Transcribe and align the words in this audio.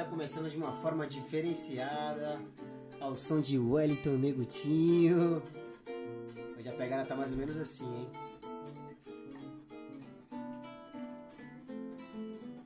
está 0.00 0.10
começando 0.10 0.48
de 0.48 0.56
uma 0.56 0.72
forma 0.80 1.06
diferenciada, 1.06 2.40
ao 2.98 3.14
som 3.14 3.38
de 3.38 3.58
Wellington 3.58 4.16
Negutinho. 4.16 5.42
Hoje 6.58 6.68
a 6.68 6.72
pegada 6.72 7.04
tá 7.04 7.14
mais 7.14 7.32
ou 7.32 7.38
menos 7.38 7.58
assim, 7.58 7.84
hein? 7.84 8.08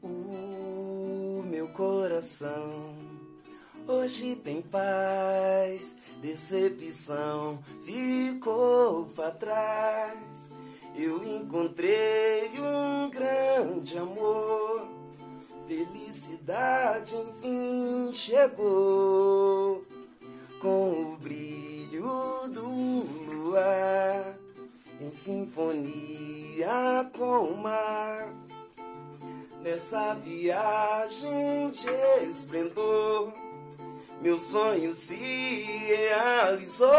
O 0.01 1.43
meu 1.45 1.67
coração 1.71 2.95
hoje 3.89 4.37
tem 4.37 4.63
paz, 4.63 5.99
decepção 6.23 7.59
ficou 7.85 9.07
para 9.07 9.33
trás. 9.33 10.53
Eu 10.95 11.25
encontrei 11.25 12.49
um 12.61 13.11
grande 13.11 13.99
amor, 13.99 14.87
felicidade 15.67 17.15
enfim 17.17 18.13
chegou 18.13 19.85
com 20.61 21.13
o 21.13 21.17
brilho 21.17 22.49
do 22.49 22.69
luar 23.33 24.37
em 25.01 25.13
sinfonia 25.13 27.11
com 27.17 27.41
o 27.45 27.57
mar. 27.57 28.29
Nessa 29.63 30.15
viagem 30.15 31.71
de 31.71 32.27
esplendor, 32.29 33.33
meu 34.21 34.39
sonho 34.39 34.95
se 34.95 35.17
realizou. 35.17 36.93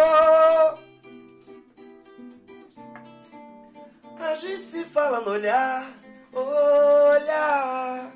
A 4.20 4.34
gente 4.34 4.62
se 4.62 4.84
fala 4.84 5.22
no 5.22 5.32
olhar, 5.32 5.94
olhar, 6.34 8.15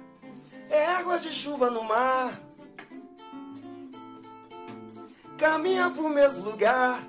é 0.69 0.85
água 0.85 1.17
de 1.17 1.31
chuva 1.31 1.69
no 1.69 1.83
mar. 1.83 2.39
Caminha 5.37 5.89
pro 5.89 6.09
mesmo 6.09 6.49
lugar, 6.51 7.01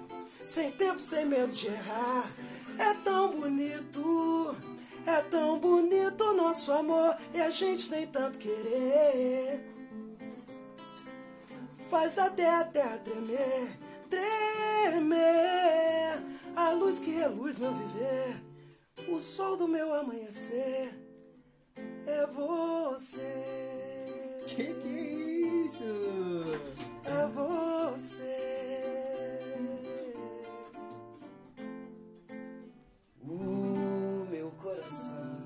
sem 0.44 0.70
tempo, 0.72 1.00
sem 1.00 1.27
medo 1.27 1.52
de 1.52 1.67
errar. 1.67 2.30
É 2.78 2.94
tão 3.02 3.30
bonito, 3.30 4.56
é 5.05 5.20
tão 5.22 5.58
bonito 5.58 6.25
o 6.25 6.34
nosso 6.34 6.72
amor 6.72 7.17
e 7.34 7.41
a 7.41 7.50
gente 7.50 7.91
nem 7.91 8.06
tanto 8.06 8.39
querer. 8.39 9.69
Faz 11.91 12.19
até 12.19 12.48
a 12.48 12.64
terra 12.64 12.98
tremer, 12.98 13.77
tremer. 14.08 15.30
A 16.55 16.70
luz 16.70 17.00
que 17.00 17.11
reluz 17.11 17.58
meu 17.58 17.72
viver, 17.72 18.42
o 19.08 19.19
sol 19.20 19.56
do 19.56 19.67
meu 19.67 19.92
amanhecer 19.95 21.09
é 22.06 22.27
você. 22.27 23.34
Que 24.47 24.75
que 24.75 24.89
é 24.89 25.64
isso? 25.64 25.84
É 27.05 27.27
você. 27.28 28.50
O 33.23 34.27
meu 34.31 34.51
coração. 34.53 35.41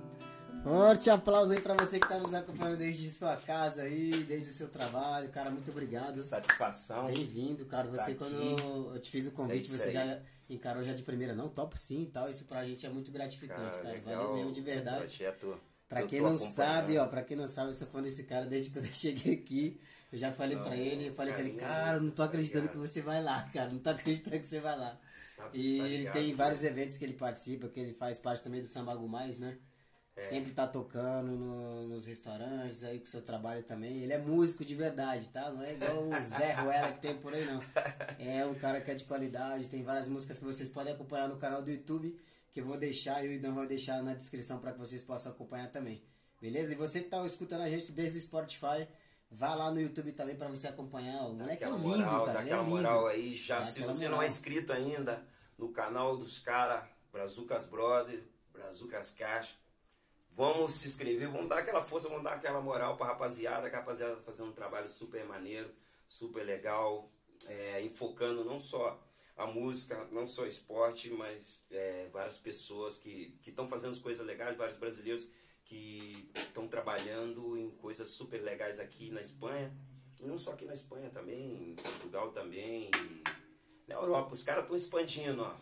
Forte 0.63 1.11
aplauso 1.11 1.53
aí 1.53 1.61
pra 1.61 1.75
você 1.75 2.01
que 2.01 2.09
tá 2.09 2.19
nos 2.19 2.33
acompanhando 2.33 2.79
desde 2.79 3.11
sua 3.11 3.37
casa 3.37 3.83
aí, 3.83 4.11
desde 4.27 4.49
o 4.49 4.53
seu 4.53 4.69
trabalho. 4.69 5.29
Cara, 5.29 5.51
muito 5.51 5.71
obrigado. 5.71 6.19
Satisfação. 6.21 7.07
Bem-vindo, 7.09 7.67
cara. 7.67 7.87
Você, 7.89 8.15
Tá 8.15 8.25
quando 8.25 8.95
eu 8.95 8.99
te 9.01 9.11
fiz 9.11 9.27
o 9.27 9.29
É 9.29 9.33
convite, 9.33 9.67
isso 9.67 9.77
você 9.77 9.89
aí. 9.89 9.93
já 9.93 10.21
encarou 10.49 10.83
já 10.83 10.95
de 10.95 11.03
primeira. 11.03 11.35
Não, 11.35 11.49
topo 11.51 11.77
sim 11.77 12.05
e 12.05 12.07
tal. 12.07 12.31
Isso 12.31 12.45
pra 12.47 12.65
gente 12.65 12.87
é 12.87 12.89
muito 12.89 13.11
gratificante, 13.13 13.79
cara. 13.79 14.01
Valeu 14.01 14.35
mesmo 14.35 14.53
de 14.53 14.61
verdade. 14.63 14.99
Projeto. 15.01 15.59
Pra 15.89 16.07
quem 16.07 16.21
não 16.21 16.39
sabe, 16.39 16.99
ó, 16.99 17.07
pra 17.07 17.23
quem 17.23 17.37
não 17.37 17.47
sabe, 17.47 17.71
eu 17.71 17.75
sou 17.75 17.87
fã 17.89 18.03
desse 18.03 18.25
cara 18.25 18.47
desde 18.47 18.71
quando 18.71 18.87
eu 18.87 18.93
cheguei 18.95 19.35
aqui. 19.35 19.81
Eu 20.13 20.19
já 20.19 20.31
falei 20.33 20.57
Não, 20.57 20.63
pra 20.65 20.77
ele, 20.77 21.09
eu 21.09 21.15
falei 21.15 21.33
pra 21.35 21.43
ele, 21.43 21.53
cara, 21.55 21.99
não 22.01 22.11
tô 22.11 22.19
tá 22.19 22.25
acreditando 22.27 22.69
que 22.69 22.77
você 22.77 23.03
vai 23.03 23.21
lá, 23.23 23.43
cara. 23.53 23.71
Não 23.71 23.81
tô 23.81 23.91
acreditando 23.91 24.39
que 24.39 24.47
você 24.47 24.61
vai 24.61 24.79
lá. 24.79 24.97
Sabe, 25.35 25.59
E 25.59 25.79
tá 25.79 25.89
ele 25.89 26.11
tem 26.11 26.35
vários 26.35 26.63
eventos 26.63 26.97
que 26.97 27.05
ele 27.05 27.15
participa, 27.15 27.69
que 27.69 27.81
ele 27.81 27.93
faz 27.95 28.19
parte 28.19 28.43
também 28.43 28.63
do 28.63 28.69
Sambago 28.69 29.09
Mais, 29.09 29.41
né? 29.41 29.59
É. 30.17 30.21
Sempre 30.23 30.53
tá 30.53 30.69
tocando 30.69 31.33
no- 31.37 31.89
nos 31.89 32.07
restaurantes, 32.07 32.85
aí 32.85 33.01
com 33.01 33.05
o 33.07 33.09
seu 33.09 33.21
trabalho 33.23 33.65
também. 33.65 34.05
Ele 34.05 34.13
é 34.13 34.19
músico 34.19 34.65
de 34.65 34.77
verdade, 34.77 35.29
tá? 35.31 35.51
Não 35.51 35.61
é 35.63 35.73
igual 35.73 36.09
o 36.09 36.21
Zé 36.23 36.53
Ruela 36.53 36.93
que 36.93 37.01
tem 37.01 37.17
por 37.17 37.35
aí, 37.35 37.45
não. 37.47 37.61
É 38.21 38.47
um 38.47 38.55
cara 38.55 38.81
que 38.81 38.93
é 38.93 38.95
de 38.95 39.03
qualidade, 39.05 39.69
tem 39.69 39.83
várias 39.83 40.07
músicas 40.07 40.39
que 40.39 40.45
vocês 40.45 40.69
podem 40.69 40.93
acompanhar 40.95 41.29
no 41.29 41.37
canal 41.37 41.61
do 41.61 41.71
YouTube, 41.73 42.17
que 42.55 42.61
eu 42.61 42.65
vou 42.65 42.79
deixar 42.79 43.25
e 43.25 43.29
o 43.29 43.33
Idan 43.33 43.53
vai 43.53 43.67
deixar 43.67 44.01
na 44.01 44.15
descrição 44.15 44.61
para 44.61 44.73
que 44.73 44.79
vocês 44.79 45.03
possam 45.03 45.33
acompanhar 45.33 45.73
também. 45.73 46.05
Beleza? 46.41 46.73
E 46.73 46.77
você 46.77 47.01
que 47.01 47.09
tá 47.11 47.25
escutando 47.27 47.63
a 47.63 47.69
gente 47.69 47.91
desde 47.91 48.17
o 48.17 48.21
Spotify, 48.21 48.87
vá 49.29 49.55
lá 49.57 49.73
no 49.73 49.81
YouTube 49.81 50.13
também 50.13 50.37
para 50.37 50.49
você 50.49 50.69
acompanhar. 50.69 51.25
O 51.25 51.33
Dá 51.35 51.43
moleque 51.45 51.65
é 51.65 51.67
lindo, 51.69 51.79
moral, 51.81 52.27
cara. 52.27 52.33
dá 52.35 52.41
é 52.41 52.45
aquela 52.45 52.63
lindo. 52.63 52.77
moral 52.77 53.07
aí. 53.09 53.35
Já, 53.35 53.57
Dá 53.57 53.63
se 53.65 53.81
você 53.83 54.05
não 54.05 54.13
moral. 54.13 54.23
é 54.23 54.27
inscrito 54.27 54.73
ainda 54.73 55.27
no 55.59 55.71
canal 55.73 56.17
dos 56.17 56.39
caras, 56.39 56.85
Brazucas 57.13 57.67
Brothers, 57.67 58.23
Brazucas 58.53 59.11
Cash, 59.11 59.59
vamos 60.31 60.75
se 60.75 60.87
inscrever, 60.87 61.29
vamos 61.29 61.49
dar 61.49 61.59
aquela 61.59 61.83
força, 61.83 62.09
vamos 62.09 62.23
dar 62.23 62.35
aquela 62.35 62.61
moral 62.61 62.97
pra 62.97 63.07
rapaziada, 63.07 63.69
que 63.69 63.75
a 63.75 63.81
rapaziada 63.81 64.15
tá 64.17 64.23
fazendo 64.23 64.51
um 64.51 64.53
trabalho 64.53 64.89
super 64.89 65.25
maneiro, 65.25 65.73
super 66.07 66.45
legal, 66.45 67.11
é, 67.49 67.83
enfocando 67.83 68.45
não 68.45 68.61
só 68.61 69.04
a 69.37 69.47
música, 69.47 70.07
não 70.13 70.27
só 70.27 70.47
esporte, 70.47 71.11
mas 71.11 71.63
é, 71.71 72.09
várias 72.13 72.39
pessoas 72.39 72.97
que 72.97 73.37
estão 73.45 73.69
fazendo 73.69 73.93
as 73.93 73.99
coisas 73.99 74.25
legais, 74.25 74.57
vários 74.57 74.77
brasileiros 74.77 75.27
que 75.65 76.31
estão 76.35 76.69
trabalhando 76.69 77.57
em 77.57 77.71
coisas 77.71 78.11
super 78.11 78.43
legais 78.43 78.79
aqui 78.79 79.11
na 79.11 79.21
Espanha. 79.21 79.73
E 80.21 80.27
não 80.27 80.39
só 80.39 80.53
aqui 80.53 80.65
na 80.65 80.75
Espanha 80.75 81.11
também, 81.11 81.71
em 81.73 81.75
Portugal 81.75 82.31
também, 82.31 82.91
e 82.95 83.89
na 83.89 83.97
Europa. 83.97 84.33
Os 84.33 84.43
caras 84.43 84.63
estão 84.63 84.77
expandindo, 84.77 85.43
ó. 85.43 85.55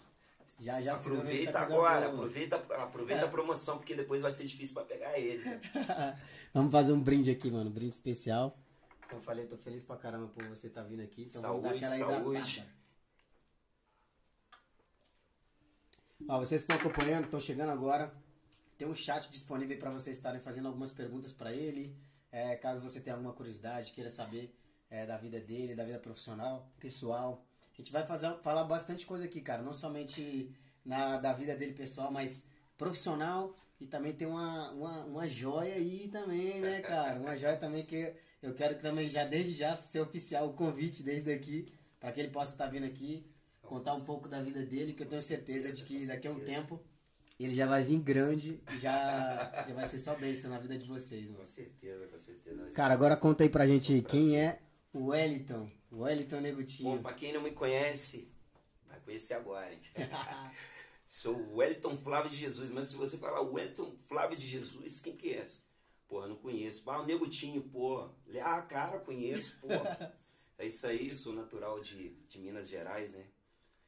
Já, 0.60 0.80
já 0.80 0.94
Aproveita 0.94 1.58
agora, 1.58 2.06
aproveita, 2.06 2.56
aproveita 2.56 3.24
a 3.24 3.28
promoção, 3.28 3.78
porque 3.78 3.94
depois 3.94 4.20
vai 4.20 4.30
ser 4.30 4.44
difícil 4.44 4.74
pra 4.74 4.84
pegar 4.84 5.18
eles. 5.18 5.44
né? 5.46 5.60
Vamos 6.52 6.70
fazer 6.70 6.92
um 6.92 7.00
brinde 7.00 7.30
aqui, 7.30 7.50
mano. 7.50 7.70
Um 7.70 7.72
brinde 7.72 7.94
especial. 7.94 8.56
Como 9.08 9.20
eu 9.20 9.24
falei, 9.24 9.46
tô 9.46 9.56
feliz 9.56 9.82
pra 9.82 9.96
caramba 9.96 10.28
por 10.28 10.44
você 10.46 10.66
estar 10.68 10.82
vindo 10.82 11.02
aqui. 11.02 11.22
Então 11.22 11.40
Saúde, 11.40 11.68
aquela 11.68 11.96
saúde. 11.96 12.38
hidratada. 12.38 12.82
Ó, 16.28 16.38
vocês 16.38 16.60
estão 16.60 16.76
acompanhando, 16.76 17.24
estão 17.24 17.40
chegando 17.40 17.70
agora. 17.70 18.12
Tem 18.78 18.86
um 18.86 18.94
chat 18.94 19.28
disponível 19.30 19.76
para 19.78 19.90
vocês 19.90 20.16
estarem 20.16 20.40
fazendo 20.40 20.68
algumas 20.68 20.92
perguntas 20.92 21.32
para 21.32 21.52
ele. 21.52 21.96
É, 22.30 22.56
caso 22.56 22.80
você 22.80 23.00
tenha 23.00 23.16
alguma 23.16 23.32
curiosidade, 23.32 23.92
queira 23.92 24.08
saber 24.08 24.54
é, 24.88 25.04
da 25.04 25.16
vida 25.16 25.40
dele, 25.40 25.74
da 25.74 25.84
vida 25.84 25.98
profissional, 25.98 26.70
pessoal. 26.78 27.44
A 27.72 27.76
gente 27.76 27.92
vai 27.92 28.06
fazer, 28.06 28.34
falar 28.42 28.64
bastante 28.64 29.04
coisa 29.04 29.24
aqui, 29.24 29.40
cara. 29.40 29.62
Não 29.62 29.72
somente 29.72 30.54
na, 30.84 31.18
da 31.18 31.32
vida 31.32 31.54
dele 31.54 31.72
pessoal, 31.72 32.10
mas 32.10 32.46
profissional. 32.78 33.54
E 33.80 33.86
também 33.86 34.12
tem 34.12 34.28
uma, 34.28 34.70
uma, 34.70 35.04
uma 35.04 35.28
joia 35.28 35.74
aí 35.74 36.08
também, 36.08 36.60
né, 36.60 36.80
cara? 36.80 37.18
Uma 37.18 37.36
joia 37.36 37.56
também 37.56 37.84
que 37.84 38.14
eu 38.40 38.54
quero 38.54 38.76
que 38.76 38.82
também 38.82 39.08
já, 39.08 39.24
desde 39.24 39.52
já, 39.54 39.80
ser 39.82 40.00
oficial 40.00 40.48
o 40.48 40.52
convite 40.52 41.02
desde 41.02 41.32
aqui, 41.32 41.66
para 41.98 42.12
que 42.12 42.20
ele 42.20 42.30
possa 42.30 42.52
estar 42.52 42.68
vindo 42.68 42.86
aqui, 42.86 43.26
contar 43.62 43.94
um 43.94 44.04
pouco 44.04 44.28
da 44.28 44.42
vida 44.42 44.64
dele, 44.64 44.92
que 44.92 45.02
eu 45.02 45.08
tenho 45.08 45.22
certeza 45.22 45.72
de 45.72 45.84
que 45.84 46.06
daqui 46.06 46.28
a 46.28 46.30
um 46.30 46.40
tempo 46.40 46.80
ele 47.38 47.54
já 47.54 47.66
vai 47.66 47.82
vir 47.82 47.98
grande 47.98 48.60
e 48.72 48.78
já, 48.78 49.64
já 49.66 49.74
vai 49.74 49.88
ser 49.88 49.98
só 49.98 50.14
bênção 50.14 50.50
na 50.50 50.58
vida 50.58 50.76
de 50.76 50.86
vocês, 50.86 51.24
mano. 51.24 51.38
Com 51.38 51.44
certeza, 51.44 52.06
com 52.06 52.18
certeza. 52.18 52.70
Cara, 52.74 52.94
agora 52.94 53.16
conta 53.16 53.42
aí 53.42 53.48
pra 53.48 53.66
gente 53.66 54.02
quem 54.02 54.38
é 54.38 54.60
o 54.92 55.06
Wellington. 55.06 55.70
O 55.90 56.00
Wellington 56.02 56.40
Negutinho. 56.40 56.96
Bom, 56.96 57.02
pra 57.02 57.14
quem 57.14 57.32
não 57.32 57.42
me 57.42 57.52
conhece, 57.52 58.30
vai 58.86 59.00
conhecer 59.00 59.34
agora, 59.34 59.72
hein? 59.72 59.80
Sou 61.04 61.36
o 61.36 61.56
Wellington 61.56 61.96
Flávio 61.98 62.30
de 62.30 62.36
Jesus, 62.36 62.70
mas 62.70 62.88
se 62.88 62.96
você 62.96 63.18
falar 63.18 63.40
Wellington 63.40 63.94
Flávio 64.06 64.36
de 64.36 64.46
Jesus, 64.46 65.00
quem 65.00 65.16
que 65.16 65.30
é 65.30 65.42
esse? 65.42 65.60
Porra, 66.08 66.28
não 66.28 66.36
conheço. 66.36 66.88
Ah, 66.90 67.00
o 67.00 67.06
Negutinho, 67.06 67.62
pô. 67.62 68.08
Ah, 68.42 68.62
cara, 68.62 68.98
conheço, 69.00 69.58
pô. 69.60 69.68
É 70.58 70.66
isso 70.66 70.86
aí, 70.86 71.12
sou 71.12 71.32
natural 71.32 71.80
de, 71.80 72.10
de 72.28 72.38
Minas 72.38 72.68
Gerais, 72.68 73.14
né? 73.14 73.24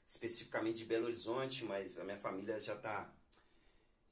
Especificamente 0.07 0.79
de 0.79 0.85
Belo 0.85 1.07
Horizonte, 1.07 1.65
mas 1.65 1.99
a 1.99 2.05
minha 2.05 2.19
família 2.19 2.61
já 2.61 2.77
tá. 2.77 3.13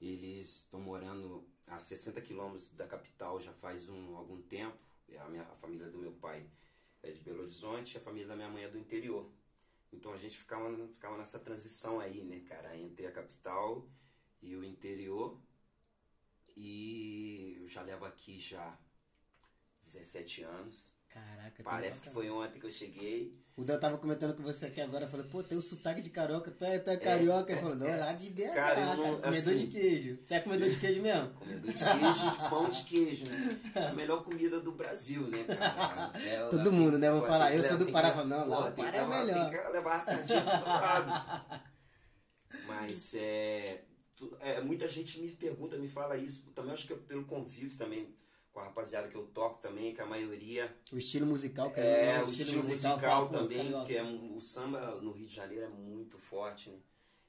Eles 0.01 0.57
estão 0.57 0.81
morando 0.81 1.47
a 1.67 1.79
60 1.79 2.21
quilômetros 2.21 2.71
da 2.71 2.87
capital 2.87 3.41
já 3.41 3.53
faz 3.53 3.89
um, 3.89 4.17
algum 4.17 4.41
tempo. 4.43 4.79
É 5.09 5.19
A, 5.19 5.29
minha, 5.29 5.43
a 5.43 5.57
família 5.57 5.89
do 5.91 5.99
meu 5.99 6.13
pai 6.13 6.49
é 7.03 7.11
de 7.11 7.21
Belo 7.21 7.41
Horizonte, 7.41 7.99
a 7.99 8.01
família 8.01 8.29
da 8.29 8.37
minha 8.37 8.49
mãe 8.49 8.65
é 8.65 8.69
do 8.69 8.79
interior. 8.79 9.31
Então 9.93 10.13
a 10.13 10.17
gente 10.17 10.37
ficava, 10.37 10.75
ficava 10.89 11.17
nessa 11.19 11.39
transição 11.39 12.01
aí, 12.01 12.25
né, 12.25 12.41
cara, 12.41 12.77
entre 12.77 13.07
a 13.07 13.13
capital 13.13 13.87
e 14.41 14.57
o 14.57 14.65
interior. 14.65 15.39
E 16.57 17.57
eu 17.61 17.69
já 17.69 17.83
levo 17.83 18.05
aqui 18.05 18.39
já 18.39 18.79
17 19.81 20.43
anos. 20.43 20.92
Caraca, 21.13 21.63
Parece 21.63 22.01
que 22.03 22.11
foi 22.11 22.31
ontem 22.31 22.59
que 22.59 22.67
eu 22.67 22.71
cheguei. 22.71 23.39
O 23.55 23.63
Dan 23.65 23.79
tava 23.79 23.99
comentando 23.99 24.35
com 24.35 24.43
você 24.43 24.65
aqui 24.67 24.81
agora, 24.81 25.07
falou, 25.07 25.27
pô, 25.27 25.43
tem 25.43 25.59
um 25.59 25.61
sotaque 25.61 26.01
de 26.01 26.09
carioca, 26.09 26.51
tu 26.51 26.65
é, 26.65 26.79
tu 26.79 26.89
é 26.89 26.97
carioca. 26.97 27.53
Ele 27.53 27.61
falou, 27.61 27.77
não, 27.77 27.87
é 27.87 27.97
lá 27.97 28.13
de 28.15 28.31
BH, 28.31 28.55
Cara, 28.55 28.81
eu 28.81 28.87
não- 28.97 29.21
comedor 29.21 29.29
assim- 29.29 29.57
de 29.59 29.67
queijo. 29.67 30.19
Você 30.23 30.35
é 30.37 30.41
comedor 30.41 30.71
de 30.71 30.81
queijo 30.81 31.03
mesmo? 31.03 31.29
Comedor 31.35 31.71
de 31.73 31.85
queijo, 31.85 32.31
de 32.31 32.49
pão 32.49 32.69
de 32.71 32.83
queijo, 32.85 33.25
né? 33.27 33.61
A 33.91 33.93
melhor 33.93 34.25
comida 34.25 34.59
do 34.59 34.73
Brasil, 34.73 35.27
né, 35.29 35.45
cara? 35.45 36.13
É, 36.19 36.49
Todo 36.49 36.71
tem- 36.71 36.73
mundo, 36.73 36.99
né? 36.99 37.11
Vou 37.11 37.27
falar, 37.27 37.55
eu 37.55 37.63
sou 37.63 37.77
do 37.77 37.93
Pará, 37.93 38.11
que- 38.13 38.25
não, 38.25 38.49
lá 38.49 38.69
o 38.69 38.73
tem 38.73 38.85
Pará 38.87 38.91
que 38.91 38.97
é 38.97 39.03
levar- 39.03 39.25
melhor. 39.27 39.51
Tem 39.51 39.61
que 39.63 39.69
levar 39.69 39.97
a 39.97 40.01
sardinha 40.01 40.41
pro 40.43 40.69
lado. 40.69 41.63
Mas 42.67 43.15
é, 43.15 43.83
tu- 44.17 44.35
é, 44.41 44.61
muita 44.63 44.89
gente 44.89 45.21
me 45.21 45.31
pergunta, 45.31 45.77
me 45.77 45.89
fala 45.89 46.17
isso. 46.17 46.51
Também 46.53 46.73
acho 46.73 46.87
que 46.87 46.95
é 46.95 46.97
pelo 46.97 47.25
convívio 47.27 47.77
também 47.77 48.15
com 48.53 48.61
a 48.61 48.65
rapaziada 48.65 49.09
que 49.09 49.15
eu 49.17 49.27
toco 49.29 49.61
também, 49.61 49.95
que 49.95 50.01
a 50.01 50.07
maioria 50.07 50.75
O 50.93 50.99
estilo 50.99 51.27
musical, 51.27 51.71
que 51.71 51.81
é, 51.81 52.23
o 52.23 52.29
estilo 52.31 52.63
musical, 52.63 53.01
fala, 53.01 53.27
pô, 53.27 53.39
também, 53.39 53.59
carioca. 53.59 53.87
que 53.87 53.97
é 53.97 54.03
o 54.03 54.39
samba 54.41 55.01
no 55.01 55.13
Rio 55.13 55.27
de 55.27 55.35
Janeiro 55.35 55.65
é 55.65 55.69
muito 55.69 56.19
forte, 56.19 56.71
né? 56.71 56.79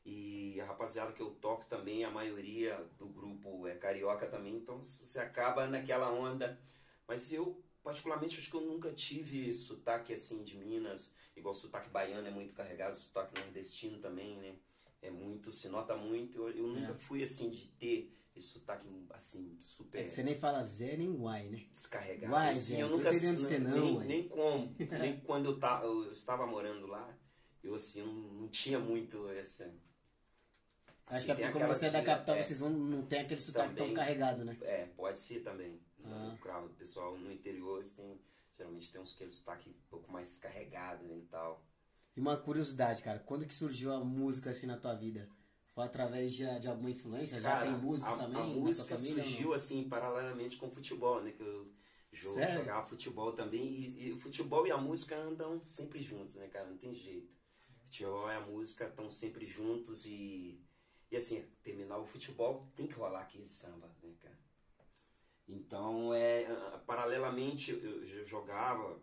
E 0.06 0.60
a 0.60 0.66
rapaziada 0.66 1.14
que 1.14 1.22
eu 1.22 1.30
toco 1.32 1.66
também, 1.66 2.04
a 2.04 2.12
maioria 2.12 2.76
do 2.98 3.08
grupo 3.08 3.66
é 3.68 3.76
carioca 3.76 4.28
também, 4.28 4.56
então 4.58 4.82
você 4.86 5.18
acaba 5.20 5.66
naquela 5.66 6.12
onda. 6.12 6.60
Mas 7.08 7.32
eu, 7.32 7.64
particularmente, 7.82 8.38
acho 8.38 8.50
que 8.52 8.58
eu 8.58 8.62
nunca 8.62 8.92
tive 8.92 9.54
sotaque 9.54 10.14
assim 10.14 10.44
de 10.44 10.58
Minas, 10.58 11.14
igual 11.38 11.54
sotaque 11.54 11.90
baiano 11.90 12.28
é 12.28 12.32
muito 12.32 12.54
carregado, 12.54 12.96
sotaque 12.96 13.40
nordestino 13.40 13.98
também, 14.00 14.36
né? 14.38 14.56
É 15.02 15.10
muito, 15.10 15.52
se 15.54 15.70
nota 15.70 15.96
muito. 15.96 16.50
Eu, 16.50 16.50
eu 16.50 16.68
nunca 16.68 16.92
É. 16.92 16.96
fui 16.98 17.24
assim 17.24 17.50
de 17.50 17.68
ter 17.80 18.12
esse 18.36 18.48
sotaque 18.48 18.88
assim 19.12 19.56
super 19.60 20.02
É 20.02 20.04
que 20.04 20.12
você 20.12 20.24
nem 20.24 20.36
fala 20.36 20.64
Zé 20.64 20.98
nem 20.98 21.10
Uai, 21.10 21.50
né? 21.50 21.66
descarregado. 21.72 22.32
Vai, 22.32 22.54
assim, 22.54 22.76
Zé, 22.76 22.82
eu 22.82 22.90
nunca 22.90 23.10
entendendo 23.10 23.40
você 23.40 23.60
não, 23.60 24.00
nem, 24.00 24.08
nem 24.08 24.28
como, 24.28 24.76
nem 25.00 25.20
quando 25.22 25.52
eu, 25.52 25.60
ta, 25.60 25.82
eu 25.84 26.12
estava 26.12 26.46
morando 26.48 26.88
lá, 26.88 27.16
eu 27.64 27.76
assim, 27.76 28.02
não, 28.02 28.14
não 28.14 28.48
tinha 28.48 28.80
muito 28.80 29.30
essa. 29.30 29.66
Acho 31.06 31.32
assim, 31.32 31.36
que 31.36 31.44
é 31.44 31.52
como 31.52 31.68
você 31.68 31.88
é 31.88 31.92
da 31.92 32.02
capital, 32.02 32.36
é, 32.36 32.42
vocês 32.42 32.60
vão, 32.60 32.70
não 32.70 33.06
tem 33.06 33.20
aquele 33.20 33.42
sotaque 33.42 33.76
tão 33.76 33.88
Também. 33.88 33.94
carregado, 33.94 34.44
né? 34.46 34.58
É, 34.62 34.86
pode 34.86 35.20
ser 35.20 35.42
também. 35.42 35.80
Ah. 36.04 36.36
Cravo, 36.42 36.68
o 36.68 36.74
pessoal 36.74 37.18
no 37.18 37.32
interior, 37.32 37.80
eles 37.80 37.94
têm, 37.94 38.20
geralmente 38.58 38.92
tem 38.92 39.02
uns 39.02 39.14
aquele 39.14 39.30
sotaque 39.30 39.70
um 39.70 39.90
pouco 39.90 40.12
mais 40.12 40.38
carregado 40.38 41.04
né, 41.06 41.18
e 41.18 41.22
tal. 41.24 41.64
E 42.16 42.20
uma 42.20 42.38
curiosidade, 42.38 43.02
cara, 43.02 43.20
quando 43.20 43.46
que 43.46 43.54
surgiu 43.54 43.92
a 43.92 44.04
música 44.04 44.50
assim 44.50 44.68
na 44.68 44.78
tua 44.78 44.94
vida? 44.94 45.30
Foi 45.74 45.84
através 45.86 46.34
de, 46.34 46.60
de 46.60 46.68
alguma 46.68 46.92
influência? 46.92 47.40
Já 47.40 47.50
Cara, 47.50 47.66
tem 47.66 47.78
músicos 47.78 48.14
a, 48.14 48.18
também? 48.18 48.42
A 48.42 48.44
música 48.60 48.96
família, 48.96 49.24
ou 49.24 49.30
não? 49.30 49.36
surgiu 49.36 49.54
assim 49.54 49.90
paralelamente 49.90 50.58
com 50.58 50.68
o 50.68 50.72
futebol, 50.72 51.22
né? 51.22 51.32
Que 51.32 51.42
eu 51.42 51.72
jo- 52.12 52.30
Sério? 52.34 52.60
jogava 52.60 52.86
futebol 52.88 53.34
também. 53.34 53.64
E, 53.64 54.08
e 54.08 54.14
o 54.14 54.20
futebol 54.20 54.68
e 54.68 54.72
a 54.72 54.78
música 54.78 55.18
andam 55.18 55.62
sempre 55.66 56.02
juntos, 56.02 56.36
né, 56.36 56.48
cara? 56.48 56.70
Não 56.70 56.78
tem 56.78 56.94
jeito. 56.94 57.32
O 57.70 57.86
futebol 57.86 58.30
e 58.30 58.36
a 58.36 58.40
música 58.42 58.86
estão 58.88 59.10
sempre 59.10 59.46
juntos 59.46 60.06
e, 60.06 60.62
e 61.12 61.18
assim, 61.18 61.44
terminar 61.64 61.98
o 61.98 62.06
futebol 62.06 62.72
tem 62.76 62.86
que 62.88 62.94
rolar 62.94 63.22
aquele 63.22 63.48
samba, 63.48 63.90
né, 64.04 64.14
cara? 64.22 64.38
Então, 65.48 66.14
é, 66.14 66.46
paralelamente, 66.86 67.72
eu, 67.72 68.04
eu 68.06 68.26
jogava, 68.26 69.00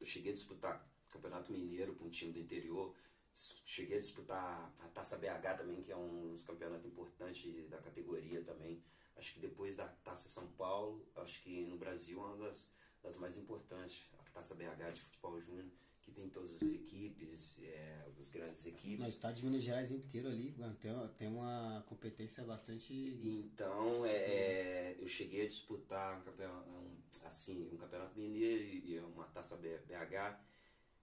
eu 0.00 0.06
cheguei 0.06 0.30
a 0.30 0.34
disputar 0.34 0.88
Campeonato 1.10 1.52
Mineiro 1.52 1.94
com 1.94 2.04
um 2.06 2.10
time 2.10 2.32
do 2.32 2.38
interior, 2.38 2.94
cheguei 3.34 3.96
a 3.98 4.00
disputar 4.00 4.72
a 4.80 4.88
Taça 4.88 5.16
BH 5.16 5.56
também, 5.58 5.82
que 5.82 5.92
é 5.92 5.96
um 5.96 6.32
dos 6.32 6.42
campeonatos 6.42 6.86
importantes 6.86 7.68
da 7.68 7.78
categoria 7.78 8.42
também. 8.42 8.82
Acho 9.16 9.34
que 9.34 9.40
depois 9.40 9.74
da 9.76 9.88
Taça 10.04 10.28
São 10.28 10.46
Paulo, 10.52 11.06
acho 11.16 11.42
que 11.42 11.62
no 11.66 11.76
Brasil 11.76 12.18
é 12.20 12.26
uma 12.26 12.48
das, 12.48 12.70
das 13.02 13.16
mais 13.16 13.36
importantes, 13.36 14.06
a 14.18 14.30
Taça 14.30 14.54
BH 14.54 14.92
de 14.92 15.00
futebol 15.02 15.40
júnior, 15.40 15.66
que 16.02 16.10
tem 16.10 16.28
todas 16.28 16.56
as 16.56 16.62
equipes, 16.62 17.60
é, 17.62 18.06
as 18.18 18.28
grandes 18.28 18.64
No 18.64 18.70
equipes. 18.70 19.08
estado 19.08 19.34
de 19.36 19.44
Minas 19.44 19.62
Gerais 19.62 19.90
inteiro 19.92 20.28
ali, 20.28 20.52
mano, 20.58 20.74
tem, 20.76 20.90
uma- 20.92 21.08
tem 21.08 21.28
uma 21.28 21.84
competência 21.88 22.42
bastante. 22.44 22.92
Então, 23.22 24.04
é, 24.04 24.96
eu 24.98 25.06
cheguei 25.06 25.42
a 25.44 25.46
disputar 25.46 26.18
um 26.18 26.22
campeonato, 26.22 26.68
um, 26.68 26.96
assim, 27.24 27.68
um 27.72 27.76
campeonato 27.76 28.18
mineiro 28.18 28.62
e 28.64 28.98
uma 29.00 29.24
taça 29.26 29.56
BH, 29.56 30.40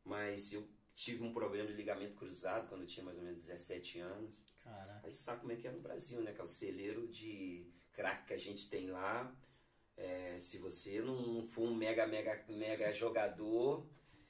mas 0.04 0.52
eu 0.52 0.68
tive 1.04 1.24
um 1.24 1.32
problema 1.32 1.68
de 1.70 1.74
ligamento 1.74 2.16
cruzado 2.16 2.68
quando 2.68 2.82
eu 2.82 2.88
tinha 2.88 3.06
mais 3.06 3.18
ou 3.18 3.24
menos 3.24 3.42
17 3.46 4.00
anos. 4.00 4.32
Caraca. 4.62 5.02
Aí 5.08 5.12
você 5.12 5.24
sabe 5.24 5.40
como 5.40 5.54
é 5.54 5.56
que 5.56 5.66
é 5.66 5.72
no 5.72 5.80
Brasil, 5.80 6.22
né? 6.22 6.34
Que 6.34 6.42
é 6.42 6.44
o 6.44 6.48
celeiro 6.48 7.08
de 7.08 7.66
craque 7.94 8.28
que 8.28 8.34
a 8.34 8.38
gente 8.38 8.70
tem 8.70 8.90
lá. 8.90 9.34
É, 9.96 10.38
se 10.38 10.58
você 10.58 11.02
não 11.02 11.48
for 11.48 11.64
um 11.70 11.76
mega, 11.76 12.06
mega, 12.06 12.44
mega 12.50 12.92
jogador 12.94 13.88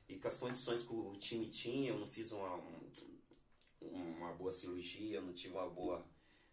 e 0.07 0.17
com 0.19 0.27
as 0.27 0.37
condições 0.37 0.83
que 0.83 0.93
o 0.93 1.15
time 1.17 1.47
tinha, 1.49 1.89
eu 1.89 1.99
não 1.99 2.07
fiz 2.07 2.31
uma, 2.31 2.55
um- 2.55 2.89
uma 3.81 4.33
boa 4.33 4.51
cirurgia, 4.51 5.17
eu 5.17 5.21
não 5.23 5.33
tive 5.33 5.55
uma 5.55 5.69
boa 5.69 6.05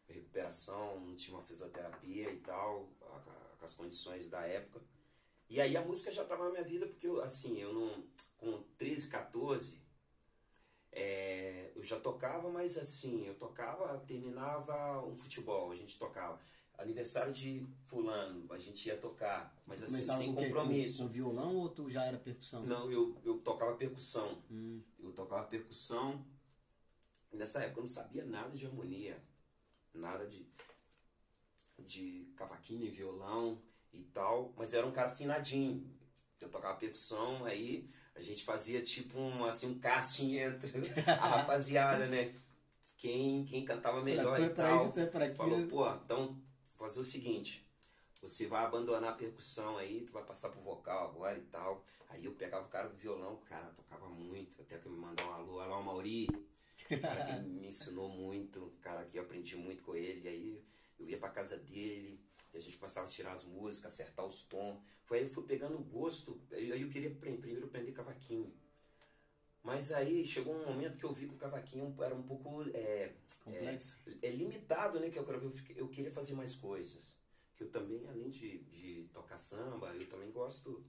recuperação, 0.09 0.99
não 1.01 1.15
tive 1.15 1.33
uma 1.33 1.43
fisioterapia 1.43 2.31
e 2.33 2.39
tal, 2.41 2.89
com 3.59 3.65
as 3.65 3.75
condições 3.75 4.29
da 4.31 4.41
época. 4.47 4.83
E 5.49 5.61
aí 5.61 5.77
a 5.77 5.83
música 5.85 6.11
já 6.11 6.23
estava 6.23 6.45
na 6.45 6.51
minha 6.53 6.65
vida, 6.65 6.87
porque 6.87 7.07
eu, 7.07 7.21
assim, 7.21 7.59
eu 7.61 7.73
não. 7.75 8.07
Com 8.39 8.63
13, 8.77 9.09
14, 9.09 9.81
é, 10.97 11.71
eu 11.77 11.83
já 11.83 12.01
tocava, 12.01 12.49
mas 12.51 12.79
assim, 12.79 13.27
eu 13.27 13.35
tocava, 13.35 13.99
terminava 14.07 15.05
um 15.05 15.15
futebol, 15.15 15.71
a 15.71 15.75
gente 15.75 15.99
tocava. 15.99 16.41
Aniversário 16.79 17.33
de 17.33 17.67
fulano, 17.85 18.51
a 18.51 18.59
gente 18.59 18.87
ia 18.87 18.97
tocar, 18.97 19.55
mas 19.67 19.83
assim, 19.83 19.93
Começava 19.93 20.19
sem 20.19 20.35
com 20.35 20.43
compromisso. 20.43 20.99
Com, 20.99 21.05
com 21.05 21.13
violão 21.13 21.57
ou 21.57 21.69
tu 21.69 21.89
já 21.91 22.05
era 22.05 22.19
percussão? 22.19 22.65
Não, 22.65 22.91
eu, 22.91 23.15
eu 23.25 23.39
tocava 23.39 23.75
percussão. 23.77 24.43
Hum. 24.51 24.81
Eu 24.99 25.13
tocava 25.13 25.47
percussão. 25.47 26.25
Nessa 27.31 27.63
época 27.63 27.81
eu 27.81 27.83
não 27.83 27.89
sabia 27.89 28.25
nada 28.25 28.51
de 28.51 28.67
harmonia, 28.67 29.23
nada 29.93 30.27
de, 30.27 30.47
de 31.79 32.33
cavaquinho 32.37 32.87
e 32.87 32.91
violão 32.91 33.61
e 33.93 34.03
tal, 34.05 34.55
mas 34.57 34.73
era 34.73 34.87
um 34.87 34.93
cara 34.93 35.11
afinadinho. 35.11 35.91
Eu 36.41 36.49
tocava 36.49 36.79
percussão, 36.79 37.45
aí 37.45 37.89
a 38.17 38.21
gente 38.23 38.45
fazia 38.45 38.83
tipo 38.83 39.19
um, 39.19 39.45
assim, 39.45 39.67
um 39.69 39.79
casting 39.79 40.37
entre 40.39 40.73
a 41.07 41.15
rapaziada, 41.39 42.07
né? 42.07 42.35
Quem, 42.97 43.45
quem 43.45 43.65
cantava 43.65 44.03
melhor 44.03 44.37
tu 44.37 44.43
é 44.43 44.47
e 44.47 44.51
tal. 44.51 44.77
isso, 44.77 44.93
tu 44.93 45.01
é 45.01 45.07
pra 45.07 45.33
Falou, 45.35 45.55
aquilo. 45.57 45.69
pô, 45.69 45.89
então 46.05 46.27
vou 46.79 46.89
fazer 46.89 47.01
o 47.01 47.05
seguinte, 47.05 47.65
você 48.23 48.47
vai 48.47 48.65
abandonar 48.65 49.11
a 49.11 49.17
percussão 49.17 49.77
aí, 49.77 50.01
tu 50.07 50.13
vai 50.13 50.25
passar 50.25 50.49
pro 50.49 50.61
vocal 50.63 51.11
agora 51.11 51.37
e 51.39 51.43
tal. 51.43 51.85
Aí 52.09 52.25
eu 52.25 52.33
pegava 52.33 52.65
o 52.65 52.69
cara 52.69 52.89
do 52.89 52.97
violão, 52.97 53.35
o 53.35 53.39
cara 53.45 53.67
tocava 53.77 54.09
muito, 54.09 54.61
até 54.63 54.79
que 54.79 54.89
me 54.89 54.97
mandou 54.97 55.27
um 55.27 55.33
alô, 55.33 55.61
alô 55.61 55.83
Mauri, 55.83 56.27
o 56.91 57.01
cara 57.01 57.25
que 57.27 57.41
me 57.49 57.67
ensinou 57.67 58.09
muito, 58.09 58.73
cara 58.81 59.05
que 59.05 59.19
eu 59.19 59.23
aprendi 59.25 59.57
muito 59.57 59.83
com 59.83 59.95
ele. 59.95 60.27
Aí 60.27 60.65
eu 60.99 61.09
ia 61.09 61.19
pra 61.19 61.29
casa 61.29 61.59
dele, 61.59 62.19
e 62.57 62.59
a 62.59 62.63
gente 62.63 62.79
passava 62.79 63.07
a 63.07 63.11
tirar 63.11 63.33
as 63.33 63.45
músicas, 63.45 63.93
acertar 63.93 64.25
os 64.27 64.45
tons. 64.45 64.79
Foi 65.05 65.19
aí 65.19 65.25
eu 65.25 65.31
fui 65.31 65.45
pegando 65.45 65.79
gosto, 65.79 66.41
aí 66.51 66.69
eu 66.83 66.89
queria 66.89 67.11
primeiro 67.15 67.67
aprender 67.67 67.93
cavaquinho. 67.93 68.53
Mas 69.63 69.91
aí 69.93 70.25
chegou 70.25 70.55
um 70.55 70.65
momento 70.65 70.99
que 70.99 71.05
eu 71.05 71.13
vi 71.13 71.27
que 71.27 71.35
o 71.35 71.39
cavaquinho 71.39 71.95
era 72.03 72.15
um 72.15 72.23
pouco 72.23 72.63
é, 72.73 73.13
Complexo. 73.45 73.99
é 74.23 74.31
limitado, 74.31 75.01
né? 75.01 75.11
Que 75.11 75.19
eu, 75.19 75.25
eu, 75.29 75.51
fiquei- 75.51 75.81
eu 75.81 75.89
queria 75.89 76.11
fazer 76.13 76.35
mais 76.35 76.55
coisas. 76.55 77.17
Que 77.57 77.65
eu 77.65 77.71
também, 77.71 78.07
além 78.09 78.31
de, 78.31 78.59
de 78.65 79.09
tocar 79.13 79.37
samba, 79.39 79.95
eu 79.95 80.09
também 80.09 80.31
gosto. 80.31 80.85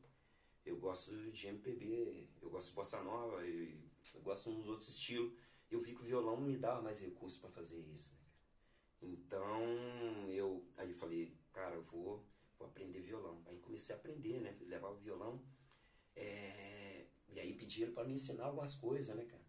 Eu 0.66 0.78
gosto 0.78 1.16
de 1.32 1.48
MPB, 1.48 2.28
eu 2.42 2.50
gosto 2.50 2.70
de 2.70 2.76
bossa 2.76 3.02
nova, 3.02 3.42
eu, 3.46 3.78
eu 4.16 4.22
gosto 4.22 4.50
uns 4.50 4.68
outros 4.68 4.90
estilos. 4.90 5.34
Eu 5.72 5.82
vi 5.82 5.94
que 5.96 6.02
o 6.02 6.06
violão 6.06 6.40
me 6.40 6.58
dava 6.58 6.82
mais 6.82 7.00
recursos 7.00 7.40
para 7.40 7.50
fazer 7.50 7.80
isso. 7.80 8.16
né? 8.16 8.28
Então 9.02 10.30
eu 10.30 10.64
aí 10.78 10.94
falei, 10.94 11.37
cara, 11.58 11.74
eu 11.76 11.84
vou, 11.84 12.24
vou 12.58 12.68
aprender 12.68 13.00
violão. 13.02 13.42
Aí 13.48 13.58
comecei 13.58 13.96
a 13.96 13.98
aprender, 13.98 14.40
né? 14.42 14.56
Levava 14.62 14.94
o 14.94 14.98
violão. 15.00 15.42
é, 16.16 17.06
e 17.30 17.40
aí 17.40 17.54
pediram 17.54 17.92
para 17.94 18.04
me 18.06 18.14
ensinar 18.14 18.46
algumas 18.46 18.76
coisas, 18.76 19.16
né, 19.16 19.24
cara? 19.26 19.42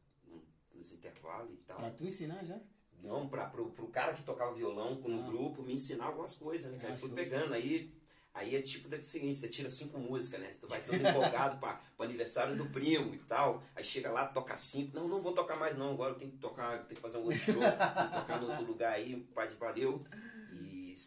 Nos 0.74 0.92
intervalos 0.92 1.52
e 1.54 1.56
tal. 1.62 1.76
Pra 1.78 1.90
tu 1.90 2.04
ensinar 2.04 2.44
já? 2.44 2.58
Não, 3.02 3.28
pra, 3.28 3.46
pro, 3.46 3.70
pro 3.70 3.88
cara 3.88 4.12
que 4.12 4.22
tocava 4.22 4.54
violão 4.54 4.96
no 4.96 5.20
Ah. 5.20 5.26
grupo 5.30 5.62
me 5.62 5.72
ensinar 5.72 6.06
algumas 6.06 6.34
coisas, 6.34 6.70
né? 6.70 6.78
cara? 6.78 6.94
Ah, 6.94 6.96
fui 6.96 7.10
pegando, 7.10 7.54
aí, 7.54 7.94
aí 8.34 8.54
é 8.56 8.60
tipo 8.62 8.88
da 8.88 9.00
seguinte, 9.02 9.36
você 9.38 9.48
tira 9.48 9.70
cinco 9.70 9.98
músicas, 9.98 10.40
né? 10.40 10.50
Tu 10.60 10.66
vai 10.68 10.82
todo 10.84 10.96
empolgado 10.96 11.58
pra, 11.58 11.80
pro 11.96 12.04
aniversário 12.04 12.56
do 12.56 12.66
primo 12.66 13.14
e 13.14 13.18
tal. 13.18 13.62
Aí 13.74 13.82
chega 13.84 14.10
lá, 14.10 14.26
toca 14.26 14.56
cinco. 14.56 14.94
Não, 14.94 15.08
não 15.08 15.22
vou 15.22 15.32
tocar 15.32 15.56
mais 15.58 15.76
não, 15.78 15.92
agora 15.92 16.12
eu 16.12 16.18
tenho 16.18 16.30
que 16.32 16.38
tocar, 16.38 16.78
tenho 16.86 16.96
que 16.96 17.00
fazer 17.00 17.18
um 17.18 17.22
outro 17.24 17.38
show, 17.38 17.54
tenho 17.54 17.62
que 18.10 18.14
tocar 18.20 18.40
no 18.40 18.48
outro 18.50 18.64
lugar 18.66 18.92
aí, 18.92 19.16
pai 19.34 19.48
de 19.48 19.54
valeu. 19.56 20.04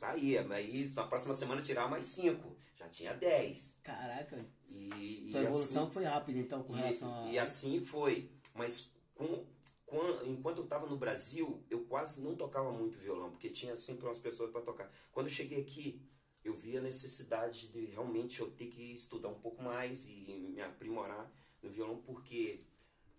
Saía, 0.05 0.43
mas 0.43 0.96
na 0.96 1.03
próxima 1.05 1.36
semana 1.36 1.62
tirava 1.62 1.88
mais 1.88 2.05
cinco. 2.05 2.58
Já 2.75 2.89
tinha 2.89 3.13
dez. 3.13 3.77
Caraca. 3.84 4.43
E, 4.67 5.27
e 5.27 5.31
Tua 5.31 5.41
evolução 5.43 5.84
assim- 5.84 5.91
foi 5.93 6.03
rápida, 6.05 6.39
então, 6.39 6.63
com 6.63 6.74
e, 6.74 6.77
relação 6.77 7.13
a. 7.25 7.31
e 7.31 7.38
assim 7.38 7.79
foi. 7.86 8.31
Mas 8.55 8.91
com, 9.13 9.46
com- 9.86 10.24
enquanto 10.25 10.58
eu 10.58 10.63
estava 10.63 10.88
no 10.88 10.98
Brasil, 10.98 11.63
eu 11.70 11.86
quase 11.86 12.20
não 12.24 12.36
tocava 12.36 12.72
muito 12.72 12.98
violão, 12.98 13.29
porque 13.29 13.48
tinha 13.51 13.77
sempre 13.77 14.05
umas 14.08 14.17
pessoas 14.17 14.50
para 14.50 14.62
tocar. 14.62 14.91
Quando 15.12 15.27
eu 15.27 15.31
cheguei 15.31 15.62
aqui, 15.62 16.01
eu 16.43 16.55
vi 16.55 16.75
a 16.75 16.81
necessidade 16.81 17.67
de 17.67 17.86
realmente 17.86 18.39
eu 18.39 18.50
ter 18.50 18.70
que 18.72 18.93
estudar 18.96 19.27
um 19.29 19.39
pouco 19.39 19.62
mais 19.62 20.08
e 20.08 20.50
me 20.51 20.60
aprimorar 20.62 21.31
no 21.62 21.70
violão, 21.70 22.01
porque 22.01 22.63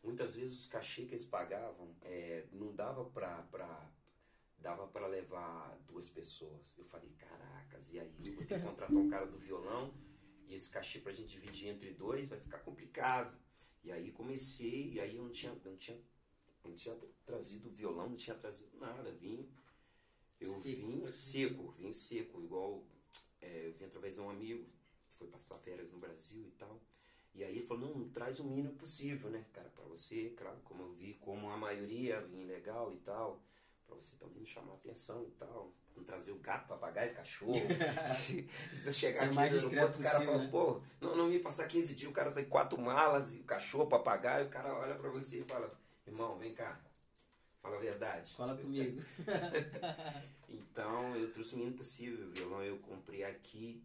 muitas 0.02 0.34
vezes 0.34 0.58
os 0.58 0.66
cachê 0.66 1.04
que 1.04 1.14
eles 1.14 1.24
pagavam 1.24 1.94
é, 2.02 2.44
não 2.52 2.74
dava 2.74 3.04
pra 3.04 3.46
dava 4.62 4.87
para 4.87 5.07
levar 5.07 5.78
duas 5.87 6.09
pessoas. 6.09 6.62
Eu 6.78 6.85
falei, 6.85 7.11
caracas, 7.19 7.92
e 7.92 7.99
aí? 7.99 8.14
Eu 8.25 8.35
vou 8.35 8.47
ter 8.47 8.59
que 8.59 8.66
contratar 8.66 8.97
um 8.97 9.11
cara 9.11 9.26
do 9.26 9.38
violão 9.38 9.92
e 10.47 10.54
esse 10.54 10.71
cachê 10.71 11.00
pra 11.00 11.12
gente 11.12 11.31
dividir 11.31 11.69
entre 11.69 11.92
dois 11.92 12.28
vai 12.28 12.38
ficar 12.38 12.59
complicado. 12.61 13.37
E 13.85 13.90
aí 13.90 14.12
comecei, 14.12 14.92
e 14.92 15.00
aí 15.00 15.16
eu 15.16 15.25
não 15.25 15.31
tinha, 15.31 15.52
não 15.64 15.76
tinha, 15.76 16.00
não 16.64 16.73
tinha 16.75 16.97
trazido 17.26 17.69
violão, 17.71 18.11
não 18.11 18.16
tinha 18.16 18.37
trazido 18.37 18.76
nada, 18.78 19.11
vim. 19.12 19.50
Eu 20.40 20.54
seco. 20.54 20.87
vim 20.87 21.12
seco, 21.12 21.73
vim 21.73 21.92
seco, 21.92 22.42
igual 22.42 22.85
é, 23.40 23.69
eu 23.69 23.73
vim 23.75 23.85
através 23.85 24.14
de 24.14 24.21
um 24.21 24.31
amigo 24.31 24.64
que 24.64 25.16
foi 25.19 25.26
passar 25.26 25.59
férias 25.59 25.92
no 25.92 25.99
Brasil 25.99 26.47
e 26.47 26.52
tal. 26.52 26.81
E 27.35 27.42
aí 27.42 27.57
ele 27.57 27.66
falou, 27.66 27.88
não, 27.88 28.09
traz 28.11 28.38
o 28.38 28.45
mínimo 28.45 28.75
possível, 28.75 29.31
né, 29.31 29.45
cara, 29.52 29.71
para 29.71 29.85
você, 29.85 30.31
claro, 30.37 30.61
como 30.64 30.83
eu 30.83 30.92
vi, 30.92 31.14
como 31.14 31.50
a 31.50 31.57
maioria 31.57 32.21
vim 32.21 32.45
legal 32.45 32.92
e 32.92 32.99
tal, 32.99 33.42
para 33.92 34.02
você 34.02 34.16
também 34.16 34.38
não 34.38 34.46
chamar 34.46 34.75
atenção 34.75 35.25
e 35.25 35.30
tal, 35.32 35.72
não 35.96 36.04
trazer 36.04 36.32
o 36.32 36.38
gato, 36.38 36.68
papagaio, 36.68 37.14
cachorro. 37.14 37.54
se 38.16 38.49
você 38.72 38.92
chegar 38.92 39.25
aqui 39.25 39.34
no 39.34 39.40
aeroporto, 39.40 39.99
o 39.99 40.02
cara 40.02 40.20
fala, 40.20 40.38
né? 40.38 40.49
pô, 40.50 40.80
não, 41.00 41.16
não 41.16 41.28
me 41.28 41.38
passar 41.38 41.66
15 41.66 41.94
dias, 41.94 42.11
o 42.11 42.14
cara 42.14 42.32
tem 42.32 42.44
quatro 42.44 42.80
malas, 42.80 43.34
e 43.34 43.40
o 43.40 43.44
cachorro, 43.44 43.87
papagaio, 43.87 44.46
o 44.46 44.50
cara 44.50 44.75
olha 44.75 44.94
para 44.94 45.11
você 45.11 45.40
e 45.40 45.44
fala, 45.44 45.72
irmão, 46.06 46.38
vem 46.38 46.54
cá, 46.54 46.80
fala 47.61 47.76
a 47.76 47.80
verdade. 47.80 48.32
Fala 48.34 48.56
comigo. 48.56 49.02
então, 50.49 51.14
eu 51.16 51.30
trouxe 51.32 51.54
o 51.54 51.58
mínimo 51.58 51.76
possível, 51.76 52.26
o 52.26 52.30
violão 52.30 52.62
eu 52.62 52.78
comprei 52.78 53.25
aqui, 53.25 53.84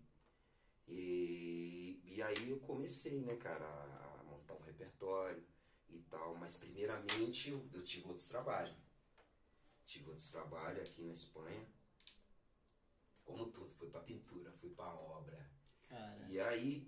e, 0.87 1.99
e 2.05 2.21
aí 2.21 2.49
eu 2.49 2.57
comecei, 2.59 3.19
né, 3.19 3.35
cara, 3.35 3.65
a 3.65 4.23
montar 4.23 4.53
um 4.55 4.65
repertório 4.65 5.43
e 5.89 5.99
tal. 6.09 6.35
Mas 6.35 6.55
primeiramente 6.55 7.49
eu, 7.49 7.65
eu 7.73 7.83
tive 7.83 8.07
outros 8.07 8.27
trabalhos. 8.27 8.86
Tive 9.87 10.09
outros 10.09 10.29
trabalhos 10.29 10.87
aqui 10.87 11.01
na 11.01 11.13
Espanha. 11.13 11.65
Como 13.23 13.47
tudo, 13.47 13.73
fui 13.73 13.89
pra 13.89 14.01
pintura, 14.01 14.51
fui 14.51 14.69
pra 14.69 14.93
obra. 14.93 15.49
Cara. 15.87 16.27
E 16.29 16.39
aí, 16.39 16.87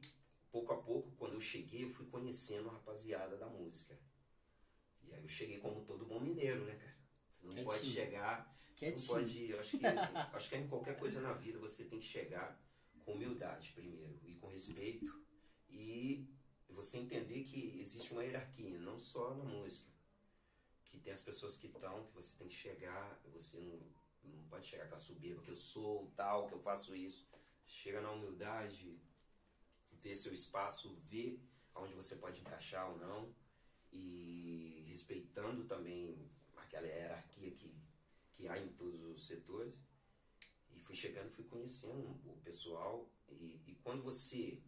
pouco 0.52 0.74
a 0.74 0.78
pouco, 0.82 1.10
quando 1.18 1.34
eu 1.34 1.40
cheguei, 1.40 1.86
eu 1.86 1.90
fui 1.90 2.06
conhecendo 2.08 2.70
a 2.70 2.74
rapaziada 2.74 3.38
da 3.38 3.48
música. 3.48 3.98
E 5.02 5.14
aí 5.14 5.24
eu 5.24 5.30
cheguei 5.30 5.60
como 5.60 5.86
todo 5.86 6.06
bom 6.06 6.20
mineiro, 6.20 6.66
né, 6.66 6.76
cara? 6.76 6.98
Você 7.40 7.48
não 7.48 7.54
Quietinho. 7.54 7.66
pode 7.66 7.92
chegar. 7.94 8.60
Você 8.76 8.92
não 8.92 9.08
pode. 9.08 9.50
Eu 9.50 9.60
acho 9.60 9.78
que, 9.78 9.86
acho 9.86 10.50
que 10.50 10.56
em 10.58 10.68
qualquer 10.68 11.00
coisa 11.00 11.22
na 11.22 11.34
vida 11.34 11.58
você 11.58 11.86
tem 11.86 12.00
que 12.00 12.06
chegar 12.06 12.62
com 13.06 13.14
humildade 13.14 13.72
primeiro 13.72 14.20
e 14.24 14.36
com 14.36 14.48
respeito 14.48 15.26
e 15.70 16.30
você 16.70 17.00
entender 17.00 17.44
que 17.44 17.80
existe 17.80 18.12
uma 18.12 18.24
hierarquia, 18.24 18.78
não 18.80 18.98
só 19.00 19.34
na 19.36 19.44
música, 19.44 19.90
que 20.90 21.00
tem 21.00 21.14
as 21.14 21.22
pessoas 21.22 21.56
que 21.56 21.68
estão, 21.68 22.06
que 22.08 22.14
você 22.14 22.36
tem 22.38 22.48
que 22.48 22.56
chegar, 22.56 23.20
você 23.32 23.60
não, 23.60 23.80
não 24.24 24.44
pode 24.50 24.66
chegar 24.66 24.88
com 24.90 24.96
a 24.96 24.98
soberba, 24.98 25.42
que 25.44 25.52
eu 25.52 25.56
sou 25.56 26.12
tal, 26.16 26.48
que 26.48 26.54
eu 26.54 26.60
faço 26.60 26.96
isso. 26.96 27.28
Chega 27.66 28.02
na 28.02 28.12
humildade, 28.12 29.00
ver 30.02 30.16
seu 30.16 30.34
espaço, 30.34 30.96
ver 31.08 31.40
aonde 31.76 31.94
você 31.94 32.16
pode 32.16 32.42
encaixar 32.42 32.90
ou 32.92 32.98
não. 32.98 33.34
E 33.92 34.86
respeitando 34.88 35.66
também 35.66 36.30
aquela 36.58 36.88
hierarquia 36.88 37.52
que, 37.52 37.74
que 38.34 38.48
há 38.48 38.60
em 38.60 38.70
todos 38.74 39.02
os 39.02 39.26
setores. 39.26 39.80
Fui 40.90 40.96
chegando, 40.96 41.30
fui 41.30 41.44
conhecendo 41.44 42.20
o 42.26 42.42
pessoal. 42.44 43.08
E, 43.28 43.62
e 43.68 43.76
quando 43.84 44.02
você 44.02 44.60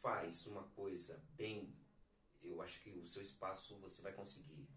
faz 0.00 0.46
uma 0.46 0.62
coisa 0.70 1.22
bem, 1.36 1.70
eu 2.42 2.60
acho 2.62 2.80
que 2.80 2.90
o 2.90 3.06
seu 3.06 3.22
espaço 3.22 3.76
você 3.78 4.02
vai 4.02 4.12
conseguir. 4.12 4.68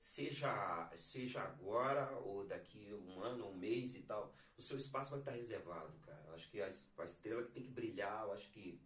Seja, 0.00 0.90
seja 0.96 1.42
agora 1.42 2.10
ou 2.20 2.46
daqui 2.46 2.92
um 2.94 3.20
ano, 3.22 3.48
um 3.48 3.56
mês 3.56 3.94
e 3.94 4.02
tal, 4.02 4.34
o 4.56 4.62
seu 4.62 4.78
espaço 4.78 5.10
vai 5.10 5.18
estar 5.18 5.32
reservado, 5.32 5.98
cara. 6.00 6.24
Eu 6.28 6.34
acho 6.34 6.50
que 6.50 6.60
a, 6.60 6.66
a 6.66 7.04
estrela 7.04 7.42
que 7.44 7.52
tem 7.52 7.64
que 7.64 7.70
brilhar, 7.70 8.24
eu 8.24 8.32
acho 8.32 8.50
que 8.50 8.80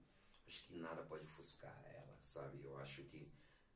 acho 0.47 0.63
que 0.65 0.77
nada 0.77 1.03
pode 1.03 1.25
ofuscar 1.25 1.75
ela, 1.95 2.19
sabe? 2.25 2.63
Eu 2.65 2.77
acho 2.79 3.03
que 3.05 3.33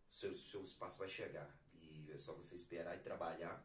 o 0.09 0.13
seu, 0.13 0.35
seu 0.35 0.63
espaço 0.63 0.99
vai 0.99 1.09
chegar 1.09 1.49
e 1.75 2.11
é 2.11 2.17
só 2.17 2.33
você 2.35 2.55
esperar 2.55 2.97
e 2.97 3.01
trabalhar 3.01 3.65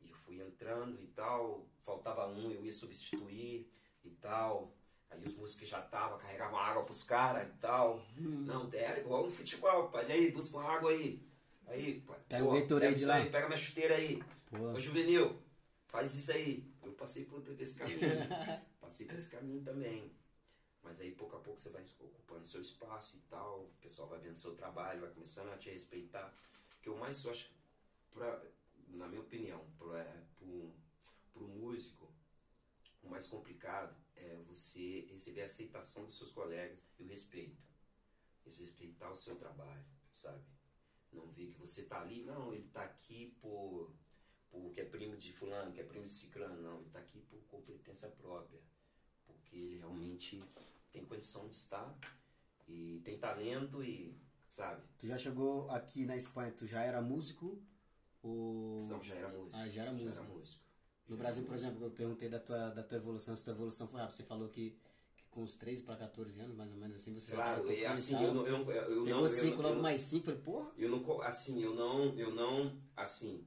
e 0.00 0.12
fui 0.12 0.40
entrando 0.40 1.00
e 1.00 1.08
tal, 1.08 1.68
faltava 1.82 2.26
um, 2.26 2.50
eu 2.50 2.64
ia 2.64 2.72
substituir 2.72 3.70
e 4.02 4.10
tal. 4.10 4.74
Aí 5.10 5.22
os 5.24 5.36
músicos 5.36 5.68
já 5.68 5.80
estavam, 5.80 6.18
carregavam 6.18 6.58
água 6.58 6.84
pros 6.84 7.02
caras 7.02 7.48
e 7.48 7.52
tal. 7.58 8.02
Hum. 8.16 8.44
Não, 8.46 8.70
era 8.72 9.00
igual 9.00 9.26
no 9.26 9.32
futebol, 9.32 9.88
pai. 9.88 10.08
E 10.08 10.12
aí, 10.12 10.30
busca 10.30 10.56
uma 10.56 10.70
água 10.70 10.90
aí. 10.90 11.20
Aí, 11.68 12.00
pai. 12.00 12.18
Pega 12.28 12.44
pô, 12.44 12.50
o 12.50 12.60
Gatorade 12.60 12.94
de 12.94 13.04
lá. 13.06 13.16
Aí, 13.16 13.30
pega 13.30 13.46
minha 13.46 13.56
chuteira 13.56 13.96
aí. 13.96 14.22
Pô. 14.46 14.72
Ô, 14.72 14.80
juvenil, 14.80 15.36
faz 15.88 16.14
isso 16.14 16.32
aí. 16.32 16.64
Eu 16.82 16.92
passei 16.92 17.24
por 17.24 17.42
esse 17.60 17.74
caminho. 17.74 17.98
passei 18.80 19.06
por 19.06 19.14
esse 19.16 19.28
caminho 19.28 19.62
também. 19.62 20.12
Mas 20.82 21.00
aí, 21.00 21.10
pouco 21.10 21.36
a 21.36 21.40
pouco, 21.40 21.60
você 21.60 21.70
vai 21.70 21.84
ocupando 21.98 22.44
seu 22.46 22.60
espaço 22.60 23.16
e 23.16 23.20
tal. 23.28 23.62
O 23.62 23.74
pessoal 23.82 24.08
vai 24.08 24.20
vendo 24.20 24.36
seu 24.36 24.54
trabalho, 24.54 25.00
vai 25.00 25.10
começando 25.10 25.50
a 25.50 25.58
te 25.58 25.70
respeitar. 25.70 26.32
O 26.78 26.82
que 26.82 26.88
eu 26.88 26.96
mais 26.96 27.26
acho, 27.26 27.50
pra, 28.12 28.40
na 28.88 29.06
minha 29.08 29.20
opinião, 29.20 29.62
para 29.78 29.98
é, 29.98 30.22
o 30.40 30.72
músico, 31.40 32.08
o 33.02 33.08
mais 33.08 33.26
complicado 33.26 33.94
é 34.20 34.36
você 34.46 35.06
receber 35.10 35.42
a 35.42 35.44
aceitação 35.44 36.04
dos 36.04 36.16
seus 36.16 36.30
colegas 36.30 36.78
e 36.98 37.02
o 37.02 37.06
respeito. 37.06 37.62
Respeitar 38.44 39.10
o 39.10 39.14
seu 39.14 39.36
trabalho, 39.36 39.84
sabe? 40.12 40.42
Não 41.12 41.30
ver 41.30 41.48
que 41.48 41.58
você 41.58 41.84
tá 41.84 42.00
ali, 42.00 42.24
não, 42.24 42.52
ele 42.52 42.68
tá 42.68 42.82
aqui 42.84 43.36
por, 43.40 43.94
por 44.50 44.72
que 44.72 44.80
é 44.80 44.84
primo 44.84 45.16
de 45.16 45.32
fulano, 45.32 45.72
que 45.72 45.80
é 45.80 45.84
primo 45.84 46.04
de 46.04 46.10
ciclano, 46.10 46.60
não, 46.60 46.80
ele 46.80 46.90
tá 46.90 46.98
aqui 46.98 47.20
por 47.20 47.40
competência 47.44 48.08
própria. 48.08 48.60
Porque 49.24 49.56
ele 49.56 49.78
realmente 49.78 50.42
tem 50.90 51.04
condição 51.04 51.46
de 51.46 51.54
estar 51.54 51.96
e 52.66 53.00
tem 53.04 53.18
talento 53.18 53.84
e, 53.84 54.18
sabe? 54.48 54.82
Tu 54.98 55.06
já 55.06 55.16
chegou 55.16 55.70
aqui 55.70 56.04
na 56.04 56.16
Espanha, 56.16 56.52
tu 56.52 56.66
já 56.66 56.82
era 56.82 57.00
músico 57.00 57.62
o... 58.22 58.86
Não, 58.88 59.02
já 59.02 59.14
era 59.14 59.28
músico. 59.28 59.56
Ah, 59.56 59.68
já 59.68 59.82
era 59.82 59.92
músico. 59.92 60.14
Já 60.14 60.20
era 60.20 60.28
músico. 60.28 60.69
No 61.10 61.16
Brasil, 61.16 61.42
por 61.42 61.56
exemplo, 61.56 61.84
eu 61.86 61.90
perguntei 61.90 62.28
da 62.28 62.38
tua, 62.38 62.70
da 62.70 62.84
tua 62.84 62.96
evolução, 62.96 63.36
se 63.36 63.44
tua 63.44 63.52
evolução 63.52 63.88
foi 63.88 63.98
rápida. 63.98 64.16
Você 64.16 64.22
falou 64.22 64.48
que, 64.48 64.76
que 65.16 65.24
com 65.28 65.42
os 65.42 65.56
13 65.56 65.82
para 65.82 65.96
14 65.96 66.40
anos, 66.40 66.56
mais 66.56 66.70
ou 66.70 66.78
menos 66.78 66.94
assim, 66.94 67.12
você 67.12 67.32
claro, 67.32 67.66
já 67.66 67.74
Claro, 67.74 67.88
assim, 67.88 68.22
eu 68.22 68.32
não... 68.32 68.46
Eu, 68.46 68.70
eu 68.70 69.04
Pegou 69.04 69.26
5, 69.26 69.60
logo 69.60 69.82
mais 69.82 70.02
5, 70.02 70.24
falei, 70.24 70.40
porra... 70.40 70.70
Eu 70.78 70.88
não, 70.88 71.22
assim, 71.22 71.60
eu 71.60 71.74
não, 71.74 72.16
eu 72.16 72.32
não, 72.32 72.80
assim... 72.96 73.44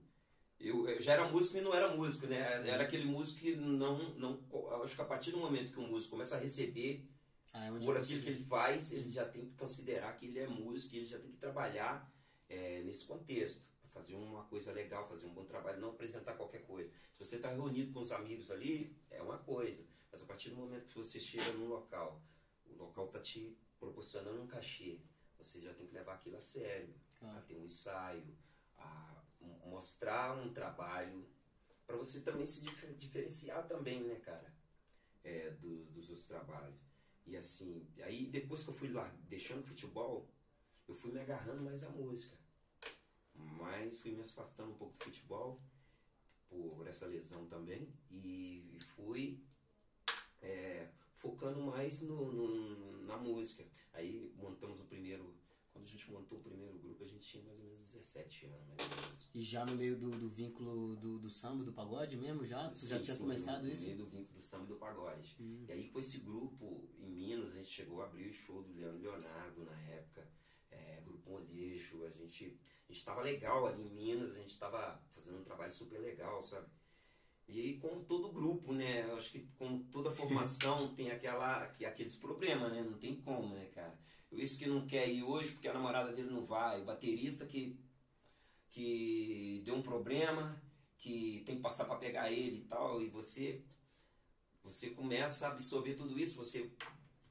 Eu, 0.59 0.89
eu, 0.89 1.01
já 1.01 1.13
era 1.13 1.29
músico 1.29 1.57
e 1.57 1.61
não 1.61 1.73
era 1.73 1.95
músico, 1.95 2.27
né? 2.27 2.67
Era 2.67 2.83
aquele 2.83 3.05
músico 3.05 3.39
que 3.39 3.55
não, 3.55 4.09
não... 4.15 4.41
Acho 4.83 4.95
que 4.95 5.01
a 5.01 5.05
partir 5.05 5.31
do 5.31 5.37
momento 5.37 5.71
que 5.71 5.79
o 5.79 5.87
músico 5.87 6.11
começa 6.11 6.35
a 6.35 6.39
receber 6.39 7.07
ah, 7.53 7.67
é 7.67 7.79
por 7.79 7.95
aquilo 7.95 8.21
que 8.21 8.29
ele 8.29 8.43
faz, 8.43 8.91
ele 8.91 9.09
já 9.09 9.23
tem 9.23 9.45
que 9.45 9.55
considerar 9.55 10.17
que 10.17 10.25
ele 10.25 10.39
é 10.39 10.47
músico, 10.47 10.97
ele 10.97 11.05
já 11.05 11.17
tem 11.17 11.31
que 11.31 11.37
trabalhar 11.37 12.11
é, 12.49 12.81
nesse 12.81 13.05
contexto 13.05 13.72
fazer 13.93 14.15
uma 14.15 14.43
coisa 14.45 14.71
legal, 14.71 15.07
fazer 15.07 15.27
um 15.27 15.33
bom 15.33 15.45
trabalho, 15.45 15.79
não 15.79 15.91
apresentar 15.91 16.33
qualquer 16.33 16.63
coisa. 16.63 16.89
Se 17.13 17.23
você 17.23 17.35
está 17.35 17.49
reunido 17.49 17.93
com 17.93 17.99
os 17.99 18.11
amigos 18.11 18.49
ali, 18.49 18.95
é 19.09 19.21
uma 19.21 19.37
coisa. 19.37 19.83
Mas 20.11 20.21
a 20.21 20.25
partir 20.25 20.49
do 20.49 20.55
momento 20.55 20.87
que 20.87 20.97
você 20.97 21.19
chega 21.19 21.51
num 21.53 21.67
local, 21.67 22.21
o 22.65 22.75
local 22.75 23.05
está 23.05 23.19
te 23.19 23.55
proporcionando 23.79 24.41
um 24.41 24.47
cachê, 24.47 24.99
você 25.37 25.61
já 25.61 25.73
tem 25.73 25.85
que 25.85 25.93
levar 25.93 26.15
aquilo 26.15 26.37
a 26.37 26.41
sério, 26.41 26.93
a 27.21 27.41
ter 27.41 27.55
um 27.55 27.63
ensaio, 27.63 28.35
a 28.77 29.23
mostrar 29.65 30.35
um 30.37 30.51
trabalho, 30.51 31.25
para 31.85 31.95
você 31.95 32.21
também 32.21 32.45
se 32.45 32.61
diferenciar 32.97 33.67
também, 33.67 34.03
né, 34.03 34.15
cara, 34.15 34.53
é, 35.23 35.51
do, 35.51 35.85
dos 35.85 36.05
seus 36.05 36.25
trabalhos. 36.25 36.79
E 37.25 37.37
assim, 37.37 37.87
aí 38.01 38.25
depois 38.25 38.63
que 38.63 38.69
eu 38.69 38.73
fui 38.73 38.89
lá 38.89 39.13
deixando 39.29 39.61
o 39.61 39.67
futebol, 39.67 40.27
eu 40.87 40.95
fui 40.95 41.11
me 41.11 41.19
agarrando 41.19 41.61
mais 41.61 41.83
à 41.83 41.89
música 41.89 42.42
mas 43.35 43.97
fui 43.97 44.11
me 44.11 44.21
afastando 44.21 44.71
um 44.71 44.75
pouco 44.75 44.97
do 44.97 45.03
futebol 45.05 45.59
por 46.75 46.87
essa 46.87 47.05
lesão 47.05 47.45
também 47.47 47.87
e 48.11 48.77
fui 48.95 49.39
é, 50.41 50.87
focando 51.15 51.61
mais 51.61 52.01
no, 52.01 52.31
no, 52.31 53.03
na 53.03 53.17
música. 53.17 53.65
Aí 53.93 54.31
montamos 54.35 54.79
o 54.79 54.85
primeiro. 54.85 55.33
Quando 55.71 55.85
a 55.85 55.89
gente 55.89 56.11
montou 56.11 56.37
o 56.37 56.41
primeiro 56.41 56.77
grupo, 56.77 57.03
a 57.03 57.07
gente 57.07 57.27
tinha 57.27 57.43
mais 57.43 57.57
ou 57.57 57.65
menos 57.65 57.79
17 57.79 58.45
anos, 58.45 58.67
mais 58.67 58.79
ou 58.81 59.01
menos. 59.01 59.29
E 59.33 59.41
já 59.41 59.65
no 59.65 59.75
meio 59.75 59.97
do, 59.97 60.11
do 60.11 60.29
vínculo 60.29 60.95
do, 60.97 61.17
do 61.17 61.29
samba, 61.31 61.63
do 61.63 61.73
pagode 61.73 62.15
mesmo, 62.15 62.45
já? 62.45 62.69
Você 62.69 62.85
já 62.85 62.99
tinha 63.01 63.15
sim, 63.15 63.23
começado 63.23 63.63
no, 63.63 63.73
isso? 63.73 63.81
No 63.81 63.87
meio 63.87 63.97
do 63.97 64.05
vínculo 64.05 64.37
do 64.37 64.41
samba 64.41 64.65
e 64.65 64.67
do 64.67 64.75
pagode. 64.75 65.35
Hum. 65.39 65.65
E 65.67 65.71
aí 65.71 65.89
com 65.89 65.97
esse 65.97 66.19
grupo, 66.19 66.87
em 66.99 67.09
Minas, 67.09 67.49
a 67.49 67.55
gente 67.55 67.69
chegou 67.69 68.03
a 68.03 68.05
abrir 68.05 68.29
o 68.29 68.33
show 68.33 68.61
do 68.61 68.71
Leandro 68.73 69.01
Leonardo 69.01 69.63
na 69.63 69.79
época, 69.89 70.29
é, 70.69 71.01
Grupo 71.03 71.31
Molejo, 71.31 72.05
a 72.05 72.09
gente 72.11 72.55
gente 72.91 72.99
estava 72.99 73.21
legal 73.21 73.65
ali 73.65 73.81
em 73.81 73.89
Minas, 73.89 74.33
a 74.33 74.39
gente 74.39 74.51
estava 74.51 75.01
fazendo 75.13 75.39
um 75.39 75.43
trabalho 75.43 75.71
super 75.71 75.99
legal, 75.99 76.41
sabe? 76.41 76.67
E 77.47 77.59
aí, 77.59 77.77
como 77.77 78.03
todo 78.03 78.31
grupo, 78.31 78.73
né? 78.73 79.03
Eu 79.03 79.17
acho 79.17 79.31
que 79.31 79.47
como 79.57 79.83
toda 79.85 80.11
formação 80.15 80.93
tem 80.95 81.11
aquela, 81.11 81.63
aqueles 81.63 82.15
problemas, 82.15 82.71
né? 82.71 82.81
Não 82.81 82.97
tem 82.97 83.15
como, 83.21 83.55
né, 83.55 83.65
cara? 83.67 83.97
Esse 84.31 84.57
que 84.57 84.65
não 84.65 84.87
quer 84.87 85.07
ir 85.07 85.23
hoje 85.23 85.51
porque 85.51 85.67
a 85.67 85.73
namorada 85.73 86.11
dele 86.11 86.31
não 86.31 86.45
vai. 86.45 86.81
O 86.81 86.85
baterista 86.85 87.45
que, 87.45 87.79
que 88.71 89.61
deu 89.63 89.75
um 89.75 89.81
problema, 89.81 90.59
que 90.97 91.43
tem 91.45 91.57
que 91.57 91.61
passar 91.61 91.85
para 91.85 91.97
pegar 91.97 92.31
ele 92.31 92.59
e 92.59 92.65
tal. 92.65 93.01
E 93.01 93.09
você, 93.09 93.63
você 94.63 94.89
começa 94.89 95.47
a 95.47 95.51
absorver 95.51 95.93
tudo 95.95 96.17
isso, 96.17 96.37
você 96.37 96.71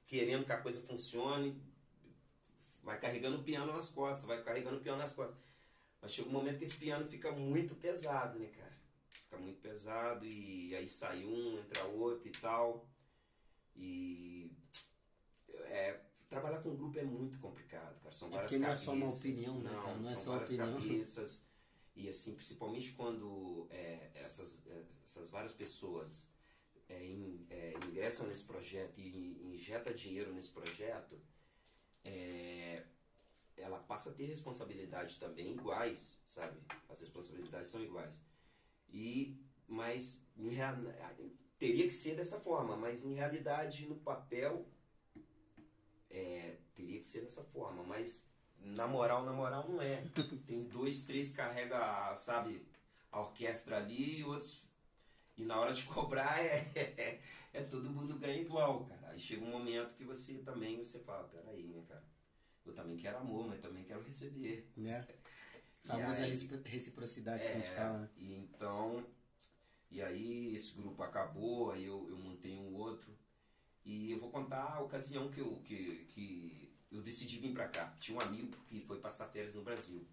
querendo 0.06 0.44
que 0.44 0.52
a 0.52 0.61
coisa 0.61 0.80
funcione, 0.82 1.61
vai 2.83 2.99
carregando 2.99 3.39
o 3.39 3.43
piano 3.45 3.73
nas 3.73 3.89
costas, 3.91 4.27
vai 4.27 4.43
carregando 4.43 4.77
o 4.79 4.81
piano 4.81 4.99
nas 4.99 5.12
costas. 5.12 5.37
Mas 6.01 6.12
chega 6.12 6.29
um 6.29 6.33
momento 6.33 6.59
que 6.59 6.65
esse 6.65 6.77
piano 6.77 7.07
fica 7.09 7.31
muito 7.33 7.75
pesado, 7.77 8.39
né, 8.39 8.47
cara? 8.49 8.73
Fica 9.09 9.37
muito 9.39 9.61
pesado 9.61 10.25
e 10.27 10.75
aí 10.75 10.89
sai 10.89 11.25
um, 11.25 11.59
entra 11.59 11.85
outro 11.85 12.27
e 12.29 12.33
tal. 12.33 12.87
E 13.77 14.53
é, 15.65 16.01
trabalhar 16.29 16.61
com 16.62 16.75
grupo 16.75 16.99
é 16.99 17.05
muito 17.05 17.39
complicado, 17.39 17.99
cara. 18.01 18.12
São 18.12 18.29
É 18.29 18.33
várias 18.33 18.51
porque 18.51 18.59
não 18.61 18.67
é 18.67 18.71
cabeças. 18.71 18.85
só 18.85 18.93
uma 18.93 19.09
opinião, 19.09 19.59
né, 19.61 19.71
Não, 19.71 19.83
cara? 19.83 19.97
Não 19.99 20.09
é 20.09 20.12
são 20.15 20.23
só 20.25 20.31
várias 20.33 20.51
opinião. 20.51 20.73
cabeças. 20.81 21.41
E 21.95 22.09
assim, 22.09 22.35
principalmente 22.35 22.93
quando 22.93 23.67
é, 23.71 24.11
essas, 24.15 24.59
é, 24.67 24.83
essas 25.05 25.29
várias 25.29 25.53
pessoas 25.53 26.27
é, 26.89 27.05
in- 27.05 27.47
é, 27.51 27.75
ingressam 27.87 28.27
nesse 28.27 28.45
projeto 28.45 28.99
e 28.99 29.41
injeta 29.55 29.93
dinheiro 29.95 30.33
nesse 30.33 30.49
projeto, 30.51 31.21
é, 32.04 32.85
ela 33.56 33.78
passa 33.78 34.11
a 34.11 34.12
ter 34.12 34.26
responsabilidade 34.26 35.18
também 35.18 35.52
iguais, 35.52 36.18
sabe? 36.26 36.59
As 36.88 37.00
responsabilidades 37.00 37.68
são 37.68 37.82
iguais. 37.82 38.21
E, 38.90 39.37
mas 39.68 40.21
teria 41.59 41.87
que 41.87 41.94
ser 41.94 42.16
dessa 42.16 42.40
forma, 42.40 42.76
mas 42.76 43.04
em 43.04 43.14
realidade 43.14 43.87
no 43.87 43.97
papel 43.97 44.66
é, 46.11 46.56
teria 46.75 46.99
que 46.99 47.06
ser 47.06 47.23
dessa 47.23 47.44
forma, 47.44 47.82
mas 47.82 48.25
na 48.59 48.87
moral, 48.87 49.25
na 49.25 49.32
moral 49.32 49.68
não 49.68 49.80
é. 49.80 50.04
Tem 50.47 50.64
dois, 50.64 51.02
três 51.04 51.28
que 51.28 51.35
carrega, 51.35 52.14
sabe, 52.16 52.66
a 53.11 53.21
orquestra 53.21 53.78
ali 53.78 54.21
e 54.21 54.25
outros. 54.25 54.64
E 55.37 55.44
na 55.44 55.59
hora 55.59 55.73
de 55.73 55.85
cobrar 55.87 56.38
é, 56.44 57.21
é, 57.52 57.62
todo 57.62 57.90
mundo 57.90 58.18
ganha 58.18 58.40
igual, 58.40 58.85
cara. 58.85 59.01
Aí 59.12 59.21
chega 59.21 59.45
um 59.45 59.50
momento 59.50 59.95
que 59.95 60.04
você 60.04 60.38
também 60.38 60.78
você 60.78 60.99
fala, 60.99 61.28
peraí, 61.28 61.64
né, 61.64 61.85
cara? 61.87 62.02
Eu 62.64 62.73
também 62.73 62.97
quero 62.97 63.19
amor, 63.19 63.47
mas 63.47 63.61
também 63.61 63.85
quero 63.85 64.02
receber. 64.02 64.71
Né? 64.75 65.07
Famosa 65.85 66.25
reciprocidade 66.64 67.42
que 67.42 67.49
a 67.49 67.52
gente 67.52 67.69
é, 67.69 67.75
fala. 67.75 67.99
né? 67.99 68.11
E 68.16 68.35
então, 68.35 69.04
e 69.90 70.00
aí 70.00 70.54
esse 70.54 70.73
grupo 70.75 71.02
acabou, 71.02 71.73
aí 71.73 71.85
eu, 71.85 72.09
eu 72.09 72.16
montei 72.16 72.57
um 72.57 72.75
outro. 72.75 73.12
E 73.85 74.12
eu 74.12 74.19
vou 74.19 74.31
contar 74.31 74.76
a 74.76 74.81
ocasião 74.81 75.31
que 75.31 75.40
eu, 75.40 75.57
que, 75.64 76.07
que 76.09 76.73
eu 76.90 77.02
decidi 77.02 77.38
vir 77.38 77.52
pra 77.52 77.69
cá. 77.69 77.95
Tinha 77.99 78.16
um 78.16 78.21
amigo 78.23 78.57
que 78.66 78.81
foi 78.81 78.99
passar 78.99 79.26
férias 79.28 79.54
no 79.54 79.62
Brasil. 79.62 80.07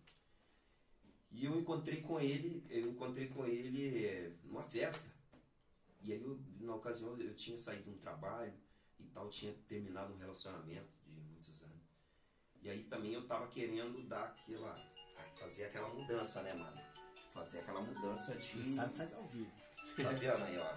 E 1.32 1.46
eu 1.46 1.58
encontrei 1.58 2.02
com 2.02 2.20
ele, 2.20 2.66
eu 2.70 2.90
encontrei 2.90 3.28
com 3.30 3.46
ele 3.46 4.06
eh, 4.06 4.34
numa 4.44 4.64
festa. 4.64 5.08
E 6.02 6.12
aí 6.12 6.22
eu, 6.22 6.38
na 6.60 6.76
ocasião 6.76 7.16
eu 7.18 7.34
tinha 7.36 7.58
saído 7.58 7.84
de 7.84 7.92
um 7.92 7.98
trabalho 7.98 8.52
e 9.00 9.06
tal, 9.08 9.30
tinha 9.30 9.54
terminado 9.68 10.14
um 10.14 10.18
relacionamento 10.18 10.90
de 11.08 11.22
muitos 11.22 11.62
anos. 11.64 11.90
E 12.62 12.70
aí 12.70 12.84
também 12.84 13.14
eu 13.14 13.26
tava 13.28 13.48
querendo 13.48 14.08
dar 14.08 14.26
aquela. 14.26 14.76
fazer 15.40 15.66
aquela 15.66 15.90
mudança, 15.90 16.42
né, 16.42 16.54
mano? 16.54 16.80
Fazer 17.34 17.60
aquela 17.60 17.82
mudança 17.82 18.36
de. 18.36 18.64
Sabe 18.64 18.94
fazer 18.96 19.16
ao 19.16 19.28
vivo. 19.28 19.52
Tá 19.96 20.12
vendo 20.12 20.44
aí, 20.44 20.58
ó? 20.58 20.76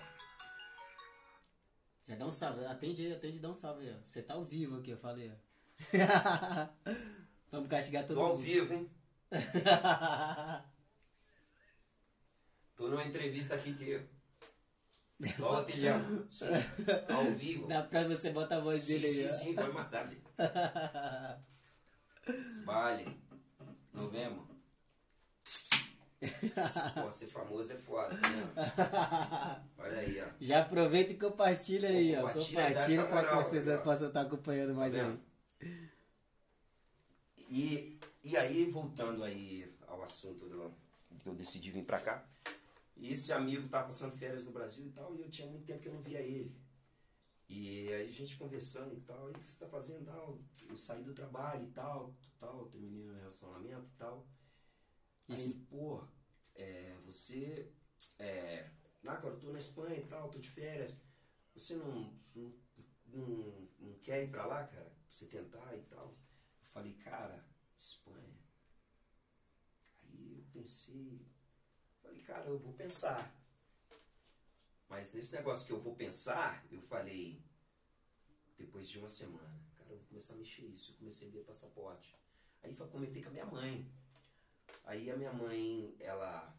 Já 2.04 2.16
dá 2.16 2.26
um 2.26 2.32
salve. 2.32 2.64
Atende 2.64 3.06
aí, 3.06 3.12
atende 3.14 3.38
dá 3.38 3.48
um 3.50 3.54
salve 3.54 3.88
aí, 3.88 3.94
ó. 3.96 4.02
Você 4.04 4.22
tá 4.22 4.34
ao 4.34 4.44
vivo 4.44 4.78
aqui, 4.78 4.90
eu 4.90 4.98
falei, 4.98 5.30
ó. 5.30 5.36
Vamos 7.50 7.68
castigar 7.68 8.06
todo 8.06 8.16
Tô 8.16 8.22
ao 8.22 8.28
mundo. 8.34 8.42
vivo, 8.42 8.72
hein? 8.74 8.90
Tô 12.74 12.88
numa 12.88 13.04
entrevista 13.04 13.54
aqui 13.54 13.74
que. 13.74 14.00
Igual 15.22 15.64
Tilhão. 15.64 16.26
Sim, 16.28 16.46
ao 17.08 17.24
vivo. 17.36 17.68
Dá 17.68 17.82
pra 17.82 18.06
você 18.08 18.30
botar 18.30 18.56
a 18.56 18.60
voz 18.60 18.82
Sim, 18.82 18.94
dele 18.94 19.08
sim, 19.08 19.20
aí, 19.24 19.28
ó. 19.28 19.32
sim, 19.32 19.54
foi 19.54 19.72
mais 19.72 19.90
tarde. 19.90 20.20
Vale. 22.64 23.16
Novembro. 23.92 24.50
Pô, 27.02 27.10
ser 27.10 27.26
famoso 27.26 27.72
é 27.72 27.76
foda, 27.76 28.14
né? 28.14 28.52
Olha 29.76 29.98
aí, 29.98 30.20
ó. 30.20 30.26
Já 30.40 30.60
aproveita 30.62 31.12
e 31.12 31.18
compartilha 31.18 31.88
aí, 31.88 32.16
ó. 32.16 32.20
Compartilha, 32.22 33.04
pra 33.06 33.16
que 33.22 33.26
moral, 33.26 33.44
pessoas 33.50 33.80
ó. 33.80 33.82
possam 33.82 34.06
estar 34.08 34.20
acompanhando 34.20 34.72
mais 34.74 34.94
Tá 34.94 35.04
aí. 35.04 35.18
E, 37.50 37.98
e 38.22 38.36
aí, 38.36 38.70
voltando 38.70 39.24
aí 39.24 39.68
ao 39.88 40.00
assunto 40.02 40.48
do, 40.48 40.72
que 41.18 41.28
eu 41.28 41.34
decidi 41.34 41.70
vir 41.72 41.84
pra 41.84 41.98
cá, 42.00 42.24
e 42.96 43.12
esse 43.12 43.32
amigo 43.32 43.68
tava 43.68 43.86
passando 43.86 44.16
férias 44.16 44.44
no 44.44 44.52
Brasil 44.52 44.86
e 44.86 44.92
tal, 44.92 45.14
e 45.14 45.20
eu 45.20 45.30
tinha 45.30 45.48
muito 45.48 45.66
tempo 45.66 45.80
que 45.80 45.88
eu 45.88 45.94
não 45.94 46.02
via 46.02 46.20
ele. 46.20 46.56
E 47.48 47.92
aí 47.92 48.08
a 48.08 48.10
gente 48.10 48.36
conversando 48.36 48.94
e 48.94 49.00
tal, 49.00 49.28
e 49.28 49.32
o 49.32 49.34
que 49.34 49.50
você 49.50 49.64
tá 49.64 49.70
fazendo? 49.70 50.06
Tal, 50.06 50.40
eu 50.68 50.76
saí 50.76 51.02
do 51.02 51.12
trabalho 51.12 51.66
e 51.66 51.70
tal, 51.72 52.14
tal, 52.38 52.66
terminei 52.66 53.04
meu 53.04 53.14
relacionamento 53.14 53.88
e 53.94 53.98
tal. 53.98 54.26
Aí 55.28 55.34
Isso. 55.34 55.50
ele, 55.50 55.66
pô, 55.68 56.06
é, 56.54 56.96
você. 57.04 57.72
É, 58.18 58.70
ah, 59.06 59.16
cara, 59.16 59.34
eu 59.34 59.38
tô 59.38 59.52
na 59.52 59.58
Espanha 59.58 59.98
e 59.98 60.06
tal, 60.06 60.30
tô 60.30 60.38
de 60.38 60.48
férias. 60.48 61.00
Você 61.54 61.76
não, 61.76 62.18
não, 62.34 62.54
não, 63.06 63.68
não 63.78 63.98
quer 63.98 64.24
ir 64.24 64.30
pra 64.30 64.46
lá, 64.46 64.66
cara? 64.66 64.90
Pra 64.90 65.10
você 65.10 65.26
tentar 65.26 65.76
e 65.76 65.82
tal. 65.82 66.08
Eu 66.08 66.68
falei, 66.72 66.94
cara, 66.94 67.44
Espanha. 67.78 68.40
Aí 70.02 70.32
eu 70.32 70.44
pensei, 70.52 71.26
falei, 72.02 72.22
cara, 72.22 72.46
eu 72.46 72.58
vou 72.58 72.72
pensar. 72.74 73.34
Mas 74.88 75.14
nesse 75.14 75.34
negócio 75.34 75.66
que 75.66 75.72
eu 75.72 75.80
vou 75.80 75.94
pensar, 75.94 76.64
eu 76.70 76.80
falei, 76.82 77.42
depois 78.58 78.88
de 78.88 78.98
uma 78.98 79.08
semana, 79.08 79.58
cara, 79.76 79.90
eu 79.90 79.96
vou 79.98 80.06
começar 80.06 80.34
a 80.34 80.36
mexer 80.36 80.62
isso. 80.66 80.92
Eu 80.92 80.96
comecei 80.98 81.28
a 81.28 81.30
ver 81.30 81.44
passaporte. 81.44 82.14
Aí 82.62 82.76
eu 82.78 82.88
comentei 82.88 83.22
com 83.22 83.30
a 83.30 83.32
minha 83.32 83.46
mãe. 83.46 83.90
Aí 84.84 85.10
a 85.10 85.16
minha 85.16 85.32
mãe, 85.32 85.96
ela. 86.00 86.54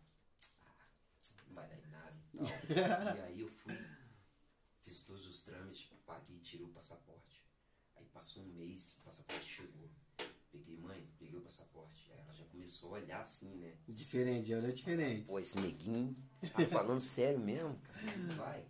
"Ah, 0.65 1.43
não 1.47 1.53
vai 1.55 1.67
dar 1.67 1.77
em 1.77 1.87
nada 1.91 2.17
e 2.33 2.37
tal. 2.37 3.17
e 3.17 3.21
aí 3.21 3.41
eu 3.41 3.47
fui, 3.49 3.77
fiz 4.81 5.03
todos 5.03 5.25
os 5.25 5.41
trâmites, 5.41 5.91
paguei 6.05 6.37
e 6.37 6.39
tirei 6.39 6.65
o 6.65 6.69
passaporte. 6.69 7.43
Aí 7.95 8.05
passou 8.07 8.43
um 8.43 8.47
mês, 8.47 8.97
o 8.97 9.01
passaporte 9.03 9.45
chegou. 9.45 9.89
Peguei, 10.51 10.77
mãe, 10.77 11.07
peguei 11.19 11.37
o 11.37 11.41
passaporte. 11.41 12.02
Começou 12.53 12.89
a 12.95 12.99
olhar 12.99 13.19
assim, 13.19 13.55
né? 13.57 13.73
Diferente, 13.87 14.47
já 14.47 14.57
olhou 14.57 14.71
diferente. 14.71 15.25
Pô, 15.25 15.39
esse 15.39 15.59
neguinho 15.59 16.15
tá 16.53 16.65
falando 16.67 17.01
sério 17.01 17.39
mesmo, 17.39 17.75
cara. 17.79 18.17
Vai. 18.37 18.63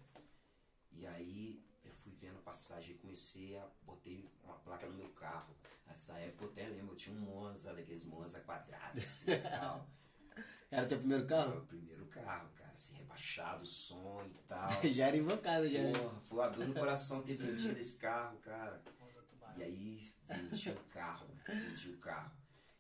E 0.93 1.06
aí 1.06 1.62
eu 1.84 1.91
fui 1.91 2.13
vendo 2.13 2.38
a 2.39 2.41
passagem 2.43 2.96
e 2.96 2.98
comecei 3.00 3.58
a. 3.58 3.67
Botei 3.82 4.32
uma 4.41 4.56
placa 4.60 4.88
no 4.88 4.96
meu 4.96 5.10
carro. 5.10 5.54
Nessa 5.86 6.17
época 6.17 6.46
eu 6.46 6.50
até 6.52 6.67
lembro, 6.69 6.93
eu 6.93 6.98
tinha 6.98 7.13
um 7.13 7.19
Monza, 7.19 7.74
daqueles 7.74 8.06
Monza 8.06 8.39
quadrados 8.39 9.04
assim 9.04 9.32
e 9.32 9.38
tal. 9.41 9.89
Era 10.72 10.88
teu 10.88 10.98
primeiro 10.98 11.26
Era 11.26 11.30
carro? 11.30 11.60
o 11.60 11.65
primeiro 11.67 12.06
carro, 12.08 12.50
cara, 12.56 12.72
assim, 12.72 12.96
rebaixado, 12.96 13.65
som 13.65 14.24
e 14.26 14.34
tal. 14.48 14.69
já 14.91 15.08
era 15.08 15.17
invocado, 15.17 15.67
já. 15.69 15.84
né? 15.84 15.91
Porra, 15.91 16.22
foi 16.22 16.43
a 16.43 16.50
dor 16.50 16.67
no 16.67 16.74
coração 16.74 17.22
ter 17.22 17.36
vendido 17.36 17.78
esse 17.78 17.98
carro, 17.98 18.39
cara. 18.39 18.82
E 19.58 19.62
aí 19.62 20.13
vendi 20.28 20.72
o 20.72 20.84
carro, 20.86 21.28
vendi 21.48 21.89
o 21.91 21.98
carro. 22.00 22.32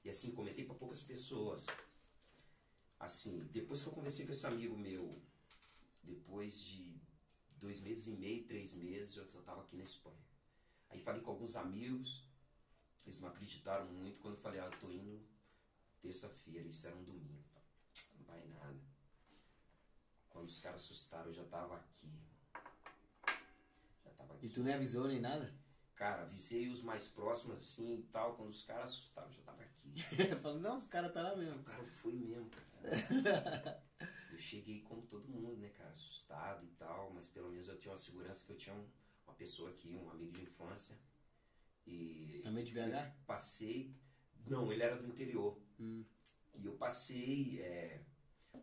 E 0.03 0.09
assim, 0.09 0.33
comentei 0.33 0.65
pra 0.65 0.75
poucas 0.75 1.01
pessoas. 1.01 1.65
Assim, 2.99 3.39
depois 3.51 3.81
que 3.81 3.87
eu 3.87 3.93
conversei 3.93 4.25
com 4.25 4.31
esse 4.31 4.45
amigo 4.45 4.77
meu, 4.77 5.21
depois 6.03 6.61
de 6.61 7.01
dois 7.57 7.79
meses 7.79 8.07
e 8.07 8.11
meio, 8.11 8.45
três 8.45 8.73
meses, 8.73 9.15
eu 9.15 9.29
já 9.29 9.41
tava 9.41 9.61
aqui 9.61 9.77
na 9.77 9.83
Espanha. 9.83 10.23
Aí 10.89 10.99
falei 10.99 11.21
com 11.21 11.31
alguns 11.31 11.55
amigos, 11.55 12.27
eles 13.05 13.19
não 13.19 13.29
acreditaram 13.29 13.85
muito 13.91 14.19
quando 14.19 14.35
eu 14.35 14.41
falei, 14.41 14.59
ah, 14.59 14.65
eu 14.65 14.79
tô 14.79 14.91
indo 14.91 15.25
terça-feira, 16.01 16.67
isso 16.67 16.85
era 16.85 16.95
um 16.95 17.03
domingo. 17.03 17.43
Não 18.17 18.25
vai 18.25 18.45
nada. 18.47 18.79
Quando 20.29 20.49
os 20.49 20.59
caras 20.59 20.81
assustaram, 20.81 21.27
eu 21.27 21.33
já 21.33 21.45
tava 21.45 21.77
aqui. 21.77 22.11
Já 24.03 24.11
tava 24.11 24.33
aqui. 24.33 24.47
E 24.47 24.49
tu 24.49 24.61
nem 24.61 24.73
avisou 24.73 25.07
nem 25.07 25.21
nada? 25.21 25.53
Cara, 25.95 26.23
avisei 26.23 26.67
os 26.69 26.81
mais 26.81 27.07
próximos 27.07 27.57
assim 27.57 27.99
e 27.99 28.03
tal. 28.03 28.35
Quando 28.35 28.49
os 28.49 28.63
caras 28.63 28.89
assustaram, 28.91 29.27
eu 29.29 29.33
já 29.33 29.41
tava 29.43 29.61
aqui. 29.63 29.93
Eu 30.31 30.37
falo, 30.37 30.59
não, 30.59 30.77
os 30.77 30.85
caras 30.85 31.13
tá 31.13 31.21
lá 31.21 31.35
mesmo. 31.35 31.59
O 31.61 31.63
cara 31.63 31.83
foi 31.85 32.13
mesmo, 32.13 32.49
cara. 32.49 33.83
Eu 34.31 34.37
cheguei 34.39 34.81
como 34.81 35.03
todo 35.03 35.29
mundo, 35.29 35.57
né, 35.57 35.69
cara? 35.69 35.91
Assustado 35.91 36.65
e 36.65 36.69
tal, 36.71 37.11
mas 37.13 37.27
pelo 37.27 37.49
menos 37.51 37.67
eu 37.67 37.77
tinha 37.77 37.91
uma 37.91 37.97
segurança 37.97 38.43
que 38.43 38.51
eu 38.51 38.57
tinha 38.57 38.75
um- 38.75 38.89
uma 39.27 39.35
pessoa 39.35 39.69
aqui, 39.69 39.95
um 39.95 40.09
amigo 40.09 40.31
de 40.31 40.41
infância. 40.41 40.97
E. 41.85 42.41
Amigo 42.45 42.65
de 42.67 42.73
BH? 42.73 43.13
Passei. 43.27 43.95
Não, 44.47 44.71
ele 44.71 44.81
era 44.83 44.97
do 44.97 45.07
interior. 45.07 45.61
Hum. 45.79 46.03
E 46.55 46.65
eu 46.65 46.73
passei. 46.77 47.61
é, 47.61 48.03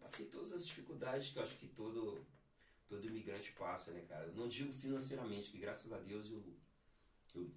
passei 0.00 0.26
todas 0.26 0.52
as 0.52 0.66
dificuldades 0.66 1.30
que 1.30 1.38
eu 1.38 1.42
acho 1.42 1.56
que 1.56 1.68
todo, 1.68 2.26
todo 2.88 3.06
imigrante 3.06 3.52
passa, 3.52 3.92
né, 3.92 4.00
cara? 4.08 4.26
Eu 4.26 4.34
não 4.34 4.48
digo 4.48 4.72
financeiramente, 4.72 5.50
que 5.50 5.58
graças 5.58 5.92
a 5.92 5.98
Deus 5.98 6.30
eu, 6.30 6.42
eu 7.38 7.50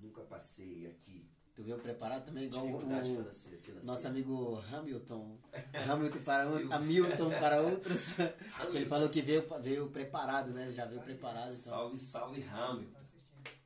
nunca 0.00 0.22
passei 0.22 0.86
aqui. 0.86 1.28
Tu 1.54 1.64
veio 1.64 1.76
preparado 1.78 2.24
também, 2.26 2.44
igual 2.44 2.72
o, 2.72 2.78
financeira- 2.78 3.24
financeira. 3.24 3.80
nosso 3.82 4.06
amigo 4.06 4.62
Hamilton. 4.72 5.38
Hamilton 5.90 6.20
para 6.20 6.48
uns, 6.48 6.70
Hamilton 6.70 7.30
para 7.30 7.60
outros. 7.62 8.14
Ele 8.72 8.86
falou 8.86 9.08
que 9.08 9.20
veio, 9.20 9.42
veio 9.60 9.90
preparado, 9.90 10.52
né? 10.52 10.70
Já 10.70 10.84
veio 10.86 11.00
preparado. 11.02 11.46
Então. 11.50 11.54
Salve, 11.72 11.98
salve, 11.98 12.42
Hamilton. 12.44 13.00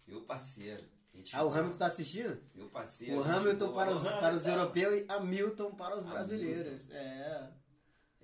Meu 0.08 0.22
parceiro. 0.22 0.82
Gente 1.12 1.36
Ah, 1.36 1.44
o. 1.44 1.50
Hamilton 1.52 1.76
tá 1.76 1.84
assistindo? 1.86 2.40
Meu 2.54 2.70
parceiro. 2.70 3.20
O 3.20 3.22
Hamilton 3.22 3.74
para 3.74 3.92
os, 3.92 4.02
para 4.02 4.34
os 4.34 4.46
europeus 4.46 5.00
e 5.00 5.04
Hamilton 5.12 5.74
para 5.74 5.94
os 5.94 6.04
Hamilton. 6.04 6.10
brasileiros. 6.10 6.90
É. 6.90 7.50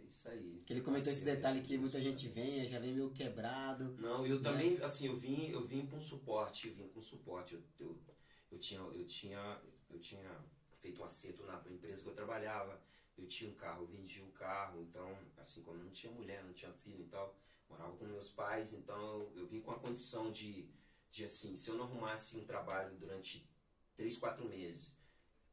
Isso 0.09 0.29
aí. 0.31 0.63
Que 0.65 0.73
ele 0.73 0.81
comentou 0.81 1.13
esse 1.13 1.25
detalhe 1.25 1.61
que 1.61 1.77
muita 1.77 2.01
gente 2.01 2.29
vem, 2.29 2.67
já 2.67 2.79
vem 2.79 2.95
meio 2.95 3.11
quebrado. 3.11 3.95
Não, 3.99 4.27
eu 4.27 4.41
também, 4.41 4.83
assim, 4.83 5.07
eu 5.07 5.17
vim, 5.17 5.51
eu 5.51 5.67
vim 5.67 5.87
com 5.87 6.01
suporte, 6.01 6.69
eu 6.69 6.75
vim 6.75 6.89
com 6.89 7.01
suporte. 7.01 7.55
Eu, 7.55 7.63
eu, 7.79 7.99
eu 8.51 8.59
tinha, 8.59 8.81
eu 8.81 9.07
tinha, 9.07 9.61
eu 9.91 9.99
tinha 9.99 10.31
feito 10.81 11.03
um 11.03 11.05
acerto 11.05 11.45
na 11.45 11.63
empresa 11.71 12.03
que 12.03 12.09
eu 12.09 12.15
trabalhava. 12.15 12.81
Eu 13.19 13.27
tinha 13.27 13.51
um 13.51 13.55
carro, 13.55 13.83
eu 13.83 13.87
vendi 13.89 14.23
o 14.23 14.31
carro, 14.31 14.81
então, 14.81 15.19
assim, 15.39 15.61
como 15.63 15.83
não 15.83 15.91
tinha 15.91 16.13
mulher, 16.13 16.43
não 16.45 16.53
tinha 16.53 16.73
filho 16.73 17.03
e 17.03 17.09
tal, 17.09 17.37
morava 17.69 17.97
com 17.97 18.05
meus 18.05 18.31
pais, 18.31 18.73
então 18.73 18.97
eu, 18.97 19.33
eu 19.35 19.47
vim 19.49 19.61
com 19.61 19.73
a 19.73 19.79
condição 19.79 20.31
de, 20.31 20.69
de, 21.11 21.25
assim, 21.25 21.57
se 21.57 21.69
eu 21.69 21.77
não 21.77 21.85
arrumasse 21.85 22.37
um 22.37 22.45
trabalho 22.45 22.97
durante 22.97 23.45
três, 23.97 24.17
quatro 24.17 24.49
meses, 24.49 24.95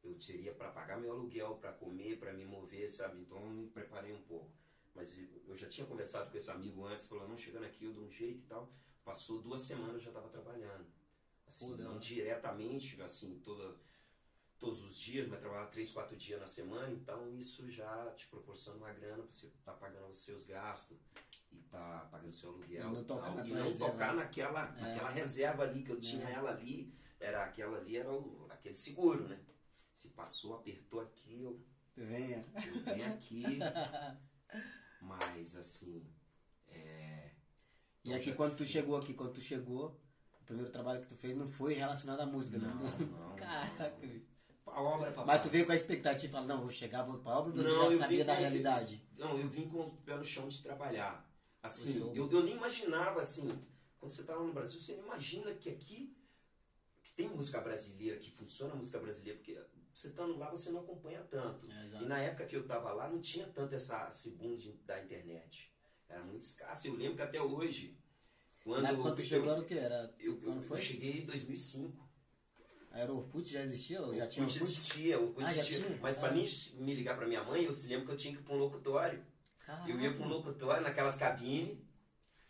eu 0.06 0.18
teria 0.18 0.52
para 0.54 0.70
pagar 0.70 0.98
meu 0.98 1.12
aluguel, 1.12 1.56
para 1.56 1.72
comer, 1.72 2.18
para 2.18 2.32
me 2.32 2.44
mover, 2.44 2.90
sabe? 2.90 3.20
Então 3.20 3.38
eu 3.38 3.50
me 3.50 3.66
preparei 3.68 4.12
um 4.12 4.22
pouco. 4.22 4.50
Mas 4.94 5.18
eu- 5.18 5.56
já 5.56 5.68
tinha 5.68 5.86
conversado 5.86 6.30
com 6.30 6.36
esse 6.36 6.50
amigo 6.50 6.84
antes, 6.86 7.06
falou, 7.06 7.28
não, 7.28 7.36
chegando 7.36 7.64
aqui 7.64 7.84
eu 7.84 7.92
dou 7.92 8.04
um 8.04 8.10
jeito 8.10 8.38
e 8.40 8.46
tal. 8.46 8.70
Passou 9.04 9.40
duas 9.40 9.62
semanas 9.62 9.94
eu 9.94 10.00
já 10.00 10.10
estava 10.10 10.28
trabalhando. 10.28 10.86
Assim, 11.46 11.70
Pô, 11.76 11.82
não 11.82 11.98
diretamente, 11.98 13.00
assim, 13.02 13.38
toda, 13.44 13.76
todos 14.58 14.82
os 14.84 14.96
dias, 14.98 15.28
mas 15.28 15.38
trabalhar 15.38 15.66
três, 15.66 15.90
quatro 15.92 16.16
dias 16.16 16.40
na 16.40 16.46
semana, 16.46 16.90
então 16.92 17.30
isso 17.36 17.70
já 17.70 18.10
te 18.16 18.26
proporciona 18.26 18.78
uma 18.78 18.92
grana 18.92 19.22
para 19.22 19.30
você 19.32 19.46
estar 19.46 19.74
pagando 19.74 20.08
os 20.08 20.16
seus 20.16 20.44
gastos 20.44 20.98
e 21.52 21.58
tá 21.70 22.08
pagando 22.10 22.32
seu 22.32 22.50
aluguel 22.50 22.90
E 22.90 22.92
não 22.94 23.04
tocar 23.04 23.26
tal, 23.26 23.36
na 23.36 23.46
e 23.46 23.52
não 23.52 23.64
reserva, 23.64 23.92
tocar 23.92 24.14
né? 24.16 24.22
naquela, 24.24 24.76
É. 24.76 24.80
naquela 24.80 25.10
reserva 25.10 25.62
ali, 25.62 25.84
que 25.84 25.92
eu 25.92 26.00
tinha 26.00 26.28
É. 26.28 26.32
ela 26.32 26.50
ali, 26.50 26.92
era 27.20 27.44
aquela 27.44 27.78
ali, 27.78 27.96
era 27.96 28.10
o, 28.12 28.46
aquele 28.50 28.74
seguro, 28.74 29.28
né? 29.28 29.38
Se 29.96 30.08
passou, 30.08 30.54
apertou 30.54 31.00
aqui, 31.00 31.40
eu 31.42 31.58
Venha. 31.96 32.44
eu 32.66 32.82
venho 32.84 33.14
aqui, 33.14 33.58
mas 35.00 35.56
assim, 35.56 36.06
é, 36.68 37.30
E 38.04 38.08
Então 38.10 38.20
aqui 38.20 38.34
quando 38.34 38.56
tu 38.56 38.64
chegou 38.66 38.98
aqui, 38.98 39.14
quando 39.14 39.32
tu 39.32 39.40
chegou, 39.40 39.98
o 40.38 40.44
primeiro 40.44 40.70
trabalho 40.70 41.00
que 41.00 41.08
tu 41.08 41.16
fez 41.16 41.34
não 41.34 41.48
foi 41.48 41.72
relacionado 41.72 42.20
à 42.20 42.26
música, 42.26 42.58
não, 42.58 42.74
não. 42.74 43.06
não, 43.06 43.36
Caraca. 43.40 44.06
não. 44.06 44.36
A 44.74 44.82
obra, 44.82 45.10
papai. 45.12 45.24
Mas 45.36 45.42
tu 45.42 45.48
veio 45.48 45.64
com 45.64 45.72
a 45.72 45.76
expectativa, 45.76 46.32
fala, 46.32 46.46
não, 46.46 46.60
vou 46.60 46.70
chegar, 46.70 47.02
vou 47.04 47.18
pra 47.18 47.38
obra, 47.38 47.52
você 47.52 47.70
Não, 47.70 47.90
já 47.90 47.98
sabia 47.98 48.24
da 48.24 48.34
realidade. 48.34 49.02
Não, 49.16 49.38
eu 49.38 49.48
vim 49.48 49.66
com 49.66 49.80
o 49.80 49.96
pé 49.98 50.14
no 50.16 50.24
chão 50.24 50.46
de 50.46 50.62
trabalhar. 50.62 51.26
Assim, 51.62 51.98
eu, 52.14 52.30
eu 52.30 52.42
nem 52.42 52.56
imaginava, 52.56 53.22
assim, 53.22 53.48
quando 53.98 54.12
você 54.12 54.24
tá 54.24 54.34
lá 54.34 54.42
no 54.44 54.52
Brasil, 54.52 54.78
você 54.78 54.94
não 54.96 55.04
imagina 55.04 55.54
que 55.54 55.70
aqui 55.70 56.14
que 57.02 57.12
tem 57.12 57.28
música 57.28 57.60
brasileira, 57.60 58.18
que 58.18 58.30
funciona 58.32 58.74
a 58.74 58.76
música 58.76 58.98
brasileira, 58.98 59.38
porque 59.38 59.56
você 59.96 60.08
estando 60.08 60.36
lá, 60.36 60.50
você 60.50 60.70
não 60.70 60.80
acompanha 60.80 61.22
tanto. 61.30 61.66
É, 61.70 62.02
E 62.02 62.04
na 62.04 62.18
época 62.18 62.44
que 62.44 62.54
eu 62.54 62.66
tava 62.66 62.92
lá, 62.92 63.08
não 63.08 63.18
tinha 63.20 63.46
tanto 63.46 63.74
essa, 63.74 64.08
esse 64.10 64.30
boom 64.32 64.56
de- 64.56 64.74
da 64.84 65.02
internet. 65.02 65.72
Era 66.08 66.22
muito 66.22 66.42
escasso. 66.42 66.86
Eu 66.86 66.94
lembro 66.96 67.16
que 67.16 67.22
até 67.22 67.40
hoje, 67.40 67.98
quando, 68.62 68.82
Na 68.82 68.90
época 68.90 69.12
tu 69.12 69.22
chegou 69.22 69.50
era 69.50 69.60
o 69.60 69.64
que? 69.64 69.74
Era, 69.74 70.14
eu, 70.18 70.38
eu, 70.42 70.62
eu 70.62 70.76
cheguei 70.76 71.22
em 71.22 71.24
2005. 71.26 72.06
A 72.90 72.98
Aeroput 72.98 73.50
já 73.50 73.62
existia? 73.62 74.00
Ou 74.02 74.10
O 74.10 74.14
já 74.14 74.26
tinha 74.26 74.44
Orkut 74.44 74.62
existia, 74.62 75.18
o 75.18 75.28
Orkut 75.28 75.46
Ah, 75.46 75.52
existia. 75.54 75.80
tinha? 75.86 75.98
Mas 76.00 76.18
Ah. 76.18 76.20
pra 76.20 76.32
mim 76.32 76.46
me 76.74 76.94
ligar 76.94 77.16
pra 77.16 77.26
minha 77.26 77.42
mãe, 77.42 77.64
eu 77.64 77.72
se 77.72 77.88
lembro 77.88 78.06
que 78.06 78.12
eu 78.12 78.16
tinha 78.16 78.34
que 78.34 78.40
ir 78.40 78.44
pra 78.44 78.54
um 78.54 78.58
locutório. 78.58 79.24
Eu 79.88 79.98
ia 79.98 80.12
pra 80.14 80.24
um 80.24 80.28
locutório, 80.28 80.82
naquelas 80.82 81.16
cabines, 81.16 81.78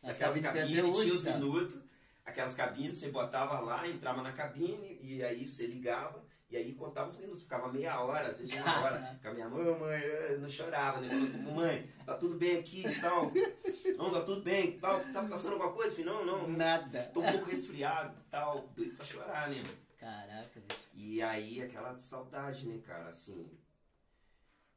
As 0.02 0.16
aquelas 0.16 0.38
cabines 0.40 0.76
cabines, 0.76 0.96
tinha 0.98 1.14
os 1.14 1.22
minutos, 1.22 1.80
aquelas 2.24 2.54
cabines, 2.56 2.98
você 2.98 3.11
botava 3.11 3.61
lá, 3.61 3.88
entrava 3.88 4.20
na 4.22 4.32
cabine, 4.32 4.98
e 5.00 5.22
aí 5.22 5.46
você 5.48 5.66
ligava, 5.66 6.25
e 6.48 6.56
aí 6.56 6.74
contava 6.74 7.09
os 7.09 7.18
minutos, 7.18 7.42
ficava 7.42 7.72
meia 7.72 8.00
hora, 8.00 8.28
às 8.28 8.38
vezes 8.38 8.54
uma 8.54 8.82
hora, 8.82 9.18
com 9.22 9.28
a 9.28 9.35
minha 9.35 9.48
mãe, 9.48 9.66
"Ô, 9.68 9.78
mãe, 9.78 10.00
não 10.38 10.48
chorava, 10.48 11.00
né? 11.00 11.09
Mãe, 11.54 11.90
tá 12.04 12.16
tudo 12.16 12.37
bem 12.37 12.59
aqui 12.59 12.87
e 12.87 13.00
tal, 13.00 13.32
não, 13.98 14.11
tá 14.12 14.22
tudo 14.22 14.42
bem 14.42 14.70
e 14.70 14.78
tal, 14.78 15.00
tá 15.12 15.24
passando 15.24 15.54
alguma 15.54 15.72
coisa? 15.72 15.90
Falei, 15.90 16.04
não, 16.06 16.24
não, 16.24 16.48
Nada. 16.48 17.11
tô 17.12 17.20
um 17.20 17.32
pouco 17.32 17.46
resfriado 17.46 18.16
e 18.20 18.30
tal, 18.30 18.68
doido 18.68 18.94
pra 18.96 19.04
chorar, 19.04 19.50
né? 19.50 19.62
Caraca, 19.98 20.61
bicho. 20.61 20.80
E 20.94 21.20
aí 21.20 21.62
aquela 21.62 21.98
saudade, 21.98 22.66
né, 22.68 22.80
cara, 22.87 23.09
assim. 23.09 23.50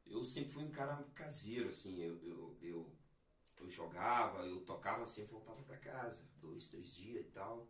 Eu 0.06 0.24
sempre 0.24 0.52
fui 0.54 0.64
um 0.64 0.70
cara 0.70 1.04
caseiro, 1.14 1.68
assim, 1.68 2.02
eu, 2.02 2.18
eu, 2.24 2.56
eu, 2.60 2.92
eu 3.60 3.68
jogava, 3.68 4.44
eu 4.44 4.60
tocava, 4.62 5.06
sempre 5.06 5.30
voltava 5.30 5.62
pra 5.62 5.76
casa, 5.76 6.20
dois, 6.40 6.66
três 6.66 6.92
dias 6.96 7.24
e 7.24 7.28
tal. 7.30 7.68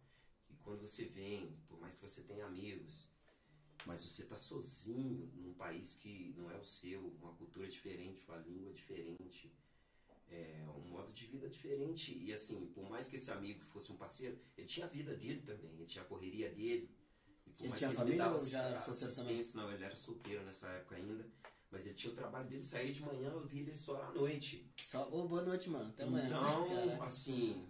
E 0.48 0.54
quando 0.56 0.80
você 0.86 1.04
vem, 1.04 1.54
por 1.68 1.78
mais 1.78 1.92
que 1.92 2.00
você 2.00 2.22
tenha 2.22 2.46
amigos, 2.46 3.09
mas 3.90 4.04
você 4.04 4.24
tá 4.24 4.36
sozinho 4.36 5.28
num 5.34 5.52
país 5.54 5.96
que 5.96 6.32
não 6.36 6.48
é 6.48 6.56
o 6.56 6.62
seu, 6.62 7.00
uma 7.20 7.32
cultura 7.32 7.66
diferente, 7.66 8.24
uma 8.28 8.36
língua 8.36 8.72
diferente, 8.72 9.52
é, 10.30 10.64
um 10.76 10.88
modo 10.88 11.12
de 11.12 11.26
vida 11.26 11.48
diferente. 11.48 12.16
E 12.16 12.32
assim, 12.32 12.66
por 12.68 12.88
mais 12.88 13.08
que 13.08 13.16
esse 13.16 13.32
amigo 13.32 13.64
fosse 13.64 13.90
um 13.90 13.96
parceiro, 13.96 14.38
ele 14.56 14.68
tinha 14.68 14.86
a 14.86 14.88
vida 14.88 15.12
dele 15.16 15.42
também, 15.42 15.72
ele 15.72 15.86
tinha 15.86 16.04
a 16.04 16.06
correria 16.06 16.48
dele. 16.50 16.88
E 17.44 17.50
por 17.50 17.64
Ele 17.64 17.68
mais 17.70 17.80
tinha 17.80 17.90
que 17.90 17.96
família 17.96 18.14
me 18.14 18.30
dava 18.30 18.38
ou 18.38 18.46
já 18.46 18.62
era 18.62 18.80
solteiro 18.80 19.14
também? 19.16 19.42
Não, 19.54 19.72
ele 19.72 19.84
era 19.84 19.96
solteiro 19.96 20.44
nessa 20.44 20.68
época 20.68 20.94
ainda. 20.94 21.28
Mas 21.68 21.84
ele 21.84 21.94
tinha 21.96 22.12
o 22.12 22.16
trabalho 22.16 22.48
dele, 22.48 22.62
saía 22.62 22.92
de 22.92 23.02
manhã, 23.02 23.28
eu 23.30 23.44
via 23.44 23.62
ele 23.62 23.76
só 23.76 24.00
à 24.02 24.12
noite. 24.12 24.70
Só, 24.76 25.08
ô, 25.10 25.26
boa 25.26 25.42
noite, 25.42 25.68
mano. 25.68 25.90
Até 25.90 26.04
amanhã. 26.04 26.28
Então, 26.28 26.68
Caraca. 26.86 27.04
assim, 27.06 27.68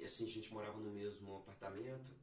assim, 0.00 0.24
a 0.24 0.28
gente 0.28 0.52
morava 0.52 0.78
no 0.78 0.92
mesmo 0.92 1.34
apartamento. 1.38 2.19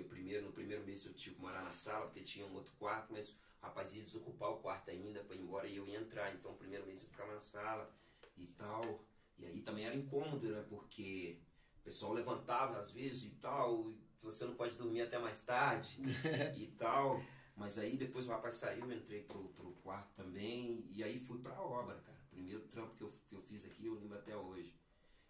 Eu 0.00 0.08
primeiro, 0.08 0.46
no 0.46 0.52
primeiro 0.52 0.84
mês 0.84 1.04
eu 1.04 1.14
tive 1.14 1.36
que 1.36 1.40
morar 1.40 1.62
na 1.62 1.70
sala, 1.70 2.06
porque 2.06 2.20
tinha 2.22 2.46
um 2.46 2.54
outro 2.54 2.72
quarto, 2.78 3.12
mas 3.12 3.30
o 3.30 3.36
rapaz 3.62 3.94
ia 3.94 4.02
desocupar 4.02 4.50
o 4.50 4.58
quarto 4.58 4.90
ainda 4.90 5.22
para 5.22 5.36
ir 5.36 5.40
embora 5.40 5.66
e 5.66 5.76
eu 5.76 5.86
ia 5.86 6.00
entrar. 6.00 6.34
Então, 6.34 6.52
o 6.52 6.56
primeiro 6.56 6.86
mês 6.86 7.02
eu 7.02 7.08
ficava 7.08 7.34
na 7.34 7.40
sala 7.40 7.92
e 8.36 8.46
tal. 8.46 9.04
E 9.38 9.46
aí 9.46 9.60
também 9.62 9.86
era 9.86 9.94
incômodo, 9.94 10.48
né? 10.48 10.64
Porque 10.68 11.38
o 11.80 11.82
pessoal 11.82 12.12
levantava 12.12 12.78
às 12.78 12.90
vezes 12.92 13.24
e 13.24 13.30
tal, 13.36 13.90
e 13.90 13.98
você 14.22 14.44
não 14.44 14.54
pode 14.54 14.76
dormir 14.76 15.02
até 15.02 15.18
mais 15.18 15.44
tarde 15.44 15.98
e 16.56 16.66
tal. 16.78 17.22
Mas 17.56 17.78
aí 17.78 17.96
depois 17.96 18.26
o 18.26 18.30
rapaz 18.30 18.54
saiu, 18.54 18.90
eu 18.90 18.96
entrei 18.96 19.22
pro, 19.22 19.48
pro 19.50 19.72
quarto 19.82 20.14
também, 20.14 20.86
e 20.88 21.04
aí 21.04 21.20
fui 21.20 21.38
pra 21.38 21.60
obra, 21.60 21.96
cara. 21.96 22.18
Primeiro 22.30 22.62
trampo 22.68 22.94
que 22.94 23.02
eu, 23.02 23.12
que 23.28 23.34
eu 23.34 23.42
fiz 23.42 23.64
aqui, 23.66 23.86
eu 23.86 23.94
lembro 23.94 24.16
até 24.16 24.36
hoje. 24.36 24.74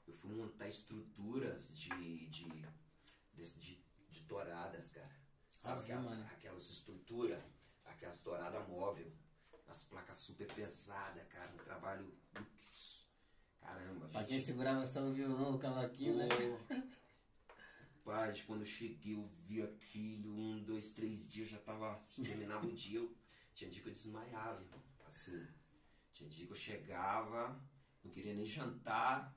Eu 0.06 0.14
fui 0.14 0.32
montar 0.34 0.68
estruturas 0.68 1.76
de, 1.76 2.26
de, 2.28 2.48
de, 3.34 3.58
de, 3.58 3.79
de 4.30 4.36
touradas, 4.36 4.90
cara. 4.90 5.10
Sabe 5.56 5.80
aquela- 5.82 6.24
aquelas 6.26 6.70
estruturas, 6.70 7.42
aquelas 7.84 8.22
touradas 8.22 8.66
móvel, 8.68 9.12
as 9.66 9.84
placas 9.84 10.18
super 10.18 10.46
pesadas, 10.54 11.26
cara. 11.28 11.52
Um 11.52 11.58
trabalho. 11.58 12.14
Caramba, 13.60 14.08
Pra 14.08 14.20
gente. 14.20 14.28
quem 14.30 14.40
segurava 14.40 14.86
só 14.86 15.02
o 15.02 15.12
violão, 15.12 15.54
o 15.54 15.58
cavaquinho, 15.58 16.16
né? 16.16 16.28
Pai, 18.04 18.32
quando 18.46 18.60
eu 18.62 18.66
cheguei, 18.66 19.14
eu 19.14 19.26
vi 19.46 19.62
aquilo, 19.62 20.32
um, 20.34 20.62
dois, 20.64 20.90
três 20.92 21.28
dias, 21.28 21.48
já 21.50 21.58
tava. 21.58 22.00
Terminava 22.16 22.66
o 22.66 22.72
dia, 22.72 22.98
eu, 23.00 23.14
tinha 23.54 23.70
dia 23.70 23.82
que 23.82 23.88
eu 23.88 23.92
desmaiava, 23.92 24.60
irmão. 24.62 24.82
Assim. 25.06 25.46
Tinha 26.12 26.28
dia 26.30 26.46
que 26.46 26.52
eu 26.52 26.56
chegava, 26.56 27.60
não 28.02 28.10
queria 28.10 28.34
nem 28.34 28.46
jantar, 28.46 29.34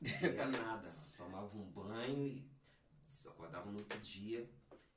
não 0.00 0.10
queria 0.10 0.46
nada. 0.46 0.94
Tomava 1.16 1.54
um 1.56 1.64
banho 1.70 2.26
e 2.26 2.50
acordava 3.66 3.70
no 3.72 3.78
outro 3.78 3.98
dia, 4.00 4.48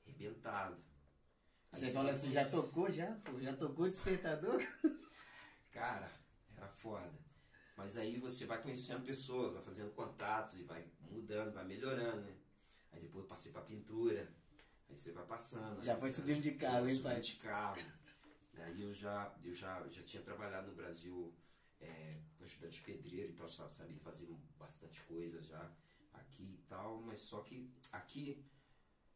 arrebentado. 0.06 0.78
Aí 1.72 1.80
Você 1.80 1.90
fala 1.92 2.12
assim, 2.12 2.32
já 2.32 2.48
tocou 2.48 2.92
já? 2.92 3.12
Pô, 3.26 3.40
já 3.40 3.56
tocou 3.56 3.86
o 3.86 3.90
despertador? 3.90 4.62
Cara, 5.72 6.10
era 6.56 6.68
foda. 6.68 7.12
Mas 7.76 7.98
aí 7.98 8.20
você 8.20 8.46
vai 8.46 8.62
conhecendo 8.62 9.06
pessoas, 9.06 9.54
vai 9.54 9.64
fazendo 9.64 9.92
contatos 9.94 10.60
e 10.60 10.64
vai 10.64 10.86
mudando, 11.10 11.54
vai 11.54 11.66
melhorando, 11.66 12.22
né? 12.22 12.36
Aí 12.92 13.02
depois 13.02 13.24
eu 13.24 13.30
passei 13.30 13.52
pra 13.52 13.62
pintura, 13.62 14.28
aí 14.90 14.98
você 14.98 15.12
vai 15.12 15.26
passando. 15.26 15.82
Já 15.84 15.96
foi 15.96 16.10
subindo 16.10 16.42
de 16.42 16.52
carro, 16.52 16.90
hein, 16.90 17.02
pai? 17.02 17.22
de 17.22 17.36
carro. 17.36 17.82
Aí 18.58 18.82
eu 18.82 18.94
já, 18.94 19.34
eu 19.44 19.54
já, 19.54 19.88
já 19.88 20.04
tinha 20.04 20.22
trabalhado 20.22 20.68
no 20.68 20.76
Brasil 20.76 21.34
é, 21.80 22.20
ajudante 22.42 22.82
pedreiro 22.82 23.32
e 23.32 23.36
tal, 23.36 23.48
sabia 23.48 24.00
fazer 24.00 24.28
bastante 24.58 25.02
coisa 25.04 25.42
já 25.42 25.72
aqui 26.14 26.44
e 26.44 26.66
tal, 26.68 27.02
mas 27.02 27.20
só 27.20 27.42
que 27.42 27.72
aqui, 27.92 28.44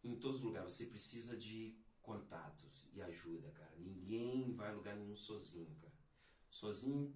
em 0.03 0.15
todos 0.15 0.37
os 0.37 0.43
lugares, 0.43 0.73
você 0.73 0.85
precisa 0.85 1.35
de 1.37 1.77
contatos 2.01 2.87
e 2.93 3.01
ajuda, 3.01 3.49
cara. 3.51 3.73
Ninguém 3.77 4.53
vai 4.53 4.69
a 4.69 4.73
lugar 4.73 4.95
nenhum 4.95 5.15
sozinho, 5.15 5.73
cara. 5.81 5.93
Sozinho 6.49 7.13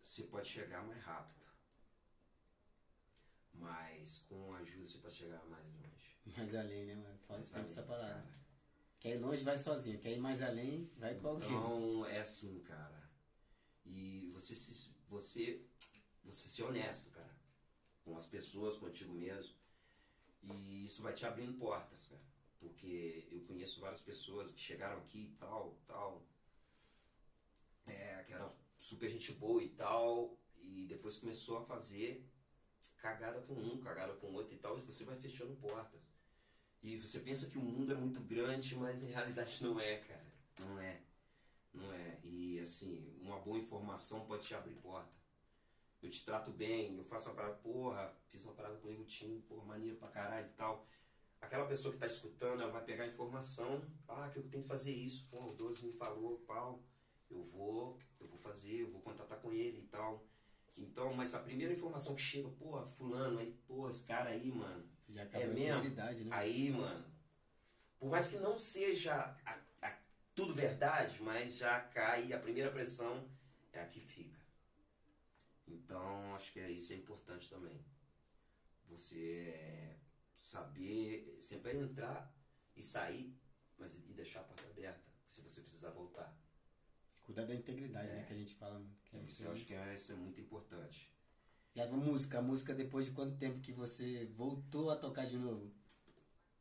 você 0.00 0.24
pode 0.24 0.48
chegar 0.48 0.84
mais 0.86 1.02
rápido. 1.02 1.42
Mas 3.54 4.18
com 4.28 4.54
ajuda 4.54 4.86
você 4.86 4.98
pode 4.98 5.14
chegar 5.14 5.44
mais 5.46 5.64
longe. 5.74 6.16
Mais 6.36 6.54
além, 6.54 6.86
né, 6.86 6.94
mano? 6.94 7.18
Fala 7.26 7.38
Mais 7.38 7.48
sempre 7.48 7.60
além, 7.62 7.72
essa 7.72 7.82
parada. 7.82 8.22
cara. 8.22 8.42
Quer 9.00 9.16
ir 9.16 9.18
longe, 9.18 9.42
vai 9.44 9.58
sozinho. 9.58 9.98
Quer 9.98 10.12
ir 10.12 10.20
mais 10.20 10.42
além, 10.42 10.90
vai 10.96 11.14
com 11.18 11.28
alguém. 11.28 11.48
Então 11.48 12.06
é 12.06 12.20
assim, 12.20 12.60
cara. 12.60 13.10
E 13.84 14.30
você 14.32 14.54
se, 14.54 14.94
você, 15.08 15.64
você 16.22 16.48
ser 16.48 16.62
honesto, 16.64 17.10
cara. 17.10 17.34
Com 18.04 18.16
as 18.16 18.26
pessoas, 18.26 18.76
contigo 18.76 19.12
mesmo. 19.12 19.54
E 20.42 20.84
isso 20.84 21.02
vai 21.02 21.12
te 21.12 21.24
abrindo 21.24 21.58
portas, 21.58 22.06
cara. 22.06 22.22
Porque 22.58 23.28
eu 23.30 23.40
conheço 23.42 23.80
várias 23.80 24.00
pessoas 24.00 24.52
que 24.52 24.60
chegaram 24.60 24.98
aqui 24.98 25.22
e 25.22 25.36
tal, 25.38 25.78
tal. 25.86 26.22
É, 27.86 28.22
que 28.24 28.32
eram 28.32 28.52
super 28.78 29.08
gente 29.08 29.32
boa 29.32 29.62
e 29.62 29.68
tal. 29.70 30.36
E 30.56 30.86
depois 30.86 31.16
começou 31.16 31.58
a 31.58 31.64
fazer 31.64 32.24
cagada 32.98 33.40
com 33.42 33.54
um, 33.54 33.78
cagada 33.80 34.14
com 34.14 34.32
outro 34.32 34.54
e 34.54 34.58
tal. 34.58 34.78
E 34.78 34.82
você 34.82 35.04
vai 35.04 35.16
fechando 35.16 35.56
portas. 35.56 36.00
E 36.82 36.96
você 36.96 37.20
pensa 37.20 37.48
que 37.48 37.58
o 37.58 37.62
mundo 37.62 37.92
é 37.92 37.96
muito 37.96 38.20
grande, 38.20 38.74
mas 38.74 39.02
em 39.02 39.06
realidade 39.06 39.62
não 39.62 39.78
é, 39.78 39.98
cara. 39.98 40.32
Não 40.58 40.80
é. 40.80 41.00
Não 41.72 41.92
é. 41.92 42.18
E 42.24 42.58
assim, 42.58 43.16
uma 43.20 43.38
boa 43.40 43.58
informação 43.58 44.26
pode 44.26 44.46
te 44.46 44.54
abrir 44.54 44.74
porta. 44.74 45.21
Eu 46.02 46.10
te 46.10 46.24
trato 46.24 46.50
bem, 46.50 46.96
eu 46.96 47.04
faço 47.04 47.28
uma 47.28 47.36
parada, 47.36 47.54
porra, 47.56 48.12
fiz 48.28 48.44
uma 48.44 48.54
parada 48.54 48.76
com 48.76 48.88
o 48.88 48.90
Nego 48.90 49.04
Tim, 49.04 49.40
porra, 49.48 49.64
maneiro 49.64 49.96
pra 49.96 50.08
caralho 50.08 50.46
e 50.48 50.52
tal. 50.54 50.84
Aquela 51.40 51.66
pessoa 51.66 51.92
que 51.94 52.00
tá 52.00 52.06
escutando, 52.06 52.62
ela 52.62 52.72
vai 52.72 52.84
pegar 52.84 53.04
a 53.04 53.08
informação, 53.08 53.84
ah, 54.08 54.28
que 54.32 54.38
eu 54.38 54.48
tenho 54.48 54.62
que 54.62 54.68
fazer 54.68 54.92
isso, 54.92 55.28
pô, 55.30 55.46
o 55.46 55.52
Doze 55.54 55.86
me 55.86 55.92
falou, 55.92 56.38
pau, 56.40 56.82
eu 57.30 57.42
vou, 57.44 57.98
eu 58.20 58.26
vou 58.26 58.38
fazer, 58.38 58.82
eu 58.82 58.90
vou 58.90 59.00
contatar 59.00 59.40
com 59.40 59.52
ele 59.52 59.80
e 59.80 59.86
tal. 59.86 60.24
Então, 60.76 61.12
mas 61.14 61.34
a 61.34 61.40
primeira 61.40 61.72
informação 61.72 62.14
que 62.14 62.22
chega, 62.22 62.48
porra, 62.48 62.86
fulano, 62.92 63.38
aí, 63.38 63.52
pô, 63.66 63.88
esse 63.88 64.04
cara 64.04 64.30
aí, 64.30 64.50
mano, 64.50 64.88
Já 65.08 65.22
É 65.22 65.46
mesmo? 65.46 65.82
né? 65.94 66.32
Aí, 66.32 66.70
mano, 66.70 67.04
por 67.98 68.10
mais 68.10 68.26
que 68.26 68.38
não 68.38 68.56
seja 68.56 69.14
a- 69.44 69.58
a- 69.82 69.98
tudo 70.34 70.54
verdade, 70.54 71.22
mas 71.22 71.58
já 71.58 71.80
cai, 71.80 72.32
a 72.32 72.38
primeira 72.38 72.70
pressão 72.72 73.28
é 73.72 73.80
a 73.80 73.86
que 73.86 74.00
fica. 74.00 74.41
Então, 75.72 76.34
acho 76.34 76.52
que 76.52 76.60
é, 76.60 76.70
isso 76.70 76.92
é 76.92 76.96
importante 76.96 77.48
também. 77.48 77.84
Você 78.88 79.48
é, 79.54 79.98
saber 80.36 81.38
sempre 81.40 81.76
entrar 81.78 82.34
e 82.76 82.82
sair, 82.82 83.34
mas 83.78 83.96
e 83.96 84.12
deixar 84.12 84.40
a 84.40 84.44
porta 84.44 84.68
aberta, 84.68 85.10
se 85.26 85.40
você 85.40 85.60
precisar 85.62 85.90
voltar. 85.90 86.36
Cuidar 87.22 87.46
da 87.46 87.54
integridade, 87.54 88.10
É. 88.10 88.16
né? 88.16 88.24
Que 88.24 88.32
a 88.34 88.36
gente 88.36 88.54
fala. 88.54 88.74
mano, 88.74 88.96
Que 89.04 89.16
é 89.16 89.22
Isso 89.22 89.44
eu 89.44 89.52
acho 89.52 89.64
que 89.64 89.74
é, 89.74 89.94
isso 89.94 90.12
é 90.12 90.16
muito 90.16 90.40
importante. 90.40 91.10
Já 91.74 91.84
a 91.84 91.88
música, 91.88 92.38
a 92.38 92.42
música 92.42 92.74
depois 92.74 93.06
de 93.06 93.12
quanto 93.12 93.38
tempo 93.38 93.60
que 93.60 93.72
você 93.72 94.26
voltou 94.26 94.90
a 94.90 94.96
tocar 94.96 95.24
de 95.26 95.38
novo? 95.38 95.72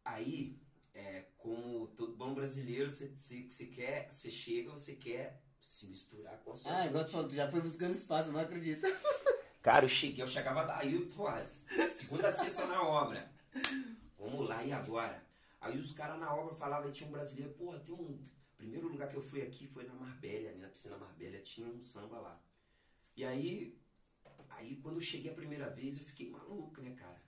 Aí, 0.05 0.57
é, 0.93 1.23
como 1.37 1.87
todo 1.89 2.15
bom 2.15 2.33
brasileiro, 2.33 2.89
você, 2.89 3.09
você, 3.09 3.49
você 3.49 3.65
quer, 3.67 4.09
você 4.09 4.31
chega, 4.31 4.71
você 4.71 4.95
quer 4.95 5.41
se 5.61 5.85
misturar 5.87 6.37
com 6.39 6.51
a 6.51 6.55
sua 6.55 6.75
Ah, 6.75 6.85
igual 6.87 7.05
tu 7.05 7.11
falou, 7.11 7.27
tu 7.27 7.35
já 7.35 7.49
foi 7.49 7.61
buscando 7.61 7.93
espaço, 7.93 8.31
não 8.31 8.39
acredito. 8.39 8.81
Cara, 9.61 9.85
eu 9.85 9.89
cheguei, 9.89 10.23
eu 10.23 10.27
chegava 10.27 10.63
daí, 10.65 10.99
pô, 11.15 11.27
segunda 11.91 12.31
sexta 12.31 12.65
na 12.65 12.81
obra. 12.81 13.31
Vamos 14.17 14.47
lá, 14.49 14.63
e 14.63 14.71
agora? 14.71 15.23
Aí 15.59 15.77
os 15.77 15.91
caras 15.91 16.19
na 16.19 16.33
obra 16.33 16.55
falavam, 16.55 16.87
aí 16.87 16.91
tinha 16.93 17.07
um 17.07 17.11
brasileiro, 17.13 17.53
pô, 17.53 17.77
tem 17.79 17.93
um. 17.93 18.19
Primeiro 18.57 18.87
lugar 18.87 19.07
que 19.09 19.15
eu 19.15 19.21
fui 19.21 19.41
aqui 19.41 19.67
foi 19.67 19.83
na 19.85 19.93
Marbella, 19.93 20.49
ali 20.49 20.59
na 20.59 20.67
piscina 20.67 20.97
Marbella, 20.97 21.39
tinha 21.39 21.67
um 21.67 21.81
samba 21.81 22.19
lá. 22.19 22.39
E 23.15 23.23
aí, 23.25 23.75
aí 24.49 24.75
quando 24.77 24.95
eu 24.95 25.01
cheguei 25.01 25.31
a 25.31 25.35
primeira 25.35 25.69
vez, 25.69 25.97
eu 25.99 26.05
fiquei 26.05 26.29
maluco, 26.29 26.79
né, 26.81 26.91
cara? 26.95 27.21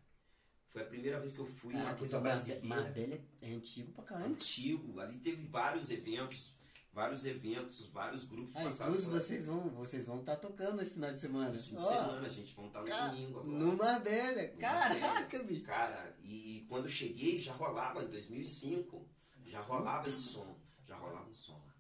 Foi 0.70 0.82
a 0.82 0.86
primeira 0.86 1.20
vez 1.20 1.34
que 1.34 1.40
eu 1.40 1.46
fui 1.46 1.74
numa 1.74 1.84
Caraca, 1.84 2.00
coisa 2.00 2.20
brasileira. 2.20 2.66
Marbella 2.66 3.20
é 3.42 3.52
antigo 3.52 3.92
pra 3.94 4.04
caramba. 4.04 4.28
antigo. 4.30 5.00
Ali 5.00 5.18
teve 5.20 5.46
vários 5.48 5.90
eventos, 5.92 6.56
vários 6.94 7.26
eventos, 7.26 7.88
vários 7.88 8.24
grupos 8.24 8.56
Ah, 8.56 8.64
passaram 8.66 8.92
inclusive 8.92 9.12
vocês 9.20 9.46
vão 9.46 9.58
estar 9.66 9.70
vocês 9.76 10.06
vão 10.06 10.24
tá 10.24 10.36
tocando 10.36 10.82
esse 10.82 10.94
final 10.94 11.12
de 11.12 11.20
semana. 11.20 11.54
Esse 11.56 11.64
fim 11.64 11.76
de 11.78 11.84
Ó, 11.84 11.88
semana, 11.88 12.26
a 12.26 12.30
gente 12.30 12.54
vamos 12.56 12.70
estar 12.70 12.82
no 12.82 12.88
ca- 12.88 13.08
domingo 13.08 13.40
agora. 13.40 13.58
No 13.58 13.76
Marbella. 13.78 14.48
Caraca, 14.60 15.44
bicho. 15.44 15.66
Cara, 15.66 16.16
e 16.24 16.66
quando 16.70 16.86
eu 16.86 16.90
cheguei 16.90 17.38
já 17.38 17.54
rolava, 17.54 18.04
em 18.04 18.08
2005, 18.08 19.08
já 19.46 19.60
rolava 19.62 20.08
esse 20.08 20.22
som. 20.22 20.56
Já 20.86 20.96
rolava 20.96 21.30
um 21.30 21.34
som 21.34 21.54
lá. 21.54 21.74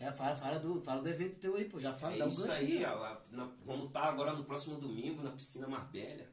É, 0.00 0.10
fala, 0.10 0.34
fala, 0.34 0.58
do, 0.58 0.80
fala 0.80 1.02
do 1.02 1.08
evento 1.10 1.38
teu 1.38 1.54
aí, 1.54 1.66
pô. 1.66 1.78
Já 1.78 1.92
fala, 1.92 2.14
É 2.14 2.18
dá 2.18 2.24
um 2.24 2.28
isso 2.28 2.50
aí, 2.50 2.82
ó, 2.84 2.94
lá 2.94 3.24
na- 3.30 3.52
vamos 3.64 3.86
estar 3.86 4.04
agora 4.04 4.32
no 4.32 4.44
próximo 4.44 4.80
domingo 4.80 5.22
na 5.22 5.30
piscina 5.30 5.68
Marbella. 5.68 6.26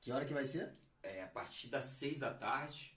Que 0.00 0.12
hora 0.12 0.26
que 0.26 0.34
vai 0.34 0.44
ser? 0.44 0.76
É, 1.02 1.22
a 1.22 1.26
partir 1.28 1.68
das 1.68 1.86
seis 1.86 2.18
da 2.18 2.32
tarde. 2.34 2.96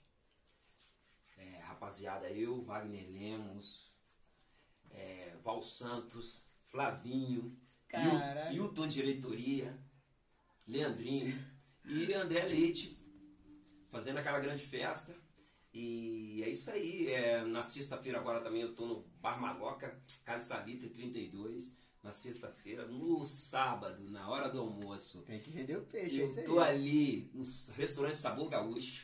É, 1.38 1.58
rapaziada, 1.60 2.30
eu, 2.30 2.62
Wagner 2.62 3.06
Lemos, 3.08 3.92
é, 4.90 5.36
Val 5.42 5.62
Santos, 5.62 6.48
Flavinho, 6.66 7.56
Hilton 8.52 8.86
Diretoria, 8.88 9.78
Leandrinho 10.66 11.38
e 11.84 12.12
André 12.12 12.44
Leite 12.44 12.98
fazendo 13.90 14.18
aquela 14.18 14.40
grande 14.40 14.64
festa. 14.64 15.14
E 15.72 16.42
é 16.42 16.48
isso 16.50 16.70
aí. 16.70 17.12
É, 17.12 17.44
na 17.44 17.62
sexta-feira 17.62 18.18
agora 18.18 18.40
também 18.40 18.62
eu 18.62 18.74
tô 18.74 18.86
no 18.86 19.02
Bar 19.20 19.40
Maloca, 19.40 20.02
Casa 20.24 20.46
Salita 20.46 20.88
32. 20.88 21.74
Na 22.02 22.12
sexta-feira, 22.12 22.86
no 22.86 23.24
sábado, 23.24 24.08
na 24.10 24.28
hora 24.28 24.48
do 24.48 24.60
almoço. 24.60 25.22
Tem 25.22 25.40
que 25.40 25.50
vender 25.50 25.76
o 25.76 25.82
peixe, 25.82 26.22
é 26.22 26.24
Eu 26.24 26.38
aí. 26.38 26.44
tô 26.44 26.60
ali 26.60 27.30
no 27.34 27.42
restaurante 27.74 28.14
Sabor 28.16 28.48
Gaúcho. 28.48 29.02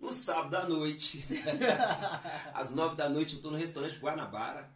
No 0.00 0.12
sábado 0.12 0.56
à 0.56 0.66
noite, 0.68 1.24
às 2.54 2.70
nove 2.70 2.96
da 2.96 3.08
noite, 3.08 3.36
eu 3.36 3.42
tô 3.42 3.50
no 3.50 3.56
restaurante 3.58 3.98
Guanabara. 3.98 4.70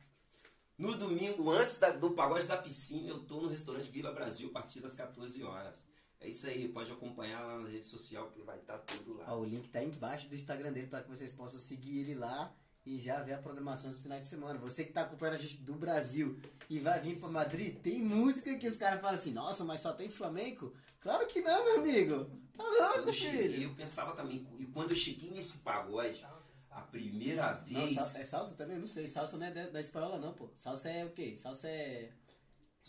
No 0.76 0.96
domingo, 0.96 1.50
antes 1.50 1.78
da- 1.78 1.90
do 1.90 2.10
pagode 2.10 2.46
da 2.46 2.56
piscina, 2.56 3.08
eu 3.08 3.20
tô 3.20 3.40
no 3.40 3.48
restaurante 3.48 3.90
Vila 3.90 4.12
Brasil 4.12 4.48
a 4.48 4.52
partir 4.52 4.80
das 4.80 4.94
14 4.94 5.42
horas. 5.42 5.76
É 6.20 6.28
isso 6.28 6.46
aí, 6.46 6.68
pode 6.68 6.90
acompanhar 6.90 7.40
lá 7.42 7.58
na 7.60 7.68
rede 7.68 7.84
social 7.84 8.28
que 8.30 8.42
vai 8.42 8.58
estar 8.58 8.78
tudo 8.78 9.14
lá. 9.18 9.26
Ó, 9.28 9.40
o 9.40 9.44
link 9.44 9.68
tá 9.68 9.78
aí 9.78 9.86
embaixo 9.86 10.28
do 10.28 10.34
Instagram 10.34 10.72
dele 10.72 10.86
para 10.88 11.02
que 11.02 11.08
vocês 11.10 11.32
possam 11.32 11.58
seguir 11.60 12.00
ele 12.00 12.14
lá 12.14 12.52
e 12.84 12.98
já 12.98 13.22
ver 13.22 13.34
a 13.34 13.38
programação 13.38 13.90
dos 13.90 14.00
finais 14.00 14.24
de 14.24 14.28
semana. 14.30 14.58
Você 14.58 14.84
que 14.84 14.92
tá 14.92 15.02
acompanhando 15.02 15.34
a 15.36 15.38
gente 15.38 15.56
do 15.58 15.74
Brasil 15.74 16.38
e 16.68 16.78
vai 16.78 16.98
vir 17.00 17.18
para 17.18 17.28
Madrid, 17.28 17.76
tem 17.80 18.02
música 18.02 18.56
que 18.58 18.66
os 18.66 18.76
caras 18.76 19.00
falam 19.00 19.14
assim: 19.16 19.32
"Nossa, 19.32 19.64
mas 19.64 19.80
só 19.80 19.92
tem 19.92 20.08
flamenco?" 20.10 20.72
Claro 21.04 21.26
que 21.26 21.40
não, 21.42 21.64
meu 21.64 21.78
amigo. 21.80 22.26
Tá 22.56 22.64
louco, 22.64 23.12
filho. 23.12 23.62
eu 23.64 23.74
pensava 23.74 24.12
também, 24.16 24.46
e 24.58 24.64
quando 24.66 24.90
eu 24.90 24.96
cheguei 24.96 25.30
nesse 25.30 25.58
pagode, 25.58 26.24
a 26.70 26.80
primeira 26.80 27.62
Não, 27.68 27.84
vez. 27.86 27.94
sal- 27.94 28.20
é 28.22 28.24
salsa 28.24 28.54
também? 28.56 28.78
Não 28.78 28.86
sei. 28.88 29.06
Salsa 29.06 29.36
não 29.36 29.46
é 29.46 29.50
da, 29.50 29.68
da 29.68 29.80
espanhola, 29.82 30.18
não, 30.18 30.32
pô. 30.32 30.48
Salsa 30.56 30.88
é 30.88 31.04
o 31.04 31.10
quê? 31.10 31.36
Salsa 31.36 31.68
é. 31.68 32.10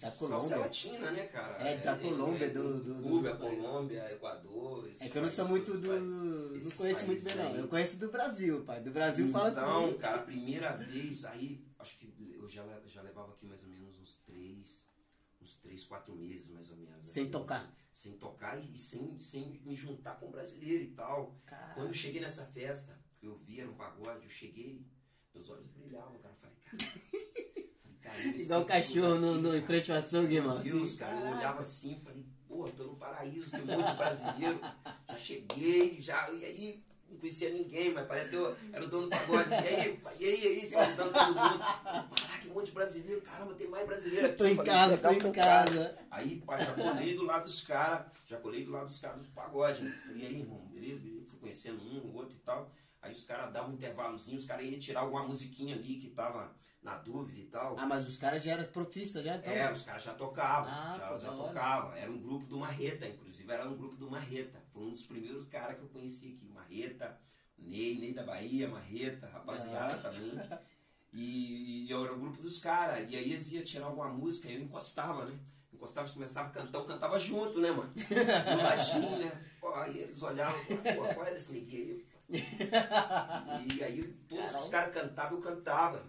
Da 0.01 0.11
Salsa 0.11 0.17
Colômbia. 0.33 0.57
latina, 0.57 1.11
né, 1.11 1.25
cara? 1.27 1.61
É, 1.61 1.77
da 1.77 1.97
Colômbia, 1.97 2.49
do- 2.49 2.79
do- 2.81 2.93
do- 2.95 3.03
Cuba, 3.03 3.33
do- 3.33 3.37
Colômbia, 3.39 4.11
Equador. 4.13 4.89
É 4.99 5.09
que 5.09 5.17
eu 5.17 5.21
não 5.21 5.29
sou 5.29 5.47
muito 5.47 5.77
do. 5.77 5.87
Não 5.99 6.71
conheço 6.71 7.05
muito 7.05 7.23
bem, 7.23 7.35
não. 7.35 7.55
Eu 7.55 7.67
conheço 7.67 7.97
do 7.97 8.09
Brasil, 8.09 8.63
pai. 8.63 8.81
Do 8.81 8.91
Brasil 8.91 9.29
fala 9.31 9.49
Então, 9.49 9.81
comigo. 9.83 9.99
cara, 9.99 10.17
a 10.17 10.23
primeira 10.23 10.71
vez, 10.77 11.25
aí, 11.25 11.65
acho 11.79 11.97
que 11.97 12.13
eu 12.39 12.47
já, 12.47 12.63
já 12.87 13.01
levava 13.01 13.31
aqui 13.33 13.45
mais 13.45 13.61
ou 13.63 13.69
menos 13.69 13.97
uns 13.99 14.15
três, 14.25 14.85
uns 15.41 15.57
três, 15.57 15.83
quatro 15.85 16.15
meses, 16.15 16.49
mais 16.49 16.69
ou 16.71 16.77
menos. 16.77 17.09
Sem 17.09 17.23
assim, 17.23 17.31
tocar. 17.31 17.73
Sem 17.95 18.17
tocar 18.17 18.59
e 18.59 18.77
sem, 18.77 19.17
sem 19.17 19.61
me 19.63 19.73
juntar 19.73 20.19
com 20.19 20.29
brasileiro 20.29 20.83
e 20.83 20.87
tal. 20.87 21.33
Cara. 21.45 21.73
Quando 21.75 21.87
eu 21.87 21.93
cheguei 21.93 22.19
nessa 22.19 22.45
festa, 22.47 22.99
eu 23.21 23.37
vi, 23.37 23.61
era 23.61 23.69
um 23.69 23.73
pagode, 23.73 24.23
eu 24.23 24.29
cheguei, 24.29 24.85
meus 25.33 25.49
olhos 25.49 25.65
brilhavam, 25.69 26.19
cara. 26.19 26.35
Eu 26.73 26.77
Falei, 26.77 26.77
cara. 26.77 27.01
falei, 27.81 27.97
caramba, 28.01 28.35
esse 28.35 28.43
Igual 28.45 28.61
o 28.61 28.65
cachorro 28.65 29.15
no, 29.15 29.37
em 29.39 29.43
cara. 29.61 29.65
frente 29.65 29.91
ao 29.93 29.97
açougue, 29.99 30.41
mano. 30.41 30.61
Meu 30.61 30.73
Deus, 30.79 30.95
cara, 30.95 31.15
eu 31.21 31.37
olhava 31.37 31.61
assim 31.61 31.97
falei, 32.03 32.25
pô, 32.45 32.67
tô 32.67 32.83
no 32.83 32.97
paraíso, 32.97 33.51
tem 33.51 33.61
um 33.61 33.77
monte 33.77 33.89
de 33.91 33.95
brasileiro. 33.97 34.59
Já 35.07 35.17
cheguei, 35.17 36.01
já, 36.01 36.29
e 36.31 36.43
aí, 36.43 36.83
não 37.09 37.17
conhecia 37.17 37.49
ninguém, 37.49 37.93
mas 37.93 38.05
parece 38.07 38.29
que 38.29 38.35
eu 38.35 38.57
era 38.73 38.83
o 38.83 38.89
dono 38.89 39.03
do 39.03 39.09
pagode. 39.11 39.51
E 39.51 39.53
aí, 39.53 40.01
e 40.19 40.25
aí, 40.25 40.43
e 40.43 40.47
aí, 40.47 40.65
saludando 40.65 41.13
todo 41.13 41.27
mundo. 41.27 41.63
Monte 42.55 42.67
de 42.67 42.71
brasileiro, 42.71 43.19
caramba, 43.21 43.53
tem 43.53 43.67
mais 43.67 43.85
brasileiro 43.85 44.27
aqui. 44.27 44.37
Tô 44.37 44.45
em 44.45 44.55
Falei, 44.55 44.71
casa, 44.71 44.97
tô 44.97 45.09
em 45.11 45.31
casa. 45.33 45.97
Aí, 46.09 46.39
pá, 46.39 46.55
já 46.55 46.73
colei 46.73 47.13
do 47.13 47.25
lado 47.25 47.43
dos 47.43 47.61
caras, 47.61 48.05
já 48.25 48.37
colei 48.39 48.63
do 48.63 48.71
lado 48.71 48.85
dos 48.85 48.97
caras 48.97 49.17
dos 49.17 49.27
pagode. 49.27 49.83
né? 49.83 49.93
E 50.15 50.25
aí, 50.25 50.39
irmão, 50.39 50.59
beleza, 50.67 51.01
fui 51.27 51.37
conhecendo 51.37 51.83
um, 51.83 51.97
o 52.07 52.13
outro 52.15 52.33
e 52.37 52.39
tal. 52.39 52.71
Aí 53.01 53.11
os 53.11 53.25
caras 53.25 53.51
davam 53.51 53.71
um 53.71 53.73
intervalozinho, 53.73 54.37
os 54.37 54.45
caras 54.45 54.65
iam 54.65 54.79
tirar 54.79 55.01
alguma 55.01 55.27
musiquinha 55.27 55.75
ali 55.75 55.95
que 55.97 56.11
tava 56.11 56.55
na 56.81 56.95
dúvida 56.97 57.37
e 57.41 57.43
tal. 57.47 57.77
Ah, 57.77 57.85
mas 57.85 58.07
os 58.07 58.17
caras 58.17 58.41
já 58.41 58.53
eram 58.53 58.63
profissa, 58.71 59.21
já 59.21 59.35
então. 59.35 59.51
É, 59.51 59.69
os 59.69 59.81
caras 59.83 60.03
já 60.03 60.13
tocavam, 60.13 60.69
Ah, 60.71 60.95
já, 60.97 61.07
pô, 61.09 61.17
já 61.17 61.31
tocavam. 61.33 61.93
Era 61.93 62.09
um 62.09 62.19
grupo 62.21 62.45
do 62.47 62.57
Marreta, 62.57 63.05
inclusive 63.05 63.51
era 63.51 63.67
um 63.67 63.75
grupo 63.75 63.97
do 63.97 64.09
Marreta. 64.09 64.63
Foi 64.71 64.81
um 64.83 64.89
dos 64.91 65.03
primeiros 65.03 65.43
caras 65.49 65.75
que 65.75 65.81
eu 65.83 65.89
conheci 65.89 66.37
aqui. 66.37 66.47
Marreta, 66.53 67.19
Ney, 67.57 67.99
Ney 67.99 68.13
da 68.13 68.23
Bahia, 68.23 68.69
Marreta, 68.69 69.27
rapaziada 69.27 69.93
Ah. 69.93 69.97
também. 69.97 70.31
E, 71.15 71.85
e 71.85 71.89
eu 71.89 72.03
era 72.03 72.13
o 72.13 72.19
grupo 72.19 72.41
dos 72.41 72.59
caras. 72.59 73.09
E 73.09 73.15
aí 73.15 73.31
eles 73.31 73.51
iam 73.53 73.63
tirar 73.63 73.85
alguma 73.85 74.09
música, 74.09 74.49
eu 74.49 74.61
encostava, 74.61 75.25
né? 75.25 75.39
encostava 75.73 76.07
e 76.07 76.11
começava 76.11 76.47
a 76.49 76.51
cantar, 76.51 76.79
eu 76.79 76.85
cantava 76.85 77.19
junto, 77.19 77.59
né, 77.59 77.69
mano? 77.69 77.91
Do 77.95 78.63
ladinho, 78.63 79.19
né? 79.19 79.45
Pô, 79.59 79.73
aí 79.73 79.99
eles 79.99 80.21
olhavam, 80.23 80.59
pô, 80.65 81.13
qual 81.13 81.27
é 81.27 81.31
desse 81.31 81.53
neguinho 81.53 81.95
aí? 81.95 82.05
E 83.77 83.83
aí 83.83 84.03
todos 84.27 84.45
Caramba. 84.45 84.63
os 84.63 84.69
caras 84.69 84.93
cantavam, 84.93 85.37
eu 85.37 85.43
cantava. 85.43 86.03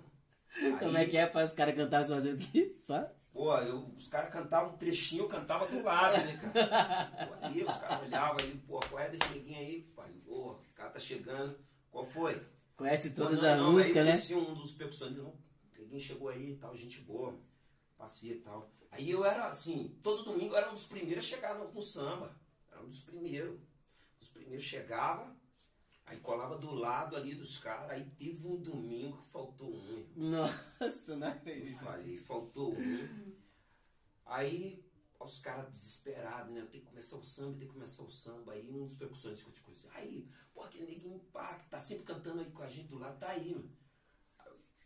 Aí, 0.62 0.78
Como 0.78 0.96
é 0.96 1.04
que 1.04 1.16
é 1.16 1.26
para 1.26 1.44
os 1.44 1.52
caras 1.52 1.74
cantarem 1.74 2.08
fazendo 2.08 2.42
o 2.42 2.46
quê? 2.46 2.74
Só? 2.80 3.06
Pô, 3.32 3.54
eu, 3.58 3.92
os 3.96 4.08
caras 4.08 4.32
cantavam 4.32 4.72
um 4.72 4.76
trechinho, 4.78 5.24
eu 5.24 5.28
cantava 5.28 5.66
do 5.66 5.82
lado, 5.82 6.16
né, 6.24 6.38
cara? 6.40 7.26
Pô, 7.26 7.34
aí 7.42 7.62
os 7.62 7.76
caras 7.76 8.02
olhavam 8.06 8.36
aí, 8.40 8.62
pô, 8.66 8.80
qual 8.88 9.02
é 9.02 9.10
desse 9.10 9.28
neguinho 9.28 9.58
aí? 9.58 9.82
Pai, 9.94 10.10
pô, 10.24 10.52
o 10.52 10.74
cara 10.74 10.90
tá 10.90 11.00
chegando, 11.00 11.58
qual 11.90 12.06
foi? 12.06 12.40
Conhece 12.76 13.10
todas 13.10 13.42
as 13.42 13.60
músicas, 13.60 14.04
né? 14.04 14.12
Aí 14.12 14.34
um 14.34 14.54
dos 14.54 14.72
percussionistas, 14.72 15.32
ninguém 15.78 15.98
chegou 15.98 16.28
aí 16.28 16.52
e 16.52 16.56
tal, 16.56 16.76
gente 16.76 17.00
boa, 17.00 17.34
passei 17.96 18.32
e 18.32 18.40
tal. 18.40 18.70
Aí 18.90 19.10
eu 19.10 19.24
era 19.24 19.46
assim, 19.48 19.98
todo 20.02 20.24
domingo 20.24 20.54
eu 20.54 20.58
era 20.58 20.70
um 20.70 20.74
dos 20.74 20.84
primeiros 20.84 21.24
a 21.24 21.28
chegar 21.28 21.58
no, 21.58 21.72
no 21.72 21.82
samba. 21.82 22.38
Era 22.70 22.82
um 22.82 22.88
dos 22.88 23.00
primeiros. 23.00 23.58
Os 24.20 24.28
primeiros 24.28 24.64
chegava, 24.64 25.34
aí 26.04 26.18
colava 26.18 26.56
do 26.56 26.74
lado 26.74 27.16
ali 27.16 27.34
dos 27.34 27.58
caras, 27.58 27.90
aí 27.90 28.04
teve 28.18 28.46
um 28.46 28.56
domingo 28.56 29.18
que 29.18 29.30
faltou 29.30 29.68
um. 29.68 30.06
Nossa, 30.16 31.16
não 31.16 31.28
acredito. 31.28 31.78
Eu 31.80 31.86
falei, 31.86 32.18
faltou 32.18 32.74
um. 32.74 33.36
Aí 34.24 34.85
os 35.24 35.38
caras 35.38 35.70
desesperados, 35.70 36.52
né? 36.52 36.66
Tenho 36.70 36.84
que 36.84 36.90
começar 36.90 37.16
o 37.16 37.24
samba, 37.24 37.58
tem 37.58 37.68
que 37.68 37.74
começar 37.74 38.02
o 38.02 38.10
samba. 38.10 38.52
Aí 38.52 38.70
um 38.70 38.84
dos 38.84 38.96
percussões 38.96 39.42
que 39.42 39.48
eu 39.48 39.52
te 39.52 39.60
conheci, 39.60 39.88
aí, 39.92 40.28
pô, 40.52 40.62
aquele 40.62 40.86
neguinho 40.86 41.20
que 41.20 41.68
tá 41.68 41.78
sempre 41.80 42.04
cantando 42.04 42.40
aí 42.40 42.50
com 42.50 42.62
a 42.62 42.68
gente 42.68 42.88
do 42.88 42.98
lado, 42.98 43.18
tá 43.18 43.30
aí, 43.30 43.54
mano. 43.54 43.70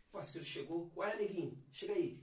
O 0.07 0.11
parceiro 0.11 0.45
chegou, 0.45 0.89
qual 0.89 1.07
é, 1.07 1.15
neguinho? 1.15 1.63
Chega 1.71 1.93
aí. 1.93 2.21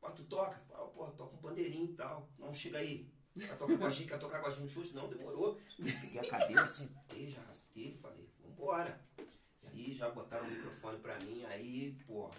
Pô, 0.00 0.10
tu 0.10 0.24
toca? 0.24 0.58
Fala, 0.68 0.88
pô, 0.88 1.10
toca 1.10 1.36
um 1.36 1.40
pandeirinho 1.40 1.92
e 1.92 1.94
tal. 1.94 2.30
Não, 2.38 2.52
chega 2.54 2.78
aí. 2.78 3.12
Quer 3.38 3.58
tocar 3.58 3.76
com 3.76 3.84
a 3.84 3.90
gente, 3.90 4.08
quer 4.08 4.18
tocar 4.18 4.40
com 4.40 4.46
a 4.46 4.50
gente 4.50 4.78
hoje? 4.78 4.94
Não, 4.94 5.08
demorou. 5.08 5.60
Peguei 5.76 6.18
a 6.18 6.26
cadeira, 6.26 6.66
sentei, 6.66 7.30
já 7.30 7.42
arrastei, 7.42 7.98
falei, 8.00 8.26
vambora. 8.40 8.98
E 9.62 9.66
aí 9.66 9.92
já 9.92 10.08
botaram 10.08 10.46
o 10.46 10.50
microfone 10.50 10.98
pra 11.00 11.18
mim, 11.20 11.44
aí, 11.44 11.92
porra. 12.06 12.34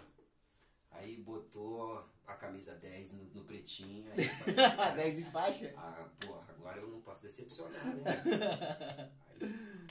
Aí 0.90 1.16
botou 1.22 2.04
a 2.28 2.34
camisa 2.34 2.74
10 2.74 3.12
no, 3.12 3.24
no 3.24 3.44
pretinho. 3.44 4.10
Aí 4.12 4.24
falei, 4.76 5.04
10 5.04 5.20
em 5.20 5.24
faixa? 5.24 5.72
Ah, 5.76 6.08
porra, 6.20 6.46
agora 6.50 6.78
eu 6.78 6.88
não 6.88 7.00
posso 7.00 7.22
decepcionar, 7.22 7.84
né? 7.86 8.02
Aí, 9.40 9.86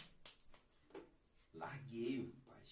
larguei, 1.56 2.36
pai. 2.46 2.64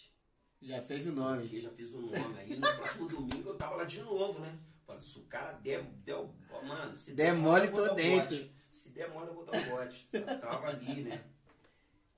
Já 0.62 0.82
fez 0.84 1.08
o 1.08 1.12
nome. 1.12 1.42
Porque 1.42 1.60
já 1.60 1.72
fiz 1.72 1.94
o 1.94 2.02
nome. 2.02 2.40
Aí 2.40 2.56
no 2.56 2.76
próximo 2.76 3.08
domingo 3.08 3.50
eu 3.50 3.58
tava 3.58 3.76
lá 3.76 3.86
de 3.86 4.02
novo, 4.02 4.40
né? 4.40 4.58
Falei, 4.86 5.02
se 5.02 5.18
o 5.18 5.24
cara 5.24 5.54
der, 5.54 5.84
deu, 5.84 6.36
mano, 6.64 6.96
se 6.96 7.14
der, 7.14 7.34
der 7.34 7.34
mole, 7.34 7.68
tô 7.70 7.94
dentro. 7.96 8.38
Bote. 8.38 8.56
Se 8.72 8.90
der 8.90 9.10
mole, 9.10 9.28
eu 9.30 9.34
vou 9.34 9.46
dar 9.46 9.58
o 9.58 9.70
bote. 9.72 10.08
Eu 10.14 10.40
tava 10.40 10.68
ali, 10.68 11.02
né? 11.02 11.26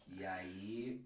E 0.07 0.25
aí, 0.25 1.05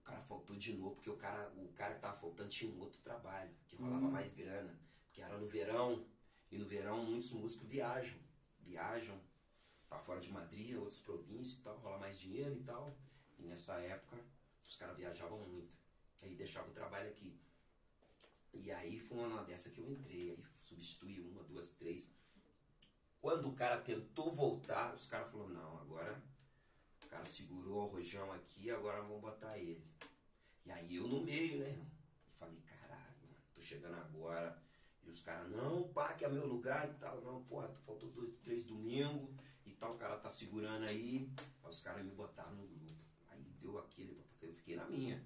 o 0.00 0.04
cara 0.04 0.20
faltou 0.20 0.54
de 0.54 0.72
novo, 0.74 0.94
porque 0.94 1.10
o 1.10 1.16
cara, 1.16 1.50
o 1.56 1.68
cara 1.72 1.94
que 1.94 2.00
tava 2.00 2.16
faltando 2.16 2.48
tinha 2.48 2.70
um 2.70 2.78
outro 2.78 3.00
trabalho, 3.00 3.50
que 3.66 3.74
rolava 3.74 4.06
hum. 4.06 4.10
mais 4.10 4.32
grana. 4.34 4.83
Porque 5.14 5.22
era 5.22 5.38
no 5.38 5.46
verão, 5.46 6.04
e 6.50 6.58
no 6.58 6.66
verão 6.66 7.04
muitos 7.04 7.30
músicos 7.34 7.68
viajam. 7.68 8.18
Viajam 8.58 9.16
para 9.88 10.00
fora 10.00 10.18
de 10.18 10.28
Madrid, 10.32 10.74
outras 10.74 10.98
províncias 10.98 11.56
e 11.56 11.62
tal, 11.62 11.78
rola 11.78 11.98
mais 11.98 12.18
dinheiro 12.18 12.56
e 12.56 12.64
tal. 12.64 12.98
E 13.38 13.44
nessa 13.44 13.74
época, 13.74 14.16
os 14.66 14.74
caras 14.74 14.96
viajavam 14.96 15.38
muito. 15.38 15.72
Aí 16.24 16.34
deixava 16.34 16.68
o 16.68 16.72
trabalho 16.74 17.08
aqui. 17.10 17.38
E 18.54 18.72
aí 18.72 18.98
foi 18.98 19.18
uma 19.18 19.44
dessa 19.44 19.70
que 19.70 19.78
eu 19.78 19.88
entrei, 19.88 20.30
aí 20.30 20.44
substituí 20.60 21.20
uma, 21.20 21.44
duas, 21.44 21.70
três. 21.70 22.10
Quando 23.20 23.48
o 23.48 23.54
cara 23.54 23.80
tentou 23.80 24.32
voltar, 24.32 24.94
os 24.94 25.06
caras 25.06 25.30
falaram, 25.30 25.50
não, 25.50 25.78
agora 25.78 26.20
o 27.04 27.06
cara 27.06 27.24
segurou 27.24 27.84
o 27.84 27.92
rojão 27.92 28.32
aqui, 28.32 28.68
agora 28.68 29.00
vamos 29.00 29.20
botar 29.20 29.56
ele. 29.58 29.86
E 30.66 30.72
aí 30.72 30.96
eu 30.96 31.06
no 31.06 31.20
meio, 31.20 31.60
né? 31.60 31.86
falei, 32.36 32.60
caralho, 32.62 33.28
tô 33.54 33.62
chegando 33.62 33.94
agora. 33.94 34.63
Os 35.14 35.20
caras, 35.20 35.48
não, 35.48 35.86
pá, 35.92 36.12
que 36.12 36.24
é 36.24 36.28
meu 36.28 36.44
lugar 36.44 36.90
e 36.90 36.94
tal. 36.94 37.20
Não, 37.20 37.44
porra, 37.44 37.68
faltou 37.86 38.10
dois, 38.10 38.30
três 38.42 38.66
domingos 38.66 39.30
e 39.64 39.70
tal, 39.70 39.94
o 39.94 39.96
cara 39.96 40.16
tá 40.16 40.28
segurando 40.28 40.84
aí. 40.86 41.30
Aí 41.62 41.70
os 41.70 41.78
caras 41.78 42.04
me 42.04 42.10
botaram 42.10 42.52
no 42.56 42.66
grupo. 42.66 42.98
Aí 43.28 43.40
deu 43.60 43.78
aquele, 43.78 44.20
eu 44.42 44.52
fiquei 44.52 44.74
na 44.74 44.86
minha. 44.86 45.24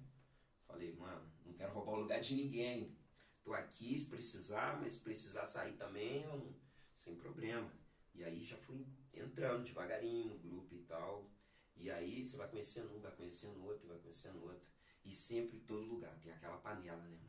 Falei, 0.67 0.93
mano, 0.93 1.27
não 1.43 1.53
quero 1.53 1.73
roubar 1.73 1.93
o 1.93 2.01
lugar 2.01 2.21
de 2.21 2.35
ninguém. 2.35 2.95
Tô 3.43 3.51
aqui 3.51 3.97
se 3.97 4.05
precisar, 4.05 4.79
mas 4.79 4.93
se 4.93 4.99
precisar 4.99 5.47
sair 5.47 5.73
também, 5.73 6.21
eu 6.21 6.53
sem 6.93 7.15
problema. 7.15 7.73
E 8.13 8.23
aí 8.23 8.43
já 8.43 8.57
fui 8.57 8.85
entrando 9.11 9.63
devagarinho 9.63 10.27
no 10.27 10.37
grupo 10.37 10.75
e 10.75 10.83
tal. 10.83 11.31
E 11.75 11.89
aí 11.89 12.23
você 12.23 12.37
vai 12.37 12.47
conhecendo 12.47 12.95
um, 12.95 12.99
vai 12.99 13.15
conhecendo 13.15 13.65
outro, 13.65 13.87
vai 13.87 13.97
conhecendo 13.97 14.39
outro. 14.43 14.69
E 15.03 15.11
sempre 15.11 15.57
em 15.57 15.61
todo 15.61 15.81
lugar 15.81 16.15
tem 16.19 16.31
aquela 16.31 16.57
panela, 16.57 17.01
né, 17.01 17.17
mano? 17.17 17.28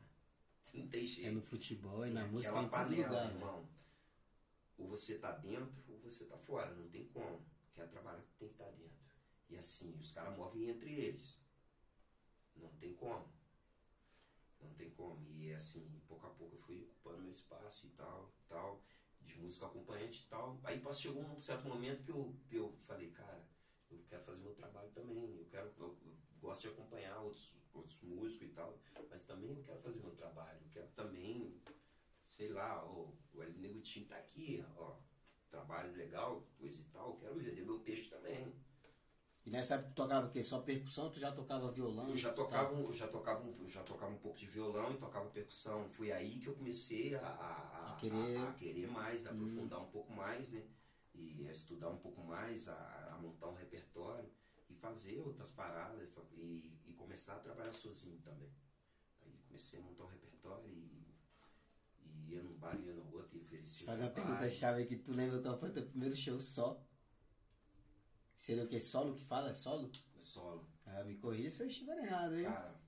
Não 0.73 0.87
tem 0.87 1.05
jeito. 1.05 1.27
É 1.27 1.31
no 1.31 1.41
futebol 1.41 2.05
e 2.05 2.11
na 2.11 2.25
música 2.25 2.51
aquela 2.51 2.69
panela, 2.69 3.07
lugar, 3.07 3.27
né? 3.27 3.33
irmão. 3.33 3.69
Ou 4.77 4.87
você 4.87 5.17
tá 5.17 5.31
dentro 5.31 5.83
ou 5.89 5.99
você 5.99 6.25
tá 6.25 6.37
fora, 6.37 6.73
não 6.73 6.89
tem 6.89 7.05
como. 7.07 7.45
Quer 7.73 7.87
trabalhar 7.87 8.21
tem 8.39 8.47
que 8.47 8.53
estar 8.53 8.65
tá 8.65 8.71
dentro. 8.71 8.99
E 9.49 9.57
assim, 9.57 9.97
os 9.99 10.11
caras 10.11 10.37
movem 10.37 10.69
entre 10.69 10.91
eles. 10.93 11.39
Não 12.55 12.69
tem 12.77 12.93
como. 12.95 13.31
Não 14.61 14.73
tem 14.73 14.89
como. 14.91 15.27
E 15.29 15.53
assim, 15.53 16.01
pouco 16.07 16.25
a 16.25 16.29
pouco 16.29 16.55
eu 16.55 16.61
fui 16.61 16.81
ocupando 16.83 17.21
meu 17.21 17.31
espaço 17.31 17.87
e 17.87 17.89
tal, 17.91 18.31
tal, 18.47 18.81
de 19.21 19.37
música 19.37 19.65
acompanhante 19.65 20.23
e 20.23 20.27
tal. 20.27 20.59
Aí 20.63 20.81
chegou 20.93 21.23
um 21.23 21.41
certo 21.41 21.67
momento 21.67 22.03
que 22.03 22.11
eu, 22.11 22.35
eu 22.51 22.73
falei, 22.85 23.11
cara, 23.11 23.43
eu 23.89 24.03
quero 24.07 24.23
fazer 24.23 24.41
meu 24.41 24.53
trabalho 24.53 24.89
também. 24.91 25.37
Eu 25.37 25.45
quero, 25.49 25.71
eu, 25.77 25.97
eu 26.03 26.17
gosto 26.39 26.61
de 26.61 26.67
acompanhar 26.69 27.19
outros, 27.19 27.55
outros 27.73 28.01
músicos 28.01 28.47
e 28.47 28.51
tal, 28.51 28.77
mas 29.09 29.23
também 29.23 29.51
eu 29.51 29.63
quero 29.63 29.79
fazer 29.81 29.99
meu 30.01 30.11
trabalho. 30.11 30.59
Eu 30.61 30.69
quero 30.69 30.87
também, 30.89 31.61
sei 32.27 32.49
lá, 32.49 32.83
ó, 32.85 33.07
o 33.33 33.43
El 33.43 33.51
Negutinho 33.53 34.07
tá 34.07 34.17
aqui, 34.17 34.63
ó, 34.77 34.95
trabalho 35.49 35.93
legal, 35.95 36.47
coisa 36.57 36.81
e 36.81 36.85
tal. 36.85 37.09
Eu 37.09 37.15
quero 37.17 37.35
vender 37.35 37.63
meu 37.63 37.79
peixe 37.79 38.09
também. 38.09 38.53
E 39.45 39.49
nessa 39.49 39.75
época 39.75 39.89
tu 39.89 39.95
tocava 39.95 40.27
o 40.27 40.29
quê? 40.29 40.43
Só 40.43 40.59
percussão? 40.59 41.09
Tu 41.09 41.19
já 41.19 41.31
tocava 41.31 41.71
violão? 41.71 42.09
Eu 42.09 42.15
já 42.15 42.31
tocava, 42.31 42.79
eu 42.79 42.93
já 42.93 43.07
tocava, 43.07 43.43
eu 43.47 43.67
já 43.67 43.81
tocava 43.81 44.11
um 44.11 44.17
pouco 44.17 44.37
de 44.37 44.45
violão 44.45 44.91
e 44.91 44.97
tocava 44.97 45.29
percussão. 45.29 45.89
Foi 45.89 46.11
aí 46.11 46.39
que 46.39 46.47
eu 46.47 46.53
comecei 46.53 47.15
a, 47.15 47.21
a, 47.21 47.93
a, 47.93 47.95
querer... 47.95 48.37
a 48.37 48.53
querer... 48.53 48.87
mais, 48.87 49.25
a 49.25 49.31
hum. 49.31 49.35
aprofundar 49.35 49.81
um 49.81 49.89
pouco 49.89 50.13
mais, 50.13 50.51
né? 50.51 50.63
E 51.15 51.47
a 51.47 51.51
estudar 51.51 51.89
um 51.89 51.97
pouco 51.97 52.23
mais, 52.23 52.67
a, 52.67 53.17
montar 53.21 53.47
um 53.47 53.55
repertório 53.55 54.29
e 54.69 54.75
fazer 54.75 55.19
outras 55.19 55.51
paradas 55.51 56.09
e, 56.33 56.71
começar 57.01 57.35
a 57.35 57.39
trabalhar 57.39 57.73
sozinho 57.73 58.17
também. 58.19 58.49
Aí 59.25 59.31
comecei 59.47 59.79
a 59.79 59.83
montar 59.83 60.03
um 60.03 60.07
repertório 60.07 60.69
e, 60.69 61.15
e 62.05 62.33
ia 62.33 62.43
num 62.43 62.53
bar, 62.53 62.79
ia 62.79 62.93
no 62.93 63.13
outro 63.13 63.37
e 63.37 63.41
oferecia. 63.41 63.85
Faz 63.85 63.99
uma 63.99 64.09
pergunta 64.09 64.49
chave 64.49 64.85
que 64.85 64.95
tu 64.95 65.11
lembra 65.11 65.41
qual 65.41 65.57
foi 65.57 65.69
o 65.69 65.73
teu 65.73 65.85
primeiro 65.85 66.15
show 66.15 66.39
só? 66.39 66.81
Seria 68.37 68.63
o 68.63 68.67
que? 68.67 68.79
Solo 68.79 69.13
que 69.13 69.23
fala? 69.23 69.49
É 69.49 69.53
solo? 69.53 69.91
É 70.17 70.19
solo. 70.19 70.65
Ah, 70.85 71.03
me 71.03 71.15
corrija 71.15 71.49
se 71.49 71.63
eu 71.63 71.67
estiver 71.67 71.97
errado, 71.97 72.35
hein? 72.35 72.45
Cara. 72.45 72.81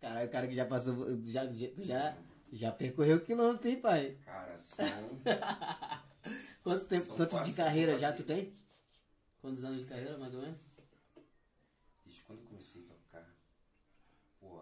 Caralho, 0.00 0.28
o 0.28 0.30
cara 0.30 0.48
que 0.48 0.54
já 0.54 0.64
passou. 0.64 1.22
Já, 1.22 1.46
já, 1.46 2.16
já 2.50 2.72
percorreu 2.72 3.20
quilômetro, 3.20 3.68
hein, 3.68 3.80
pai? 3.80 4.18
Cara, 4.24 4.56
são. 4.58 4.86
Quanto 6.62 6.86
tempo, 6.86 7.06
são 7.06 7.16
quanto 7.16 7.42
de 7.42 7.52
carreira 7.52 7.96
já 7.98 8.12
tu 8.12 8.24
tem? 8.24 8.58
Quantos 9.40 9.64
anos 9.64 9.80
de 9.80 9.86
carreira, 9.86 10.18
mais 10.18 10.34
ou 10.34 10.42
menos? 10.42 10.58
Desde 12.10 12.24
quando 12.24 12.40
eu 12.40 12.46
comecei 12.46 12.82
a 12.82 12.86
tocar. 12.86 13.36
Pô. 14.40 14.60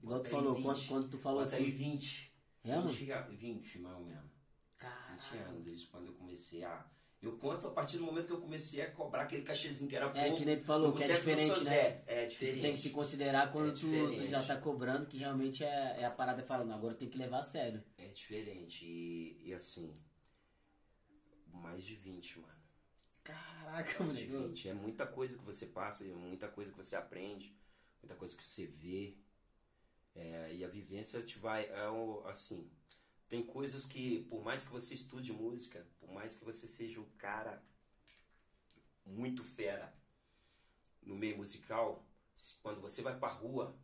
Igual 0.00 0.22
tu 0.22 0.30
falou, 0.30 0.54
20, 0.54 0.64
quando, 0.64 0.86
quando 0.86 1.08
tu 1.10 1.18
falou 1.18 1.40
assim. 1.40 1.64
Aí 1.64 1.70
20. 1.72 2.32
É, 2.62 2.80
20, 2.80 3.34
20, 3.34 3.78
mais 3.80 3.96
ou 3.96 4.04
menos. 4.04 4.30
Caralho. 4.76 5.20
20 5.20 5.36
anos, 5.38 5.64
desde 5.64 5.86
quando 5.88 6.06
eu 6.06 6.14
comecei 6.14 6.62
a 6.62 6.88
eu 7.20 7.38
conto 7.38 7.66
a 7.66 7.70
partir 7.72 7.96
do 7.96 8.04
momento 8.04 8.26
que 8.26 8.32
eu 8.32 8.40
comecei 8.40 8.82
a 8.82 8.90
cobrar 8.92 9.22
aquele 9.22 9.42
cachezinho 9.42 9.88
que 9.88 9.96
era 9.96 10.08
pouco. 10.10 10.24
É, 10.24 10.32
que 10.32 10.44
nem 10.44 10.58
tu 10.58 10.64
falou, 10.64 10.92
que 10.92 11.02
é 11.02 11.08
diferente, 11.08 11.64
né? 11.64 11.74
É, 11.74 12.04
é 12.06 12.26
diferente. 12.26 12.58
Tu 12.58 12.62
tem 12.62 12.72
que 12.74 12.78
se 12.78 12.90
considerar 12.90 13.50
quando 13.50 13.70
é 13.70 13.72
tu, 13.72 14.16
tu, 14.16 14.28
já 14.28 14.40
tá 14.44 14.56
cobrando, 14.56 15.06
que 15.06 15.16
realmente 15.16 15.64
é, 15.64 15.96
é 15.98 16.04
a 16.04 16.10
parada 16.10 16.44
falando, 16.44 16.72
agora 16.72 16.94
tem 16.94 17.08
que 17.08 17.18
levar 17.18 17.38
a 17.38 17.42
sério. 17.42 17.82
É 17.98 18.06
diferente. 18.08 18.84
E, 18.84 19.40
e 19.44 19.54
assim, 19.54 19.98
mais 21.52 21.84
de 21.84 21.96
20, 21.96 22.38
mano. 22.40 22.55
Caraca, 23.26 24.04
mais 24.04 24.16
de 24.16 24.26
20. 24.26 24.68
É 24.68 24.74
muita 24.74 25.04
coisa 25.04 25.36
que 25.36 25.44
você 25.44 25.66
passa, 25.66 26.04
é 26.04 26.12
muita 26.12 26.46
coisa 26.48 26.70
que 26.70 26.76
você 26.76 26.94
aprende, 26.94 27.52
muita 28.00 28.14
coisa 28.14 28.36
que 28.36 28.44
você 28.44 28.66
vê. 28.66 29.16
É, 30.14 30.54
e 30.54 30.64
a 30.64 30.68
vivência 30.68 31.20
te 31.22 31.38
vai, 31.38 31.64
é, 31.66 31.86
assim, 32.26 32.70
tem 33.28 33.42
coisas 33.44 33.84
que, 33.84 34.24
por 34.30 34.42
mais 34.42 34.62
que 34.62 34.70
você 34.70 34.94
estude 34.94 35.32
música, 35.32 35.84
por 35.98 36.10
mais 36.10 36.36
que 36.36 36.44
você 36.44 36.68
seja 36.68 37.00
um 37.00 37.10
cara 37.18 37.62
muito 39.04 39.42
fera 39.44 39.92
no 41.02 41.16
meio 41.16 41.36
musical, 41.36 42.06
quando 42.62 42.80
você 42.80 43.02
vai 43.02 43.18
pra 43.18 43.28
rua, 43.28 43.76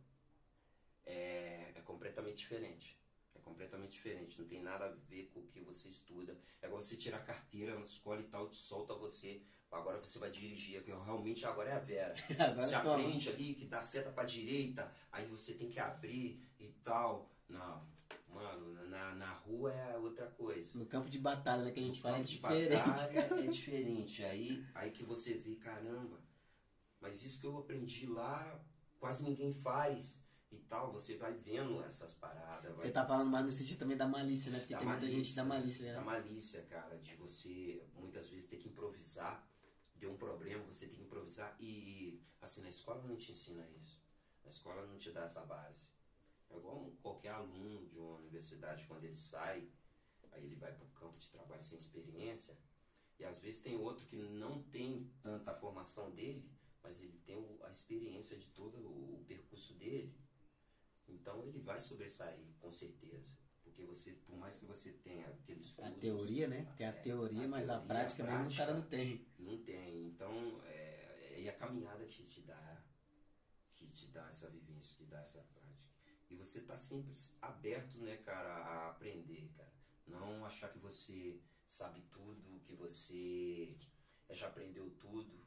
é, 1.05 1.73
é 1.75 1.81
completamente 1.81 2.37
diferente. 2.37 2.97
Completamente 3.43 3.91
diferente. 3.91 4.39
Não 4.39 4.47
tem 4.47 4.61
nada 4.61 4.85
a 4.85 4.89
ver 5.09 5.29
com 5.33 5.41
o 5.41 5.47
que 5.47 5.59
você 5.59 5.89
estuda. 5.89 6.37
É 6.61 6.67
igual 6.67 6.81
você 6.81 6.95
tirar 6.95 7.17
a 7.17 7.21
carteira 7.23 7.75
na 7.75 7.81
escola 7.81 8.21
e 8.21 8.25
tal, 8.25 8.49
te 8.49 8.55
solta 8.55 8.93
você. 8.93 9.41
Agora 9.71 9.97
você 9.99 10.19
vai 10.19 10.29
dirigir, 10.29 10.83
que 10.83 10.91
realmente 10.91 11.45
agora 11.47 11.69
é 11.71 11.73
a 11.73 11.79
Vera. 11.79 12.13
Você 12.55 12.75
aprende 12.75 13.27
ali 13.29 13.55
que 13.55 13.65
dá 13.65 13.81
seta 13.81 14.11
pra 14.11 14.23
direita, 14.23 14.93
aí 15.11 15.25
você 15.25 15.55
tem 15.55 15.67
que 15.67 15.79
abrir 15.79 16.39
e 16.59 16.67
tal. 16.83 17.27
Não, 17.49 17.83
mano, 18.29 18.87
na, 18.87 19.15
na 19.15 19.33
rua 19.33 19.73
é 19.73 19.97
outra 19.97 20.27
coisa. 20.27 20.77
No 20.77 20.85
campo 20.85 21.09
de 21.09 21.17
batalha, 21.17 21.71
que 21.71 21.79
a 21.79 21.83
gente 21.83 21.95
No 21.95 22.01
fala, 22.03 22.17
é 22.17 22.19
campo 22.19 22.27
de 22.29 22.35
diferente. 22.35 22.75
batalha 22.87 23.43
é 23.43 23.47
diferente. 23.49 24.23
Aí, 24.23 24.63
aí 24.75 24.91
que 24.91 25.03
você 25.03 25.33
vê, 25.33 25.55
caramba, 25.55 26.19
mas 27.01 27.23
isso 27.25 27.41
que 27.41 27.47
eu 27.47 27.57
aprendi 27.57 28.05
lá, 28.05 28.63
quase 28.99 29.23
ninguém 29.23 29.51
faz 29.55 30.22
e 30.55 30.61
tal. 30.61 30.91
Você 30.91 31.17
vai 31.17 31.33
vendo 31.33 31.83
essas 31.83 32.13
paradas. 32.13 32.75
Você 32.75 32.83
vai 32.83 32.91
tá 32.91 33.05
falando 33.05 33.29
mais 33.29 33.45
no 33.45 33.51
sentido 33.51 33.79
também 33.79 33.97
da 33.97 34.07
malícia, 34.07 34.51
né? 34.51 34.59
Porque 34.59 34.73
da 34.73 34.79
tem 34.79 34.87
muita 34.87 35.09
gente 35.09 35.35
da 35.35 35.45
malícia, 35.45 35.93
Da 35.93 35.99
né? 35.99 36.05
malícia, 36.05 36.61
cara, 36.63 36.97
de 36.97 37.15
você 37.15 37.83
muitas 37.95 38.29
vezes 38.29 38.47
ter 38.47 38.57
que 38.57 38.69
improvisar. 38.69 39.47
Deu 39.95 40.11
um 40.11 40.17
problema, 40.17 40.63
você 40.65 40.87
tem 40.87 40.95
que 40.95 41.03
improvisar. 41.03 41.55
E, 41.59 42.21
assim, 42.41 42.61
na 42.61 42.69
escola 42.69 43.01
não 43.03 43.15
te 43.15 43.31
ensina 43.31 43.65
isso. 43.81 44.01
Na 44.43 44.49
escola 44.49 44.85
não 44.85 44.97
te 44.97 45.11
dá 45.11 45.23
essa 45.23 45.41
base. 45.45 45.87
É 46.49 46.57
igual 46.57 46.91
qualquer 47.01 47.29
aluno 47.29 47.85
de 47.87 47.97
uma 47.97 48.17
universidade, 48.17 48.85
quando 48.85 49.03
ele 49.05 49.15
sai, 49.15 49.67
aí 50.31 50.43
ele 50.43 50.55
vai 50.55 50.73
para 50.73 50.85
o 50.85 50.89
campo 50.89 51.17
de 51.17 51.29
trabalho 51.29 51.63
sem 51.63 51.77
experiência. 51.77 52.57
E 53.19 53.25
às 53.25 53.39
vezes 53.39 53.61
tem 53.61 53.77
outro 53.77 54.05
que 54.05 54.15
não 54.17 54.61
tem 54.63 55.09
tanta 55.21 55.53
formação 55.53 56.11
dele, 56.11 56.49
mas 56.83 57.01
ele 57.01 57.17
tem 57.25 57.37
a 57.63 57.69
experiência 57.69 58.37
de 58.37 58.47
todo 58.49 58.77
o 58.77 59.23
percurso 59.25 59.73
dele. 59.75 60.13
Então 61.13 61.45
ele 61.45 61.59
vai 61.59 61.79
sobressair, 61.79 62.39
com 62.59 62.71
certeza. 62.71 63.31
Porque 63.63 63.83
você, 63.83 64.11
por 64.27 64.37
mais 64.37 64.57
que 64.57 64.65
você 64.65 64.91
tenha 64.91 65.27
aqueles 65.27 65.65
A 65.79 65.83
estudos, 65.83 65.99
teoria, 65.99 66.47
né? 66.47 66.73
Tem 66.77 66.85
a 66.85 66.89
É, 66.89 66.93
teoria, 66.93 67.45
a 67.45 67.47
mas 67.47 67.69
a 67.69 67.73
teoria, 67.73 67.87
prática 67.87 68.23
a 68.23 68.27
mesmo 68.27 68.49
o 68.51 68.55
cara 68.55 68.73
prática. 68.73 68.73
não 68.73 68.89
tem. 68.89 69.27
não 69.39 69.57
tem. 69.63 70.07
Então, 70.07 70.61
é, 70.65 71.41
é 71.43 71.49
a 71.49 71.53
caminhada 71.57 72.05
que 72.05 72.23
te 72.25 72.41
dá, 72.41 72.83
que 73.75 73.87
te 73.87 74.07
dá 74.07 74.27
essa 74.27 74.49
vivência, 74.49 74.95
que 74.97 75.05
dá 75.05 75.19
essa 75.21 75.39
prática. 75.53 75.83
E 76.29 76.35
você 76.35 76.61
tá 76.61 76.75
sempre 76.77 77.13
aberto, 77.41 77.97
né, 77.99 78.17
cara, 78.17 78.53
a 78.53 78.89
aprender, 78.89 79.49
cara. 79.55 79.71
Não 80.05 80.45
achar 80.45 80.69
que 80.71 80.79
você 80.79 81.39
sabe 81.65 82.01
tudo, 82.11 82.59
que 82.65 82.75
você 82.75 83.75
já 84.29 84.47
aprendeu 84.47 84.89
tudo, 84.99 85.41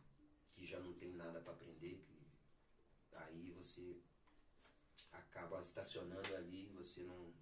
que 0.54 0.64
já 0.64 0.80
não 0.80 0.94
tem 0.94 1.12
nada 1.12 1.40
para 1.40 1.52
aprender. 1.52 2.02
Que 2.06 3.14
aí 3.16 3.50
você 3.52 4.00
acaba 5.18 5.60
estacionando 5.60 6.34
ali, 6.36 6.66
você 6.74 7.02
não 7.02 7.32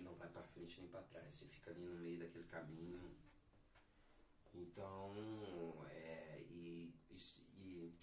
não 0.00 0.14
vai 0.16 0.28
para 0.28 0.42
frente 0.42 0.80
nem 0.80 0.88
para 0.88 1.02
trás. 1.02 1.34
Você 1.34 1.46
fica 1.46 1.70
ali 1.70 1.80
no 1.84 1.94
meio 2.00 2.18
daquele 2.18 2.44
caminho. 2.44 3.14
Então, 4.54 5.14
é, 5.90 6.40
e, 6.50 6.92
e- 7.10 7.42
e 7.56 7.94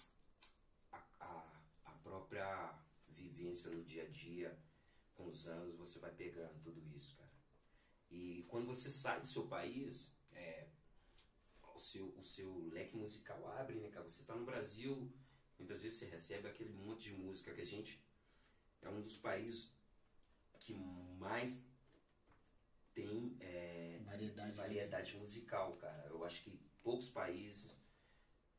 a, 0.90 0.98
a, 1.20 1.60
a 1.84 1.90
própria 2.02 2.74
vivência 3.08 3.70
no 3.70 3.84
dia 3.84 4.04
a 4.04 4.08
dia, 4.08 4.58
com 5.14 5.26
os 5.26 5.46
anos, 5.46 5.76
você 5.76 5.98
vai 5.98 6.10
pegando 6.12 6.58
tudo 6.62 6.80
isso, 6.96 7.16
cara. 7.16 7.30
E 8.10 8.44
quando 8.48 8.66
você 8.66 8.88
sai 8.90 9.20
do 9.20 9.26
seu 9.26 9.46
país, 9.46 10.12
é, 10.32 10.68
o, 11.74 11.78
seu, 11.78 12.08
o 12.16 12.22
seu 12.22 12.68
leque 12.68 12.96
musical 12.96 13.46
abre, 13.58 13.78
né, 13.78 13.88
cara? 13.90 14.08
Você 14.08 14.24
tá 14.24 14.34
no 14.34 14.44
Brasil, 14.46 15.12
muitas 15.58 15.82
vezes 15.82 15.98
você 15.98 16.06
recebe 16.06 16.48
aquele 16.48 16.70
monte 16.72 17.10
de 17.10 17.14
música 17.14 17.52
que 17.54 17.60
a 17.60 17.66
gente 17.66 18.02
é 18.82 18.88
um 18.88 19.00
dos 19.00 19.16
países 19.16 19.72
que 20.58 20.74
mais 21.18 21.62
tem 22.94 23.36
é, 23.40 24.00
Variedade. 24.04 24.52
variedade 24.56 25.16
musical, 25.16 25.76
cara. 25.76 26.06
Eu 26.08 26.24
acho 26.24 26.42
que 26.42 26.58
poucos 26.82 27.08
países, 27.08 27.76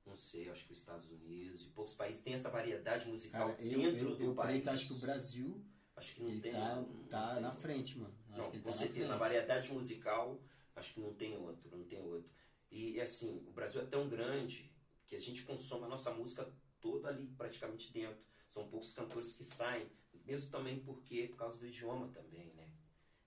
não 0.05 0.15
sei, 0.15 0.47
eu 0.47 0.51
acho 0.51 0.65
que 0.65 0.72
os 0.72 0.80
Estados 0.80 1.09
Unidos 1.09 1.63
e 1.65 1.69
poucos 1.69 1.93
países 1.93 2.22
têm 2.22 2.34
essa 2.34 2.49
variedade 2.49 3.07
musical 3.07 3.49
Cara, 3.49 3.61
eu, 3.61 3.80
dentro 3.80 4.09
eu, 4.09 4.15
do 4.17 4.24
eu 4.24 4.34
país. 4.36 4.63
que 4.63 4.69
acho 4.69 4.88
que 4.88 4.93
o 4.93 4.97
Brasil 4.99 5.65
Acho 5.95 6.15
que 6.15 6.24
não 6.24 6.39
tem. 6.39 6.51
tá, 6.53 6.76
não 6.76 7.03
tá 7.09 7.34
tem 7.34 7.41
na 7.41 7.47
outro. 7.49 7.61
frente, 7.61 7.97
mano. 7.99 8.15
Acho 8.30 8.38
Não, 8.38 8.51
com 8.51 8.59
tá 8.59 8.65
na 8.65 8.72
certeza, 8.72 8.99
na 9.01 9.05
frente. 9.07 9.19
variedade 9.19 9.74
musical, 9.74 10.41
acho 10.76 10.93
que 10.93 10.99
não 11.01 11.13
tem 11.13 11.38
outro, 11.38 11.69
não 11.69 11.84
tem 11.86 12.01
outro. 12.01 12.30
E 12.72 12.99
assim, 13.01 13.43
o 13.45 13.51
Brasil 13.51 13.82
é 13.82 13.86
tão 13.86 14.07
grande 14.09 14.74
que 15.05 15.15
a 15.15 15.19
gente 15.19 15.43
consome 15.43 15.84
a 15.84 15.89
nossa 15.89 16.11
música 16.11 16.49
toda 16.80 17.09
ali 17.09 17.28
praticamente 17.38 17.91
dentro. 17.91 18.24
São 18.47 18.67
poucos 18.69 18.93
cantores 18.93 19.34
que 19.34 19.43
saem, 19.43 19.86
mesmo 20.26 20.51
também 20.51 20.80
porque 20.80 21.28
por 21.28 21.38
causa 21.38 21.59
do 21.59 21.67
idioma 21.67 22.07
também, 22.09 22.53
né? 22.53 22.69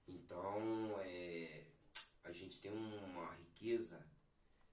Então, 0.07 1.01
é, 1.01 1.65
a 2.23 2.33
gente 2.33 2.61
tem 2.61 2.73
uma 2.73 3.33
riqueza 3.35 4.05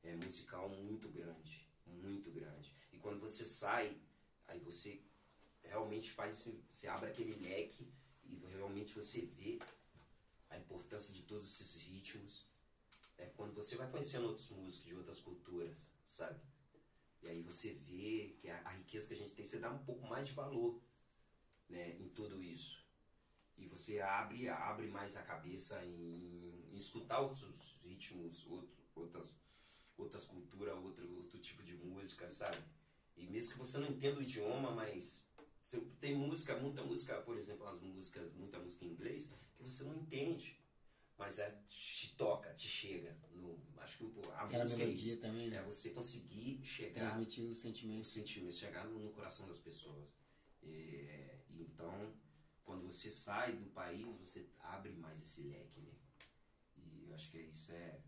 é, 0.03 0.15
musical 0.15 0.69
muito 0.69 1.09
grande, 1.09 1.67
muito 1.85 2.31
grande. 2.31 2.75
E 2.91 2.97
quando 2.97 3.19
você 3.19 3.45
sai, 3.45 3.97
aí 4.47 4.59
você 4.59 5.01
realmente 5.63 6.11
faz, 6.11 6.47
você 6.71 6.87
abre 6.87 7.09
aquele 7.09 7.33
leque 7.47 7.91
e 8.25 8.35
realmente 8.53 8.93
você 8.93 9.21
vê 9.21 9.59
a 10.49 10.57
importância 10.57 11.13
de 11.13 11.23
todos 11.23 11.45
esses 11.45 11.81
ritmos. 11.81 12.45
É 13.17 13.27
quando 13.37 13.53
você 13.53 13.75
vai 13.75 13.89
conhecendo 13.89 14.27
outros 14.27 14.49
músicos 14.49 14.85
de 14.85 14.95
outras 14.95 15.19
culturas, 15.19 15.77
sabe? 16.05 16.39
E 17.23 17.29
aí 17.29 17.41
você 17.43 17.73
vê 17.73 18.35
que 18.39 18.49
a, 18.49 18.57
a 18.65 18.71
riqueza 18.71 19.07
que 19.07 19.13
a 19.13 19.17
gente 19.17 19.33
tem, 19.33 19.45
você 19.45 19.59
dá 19.59 19.71
um 19.71 19.83
pouco 19.85 20.07
mais 20.07 20.27
de 20.27 20.33
valor, 20.33 20.81
né, 21.71 21.95
em 21.99 22.09
tudo 22.09 22.41
isso. 22.43 22.85
E 23.57 23.65
você 23.67 23.99
abre, 23.99 24.49
abre 24.49 24.87
mais 24.87 25.15
a 25.15 25.23
cabeça 25.23 25.83
em, 25.85 26.65
em 26.71 26.75
escutar 26.75 27.19
outros 27.19 27.79
ritmos, 27.83 28.45
outro, 28.47 28.75
outras, 28.95 29.35
outras 29.97 30.25
culturas, 30.25 30.75
outro, 30.77 31.15
outro 31.15 31.39
tipo 31.39 31.63
de 31.63 31.75
música, 31.75 32.29
sabe? 32.29 32.57
E 33.15 33.27
mesmo 33.27 33.53
que 33.53 33.59
você 33.59 33.77
não 33.77 33.87
entenda 33.87 34.19
o 34.19 34.23
idioma, 34.23 34.71
mas 34.71 35.23
tem 35.99 36.15
música, 36.15 36.57
muita 36.57 36.83
música, 36.83 37.21
por 37.21 37.37
exemplo, 37.37 37.67
as 37.67 37.79
músicas, 37.81 38.33
muita 38.33 38.57
música 38.59 38.83
em 38.85 38.89
inglês, 38.89 39.31
que 39.55 39.63
você 39.63 39.83
não 39.83 39.95
entende. 39.95 40.59
Mas 41.17 41.37
é, 41.37 41.55
te 41.67 42.15
toca, 42.15 42.51
te 42.55 42.67
chega. 42.67 43.15
No, 43.31 43.55
acho 43.77 43.97
que 43.99 44.05
pô, 44.05 44.31
a 44.31 44.41
Aquela 44.41 44.63
música 44.63 44.81
é 44.81 44.87
isso. 44.87 45.19
também, 45.21 45.47
É 45.47 45.49
né? 45.51 45.61
você 45.61 45.91
conseguir 45.91 46.59
chegar 46.63 47.01
Transmitir 47.01 47.45
o 47.45 47.53
sentimentos. 47.53 48.11
sentimento, 48.11 48.55
chegar 48.55 48.85
no, 48.87 48.97
no 48.97 49.11
coração 49.11 49.45
das 49.47 49.59
pessoas. 49.59 50.09
É, 50.63 50.67
e 50.67 51.20
então, 51.81 52.13
quando 52.63 52.83
você 52.83 53.09
sai 53.09 53.53
do 53.53 53.65
país, 53.71 54.05
você 54.19 54.47
abre 54.59 54.91
mais 54.93 55.21
esse 55.21 55.41
leque, 55.43 55.81
né? 55.81 55.91
E 56.77 57.07
eu 57.07 57.15
acho 57.15 57.31
que 57.31 57.39
isso 57.39 57.71
é. 57.71 57.99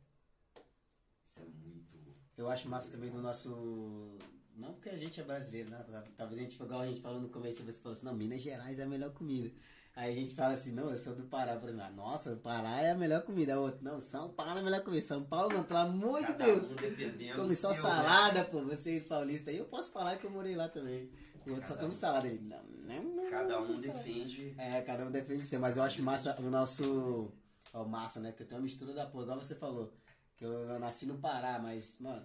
Isso 1.26 1.42
é 1.42 1.46
muito. 1.46 1.98
Eu 2.38 2.50
acho 2.50 2.70
massa 2.70 2.92
também 2.92 3.10
do 3.10 3.22
nosso. 3.22 4.18
Não 4.56 4.74
porque 4.74 4.90
a 4.90 4.98
gente 4.98 5.20
é 5.20 5.24
brasileiro, 5.24 5.72
né? 5.72 5.84
Talvez 6.16 6.40
a 6.40 6.44
gente, 6.44 6.62
igual 6.62 6.82
a 6.82 6.86
gente 6.86 7.02
falou 7.02 7.20
no 7.20 7.30
começo, 7.30 7.64
você 7.64 7.80
falou 7.80 7.98
assim, 7.98 8.06
não, 8.06 8.14
Minas 8.16 8.42
Gerais 8.42 8.78
é 8.78 8.84
a 8.84 8.88
melhor 8.88 9.12
comida. 9.12 9.52
Aí 9.96 10.12
a 10.12 10.16
gente 10.16 10.34
fala 10.36 10.54
assim, 10.54 10.72
não, 10.72 10.90
eu 10.90 10.98
sou 10.98 11.16
do 11.16 11.24
Pará, 11.24 11.56
por 11.56 11.70
exemplo. 11.70 11.88
Ah, 11.88 11.92
Nossa, 11.92 12.34
o 12.34 12.38
Pará 12.38 12.82
é 12.82 12.92
a 12.92 12.96
melhor 12.96 13.24
comida. 13.24 13.60
O 13.60 13.64
outro, 13.64 13.84
não, 13.84 14.00
São 14.00 14.30
Paulo 14.30 14.58
é 14.58 14.60
a 14.60 14.64
melhor 14.64 14.82
comida. 14.82 15.02
São 15.04 15.24
Paulo 15.24 15.54
não, 15.54 15.64
pelo 15.64 15.80
amor 15.80 16.20
de 16.22 16.28
Cada 16.28 16.46
Deus. 16.46 16.72
um 16.72 17.36
Come 17.36 17.56
só 17.56 17.70
né? 17.70 17.76
salada, 17.76 18.44
pô, 18.46 18.64
vocês 18.64 19.04
paulistas 19.04 19.54
aí. 19.54 19.58
Eu 19.60 19.66
posso 19.66 19.92
falar 19.92 20.18
que 20.18 20.26
eu 20.26 20.32
morei 20.32 20.56
lá 20.56 20.68
também. 20.70 21.12
O 21.46 21.52
outro 21.52 21.68
só 21.68 21.74
Cada 21.76 21.82
come 21.82 21.96
um. 21.96 21.98
salada. 22.00 22.28
Ele, 22.28 22.39
não, 22.41 22.64
não, 22.64 23.04
não. 23.16 23.30
Cada 23.30 23.62
um 23.62 23.78
defende. 23.78 24.56
É, 24.58 24.82
cada 24.82 25.06
um 25.06 25.12
defende 25.12 25.41
o 25.41 25.44
seu, 25.46 25.60
mas 25.60 25.78
eu 25.78 25.84
acho 25.84 26.02
massa 26.04 26.39
o 26.39 26.50
nosso. 26.50 27.32
Ó, 27.74 27.84
massa, 27.86 28.20
né? 28.20 28.30
Porque 28.30 28.44
eu 28.44 28.48
tenho 28.48 28.60
uma 28.60 28.64
mistura 28.66 28.94
da 28.94 29.06
porra, 29.06 29.24
igual 29.24 29.41
você 29.41 29.56
falou. 29.56 29.94
Que 30.36 30.46
eu 30.46 30.80
nasci 30.80 31.06
no 31.06 31.18
Pará, 31.18 31.60
mas, 31.60 31.98
mano, 32.00 32.24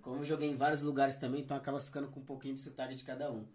como 0.00 0.16
eu 0.20 0.24
joguei 0.24 0.48
em 0.50 0.56
vários 0.56 0.82
lugares 0.82 1.16
também, 1.16 1.42
então 1.42 1.56
acaba 1.56 1.80
ficando 1.80 2.08
com 2.08 2.20
um 2.20 2.24
pouquinho 2.24 2.54
de 2.54 2.60
sotaque 2.60 2.94
de 2.94 3.04
cada 3.04 3.30
um. 3.30 3.46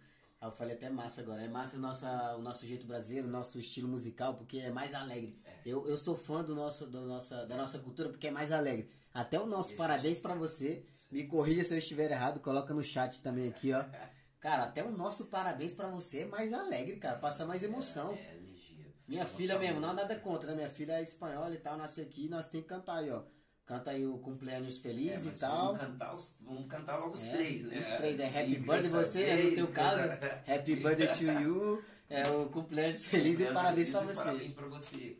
Aí 0.41 0.47
eu 0.47 0.51
falei 0.51 0.75
até 0.75 0.89
massa 0.89 1.21
agora. 1.21 1.41
É 1.43 1.47
massa 1.47 1.75
o 1.77 1.79
nosso, 1.79 2.05
o 2.05 2.41
nosso 2.41 2.65
jeito 2.65 2.85
brasileiro, 2.85 3.27
o 3.27 3.31
nosso 3.31 3.59
estilo 3.59 3.87
musical, 3.87 4.35
porque 4.35 4.57
é 4.59 4.71
mais 4.71 4.93
alegre. 4.93 5.37
Eu, 5.65 5.87
eu 5.87 5.97
sou 5.97 6.15
fã 6.15 6.43
do 6.43 6.55
nosso, 6.55 6.87
do 6.87 7.01
nossa, 7.01 7.45
da 7.45 7.57
nossa 7.57 7.77
cultura 7.79 8.09
porque 8.09 8.27
é 8.27 8.31
mais 8.31 8.51
alegre. 8.51 8.89
Até 9.13 9.39
o 9.39 9.45
nosso 9.45 9.69
Existe. 9.69 9.77
parabéns 9.77 10.19
pra 10.19 10.33
você. 10.35 10.85
Me 11.11 11.25
corrija 11.25 11.63
se 11.63 11.73
eu 11.73 11.77
estiver 11.79 12.09
errado, 12.11 12.39
coloca 12.39 12.73
no 12.73 12.83
chat 12.83 13.21
também 13.21 13.49
aqui, 13.49 13.73
ó. 13.73 13.83
Cara, 14.39 14.63
até 14.63 14.83
o 14.83 14.91
nosso 14.91 15.25
parabéns 15.25 15.73
pra 15.73 15.87
você 15.87 16.19
é 16.21 16.25
mais 16.25 16.53
alegre, 16.53 16.95
cara. 16.97 17.17
Passa 17.17 17.45
mais 17.45 17.61
emoção. 17.63 18.13
É, 18.13 18.35
energia. 18.37 18.85
Minha 19.07 19.25
filha 19.25 19.57
mesmo, 19.59 19.79
não 19.81 19.93
nada 19.93 20.15
contra, 20.15 20.49
né? 20.51 20.55
Minha 20.55 20.69
filha 20.69 20.93
é 20.93 21.01
espanhola 21.03 21.53
e 21.53 21.57
tal, 21.57 21.77
nasceu 21.77 22.03
aqui, 22.05 22.29
nós 22.29 22.47
temos 22.47 22.65
que 22.67 22.73
cantar 22.73 22.97
aí, 22.99 23.09
ó. 23.11 23.23
Canta 23.65 23.91
aí 23.91 24.05
o 24.05 24.17
cumpleaños 24.17 24.77
É, 24.77 24.81
feliz 24.81 25.25
mas 25.25 25.37
e 25.37 25.39
tal. 25.41 25.65
Vamos 25.75 25.79
cantar, 25.79 26.13
os- 26.13 26.35
vamos 26.41 26.67
cantar 26.67 26.97
logo 26.97 27.13
os 27.13 27.27
É, 27.27 27.31
três, 27.33 27.63
né? 27.65 27.79
Os 27.79 27.87
três, 27.97 28.19
é 28.19 28.27
Happy 28.27 28.55
Birthday 28.55 28.89
você, 28.89 29.25
né? 29.27 29.43
No 29.43 29.55
teu 29.55 29.67
caso, 29.67 30.03
Happy 30.47 30.75
Birthday 30.75 31.07
to 31.07 31.23
you, 31.43 31.83
é 32.09 32.27
o 32.29 32.49
cumpleaños 32.49 33.05
feliz 33.05 33.39
e 33.39 33.45
parabéns 33.53 33.89
e 33.89 33.91
você. 33.91 34.13
Parabéns 34.15 34.53
pra 34.53 34.67
você. 34.67 35.17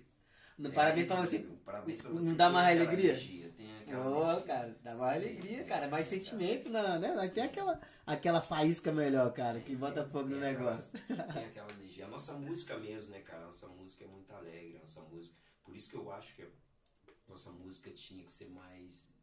No 0.57 0.72
parabéns 0.72 1.05
pra 1.05 1.15
você. 1.17 1.39
Parabéns 1.63 2.01
pra 2.01 2.09
Não 2.09 2.20
você. 2.20 2.34
dá 2.34 2.45
Tem 2.45 2.53
mais 2.53 2.82
alegria? 2.82 3.11
energia, 3.11 3.49
tem 3.55 3.78
aquela 3.82 4.09
Ô, 4.09 4.24
energia. 4.24 4.41
cara, 4.45 4.78
dá 4.84 4.95
mais 4.95 5.15
alegria, 5.24 5.63
cara. 5.65 5.88
Mais 5.88 6.09
Tem, 6.09 6.17
sentimento, 6.17 6.70
na, 6.70 6.97
né? 6.99 7.13
Nós 7.13 7.30
tem 7.30 7.43
aquela, 7.43 7.80
aquela 8.14 8.41
faísca 8.41 8.91
melhor, 8.91 9.32
cara, 9.34 9.60
que 9.62 9.76
bota 9.76 10.05
fogo 10.07 10.30
no 10.30 10.38
aquela- 10.38 10.76
negócio. 10.76 10.99
Tem 11.34 11.45
aquela 11.45 11.72
energia. 11.72 12.05
A 12.05 12.10
nossa 12.10 12.34
música 12.34 12.78
mesmo, 12.78 13.12
né, 13.12 13.22
cara? 13.22 13.43
A 13.43 13.45
nossa 13.47 13.68
música 13.68 14.03
é 14.03 14.07
muito 14.07 14.32
alegre, 14.34 14.78
a 14.78 14.82
nossa 14.82 15.01
música. 15.01 15.36
Por 15.64 15.76
isso 15.76 15.89
que 15.89 15.95
eu 15.95 16.12
acho 16.12 16.36
que 16.36 16.43
a 16.43 16.47
nossa 17.28 17.51
música 17.51 17.91
tinha 17.91 18.24
que 18.24 18.32
ser 18.32 18.49
mais, 18.49 19.14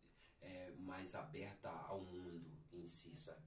é, 0.41 0.71
mais 0.79 1.15
aberta 1.15 1.69
ao 1.69 2.01
mundo 2.01 2.47
em 2.73 2.87
si, 2.87 3.15
sabe? 3.17 3.41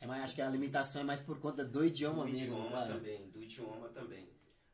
É, 0.00 0.06
mas 0.06 0.22
acho 0.24 0.34
que 0.34 0.42
a 0.42 0.48
limitação 0.50 1.00
é 1.02 1.04
mais 1.04 1.20
por 1.20 1.38
conta 1.40 1.64
do 1.64 1.84
idioma 1.84 2.24
do 2.24 2.32
mesmo, 2.32 2.56
idioma 2.56 2.70
cara. 2.70 2.94
também, 2.94 3.30
do 3.30 3.42
idioma 3.42 3.88
também. 3.88 4.28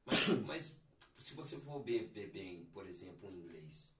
Mas, 0.04 0.28
mas 0.46 0.76
se 1.16 1.34
você 1.34 1.56
for 1.58 1.80
ver 1.82 2.08
bem, 2.32 2.64
por 2.72 2.86
exemplo, 2.86 3.28
o 3.28 3.32
inglês. 3.32 3.90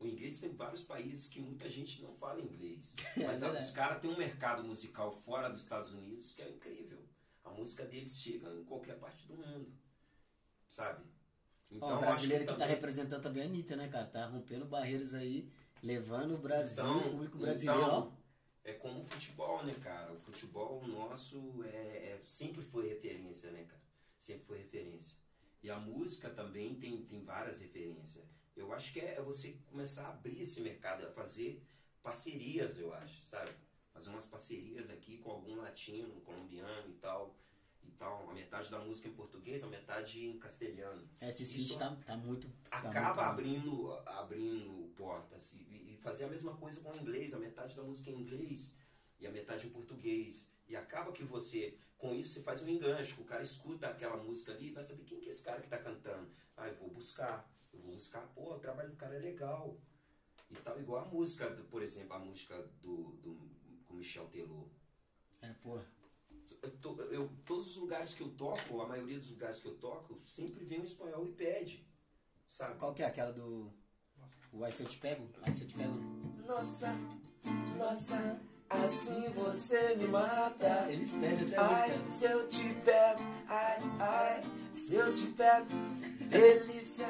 O 0.00 0.06
inglês 0.06 0.40
tem 0.40 0.50
vários 0.54 0.82
países 0.82 1.28
que 1.28 1.40
muita 1.40 1.68
gente 1.68 2.00
não 2.02 2.14
fala 2.14 2.40
inglês. 2.40 2.94
É 3.16 3.26
Mas 3.26 3.40
verdade. 3.40 3.64
os 3.64 3.70
caras 3.70 4.00
têm 4.00 4.10
um 4.10 4.16
mercado 4.16 4.64
musical 4.64 5.12
fora 5.12 5.48
dos 5.50 5.60
Estados 5.62 5.92
Unidos 5.92 6.32
que 6.32 6.40
é 6.42 6.48
incrível. 6.48 6.98
A 7.44 7.50
música 7.50 7.84
deles 7.84 8.18
chega 8.20 8.48
em 8.54 8.64
qualquer 8.64 8.98
parte 8.98 9.26
do 9.26 9.34
mundo. 9.36 9.70
Sabe? 10.66 11.04
Então, 11.70 11.88
Ó, 11.88 11.96
o 11.96 12.00
brasileiro 12.00 12.44
que, 12.44 12.50
acho 12.50 12.58
tá 12.58 12.64
também- 12.64 12.74
representando 12.76 13.22
também 13.22 13.42
a 13.42 13.46
Anitta, 13.46 13.76
né, 13.76 13.88
cara? 13.88 14.06
Tá 14.06 14.26
rompendo 14.26 14.64
barreiras 14.64 15.14
aí, 15.14 15.50
levando 15.82 16.34
o 16.34 16.38
Brasil, 16.38 16.82
Então, 16.84 16.98
o 16.98 17.10
público 17.10 17.38
brasileiro, 17.38 17.80
então. 17.86 18.18
É 18.64 18.72
como 18.74 19.00
o 19.00 19.04
futebol, 19.04 19.64
né, 19.64 19.74
cara? 19.82 20.12
O 20.12 20.18
futebol 20.20 20.86
nosso 20.86 21.62
é, 21.64 21.68
é- 22.12 22.22
sempre 22.26 22.62
foi 22.62 22.88
referência, 22.88 23.50
né, 23.50 23.64
cara? 23.64 23.82
Sempre 24.18 24.46
foi 24.46 24.58
referência. 24.58 25.16
E 25.62 25.70
a 25.70 25.78
música 25.78 26.28
também 26.30 26.74
tem, 26.74 27.04
tem 27.04 27.22
várias 27.22 27.58
referências. 27.60 28.24
Eu 28.60 28.72
acho 28.74 28.92
que 28.92 29.00
é, 29.00 29.14
é 29.16 29.22
você 29.22 29.56
começar 29.70 30.06
a 30.06 30.10
abrir 30.10 30.40
esse 30.40 30.60
mercado, 30.60 31.06
a 31.06 31.10
fazer 31.10 31.62
parcerias, 32.02 32.78
eu 32.78 32.92
acho, 32.94 33.22
sabe? 33.22 33.50
Fazer 33.92 34.10
umas 34.10 34.24
parcerias 34.26 34.90
aqui 34.90 35.18
com 35.18 35.30
algum 35.30 35.56
latino, 35.56 36.20
colombiano 36.20 36.88
e 36.88 36.94
tal. 36.94 37.34
E 37.82 37.90
tal. 37.92 38.28
A 38.30 38.34
metade 38.34 38.70
da 38.70 38.78
música 38.78 39.08
em 39.08 39.14
português, 39.14 39.64
a 39.64 39.66
metade 39.66 40.24
em 40.26 40.38
castelhano 40.38 41.08
É, 41.20 41.30
esse 41.30 41.42
isso 41.42 41.52
sítio 41.58 41.78
tá, 41.78 41.96
tá 42.06 42.16
muito. 42.16 42.46
tá 42.70 42.76
acaba 42.78 43.08
muito- 43.08 43.20
abrindo, 43.20 43.92
abrindo 44.06 44.92
portas 44.94 45.54
e, 45.54 45.92
e 45.94 45.98
fazer 46.02 46.24
a 46.24 46.28
mesma 46.28 46.54
coisa 46.56 46.80
com 46.82 46.90
o 46.90 46.96
inglês, 46.96 47.32
a 47.32 47.38
metade 47.38 47.74
da 47.74 47.82
música 47.82 48.10
em 48.10 48.20
inglês 48.20 48.76
e 49.18 49.26
a 49.26 49.30
metade 49.30 49.66
em 49.66 49.70
português. 49.70 50.46
E 50.68 50.76
acaba 50.76 51.10
que 51.10 51.24
você, 51.24 51.76
com 51.96 52.14
isso, 52.14 52.34
você 52.34 52.42
faz 52.42 52.62
um 52.62 52.68
enganche, 52.68 53.18
o 53.20 53.24
cara 53.24 53.42
escuta 53.42 53.88
aquela 53.88 54.16
música 54.18 54.52
ali 54.52 54.68
e 54.68 54.72
vai 54.72 54.82
saber 54.82 55.04
quem 55.04 55.18
que 55.18 55.28
é 55.28 55.30
esse 55.30 55.42
cara 55.42 55.60
que 55.62 55.68
tá 55.68 55.78
cantando. 55.78 56.30
Ah, 56.56 56.68
eu 56.68 56.74
vou 56.76 56.90
buscar, 56.90 57.50
eu 57.72 57.80
vou 57.80 57.92
buscar, 57.92 58.22
pô, 58.34 58.54
o 58.54 58.58
trabalho 58.58 58.90
do 58.90 58.96
cara 58.96 59.16
é 59.16 59.18
legal. 59.18 59.76
E 60.50 60.54
tal, 60.56 60.80
igual 60.80 61.04
a 61.04 61.08
música, 61.08 61.48
do- 61.50 61.64
por 61.64 61.82
exemplo, 61.82 62.14
a 62.14 62.18
música 62.18 62.56
do, 62.82 63.12
do 63.22 63.50
com 63.86 63.94
Michel 63.94 64.26
Teló. 64.28 64.64
É, 65.42 65.52
pô. 65.62 65.78
Eu, 66.62 66.70
to- 66.78 67.02
eu- 67.02 67.30
todos 67.46 67.68
os 67.68 67.76
lugares 67.76 68.12
que 68.14 68.22
eu 68.22 68.28
toco, 68.30 68.80
a 68.80 68.86
maioria 68.88 69.16
dos 69.16 69.30
lugares 69.30 69.60
que 69.60 69.66
eu 69.68 69.76
toco, 69.78 70.18
sempre 70.24 70.64
vem 70.64 70.80
um 70.80 70.84
espanhol 70.84 71.24
e 71.26 71.32
pede. 71.32 71.86
Sabe? 72.48 72.76
Qual 72.78 72.92
que 72.92 73.02
é? 73.02 73.06
Aquela 73.06 73.32
do. 73.32 73.72
O 74.52 74.64
Ai 74.64 74.72
Se 74.72 74.82
Eu 74.82 74.88
Te 74.88 74.98
Pego? 74.98 75.28
Ai 75.42 75.52
Se 75.52 75.62
Eu 75.62 75.68
Te 75.68 75.74
Pego. 75.74 75.94
Nossa, 76.46 76.88
nossa, 77.78 78.40
assim 78.68 79.28
você 79.30 79.94
me 79.94 80.08
mata. 80.08 80.90
Eles 80.90 81.12
pedem 81.12 81.46
até 81.46 81.56
Ai, 81.56 82.10
se 82.10 82.24
eu 82.24 82.48
te 82.48 82.74
pego, 82.84 83.20
ai, 83.46 83.78
ai, 84.00 84.40
se 84.74 84.94
eu 84.96 85.12
te 85.12 85.26
pego. 85.28 85.68
Delícia, 86.28 87.06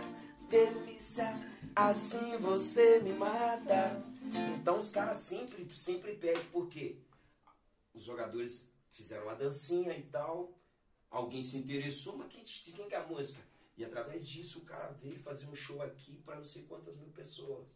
delícia, 0.51 1.26
assim 1.74 2.36
você 2.38 2.98
me 3.01 3.12
mata. 3.12 4.03
Então 4.61 4.78
os 4.78 4.90
caras 4.90 5.18
sempre, 5.18 5.68
sempre 5.74 6.16
pedem, 6.16 6.42
por 6.46 6.68
quê? 6.68 6.98
Os 7.94 8.03
jogadores 8.03 8.64
fizeram 8.90 9.24
uma 9.24 9.34
dancinha 9.36 9.96
e 9.96 10.03
tal, 10.03 10.53
alguém 11.11 11.42
se 11.42 11.57
interessou, 11.57 12.16
mas 12.16 12.28
quem, 12.32 12.42
de 12.42 12.72
quem 12.72 12.88
que 12.88 12.94
é 12.94 12.98
a 12.98 13.07
música? 13.07 13.40
E 13.76 13.84
através 13.84 14.28
disso 14.28 14.61
o 14.61 14.64
cara 14.64 14.88
veio 15.01 15.18
fazer 15.20 15.46
um 15.48 15.55
show 15.55 15.80
aqui 15.80 16.20
para 16.24 16.36
não 16.36 16.44
sei 16.44 16.64
quantas 16.64 16.96
mil 16.96 17.09
pessoas. 17.11 17.66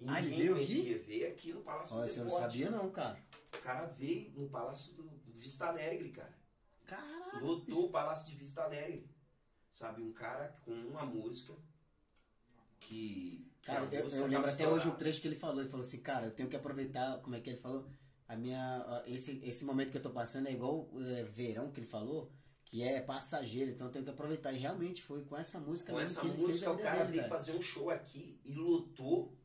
E 0.00 0.08
Ah, 0.08 0.20
ninguém 0.20 0.38
veio 0.38 0.56
aqui? 0.56 0.66
conhecia, 0.66 0.98
veio 0.98 1.28
aqui 1.28 1.52
no 1.52 1.62
Palácio 1.62 1.96
Olha, 1.96 2.06
do 2.06 2.12
você 2.12 2.18
não 2.20 2.26
Deporte. 2.26 2.42
sabia 2.52 2.70
não, 2.70 2.90
cara. 2.90 3.18
O 3.54 3.58
cara 3.58 3.86
veio 3.86 4.30
no 4.32 4.48
Palácio 4.48 4.92
do 4.94 5.08
Vista 5.36 5.66
Alegre, 5.66 6.10
cara. 6.10 6.36
Caraca. 6.84 7.38
Lotou 7.40 7.86
o 7.86 7.90
Palácio 7.90 8.30
de 8.32 8.36
Vista 8.36 8.62
Alegre. 8.64 9.08
Sabe, 9.70 10.02
um 10.02 10.12
cara 10.12 10.48
com 10.64 10.72
uma 10.72 11.04
música 11.06 11.54
que. 12.84 13.46
que 13.60 13.66
Cara, 13.66 13.88
a 13.88 13.94
eu, 13.94 14.08
eu 14.08 14.26
lembro 14.26 14.50
até 14.50 14.68
hoje 14.68 14.88
o 14.88 14.94
trecho 14.94 15.20
que 15.20 15.28
ele 15.28 15.36
falou. 15.36 15.60
Ele 15.60 15.68
falou 15.68 15.84
assim, 15.84 16.00
cara, 16.00 16.26
eu 16.26 16.30
tenho 16.30 16.48
que 16.48 16.56
aproveitar, 16.56 17.18
como 17.20 17.34
é 17.34 17.40
que 17.40 17.50
ele 17.50 17.58
falou? 17.58 17.86
A 18.28 18.36
minha, 18.36 19.02
esse, 19.06 19.40
esse 19.44 19.64
momento 19.64 19.90
que 19.90 19.98
eu 19.98 20.02
tô 20.02 20.10
passando 20.10 20.48
é 20.48 20.52
igual 20.52 20.88
é, 20.98 21.24
verão 21.24 21.70
que 21.70 21.80
ele 21.80 21.86
falou, 21.86 22.32
que 22.64 22.82
é 22.82 23.00
passageiro, 23.00 23.70
então 23.70 23.86
eu 23.86 23.92
tenho 23.92 24.04
que 24.04 24.10
aproveitar. 24.10 24.52
E 24.52 24.58
realmente 24.58 25.02
foi 25.02 25.22
com 25.24 25.36
essa 25.36 25.58
música 25.58 25.92
Com 25.92 26.00
essa 26.00 26.20
que 26.20 26.28
música, 26.28 26.72
o 26.72 26.78
cara 26.78 27.04
dele, 27.04 27.18
veio 27.18 27.28
fazer 27.28 27.52
um 27.52 27.60
show 27.60 27.90
aqui 27.90 28.40
e 28.44 28.54
lotou 28.54 29.36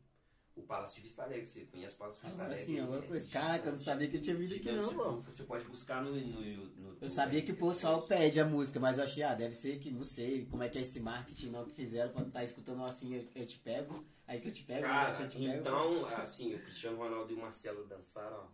o 0.60 0.64
Palácio 0.64 0.96
de 0.98 1.02
Vista 1.02 1.24
Alegre. 1.24 1.46
Você 1.46 1.66
conhece 1.66 1.96
o 1.96 1.98
Palácio 2.00 2.22
de 2.22 2.28
Vista 2.28 2.44
Alegre? 2.44 2.66
sim, 2.66 2.80
agora 2.80 3.04
É 3.04 3.08
coisa. 3.08 3.30
Caraca, 3.30 3.68
eu 3.68 3.72
não 3.74 3.80
sabia 3.80 4.08
que 4.08 4.20
tinha 4.20 4.36
vindo 4.36 4.54
aqui 4.54 4.72
não, 4.72 4.94
mano. 4.94 5.22
Você 5.24 5.44
pode 5.44 5.66
buscar 5.66 6.04
no, 6.04 6.12
no, 6.16 6.66
no 6.76 6.98
Eu 7.02 7.10
sabia 7.10 7.42
que 7.42 7.52
o 7.52 7.56
pessoal 7.56 8.02
pede 8.02 8.40
a 8.40 8.46
música, 8.46 8.80
mas 8.80 8.98
eu 8.98 9.04
achei, 9.04 9.24
ah, 9.24 9.34
deve 9.34 9.56
ser 9.56 9.80
que, 9.80 9.90
não 9.92 10.04
sei 10.04 10.46
como 10.46 10.64
é 10.64 10.70
que 10.70 10.78
é 10.78 10.82
esse 10.82 11.00
marketing 11.00 11.50
não 11.50 11.66
que 11.66 11.74
fizeram 11.74 12.12
pra 12.12 12.24
estar 12.24 12.44
escutando 12.44 12.84
assim, 12.84 13.16
eu, 13.16 13.26
eu 13.36 13.48
te 13.48 13.58
pego, 13.60 14.04
aí 14.28 14.40
que 14.42 14.48
eu 14.50 14.52
te 14.52 14.64
pego, 14.64 14.84
Cara, 14.84 15.10
assim 15.10 15.24
eu 15.24 15.30
te 15.30 15.38
pego. 15.38 15.60
então, 15.60 16.06
assim, 16.08 16.56
o 16.56 16.60
Cristiano 16.60 16.98
Ronaldo 16.98 17.32
e 17.32 17.36
o 17.36 17.40
Marcelo 17.40 17.86
dançaram 17.86 18.48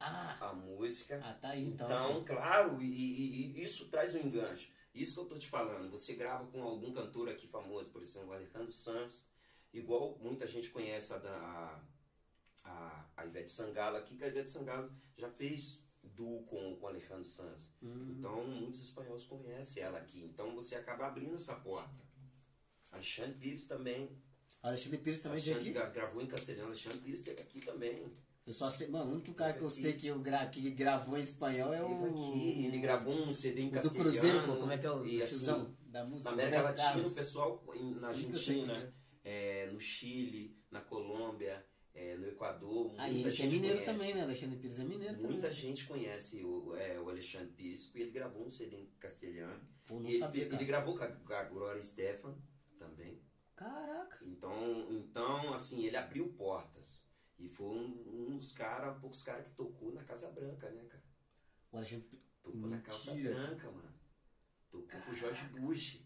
Ah, 0.00 0.36
a 0.40 0.52
música. 0.54 1.20
ah, 1.22 1.34
tá 1.34 1.50
aí 1.50 1.64
então. 1.64 1.86
Então, 1.86 2.24
claro, 2.24 2.82
e, 2.82 2.86
e- 2.86 3.52
e 3.60 3.62
isso 3.62 3.88
traz 3.88 4.14
um 4.14 4.20
enganche. 4.20 4.72
Isso 4.94 5.14
que 5.14 5.20
eu 5.20 5.24
tô 5.26 5.38
te 5.38 5.48
falando. 5.48 5.90
Você 5.90 6.14
grava 6.14 6.46
com 6.46 6.62
algum 6.62 6.92
cantor 6.92 7.28
aqui 7.28 7.46
famoso, 7.46 7.90
por 7.90 8.02
exemplo, 8.02 8.30
o 8.30 8.32
Alejandro 8.32 8.72
Sanz, 8.72 9.24
igual 9.72 10.18
muita 10.20 10.46
gente 10.46 10.70
conhece 10.70 11.12
a, 11.12 11.82
a, 12.64 13.04
a 13.16 13.26
Ivete 13.26 13.50
Sangalo 13.50 13.96
aqui, 13.96 14.16
que 14.16 14.24
a 14.24 14.28
Ivete 14.28 14.48
Sangalo 14.50 14.92
já 15.16 15.28
fez 15.30 15.82
duo 16.02 16.42
com, 16.44 16.76
com 16.76 16.84
o 16.84 16.88
Alejandro 16.88 17.24
Sanz. 17.24 17.74
Hum. 17.82 18.14
Então, 18.18 18.44
muitos 18.46 18.80
espanhóis 18.80 19.24
conhecem 19.24 19.82
ela 19.82 19.98
aqui. 19.98 20.22
Então, 20.24 20.54
você 20.54 20.74
acaba 20.74 21.06
abrindo 21.06 21.34
essa 21.34 21.54
porta. 21.56 22.02
Alexandre 22.90 23.34
Pires 23.38 23.66
também. 23.66 24.10
Alexandre 24.62 24.98
Pires 24.98 25.20
também 25.20 25.40
veio 25.40 25.56
Alexandre 25.56 25.78
aqui. 25.80 25.92
gra- 25.92 26.02
gravou 26.04 26.22
em 26.22 26.26
castelhano. 26.26 26.66
Alexandre 26.68 26.98
Pires 26.98 27.20
esteve 27.20 27.40
aqui 27.42 27.60
também. 27.60 28.12
Eu 28.44 28.52
só 28.52 28.68
sei, 28.68 28.88
mano, 28.88 29.10
o 29.12 29.14
único 29.14 29.32
cara 29.34 29.52
que 29.52 29.60
eu 29.62 29.68
Aqui. 29.68 29.80
sei 29.80 29.92
que, 29.92 30.06
eu 30.08 30.18
gra, 30.18 30.44
que 30.48 30.68
gravou 30.72 31.16
em 31.16 31.20
espanhol 31.22 31.72
é 31.72 31.78
Teve 31.78 31.94
o. 31.94 32.04
aqui. 32.06 32.64
Ele 32.66 32.78
gravou 32.80 33.14
um 33.14 33.32
CD 33.32 33.62
em 33.62 33.68
o 33.68 33.70
do 33.70 33.74
castelhano. 33.74 34.10
Cruzeiro, 34.10 34.46
pô, 34.46 34.56
como 34.56 34.72
é 34.72 34.78
que 34.78 34.86
é 34.86 34.90
o 34.90 35.06
e, 35.06 35.22
assim, 35.22 35.46
da 35.86 36.04
música? 36.04 36.24
Na 36.24 36.32
América 36.32 36.56
Roberto 36.58 36.76
Latina, 36.78 36.88
Carlos. 36.92 37.12
o 37.12 37.14
pessoal 37.14 37.64
na 38.00 38.12
sei 38.12 38.26
Argentina, 38.26 38.74
quem 38.74 38.92
é, 39.24 39.70
no 39.70 39.78
Chile, 39.80 40.56
na 40.70 40.80
Colômbia, 40.80 41.64
é, 41.94 42.16
no 42.16 42.26
Equador, 42.26 42.88
muita 42.88 43.02
Ah, 43.02 43.10
ele 43.10 43.22
que 43.22 43.28
é 43.28 43.32
gente 43.32 43.52
mineiro 43.54 43.78
conhece. 43.84 43.98
também, 43.98 44.14
né? 44.14 44.22
Alexandre 44.22 44.56
Pires 44.58 44.78
é 44.78 44.84
mineiro 44.84 45.14
Muita 45.18 45.34
também. 45.42 45.52
gente 45.52 45.86
conhece 45.86 46.42
o, 46.44 46.74
é, 46.76 46.98
o 47.00 47.08
Alexandre 47.10 47.52
Pires, 47.52 47.86
porque 47.86 47.98
ele 48.00 48.10
gravou 48.10 48.46
um 48.46 48.50
CD 48.50 48.76
em 48.76 48.86
castelhano. 48.98 49.60
Pô, 49.86 49.94
não 50.00 50.08
E 50.08 50.12
ele, 50.12 50.18
sabia, 50.18 50.42
ele 50.42 50.50
cara. 50.50 50.64
gravou 50.64 50.96
com 50.96 51.04
a, 51.04 51.08
com 51.08 51.32
a 51.34 51.44
Gloria 51.44 51.82
Stefan 51.82 52.34
também. 52.78 53.20
Caraca. 53.54 54.24
Então, 54.24 54.90
então, 54.90 55.52
assim, 55.52 55.84
ele 55.84 55.96
abriu 55.96 56.28
portas. 56.32 57.02
E 57.38 57.48
foi 57.48 57.66
um, 57.66 58.30
um 58.32 58.36
dos 58.38 58.52
caras, 58.52 58.98
poucos 59.00 59.22
caras 59.22 59.44
que 59.46 59.52
tocou 59.54 59.92
na 59.92 60.02
Casa 60.04 60.30
Branca, 60.30 60.70
né, 60.70 60.84
cara? 60.88 61.02
O 61.72 61.76
Alexandre. 61.76 62.08
Tocou 62.42 62.68
na 62.68 62.80
Casa 62.80 63.12
Mentira. 63.14 63.34
Branca, 63.34 63.70
mano. 63.70 63.92
Tocou 64.70 65.00
com 65.02 65.10
o 65.10 65.14
Jorge 65.14 65.44
Bush. 65.46 66.02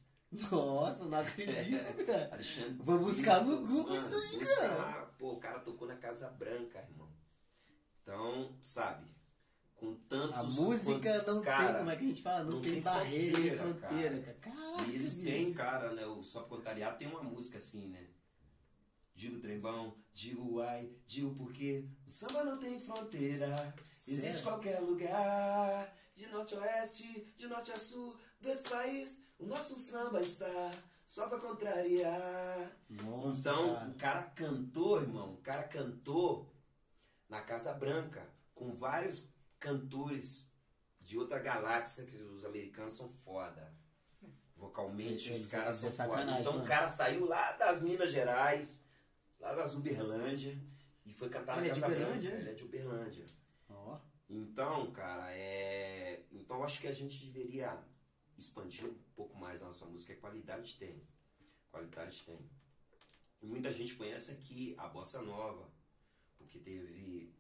Nossa, 0.51 1.05
não 1.07 1.19
acredito, 1.19 1.95
cara. 2.07 2.31
Alexandre 2.33 2.83
Vou 2.83 2.99
buscar 2.99 3.45
no 3.45 3.67
Google 3.67 3.97
mano, 3.97 4.07
isso 4.07 4.35
aí, 4.35 4.39
busca 4.39 4.57
cara. 4.57 5.07
Pô, 5.19 5.33
o 5.33 5.41
cara 5.41 5.61
tocou 5.61 5.89
na 5.89 5.97
Casa 5.97 6.29
Branca, 6.31 6.79
irmão. 6.79 7.11
Então, 8.03 8.57
sabe, 8.63 9.05
com 9.75 9.95
tantos... 10.09 10.39
A 10.39 10.43
música 10.43 11.23
não 11.25 11.43
cara, 11.43 11.67
tem, 11.67 11.77
como 11.79 11.91
é 11.91 11.97
que 11.97 12.05
a 12.05 12.09
gente 12.09 12.23
fala? 12.23 12.45
Não, 12.45 12.53
não 12.53 12.61
tem, 12.61 12.73
tem 12.75 12.83
barreira 12.83 13.39
nem 13.39 13.57
fronteira, 13.57 13.79
fronteira, 13.89 14.23
cara. 14.23 14.57
Caraca, 14.57 14.91
E 14.91 14.95
eles 14.95 15.17
têm, 15.17 15.55
cara, 15.55 15.93
né? 15.93 16.07
O 16.07 16.23
Só 16.23 16.43
Contariado 16.45 16.99
tem 16.99 17.09
uma 17.09 17.23
música 17.23 17.59
assim, 17.59 17.89
né? 17.89 18.07
Digo 19.15 19.41
trembão, 19.41 19.97
digo 20.13 20.61
ai, 20.61 20.91
digo 21.07 21.35
porque 21.35 21.89
o 22.07 22.11
samba 22.11 22.45
não 22.45 22.59
tem 22.59 22.79
fronteira. 22.79 23.75
Existe 24.07 24.43
qualquer 24.43 24.79
lugar, 24.81 25.91
de 26.15 26.27
norte 26.29 26.55
a 26.55 26.61
oeste, 26.61 27.35
de 27.37 27.47
norte 27.47 27.73
a 27.73 27.79
sul 27.79 28.15
desse 28.41 28.65
país. 28.65 29.26
O 29.39 29.47
nosso 29.47 29.77
samba 29.77 30.21
está 30.21 30.71
só 31.05 31.29
pra 31.29 31.39
contrariar. 31.39 32.73
Nossa, 32.89 33.41
então, 33.41 33.75
cara. 33.75 33.89
o 33.89 33.95
cara 33.95 34.23
cantou, 34.23 35.01
irmão, 35.01 35.35
o 35.35 35.37
cara 35.39 35.65
cantou 35.65 36.51
na 37.29 37.41
Casa 37.43 37.73
Branca 37.75 38.27
com 38.55 38.75
vários 38.75 39.25
cantores 39.59 40.47
de 41.01 41.17
outra 41.19 41.39
galáxia 41.39 42.05
que 42.05 42.17
os 42.17 42.45
americanos 42.45 42.95
são 42.95 43.09
foda. 43.25 43.73
Vocalmente, 44.57 45.33
os 45.33 45.47
caras 45.47 45.83
eles 45.83 45.95
são 45.95 46.05
é 46.05 46.09
foda. 46.09 46.41
Então 46.41 46.59
o 46.63 46.65
cara 46.65 46.89
saiu 46.89 47.27
lá 47.27 47.53
das 47.53 47.83
Minas 47.83 48.11
Gerais, 48.11 48.83
lá 49.39 49.55
das 49.55 49.75
Uberlândia, 49.75 50.59
e 51.05 51.13
foi 51.13 51.29
cantar 51.29 51.59
Ele 51.59 51.67
é 51.67 51.69
na 51.69 51.75
de 51.75 51.81
Casa 51.81 51.95
Branca. 51.95 52.27
é? 52.27 52.39
Ele 52.41 52.51
é 52.51 52.55
de 52.55 52.65
Uberlândia. 52.65 53.27
Ó. 53.69 53.99
Então, 54.29 54.91
cara, 54.93 55.31
é. 55.33 56.25
Então 56.33 56.65
acho 56.65 56.81
que 56.81 56.89
a 56.89 56.93
gente 56.93 57.27
deveria 57.27 57.79
expandir 58.37 58.87
um 58.87 58.95
pouco 59.15 59.37
mais 59.39 59.61
a 59.63 59.67
nossa 59.67 59.87
música. 59.87 60.15
Qualidade 60.17 60.77
tem. 60.77 61.03
Qualidade 61.71 62.23
tem. 62.25 62.39
E 63.43 63.47
muita 63.47 63.73
gente 63.73 63.95
conhece 63.95 64.33
aqui 64.33 64.75
a 64.79 64.89
Bossa 64.89 65.23
Nova. 65.23 65.69
Porque 66.39 66.59
teve. 66.59 67.35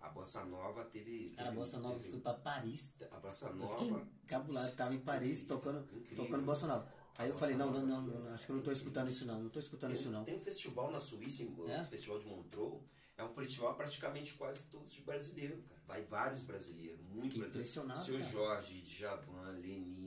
A 0.00 0.08
Bossa 0.08 0.44
Nova 0.44 0.84
teve. 0.84 1.30
Cara, 1.30 1.48
a 1.48 1.52
Bossa 1.52 1.78
Nova 1.80 1.96
teve- 1.98 2.10
foi 2.12 2.20
pra 2.20 2.34
Paris. 2.34 2.94
A 3.10 3.18
Bossa 3.18 3.46
Eu 3.48 3.56
Nova. 3.56 3.84
fiquei 3.84 4.06
cabulado, 4.26 4.76
tava 4.76 4.94
em 4.94 5.00
Paris 5.00 5.42
tocando, 5.42 5.80
Incrível. 5.96 6.24
tocando 6.24 6.44
Bossa 6.44 6.66
Nova. 6.66 6.88
Aí 7.16 7.28
eu 7.28 7.32
Bossa 7.34 7.46
falei, 7.46 7.56
não, 7.56 7.72
não, 7.72 7.84
não, 7.84 8.02
não, 8.02 8.32
acho 8.32 8.46
que 8.46 8.52
eu 8.52 8.56
não 8.56 8.62
tô 8.62 8.70
escutando 8.70 9.08
isso 9.08 9.26
não, 9.26 9.42
não 9.42 9.50
tô 9.50 9.58
escutando 9.58 9.92
isso 9.92 10.04
Tem, 10.04 10.12
não. 10.12 10.24
tem 10.24 10.36
um 10.36 10.40
festival 10.40 10.92
na 10.92 11.00
Suíça, 11.00 11.42
em- 11.42 11.68
É? 11.68 11.80
o 11.80 11.84
Festival 11.84 12.20
de 12.20 12.26
Montreux. 12.28 12.80
É 13.16 13.24
um 13.24 13.34
festival 13.34 13.74
praticamente 13.74 14.34
quase 14.34 14.62
todos 14.66 14.92
de 14.92 15.00
brasileiro, 15.02 15.60
cara. 15.62 15.80
Vai 15.88 16.02
vários 16.04 16.42
brasileiros, 16.44 17.00
muito 17.00 17.36
brasileiros. 17.36 17.50
impressionado, 17.54 17.98
Seu 18.00 18.18
cara. 18.20 18.30
Jorge, 18.30 18.82
Djavan, 18.82 19.50
Lenine, 19.58 19.96
é, 19.96 19.97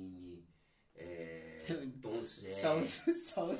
Tom 2.01 2.19
Zé, 2.19 2.49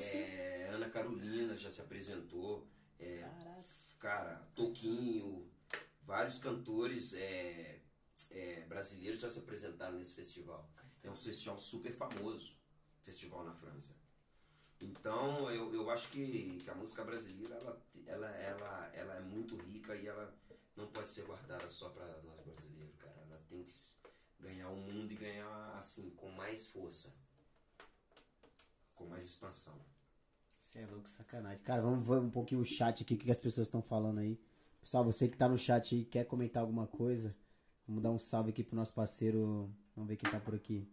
é, 0.08 0.68
Ana 0.70 0.88
Carolina 0.90 1.56
já 1.56 1.70
se 1.70 1.80
apresentou. 1.80 2.66
É, 2.98 3.24
cara, 3.98 4.48
Toquinho, 4.54 5.50
vários 6.02 6.38
cantores 6.38 7.14
é, 7.14 7.80
é, 8.30 8.60
brasileiros 8.68 9.20
já 9.20 9.30
se 9.30 9.38
apresentaram 9.38 9.98
nesse 9.98 10.14
festival. 10.14 10.70
É 11.02 11.10
um 11.10 11.14
festival 11.14 11.58
super 11.58 11.92
famoso, 11.92 12.56
festival 13.02 13.44
na 13.44 13.54
França. 13.54 13.94
Então 14.80 15.50
eu, 15.50 15.72
eu 15.72 15.90
acho 15.90 16.08
que, 16.08 16.58
que 16.58 16.70
a 16.70 16.74
música 16.74 17.04
brasileira 17.04 17.56
ela, 17.56 17.82
ela, 18.06 18.28
ela, 18.28 18.90
ela 18.94 19.14
é 19.14 19.20
muito 19.20 19.56
rica 19.56 19.94
e 19.94 20.06
ela 20.06 20.34
não 20.76 20.88
pode 20.88 21.08
ser 21.08 21.24
guardada 21.24 21.68
só 21.68 21.88
para 21.90 22.06
nós 22.22 22.40
brasileiros, 22.40 22.96
cara. 22.96 23.14
Ela 23.28 23.40
tem 23.48 23.62
que 23.62 23.72
ganhar 24.40 24.68
o 24.70 24.76
mundo 24.76 25.12
e 25.12 25.16
ganhar 25.16 25.76
assim 25.76 26.10
com 26.10 26.30
mais 26.30 26.66
força, 26.66 27.14
com 29.02 29.10
mais 29.10 29.24
expansão. 29.24 29.74
Você 30.64 30.78
é 30.78 30.86
louco, 30.86 31.08
sacanagem. 31.10 31.62
Cara, 31.64 31.82
vamos 31.82 32.06
ver 32.06 32.20
um 32.20 32.30
pouquinho 32.30 32.60
o 32.60 32.64
chat 32.64 33.02
aqui, 33.02 33.14
o 33.14 33.18
que 33.18 33.30
as 33.30 33.40
pessoas 33.40 33.66
estão 33.66 33.82
falando 33.82 34.18
aí. 34.18 34.40
Pessoal, 34.80 35.04
você 35.04 35.28
que 35.28 35.36
tá 35.36 35.48
no 35.48 35.58
chat 35.58 35.94
aí, 35.94 36.04
quer 36.04 36.24
comentar 36.24 36.62
alguma 36.62 36.86
coisa? 36.86 37.34
Vamos 37.86 38.02
dar 38.02 38.10
um 38.10 38.18
salve 38.18 38.50
aqui 38.50 38.64
pro 38.64 38.76
nosso 38.76 38.94
parceiro. 38.94 39.70
Vamos 39.94 40.08
ver 40.08 40.16
quem 40.16 40.30
tá 40.30 40.40
por 40.40 40.54
aqui. 40.54 40.88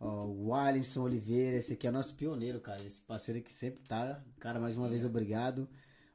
Ó, 0.00 0.26
o 0.26 0.54
Alisson 0.54 1.04
Oliveira, 1.04 1.56
esse 1.56 1.74
aqui 1.74 1.86
é 1.86 1.90
nosso 1.90 2.14
pioneiro, 2.14 2.60
cara. 2.60 2.82
Esse 2.82 3.00
parceiro 3.00 3.40
que 3.42 3.52
sempre 3.52 3.82
tá. 3.84 4.22
Cara, 4.38 4.58
mais 4.58 4.76
uma 4.76 4.88
vez, 4.88 5.04
obrigado. 5.04 5.68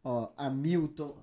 Ó, 0.04 0.32
Hamilton 0.36 1.18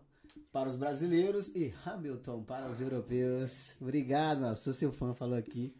para 0.51 0.69
os 0.69 0.77
brasileiros 0.77 1.49
e 1.55 1.73
Hamilton 1.85 2.43
para 2.43 2.71
os 2.71 2.81
europeus. 2.81 3.75
Obrigado. 3.81 4.57
Sou 4.57 4.73
seu 4.73 4.91
fã, 4.91 5.13
falou 5.13 5.37
aqui. 5.37 5.75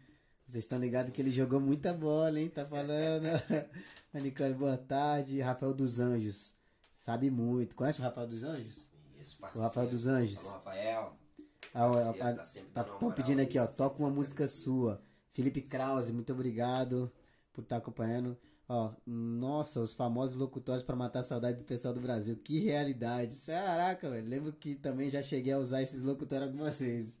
Vocês 0.49 0.63
estão 0.63 0.79
ligados 0.79 1.13
que 1.13 1.21
ele 1.21 1.29
jogou 1.29 1.59
muita 1.59 1.93
bola, 1.93 2.39
hein? 2.39 2.49
Tá 2.49 2.65
falando. 2.65 3.27
Nicole, 4.19 4.55
boa 4.55 4.77
tarde. 4.77 5.39
Rafael 5.41 5.75
dos 5.75 5.99
Anjos. 5.99 6.55
Sabe 6.91 7.29
muito. 7.29 7.75
Conhece 7.75 8.01
o 8.01 8.03
Rafael 8.03 8.25
dos 8.25 8.41
Anjos? 8.43 8.89
Isso, 9.21 9.37
O 9.53 9.59
Rafael 9.59 9.87
dos 9.87 10.07
Anjos. 10.07 10.43
Alô, 10.47 10.53
Rafael. 10.55 11.17
Ah, 11.71 12.33
Parceiro, 12.33 12.67
ó, 12.71 12.83
tá 12.83 12.83
tá, 12.83 13.11
pedindo 13.11 13.43
aqui, 13.43 13.59
ó. 13.59 13.67
Toca 13.67 13.99
uma 13.99 14.09
tá 14.09 14.15
música 14.15 14.47
sua. 14.47 14.99
Felipe 15.33 15.61
Krause, 15.61 16.11
muito 16.11 16.33
obrigado 16.33 17.11
por 17.53 17.61
estar 17.61 17.77
acompanhando. 17.77 18.35
Ó, 18.67 18.91
nossa, 19.05 19.79
os 19.79 19.93
famosos 19.93 20.35
locutórios 20.35 20.81
para 20.81 20.95
matar 20.95 21.19
a 21.19 21.23
saudade 21.23 21.59
do 21.59 21.63
pessoal 21.63 21.93
do 21.93 22.01
Brasil. 22.01 22.35
Que 22.35 22.57
realidade. 22.57 23.37
Caraca, 23.45 24.09
velho. 24.09 24.27
Lembro 24.27 24.51
que 24.53 24.73
também 24.73 25.11
já 25.11 25.21
cheguei 25.21 25.53
a 25.53 25.59
usar 25.59 25.83
esses 25.83 26.01
locutórios 26.01 26.49
algumas 26.49 26.79
vezes. 26.79 27.19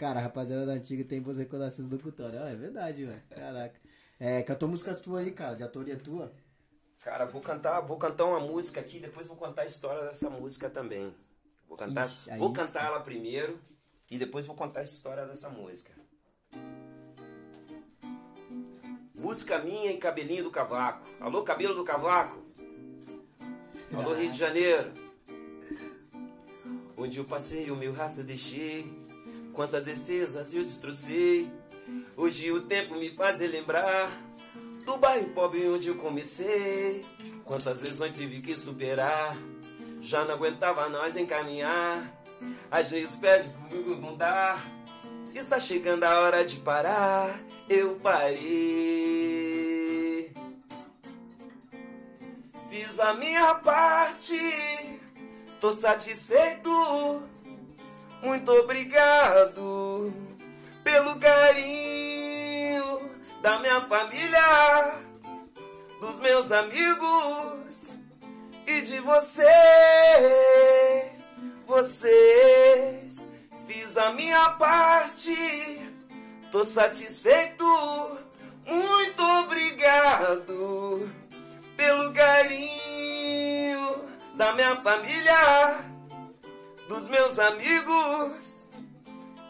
Cara, 0.00 0.18
a 0.18 0.22
rapaziada 0.22 0.64
da 0.64 0.72
antiga 0.72 1.04
tem 1.04 1.20
boas 1.20 1.36
recordações 1.36 1.86
do 1.86 1.94
locutório. 1.94 2.40
Ó, 2.40 2.46
é 2.46 2.56
verdade, 2.56 3.04
velho. 3.04 3.22
Caraca. 3.28 3.78
É, 4.18 4.42
cantou 4.42 4.66
música 4.66 4.94
tua 4.94 5.20
aí, 5.20 5.30
cara, 5.30 5.54
de 5.54 5.62
autoria 5.62 5.94
tua. 5.94 6.32
Cara, 7.00 7.26
vou 7.26 7.42
cantar, 7.42 7.82
vou 7.82 7.98
cantar 7.98 8.24
uma 8.24 8.40
música 8.40 8.80
aqui, 8.80 8.98
depois 8.98 9.26
vou 9.26 9.36
contar 9.36 9.60
a 9.60 9.66
história 9.66 10.02
dessa 10.04 10.30
música 10.30 10.70
também. 10.70 11.14
Vou 11.68 11.76
cantar, 11.76 12.06
Ixi, 12.06 12.30
vou 12.38 12.50
cantar 12.50 12.86
ela 12.86 13.00
primeiro 13.00 13.60
e 14.10 14.16
depois 14.16 14.46
vou 14.46 14.56
contar 14.56 14.80
a 14.80 14.84
história 14.84 15.26
dessa 15.26 15.50
música. 15.50 15.92
Música 19.14 19.58
minha 19.58 19.92
e 19.92 19.98
cabelinho 19.98 20.44
do 20.44 20.50
cavaco. 20.50 21.06
Alô, 21.20 21.42
cabelo 21.42 21.74
do 21.74 21.84
cavaco. 21.84 22.42
Alô, 23.92 24.14
Rio 24.14 24.30
de 24.30 24.38
Janeiro. 24.38 24.94
Onde 26.96 27.18
eu 27.18 27.24
passei, 27.26 27.70
o 27.70 27.76
meu 27.76 27.92
rastro 27.92 28.24
deixei. 28.24 28.99
Quantas 29.52 29.84
defesas 29.84 30.54
eu 30.54 30.64
destrocei. 30.64 31.50
Hoje 32.16 32.50
o 32.52 32.62
tempo 32.62 32.94
me 32.94 33.10
faz 33.10 33.40
relembrar 33.40 34.10
do 34.84 34.96
bairro 34.96 35.28
pobre 35.30 35.68
onde 35.68 35.88
eu 35.88 35.96
comecei. 35.96 37.04
Quantas 37.44 37.80
lesões 37.80 38.16
tive 38.16 38.40
que 38.40 38.56
superar. 38.56 39.36
Já 40.00 40.24
não 40.24 40.34
aguentava 40.34 40.88
nós 40.88 41.16
encaminhar. 41.16 42.12
Às 42.70 42.88
vezes 42.88 43.16
pede 43.16 43.48
comigo 43.50 43.96
mudar. 43.96 44.64
Está 45.34 45.60
chegando 45.60 46.04
a 46.04 46.20
hora 46.20 46.44
de 46.44 46.56
parar. 46.56 47.40
Eu 47.68 47.96
parei. 47.96 48.40
Fiz 52.68 53.00
a 53.00 53.14
minha 53.14 53.54
parte. 53.56 54.38
Tô 55.60 55.72
satisfeito. 55.72 57.29
Muito 58.22 58.52
obrigado 58.52 60.12
pelo 60.84 61.16
carinho 61.16 63.10
da 63.40 63.58
minha 63.60 63.80
família, 63.82 64.94
dos 66.00 66.18
meus 66.18 66.52
amigos 66.52 67.96
e 68.66 68.82
de 68.82 69.00
vocês. 69.00 69.50
Vocês 71.66 73.26
fiz 73.66 73.96
a 73.96 74.12
minha 74.12 74.50
parte, 74.50 75.80
tô 76.52 76.62
satisfeito. 76.64 77.64
Muito 78.66 79.22
obrigado 79.22 81.10
pelo 81.76 82.12
carinho 82.12 84.04
da 84.34 84.52
minha 84.52 84.76
família, 84.76 85.89
dos 86.90 87.06
meus 87.06 87.38
amigos 87.38 88.64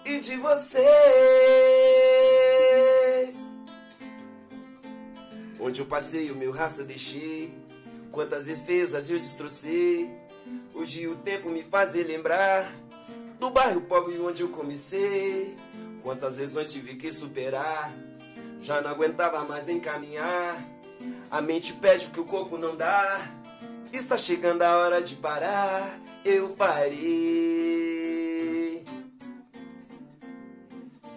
e 0.05 0.19
de 0.19 0.37
vocês. 0.37 0.85
Onde 5.59 5.81
eu 5.81 5.87
passei, 5.87 6.31
o 6.31 6.37
meu 6.37 6.51
raça 6.53 6.85
deixei. 6.85 7.51
Quantas 8.13 8.45
defesas 8.45 9.09
eu 9.09 9.19
destrocei. 9.19 10.15
Hoje 10.75 11.09
o 11.09 11.17
tempo 11.17 11.49
me 11.49 11.65
faz 11.65 11.95
relembrar 11.95 12.75
do 13.39 13.49
bairro 13.49 13.81
pobre 13.81 14.21
onde 14.21 14.43
eu 14.43 14.51
comecei. 14.51 15.57
Quantas 16.03 16.37
lesões 16.37 16.71
tive 16.71 16.97
que 16.97 17.11
superar. 17.11 17.91
Já 18.61 18.83
não 18.83 18.91
aguentava 18.91 19.43
mais 19.45 19.65
nem 19.65 19.81
caminhar. 19.81 20.63
A 21.31 21.41
mente 21.41 21.73
pede 21.73 22.09
o 22.09 22.11
que 22.11 22.21
o 22.21 22.27
corpo 22.27 22.59
não 22.59 22.77
dá. 22.77 23.40
Está 23.93 24.17
chegando 24.17 24.63
a 24.63 24.77
hora 24.77 25.03
de 25.03 25.17
parar. 25.17 25.99
Eu 26.25 26.51
parei. 26.51 26.95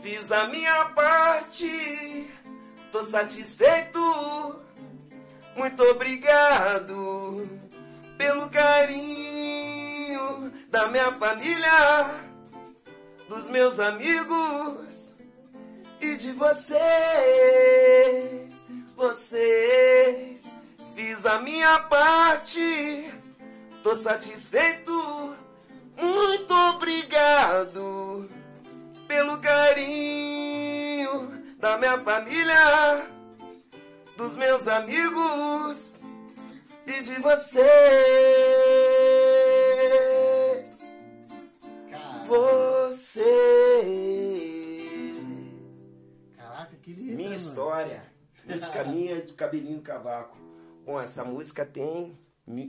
Fiz 0.02 0.32
a 0.32 0.48
minha 0.48 0.86
parte. 0.86 2.28
Tô 2.92 3.04
satisfeito. 3.04 4.00
Muito 5.56 5.84
obrigado 5.84 7.48
pelo 8.18 8.50
carinho 8.50 10.52
da 10.70 10.88
minha 10.88 11.12
família, 11.14 12.10
dos 13.30 13.48
meus 13.50 13.80
amigos 13.80 15.14
e 16.02 16.16
de 16.16 16.32
vocês. 16.32 16.82
Vocês 18.96 20.53
fiz 20.96 21.26
a 21.26 21.40
minha 21.40 21.80
parte. 21.80 23.12
Tô 23.82 23.96
satisfeito. 23.96 25.36
Muito 25.98 26.54
obrigado 26.54 28.30
pelo 29.08 29.38
carinho 29.40 31.44
da 31.58 31.78
minha 31.78 31.98
família, 32.00 33.08
dos 34.18 34.36
meus 34.36 34.68
amigos 34.68 36.00
e 36.88 37.02
de 37.02 37.16
vocês. 37.20 37.64
Cara, 41.90 42.24
Vocês. 42.26 43.14
caraca, 46.36 46.76
que 46.82 46.92
lindo. 46.92 47.16
Minha 47.16 47.30
mano. 47.30 47.34
história. 47.34 48.04
música 48.46 48.84
minha 48.84 49.22
de 49.22 49.34
cabelinho 49.34 49.82
cavaco. 49.82 50.38
Bom, 50.86 51.00
essa 51.00 51.24
música 51.24 51.66
tem. 51.66 52.20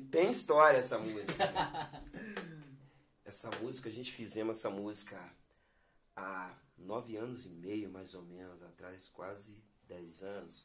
Tem 0.08 0.30
história 0.30 0.78
essa 0.78 0.96
música. 1.00 1.34
essa 3.24 3.50
música, 3.60 3.88
a 3.88 3.92
gente 3.92 4.12
fizemos 4.12 4.58
essa 4.58 4.70
música 4.70 5.20
há 6.14 6.56
nove 6.78 7.16
anos 7.16 7.44
e 7.44 7.48
meio, 7.48 7.90
mais 7.90 8.14
ou 8.14 8.22
menos, 8.22 8.62
atrás, 8.62 9.08
quase 9.08 9.60
dez 9.88 10.22
anos. 10.22 10.64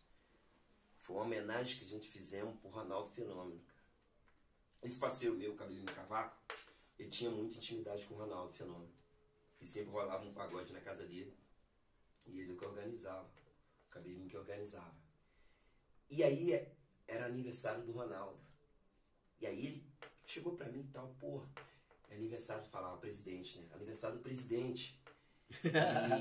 Foi 1.01 1.15
uma 1.15 1.25
homenagem 1.25 1.79
que 1.79 1.85
a 1.85 1.87
gente 1.87 2.07
fizemos 2.07 2.55
pro 2.59 2.69
Ronaldo 2.69 3.09
Fenômeno. 3.09 3.59
Esse 4.83 4.99
parceiro 4.99 5.35
meu, 5.35 5.55
Cabelinho 5.55 5.87
Cavaco, 5.87 6.37
ele 6.99 7.09
tinha 7.09 7.31
muita 7.31 7.55
intimidade 7.55 8.05
com 8.05 8.13
o 8.13 8.17
Ronaldo 8.19 8.53
Fenômeno. 8.53 8.93
E 9.59 9.65
sempre 9.65 9.91
rolava 9.91 10.23
um 10.23 10.33
pagode 10.35 10.71
na 10.71 10.81
casa 10.81 11.03
dele. 11.03 11.35
E 12.27 12.41
ele 12.41 12.55
que 12.55 12.63
organizava. 12.63 13.27
O 13.87 13.89
Cabelinho 13.89 14.29
que 14.29 14.37
organizava. 14.37 14.93
E 16.11 16.23
aí 16.23 16.53
era 17.09 17.25
aniversário 17.25 17.83
do 17.83 17.91
Ronaldo. 17.91 18.39
E 19.41 19.47
aí 19.47 19.65
ele 19.65 19.83
chegou 20.25 20.55
pra 20.55 20.69
mim 20.69 20.81
e 20.81 20.91
tal, 20.91 21.15
pô, 21.19 21.43
é 22.09 22.15
aniversário, 22.15 22.63
falava 22.69 22.97
presidente, 22.97 23.57
né? 23.59 23.67
Aniversário 23.73 24.17
do 24.17 24.23
presidente. 24.23 25.01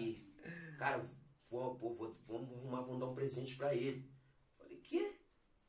E, 0.01 0.27
cara, 0.79 1.09
pô, 1.49 1.75
pô, 1.75 1.95
vou, 1.95 2.17
vamos 2.27 2.53
arrumar, 2.59 2.81
vamos 2.83 3.01
dar 3.01 3.07
um 3.07 3.15
presente 3.15 3.57
pra 3.57 3.75
ele. 3.75 4.11
Falei, 4.57 4.79
quê? 4.79 5.15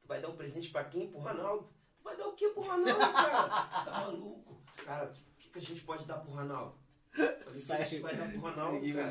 Tu 0.02 0.08
vai 0.08 0.22
dar 0.22 0.30
um 0.30 0.38
presente 0.38 0.70
pra 0.70 0.86
quem? 0.86 1.10
Pro 1.10 1.20
Ronaldo? 1.20 1.70
Tu 1.98 2.04
vai 2.04 2.16
dar 2.16 2.28
o 2.28 2.36
quê 2.36 2.50
pro 2.50 2.62
Ronaldo, 2.64 3.00
cara? 3.12 3.50
Tá 3.86 3.92
maluco? 3.92 4.62
Cara, 4.86 5.12
o 5.12 5.38
que, 5.38 5.50
que 5.50 5.58
a 5.60 5.62
gente 5.62 5.82
pode 5.82 6.08
dar 6.08 6.20
pro 6.20 6.32
Ronaldo? 6.32 6.80
Falei, 7.12 7.62
que 7.62 7.72
a 7.72 7.86
gente 7.86 8.02
vai 8.02 8.16
dar 8.16 8.30
pro 8.32 8.40
Ronaldo, 8.40 8.80
cara? 8.94 9.10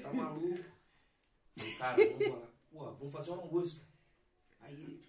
Tá 0.00 0.12
maluco? 0.12 0.64
Falei, 1.56 1.76
cara, 1.76 1.96
vamos 1.96 2.28
lá. 2.40 2.48
Pô, 2.70 2.92
vamos 2.94 3.12
fazer 3.12 3.30
uma 3.32 3.44
música. 3.44 3.84
Aí 4.60 5.04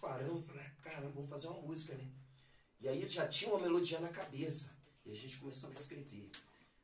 paramos, 0.00 0.44
falei, 0.46 0.62
ah, 0.62 0.70
caramba, 0.82 1.10
vamos 1.10 1.30
fazer 1.30 1.48
uma 1.48 1.62
música, 1.62 1.94
né? 1.94 2.10
E 2.80 2.88
aí 2.88 3.06
já 3.08 3.26
tinha 3.26 3.50
uma 3.50 3.60
melodia 3.60 3.98
na 4.00 4.08
cabeça. 4.08 4.76
E 5.04 5.10
a 5.10 5.14
gente 5.14 5.38
começou 5.38 5.70
a 5.70 5.72
escrever. 5.72 6.30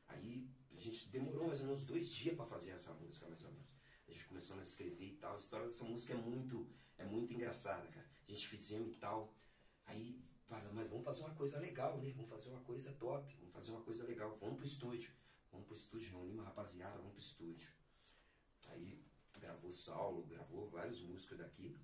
Aí 0.07 0.47
a 0.75 0.79
gente 0.79 1.09
demorou 1.09 1.47
mais 1.47 1.59
ou 1.59 1.67
menos 1.67 1.83
dois 1.83 2.13
dias 2.13 2.35
para 2.35 2.45
fazer 2.45 2.71
essa 2.71 2.93
música, 2.93 3.27
mais 3.27 3.43
ou 3.43 3.51
menos. 3.51 3.67
A 4.07 4.11
gente 4.11 4.25
começou 4.25 4.57
a 4.59 4.61
escrever 4.61 5.05
e 5.05 5.15
tal. 5.17 5.33
A 5.33 5.37
história 5.37 5.67
dessa 5.67 5.83
música 5.83 6.13
é 6.13 6.17
muito, 6.17 6.67
é 6.97 7.05
muito 7.05 7.33
engraçada, 7.33 7.87
cara. 7.87 8.09
A 8.27 8.31
gente 8.31 8.47
fizemos 8.47 8.95
e 8.95 8.97
tal. 8.97 9.33
Aí, 9.85 10.19
falando, 10.47 10.73
mas 10.73 10.89
vamos 10.89 11.05
fazer 11.05 11.21
uma 11.21 11.35
coisa 11.35 11.59
legal, 11.59 11.97
né? 11.97 12.11
Vamos 12.15 12.29
fazer 12.29 12.49
uma 12.49 12.61
coisa 12.61 12.91
top, 12.93 13.35
vamos 13.39 13.53
fazer 13.53 13.71
uma 13.71 13.81
coisa 13.81 14.03
legal. 14.03 14.37
Vamos 14.41 14.57
pro 14.57 14.65
estúdio. 14.65 15.11
Vamos 15.51 15.67
pro 15.67 15.75
estúdio, 15.75 16.11
reunimos 16.11 16.43
a 16.43 16.49
rapaziada, 16.49 16.97
vamos 16.97 17.13
pro 17.13 17.21
estúdio. 17.21 17.69
Aí 18.69 19.01
gravou 19.39 19.71
Saulo, 19.71 20.23
gravou 20.23 20.67
vários 20.69 20.99
músicos 20.99 21.37
daqui. 21.37 21.77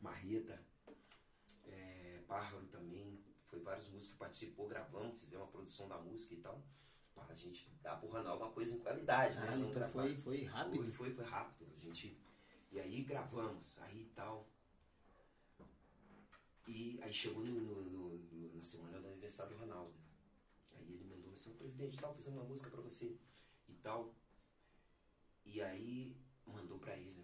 Marreta, 0.00 0.62
é, 1.66 2.20
Pájaro 2.26 2.66
também, 2.66 3.18
foi 3.44 3.60
vários 3.60 3.88
músicos 3.88 4.12
que 4.12 4.18
participou, 4.18 4.68
gravamos, 4.68 5.18
fizemos 5.20 5.48
a 5.48 5.50
produção 5.50 5.88
da 5.88 5.98
música 5.98 6.34
e 6.34 6.38
tal. 6.38 6.62
Para 7.14 7.34
a 7.34 7.36
gente 7.36 7.68
dar 7.82 7.96
pro 7.98 8.08
Ronaldo 8.08 8.44
uma 8.44 8.52
coisa 8.52 8.74
em 8.74 8.78
qualidade, 8.78 9.36
ah, 9.38 9.56
né? 9.56 9.68
então 9.68 9.88
foi, 9.88 10.14
foi 10.16 10.44
rápido? 10.44 10.76
Foi, 10.76 10.92
foi, 10.92 11.14
foi 11.14 11.24
rápido. 11.24 11.68
A 11.74 11.76
gente, 11.76 12.16
e 12.70 12.78
aí 12.78 13.02
gravamos, 13.02 13.80
aí 13.80 14.10
tal. 14.14 14.48
E 16.66 17.00
aí 17.02 17.12
chegou 17.12 17.42
no, 17.42 17.50
no, 17.50 18.18
no, 18.18 18.54
na 18.54 18.62
semana 18.62 19.00
do 19.00 19.08
aniversário 19.08 19.56
do 19.56 19.58
Ronaldo. 19.58 19.94
Aí 20.76 20.92
ele 20.92 21.04
mandou 21.04 21.32
assim, 21.32 21.54
presidente 21.54 21.98
tal, 21.98 22.14
fizemos 22.14 22.40
uma 22.40 22.48
música 22.48 22.70
para 22.70 22.82
você 22.82 23.16
e 23.68 23.74
tal. 23.82 24.14
E 25.44 25.60
aí 25.62 26.14
mandou 26.46 26.78
para 26.78 26.96
ele, 26.96 27.17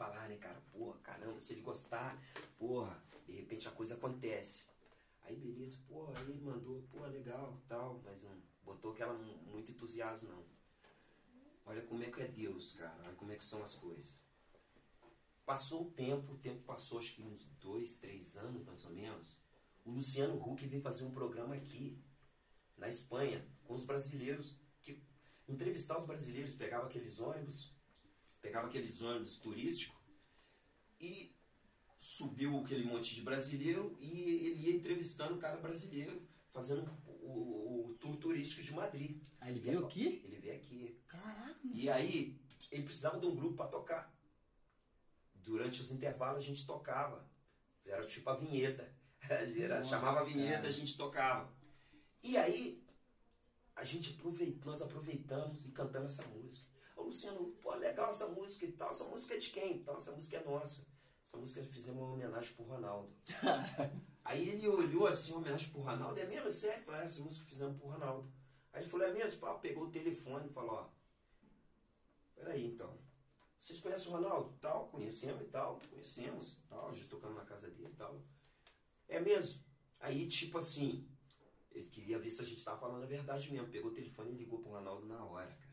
falar, 0.00 0.28
né, 0.30 0.36
cara? 0.38 0.58
Porra, 0.72 0.98
caramba, 1.00 1.38
se 1.38 1.52
ele 1.52 1.60
gostar, 1.60 2.18
porra, 2.58 3.04
de 3.26 3.34
repente 3.34 3.68
a 3.68 3.70
coisa 3.70 3.94
acontece. 3.94 4.64
Aí 5.24 5.36
beleza, 5.36 5.78
porra, 5.86 6.18
aí 6.18 6.40
mandou, 6.40 6.80
porra, 6.90 7.08
legal, 7.08 7.60
tal, 7.68 8.00
mas 8.02 8.22
não 8.22 8.40
botou 8.64 8.92
aquela 8.92 9.12
muito 9.12 9.70
entusiasmo 9.70 10.30
não. 10.30 10.44
Olha 11.66 11.82
como 11.82 12.02
é 12.02 12.10
que 12.10 12.22
é 12.22 12.28
Deus, 12.28 12.72
cara, 12.72 12.98
olha 13.04 13.14
como 13.14 13.30
é 13.30 13.36
que 13.36 13.44
são 13.44 13.62
as 13.62 13.74
coisas. 13.74 14.18
Passou 15.44 15.88
o 15.88 15.90
tempo, 15.90 16.32
o 16.32 16.38
tempo 16.38 16.62
passou 16.62 16.98
acho 16.98 17.14
que 17.14 17.22
uns 17.22 17.44
dois, 17.60 17.96
três 17.96 18.38
anos 18.38 18.64
mais 18.64 18.84
ou 18.86 18.92
menos. 18.92 19.36
O 19.84 19.90
Luciano 19.90 20.40
Huck 20.42 20.66
veio 20.66 20.82
fazer 20.82 21.04
um 21.04 21.10
programa 21.10 21.54
aqui, 21.54 22.02
na 22.78 22.88
Espanha, 22.88 23.46
com 23.64 23.74
os 23.74 23.84
brasileiros, 23.84 24.56
que 24.80 25.02
entrevistar 25.46 25.98
os 25.98 26.06
brasileiros, 26.06 26.54
pegava 26.54 26.86
aqueles 26.86 27.20
ônibus, 27.20 27.74
pegava 28.40 28.68
aqueles 28.68 29.00
ônibus 29.02 29.38
turísticos 29.38 30.00
e 31.00 31.34
subiu 31.98 32.58
aquele 32.58 32.84
monte 32.84 33.14
de 33.14 33.22
brasileiro 33.22 33.94
e 34.00 34.46
ele 34.46 34.66
ia 34.66 34.76
entrevistando 34.76 35.34
o 35.34 35.38
cara 35.38 35.58
brasileiro, 35.58 36.26
fazendo 36.50 36.90
o, 37.06 37.90
o, 37.90 37.94
tour 38.00 38.16
turístico 38.16 38.62
de 38.62 38.72
Madrid. 38.72 39.22
Ah, 39.40 39.50
ele 39.50 39.60
veio 39.60 39.84
aqui? 39.84 40.22
Ele 40.24 40.38
veio 40.38 40.56
aqui. 40.56 40.98
Caraca. 41.06 41.60
E 41.74 41.90
aí, 41.90 42.40
ele 42.70 42.84
precisava 42.84 43.20
de 43.20 43.26
um 43.26 43.34
grupo 43.34 43.56
para 43.56 43.70
tocar. 43.70 44.14
Durante 45.34 45.80
os 45.80 45.90
intervalos 45.90 46.42
a 46.42 46.46
gente 46.46 46.66
tocava. 46.66 47.28
Era 47.84 48.06
tipo 48.06 48.28
a 48.30 48.36
vinheta. 48.36 48.90
Era, 49.28 49.76
Nossa, 49.76 49.90
chamava 49.90 50.20
a 50.20 50.24
vinheta, 50.24 50.56
cara. 50.56 50.68
a 50.68 50.72
gente 50.72 50.96
tocava. 50.96 51.52
E 52.22 52.36
aí, 52.36 52.82
a 53.76 53.84
gente 53.84 54.10
aproveitou, 54.10 54.72
nós 54.72 54.82
aproveitamos 54.82 55.66
e 55.66 55.70
cantamos 55.70 56.12
essa 56.12 56.28
música. 56.28 56.69
Luciano, 57.10 57.52
pô, 57.60 57.74
legal 57.74 58.10
essa 58.10 58.28
música 58.28 58.64
e 58.64 58.72
tal. 58.72 58.90
Essa 58.90 59.04
música 59.04 59.34
é 59.34 59.38
de 59.38 59.50
quem? 59.50 59.76
Então, 59.78 59.96
essa 59.96 60.12
música 60.12 60.36
é 60.36 60.44
nossa. 60.44 60.86
Essa 61.26 61.36
música 61.36 61.62
fizemos 61.64 62.00
uma 62.00 62.12
homenagem 62.12 62.54
pro 62.54 62.64
Ronaldo. 62.64 63.12
Aí 64.24 64.48
ele 64.48 64.68
olhou 64.68 65.06
assim, 65.08 65.32
uma 65.32 65.40
homenagem 65.40 65.70
pro 65.70 65.80
Ronaldo. 65.80 66.18
É 66.20 66.24
mesmo? 66.24 66.50
Sério? 66.50 66.84
Falei, 66.84 67.00
ah, 67.00 67.04
essa 67.04 67.20
música 67.20 67.44
fizemos 67.46 67.76
pro 67.76 67.88
Ronaldo. 67.88 68.32
Aí 68.72 68.82
ele 68.82 68.88
falou, 68.88 69.06
é 69.06 69.12
mesmo? 69.12 69.40
Pá, 69.40 69.54
pegou 69.54 69.84
o 69.84 69.90
telefone 69.90 70.46
e 70.46 70.52
falou, 70.52 70.74
ó. 70.74 70.88
Peraí 72.36 72.64
então. 72.66 72.96
Vocês 73.58 73.80
conhecem 73.80 74.08
o 74.08 74.12
Ronaldo? 74.12 74.56
Tal, 74.60 74.88
conhecemos 74.88 75.42
e 75.42 75.46
tal. 75.46 75.78
Conhecemos 75.90 76.60
tal. 76.68 76.94
Já 76.94 77.04
tocamos 77.06 77.36
na 77.36 77.44
casa 77.44 77.68
dele 77.70 77.90
e 77.92 77.96
tal. 77.96 78.22
É 79.08 79.18
mesmo? 79.18 79.60
Aí, 79.98 80.26
tipo 80.28 80.58
assim, 80.58 81.06
ele 81.72 81.88
queria 81.88 82.18
ver 82.18 82.30
se 82.30 82.40
a 82.40 82.44
gente 82.44 82.64
tava 82.64 82.78
falando 82.78 83.02
a 83.02 83.06
verdade 83.06 83.50
mesmo. 83.50 83.68
Pegou 83.68 83.90
o 83.90 83.94
telefone 83.94 84.30
e 84.30 84.36
ligou 84.36 84.60
pro 84.60 84.70
Ronaldo 84.70 85.06
na 85.06 85.24
hora, 85.24 85.48
cara. 85.48 85.69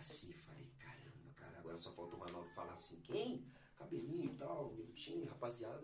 Assim, 0.00 0.32
falei, 0.32 0.66
caramba, 0.78 1.30
cara, 1.36 1.58
agora 1.58 1.76
só 1.76 1.92
falta 1.92 2.16
o 2.16 2.18
Ronaldo 2.18 2.48
falar 2.50 2.72
assim, 2.72 3.00
quem? 3.02 3.46
cabelinho 3.80 4.32
e 4.32 4.34
tal, 4.36 4.72
minutinho, 4.72 5.26
rapaziada. 5.26 5.82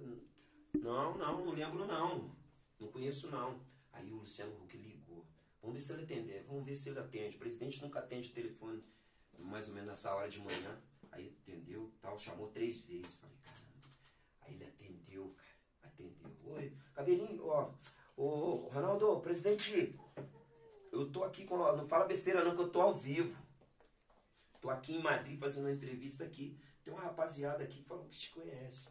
Não, 0.75 1.17
não, 1.17 1.45
não 1.45 1.53
lembro 1.53 1.87
não. 1.87 2.35
Não 2.79 2.89
conheço 2.89 3.31
não. 3.31 3.61
Aí 3.93 4.13
o 4.13 4.17
Luciano 4.17 4.55
Huck 4.63 4.77
ligou. 4.77 5.27
Vamos 5.61 5.77
ver 5.77 5.81
se 5.83 5.93
ele 5.93 6.03
atender, 6.05 6.45
vamos 6.45 6.65
ver 6.65 6.75
se 6.75 6.89
ele 6.91 6.99
atende. 6.99 7.37
O 7.37 7.39
presidente 7.39 7.83
nunca 7.83 7.99
atende 7.99 8.31
o 8.31 8.35
telefone, 8.35 8.85
mais 9.39 9.69
ou 9.69 9.75
menos 9.75 9.89
nessa 9.89 10.15
hora 10.15 10.29
de 10.29 10.39
manhã. 10.39 10.81
Aí 11.11 11.37
atendeu, 11.43 11.93
tal, 12.01 12.19
chamou 12.19 12.49
três 12.49 12.81
vezes. 12.81 13.15
Falei, 13.15 13.37
caramba. 13.43 13.89
Aí 14.43 14.55
ele 14.55 14.65
atendeu, 14.65 15.35
cara. 15.37 15.93
Atendeu. 15.93 16.31
Oi, 16.45 16.77
cabelinho, 16.95 17.47
ó. 17.47 17.73
Ô, 18.17 18.69
Ronaldo, 18.69 19.21
presidente, 19.21 19.99
eu 20.93 21.11
tô 21.11 21.25
aqui 21.25 21.45
com. 21.45 21.57
Não 21.57 21.89
fala 21.89 22.07
besteira 22.07 22.45
não, 22.45 22.55
que 22.55 22.63
eu 22.63 22.71
tô 22.71 22.81
ao 22.81 22.95
vivo. 22.95 23.46
Tô 24.67 24.71
aqui 24.73 24.97
em 24.97 25.01
Madrid 25.01 25.39
fazendo 25.39 25.67
uma 25.67 25.73
entrevista 25.73 26.25
aqui. 26.25 26.59
Tem 26.83 26.93
uma 26.93 27.01
rapaziada 27.01 27.63
aqui 27.63 27.83
que 27.83 27.89
falou 27.89 28.05
que 28.07 28.19
te 28.19 28.31
conhece. 28.31 28.89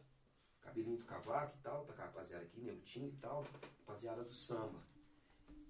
Cabelinho 0.62 0.96
do 0.96 1.04
cavaco 1.04 1.54
e 1.54 1.62
tal, 1.62 1.84
tá 1.84 1.92
com 1.92 2.02
a 2.02 2.06
rapaziada 2.06 2.46
aqui, 2.46 2.62
Neutinho 2.62 3.10
e 3.10 3.18
tal, 3.18 3.46
rapaziada 3.80 4.24
do 4.24 4.34
samba. 4.34 4.80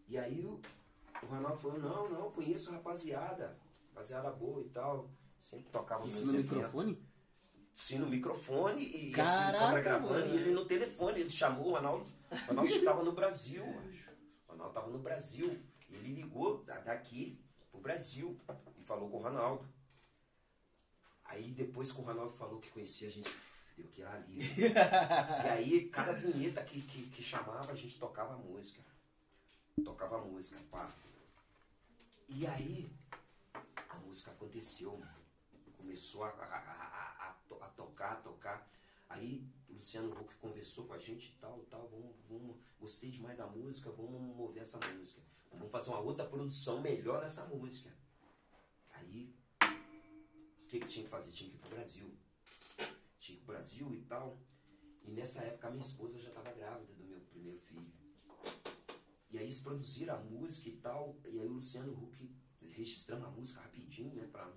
E 0.08 0.16
aí 0.16 0.46
o, 0.46 0.62
o 1.24 1.26
Ronaldo 1.26 1.58
falou, 1.58 1.80
não, 1.80 2.08
não, 2.08 2.32
conheço 2.32 2.70
a 2.70 2.74
rapaziada, 2.74 3.58
rapaziada 3.90 4.30
boa 4.30 4.62
e 4.62 4.70
tal. 4.70 5.10
Sempre 5.40 5.72
tocava 5.72 6.06
Isso 6.06 6.24
no 6.24 6.34
microfone? 6.34 7.04
Sim, 7.74 7.98
no 7.98 8.08
microfone 8.08 8.84
e 8.84 9.12
Caraca, 9.12 9.66
assim, 9.66 9.84
gravando 9.84 10.14
mano. 10.14 10.36
e 10.36 10.38
ele 10.38 10.52
no 10.52 10.66
telefone. 10.66 11.22
Ele 11.22 11.30
chamou 11.30 11.70
o 11.70 11.72
Ronaldo. 11.72 12.06
O 12.30 12.50
Ronaldo 12.50 12.72
estava 12.72 13.04
no 13.04 13.12
Brasil, 13.12 13.64
acho. 13.90 14.12
O 14.48 14.52
Ronaldo 14.52 14.70
estava 14.70 14.92
no 14.92 15.00
Brasil. 15.00 15.60
Ele 15.90 16.14
ligou 16.14 16.64
daqui 16.64 17.44
pro 17.72 17.82
Brasil 17.82 18.40
e 18.78 18.84
falou 18.84 19.10
com 19.10 19.18
o 19.18 19.22
Ronaldo. 19.24 19.75
Aí 21.26 21.52
depois 21.52 21.92
que 21.92 22.00
o 22.00 22.04
Ronaldo 22.04 22.34
falou 22.34 22.60
que 22.60 22.70
conhecia, 22.70 23.08
a 23.08 23.12
gente 23.12 23.30
deu 23.76 23.88
que 23.88 24.04
ali. 24.04 24.40
e 25.46 25.50
aí, 25.50 25.90
cada 25.90 26.14
vinheta 26.14 26.64
que, 26.64 26.82
que, 26.82 27.04
que, 27.10 27.24
chamava, 27.24 27.72
a 27.72 27.76
gente 27.76 28.00
tocava 28.00 28.38
música. 28.38 28.82
Tocava 29.84 30.20
música, 30.20 30.60
pá. 30.72 30.90
E 32.30 32.48
aí, 32.48 32.90
a 33.90 33.96
música 33.96 34.32
aconteceu, 34.32 34.98
mano. 34.98 35.26
Começou 35.78 36.24
a, 36.24 36.30
a, 36.30 37.28
a, 37.28 37.66
a, 37.66 37.70
tocar, 37.70 38.14
a 38.14 38.16
tocar. 38.16 38.70
Aí, 39.10 39.46
o 39.70 39.74
Luciano 39.74 40.12
Huck 40.20 40.34
conversou 40.36 40.86
com 40.86 40.94
a 40.94 40.98
gente 40.98 41.30
e 41.30 41.36
tal, 41.40 41.60
tal. 41.70 41.88
Vamos, 41.90 42.16
vamos, 42.30 42.56
gostei 42.80 43.12
demais 43.12 43.38
da 43.38 43.46
música, 43.46 43.92
vamos 43.92 44.36
mover 44.36 44.62
essa 44.62 44.80
música. 44.94 45.22
Vamos 45.52 45.72
fazer 45.72 45.90
uma 45.92 46.00
outra 46.00 46.26
produção 46.26 46.82
melhor 46.82 47.22
nessa 47.22 47.46
música. 47.46 47.92
Que, 50.76 50.80
que 50.82 50.88
tinha 50.88 51.06
que 51.06 51.10
fazer? 51.10 51.32
Tinha 51.32 51.50
que 51.50 51.56
ir 51.56 51.60
pro 51.60 51.70
Brasil. 51.70 52.18
tinha 53.18 53.40
o 53.40 53.46
Brasil 53.46 53.96
e 53.96 54.02
tal. 54.02 54.38
E 55.04 55.12
nessa 55.12 55.42
época 55.44 55.68
a 55.70 55.72
minha 55.72 55.82
esposa 55.82 56.20
já 56.20 56.28
estava 56.28 56.52
grávida 56.52 56.94
do 56.94 57.04
meu 57.06 57.22
primeiro 57.22 57.60
filho. 57.60 57.94
E 59.32 59.38
aí 59.38 59.46
eles 59.46 59.62
produziram 59.62 60.16
a 60.16 60.20
música 60.20 60.68
e 60.68 60.76
tal. 60.78 61.18
E 61.24 61.40
aí 61.40 61.48
o 61.48 61.54
Luciano 61.54 61.94
Huck 61.94 62.30
registrando 62.72 63.26
a 63.26 63.32
música 63.32 63.62
rapidinho, 63.62 64.14
né? 64.16 64.28
Pra 64.28 64.54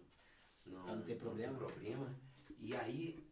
não, 0.67 0.83
Pra 0.83 0.97
não 0.97 1.05
ter 1.05 1.19
problema. 1.19 1.53
Não 1.53 1.67
ter 1.67 1.73
problema. 1.73 2.21
E 2.59 2.75
aí 2.75 3.25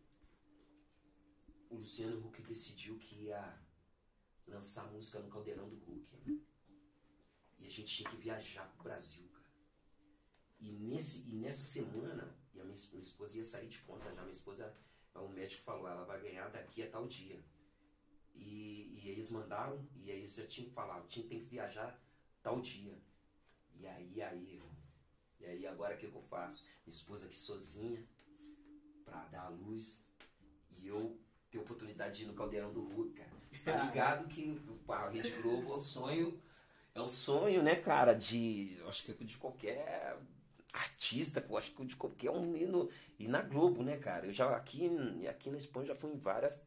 o 1.68 1.78
Luciano 1.78 2.24
Huck 2.24 2.40
decidiu 2.42 2.96
que 2.98 3.16
ia 3.24 3.60
lançar 4.46 4.84
a 4.84 4.92
música 4.92 5.18
no 5.18 5.28
Caldeirão 5.28 5.68
do 5.68 5.76
Huck. 5.76 6.16
né? 6.24 6.38
E 7.58 7.66
a 7.66 7.70
gente 7.70 7.92
tinha 7.92 8.08
que 8.08 8.16
viajar 8.16 8.70
pro 8.74 8.84
Brasil, 8.84 9.26
cara. 9.32 9.44
E, 10.60 10.70
nesse, 10.70 11.28
e 11.28 11.34
nessa 11.34 11.64
semana, 11.64 12.35
e 12.56 12.60
a 12.60 12.64
minha, 12.64 12.76
minha 12.90 13.02
esposa 13.02 13.36
ia 13.36 13.44
sair 13.44 13.68
de 13.68 13.78
conta 13.80 14.12
já. 14.12 14.22
Minha 14.22 14.32
esposa, 14.32 14.74
o 15.14 15.28
médico 15.28 15.62
falou, 15.62 15.88
ela 15.88 16.04
vai 16.04 16.20
ganhar 16.20 16.48
daqui 16.48 16.82
a 16.82 16.90
tal 16.90 17.06
dia. 17.06 17.38
E, 18.34 19.00
e 19.02 19.08
eles 19.08 19.30
mandaram, 19.30 19.86
e 19.96 20.10
aí 20.10 20.26
já 20.26 20.46
tinham 20.46 20.70
falado, 20.70 21.06
tinha, 21.06 21.26
tem 21.26 21.40
que 21.40 21.46
viajar 21.46 21.98
tal 22.42 22.60
dia. 22.60 22.98
E 23.78 23.86
aí, 23.86 24.22
aí, 24.22 24.62
e 25.40 25.44
aí 25.44 25.66
agora 25.66 25.94
o 25.94 25.98
que, 25.98 26.08
que 26.08 26.14
eu 26.14 26.22
faço? 26.22 26.64
Minha 26.86 26.94
esposa 26.94 27.26
aqui 27.26 27.36
sozinha, 27.36 28.04
pra 29.04 29.24
dar 29.26 29.46
a 29.46 29.48
luz, 29.48 30.02
e 30.78 30.86
eu 30.86 31.18
ter 31.50 31.58
oportunidade 31.58 32.18
de 32.18 32.24
ir 32.24 32.26
no 32.26 32.34
Caldeirão 32.34 32.72
do 32.72 32.82
Hulk, 32.82 33.14
cara. 33.14 33.36
Tá 33.64 33.84
ligado 33.84 34.28
que 34.28 34.62
o 34.86 34.92
a 34.92 35.08
Rede 35.08 35.30
Globo 35.42 35.72
é 35.72 35.74
o 35.74 35.78
sonho, 35.78 36.42
é 36.94 37.00
o 37.00 37.06
sonho, 37.06 37.62
né, 37.62 37.76
cara, 37.76 38.14
de, 38.14 38.78
acho 38.86 39.04
que 39.04 39.24
de 39.24 39.36
qualquer 39.36 40.18
artista, 40.76 41.44
eu 41.48 41.56
acho 41.56 41.72
que 41.74 41.84
de 41.86 41.96
qualquer 41.96 42.30
um 42.30 42.56
e 42.56 42.66
no- 42.66 42.88
e 43.18 43.28
na 43.28 43.42
Globo, 43.42 43.82
né, 43.82 43.96
cara? 43.98 44.26
Eu 44.26 44.32
já 44.32 44.54
aqui, 44.56 44.90
aqui 45.28 45.50
na 45.50 45.56
Espanha 45.58 45.86
já 45.88 45.94
fui 45.94 46.10
em 46.12 46.18
várias 46.18 46.62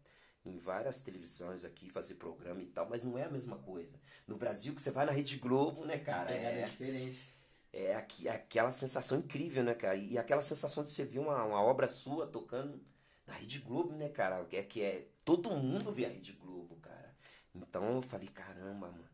em 0.45 0.57
várias 0.57 1.01
televisões 1.01 1.66
aqui 1.66 1.89
fazer 1.89 2.16
programa 2.16 2.62
e 2.62 2.66
tal, 2.68 2.88
mas 2.89 3.03
não 3.03 3.18
é 3.18 3.24
a 3.26 3.30
mesma 3.30 3.57
coisa. 3.60 3.99
No 4.28 4.38
Brasil 4.38 4.74
que 4.74 4.82
você 4.82 4.89
vai 4.89 5.05
na 5.05 5.12
Rede 5.12 5.38
Globo, 5.38 5.86
né, 5.86 5.97
cara? 5.99 6.28
Pegada 6.28 6.62
É, 6.62 6.64
diferente. 6.64 7.30
é 7.72 7.95
aqui, 7.95 8.28
aquela 8.28 8.72
sensação 8.72 9.20
incrível, 9.20 9.64
né, 9.64 9.74
cara? 9.76 9.95
E 9.97 10.18
aquela 10.18 10.41
sensação 10.41 10.84
de 10.84 10.89
você 10.91 11.05
ver 11.05 11.20
uma, 11.20 11.43
uma 11.43 11.62
obra 11.62 11.88
sua 11.88 12.28
tocando 12.28 12.80
na 13.28 13.34
Rede 13.34 13.60
Globo, 13.60 13.93
né, 13.95 14.10
cara? 14.10 14.45
É 14.51 14.64
que 14.64 14.82
é. 14.82 15.07
Todo 15.24 15.51
mundo 15.51 15.91
vê 15.91 16.05
a 16.05 16.10
Rede 16.10 16.34
Globo, 16.34 16.76
cara. 16.78 17.16
Então 17.53 17.95
eu 17.97 18.01
falei, 18.01 18.28
caramba, 18.30 18.88
mano. 18.91 19.07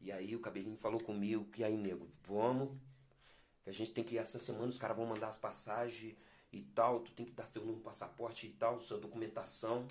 E 0.00 0.12
aí 0.12 0.36
o 0.36 0.40
cabelinho 0.40 0.76
falou 0.76 1.00
comigo, 1.00 1.44
que 1.46 1.64
aí, 1.64 1.76
nego, 1.76 2.08
vamos. 2.24 2.76
Que 3.66 3.70
a 3.70 3.72
gente 3.72 3.90
tem 3.90 4.04
que 4.04 4.16
essa 4.16 4.38
semana, 4.38 4.68
os 4.68 4.78
caras 4.78 4.96
vão 4.96 5.06
mandar 5.06 5.26
as 5.26 5.36
passagens 5.36 6.16
e 6.52 6.62
tal. 6.62 7.00
Tu 7.00 7.10
tem 7.10 7.26
que 7.26 7.32
dar 7.32 7.50
número 7.56 7.78
de 7.78 7.82
passaporte 7.82 8.46
e 8.46 8.50
tal, 8.50 8.78
sua 8.78 8.98
documentação 9.00 9.88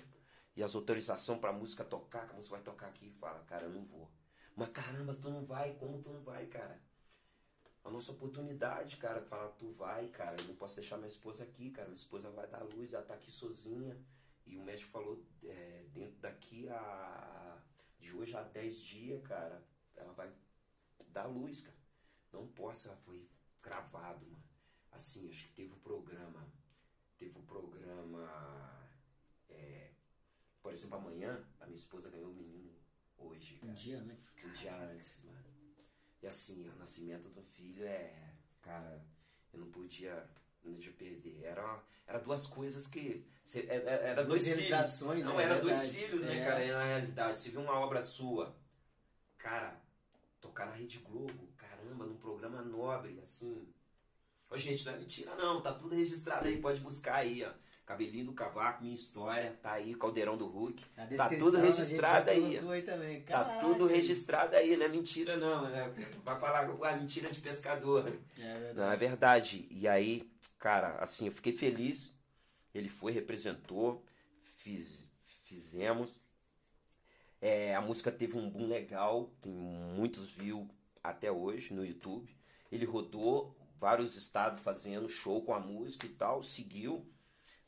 e 0.56 0.62
as 0.62 0.74
autorizações 0.74 1.38
pra 1.38 1.52
música 1.52 1.84
tocar, 1.84 2.26
que 2.26 2.34
música 2.34 2.56
vai 2.56 2.64
tocar 2.64 2.86
aqui. 2.86 3.10
Fala, 3.20 3.38
cara, 3.40 3.64
eu 3.64 3.70
não 3.70 3.84
vou. 3.84 4.10
Mas 4.56 4.70
caramba, 4.70 5.14
tu 5.14 5.28
não 5.28 5.44
vai, 5.44 5.74
como 5.74 6.00
tu 6.00 6.08
não 6.08 6.22
vai, 6.22 6.46
cara? 6.46 6.80
a 7.84 7.90
nossa 7.90 8.12
oportunidade, 8.12 8.96
cara, 8.96 9.20
falar, 9.20 9.50
tu 9.50 9.70
vai, 9.72 10.08
cara, 10.08 10.34
eu 10.40 10.48
não 10.48 10.56
posso 10.56 10.76
deixar 10.76 10.96
minha 10.96 11.08
esposa 11.08 11.44
aqui, 11.44 11.70
cara, 11.70 11.86
minha 11.86 11.96
esposa 11.96 12.30
vai 12.30 12.46
dar 12.48 12.62
luz, 12.64 12.94
ela 12.94 13.04
tá 13.04 13.12
aqui 13.12 13.30
sozinha. 13.30 13.94
E 14.46 14.56
o 14.56 14.62
médico 14.62 14.90
falou, 14.90 15.22
é, 15.44 15.84
dentro 15.92 16.16
daqui 16.20 16.68
a. 16.68 17.58
de 18.00 18.16
hoje 18.16 18.34
a 18.36 18.42
10 18.42 18.80
dias, 18.80 19.22
cara, 19.22 19.62
ela 19.94 20.12
vai 20.14 20.32
dar 21.08 21.26
luz, 21.26 21.60
cara. 21.60 21.76
Não 22.32 22.46
posso, 22.48 22.88
ela 22.88 22.96
foi 22.96 23.28
cravado, 23.66 24.24
mano. 24.26 24.42
Assim, 24.92 25.28
acho 25.28 25.44
que 25.44 25.50
teve 25.50 25.72
o 25.72 25.76
programa. 25.78 26.46
Teve 27.18 27.38
o 27.38 27.42
programa. 27.42 28.22
é, 29.50 29.90
por 30.62 30.72
exemplo, 30.72 30.96
amanhã, 30.98 31.44
a 31.60 31.64
minha 31.66 31.76
esposa 31.76 32.10
ganhou 32.10 32.30
o 32.30 32.34
menino 32.34 32.70
hoje, 33.18 33.56
Um 33.62 33.66
cara 33.68 33.72
dia, 33.74 34.00
né? 34.00 34.16
um 34.44 34.50
dia 34.52 34.74
antes, 34.76 35.24
mano. 35.24 35.44
E 36.22 36.26
assim, 36.26 36.68
o 36.68 36.76
nascimento 36.76 37.28
do 37.28 37.42
filho 37.42 37.84
é. 37.86 38.32
Cara, 38.62 39.04
eu 39.52 39.60
não 39.60 39.70
podia. 39.70 40.28
Podia 40.62 40.92
perder. 40.92 41.44
Era, 41.44 41.80
era 42.06 42.18
duas 42.18 42.46
coisas 42.48 42.86
que. 42.88 43.24
cê- 43.44 43.60
é- 43.68 43.76
é- 43.76 44.04
era, 44.10 44.14
Duas 44.24 44.28
dois 44.28 44.42
filhos. 44.44 44.58
realizações, 44.68 45.24
Não, 45.24 45.36
né? 45.36 45.44
era 45.44 45.54
É 45.56 45.60
dois 45.60 45.86
filhos, 45.86 46.22
né, 46.24 46.38
É. 46.40 46.44
cara? 46.44 46.64
E 46.64 46.70
na 46.72 46.84
realidade, 46.84 47.38
se 47.38 47.50
viu 47.50 47.60
uma 47.60 47.78
obra 47.78 48.02
sua, 48.02 48.56
cara, 49.38 49.80
tocar 50.40 50.66
na 50.66 50.72
Rede 50.72 50.98
Globo, 50.98 51.46
caramba, 51.96 52.04
num 52.04 52.16
programa 52.16 52.62
nobre, 52.62 53.18
assim. 53.22 53.66
Ô, 54.50 54.56
gente, 54.56 54.84
não 54.84 54.92
é 54.92 54.98
mentira, 54.98 55.34
não. 55.34 55.60
Tá 55.60 55.72
tudo 55.72 55.94
registrado 55.94 56.46
aí, 56.46 56.60
pode 56.60 56.80
buscar 56.80 57.16
aí, 57.16 57.44
ó. 57.44 57.50
Cabelinho 57.84 58.26
do 58.26 58.32
Cavaco, 58.32 58.82
minha 58.82 58.94
história, 58.94 59.56
tá 59.62 59.72
aí, 59.72 59.94
Caldeirão 59.94 60.36
do 60.36 60.46
Hulk. 60.46 60.84
Tá 61.16 61.28
tudo 61.28 61.58
registrado 61.58 62.30
aí. 62.30 62.58
aí 62.58 62.82
também. 62.82 63.22
Tá 63.22 63.58
tudo 63.60 63.86
registrado 63.86 64.56
aí, 64.56 64.76
não 64.76 64.86
é 64.86 64.88
mentira 64.88 65.36
não. 65.36 65.62
Né? 65.62 65.94
Vai 66.24 66.38
falar 66.38 66.66
com 66.66 66.84
a 66.84 66.96
mentira 66.96 67.30
de 67.30 67.38
pescador. 67.40 68.08
É 68.38 68.58
verdade. 68.58 68.74
Não, 68.74 68.90
é 68.90 68.96
verdade. 68.96 69.68
E 69.70 69.86
aí, 69.86 70.28
cara, 70.58 70.96
assim, 70.96 71.26
eu 71.26 71.32
fiquei 71.32 71.52
feliz. 71.52 72.16
Ele 72.74 72.88
foi, 72.88 73.12
representou, 73.12 74.04
fiz, 74.56 75.08
fizemos. 75.44 76.20
É, 77.40 77.74
a 77.76 77.80
música 77.80 78.10
teve 78.10 78.36
um 78.36 78.50
boom 78.50 78.66
legal, 78.66 79.30
tem 79.40 79.52
muitos 79.52 80.32
views 80.32 80.66
até 81.10 81.30
hoje 81.30 81.74
no 81.74 81.84
YouTube. 81.84 82.36
Ele 82.70 82.84
rodou 82.84 83.56
vários 83.78 84.16
estados 84.16 84.62
fazendo 84.62 85.08
show 85.08 85.44
com 85.44 85.54
a 85.54 85.60
música 85.60 86.06
e 86.06 86.10
tal, 86.10 86.42
seguiu, 86.42 87.06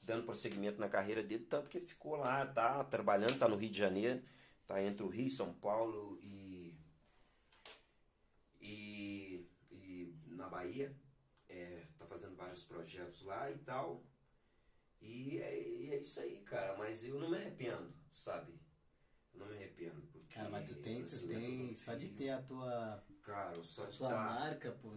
dando 0.03 0.25
prosseguimento 0.25 0.81
na 0.81 0.89
carreira 0.89 1.23
dele, 1.23 1.45
tanto 1.45 1.69
que 1.69 1.81
ficou 1.81 2.17
lá, 2.17 2.47
tá 2.47 2.83
trabalhando, 2.85 3.39
tá 3.39 3.49
no 3.49 3.57
Rio 3.57 3.71
de 3.71 3.79
Janeiro, 3.79 4.23
tá 4.67 4.83
entre 4.83 5.03
o 5.03 5.09
Rio, 5.09 5.31
São 5.31 5.53
Paulo 5.55 6.19
e 6.23 6.49
e, 8.61 9.47
e 9.71 10.15
na 10.27 10.49
Bahia, 10.49 10.95
é, 11.49 11.87
tá 11.99 12.07
fazendo 12.07 12.37
vários 12.37 12.63
projetos 12.65 13.23
lá 13.23 13.51
e 13.51 13.59
tal. 13.59 14.05
E 15.01 15.39
é, 15.39 15.95
é 15.95 15.99
isso 15.99 16.21
aí, 16.21 16.41
cara, 16.41 16.77
mas 16.77 17.05
eu 17.05 17.19
não 17.19 17.31
me 17.31 17.37
arrependo, 17.37 17.93
sabe? 18.13 18.53
Eu 19.33 19.41
não 19.41 19.47
me 19.47 19.55
arrependo, 19.55 20.01
porque 20.13 20.35
Cara, 20.35 20.51
mas 20.51 20.69
tu 20.69 20.75
tem, 20.77 21.03
o 21.03 21.05
tu 21.05 21.29
tem, 21.29 21.75
só 21.75 21.95
de 21.95 22.09
ter 22.09 22.31
a 22.31 22.43
tua, 22.43 23.05
Cara, 23.29 23.63
só 23.63 23.85
de 23.85 23.91
estar 23.93 24.09
marca, 24.09 24.73
pô. 24.81 24.89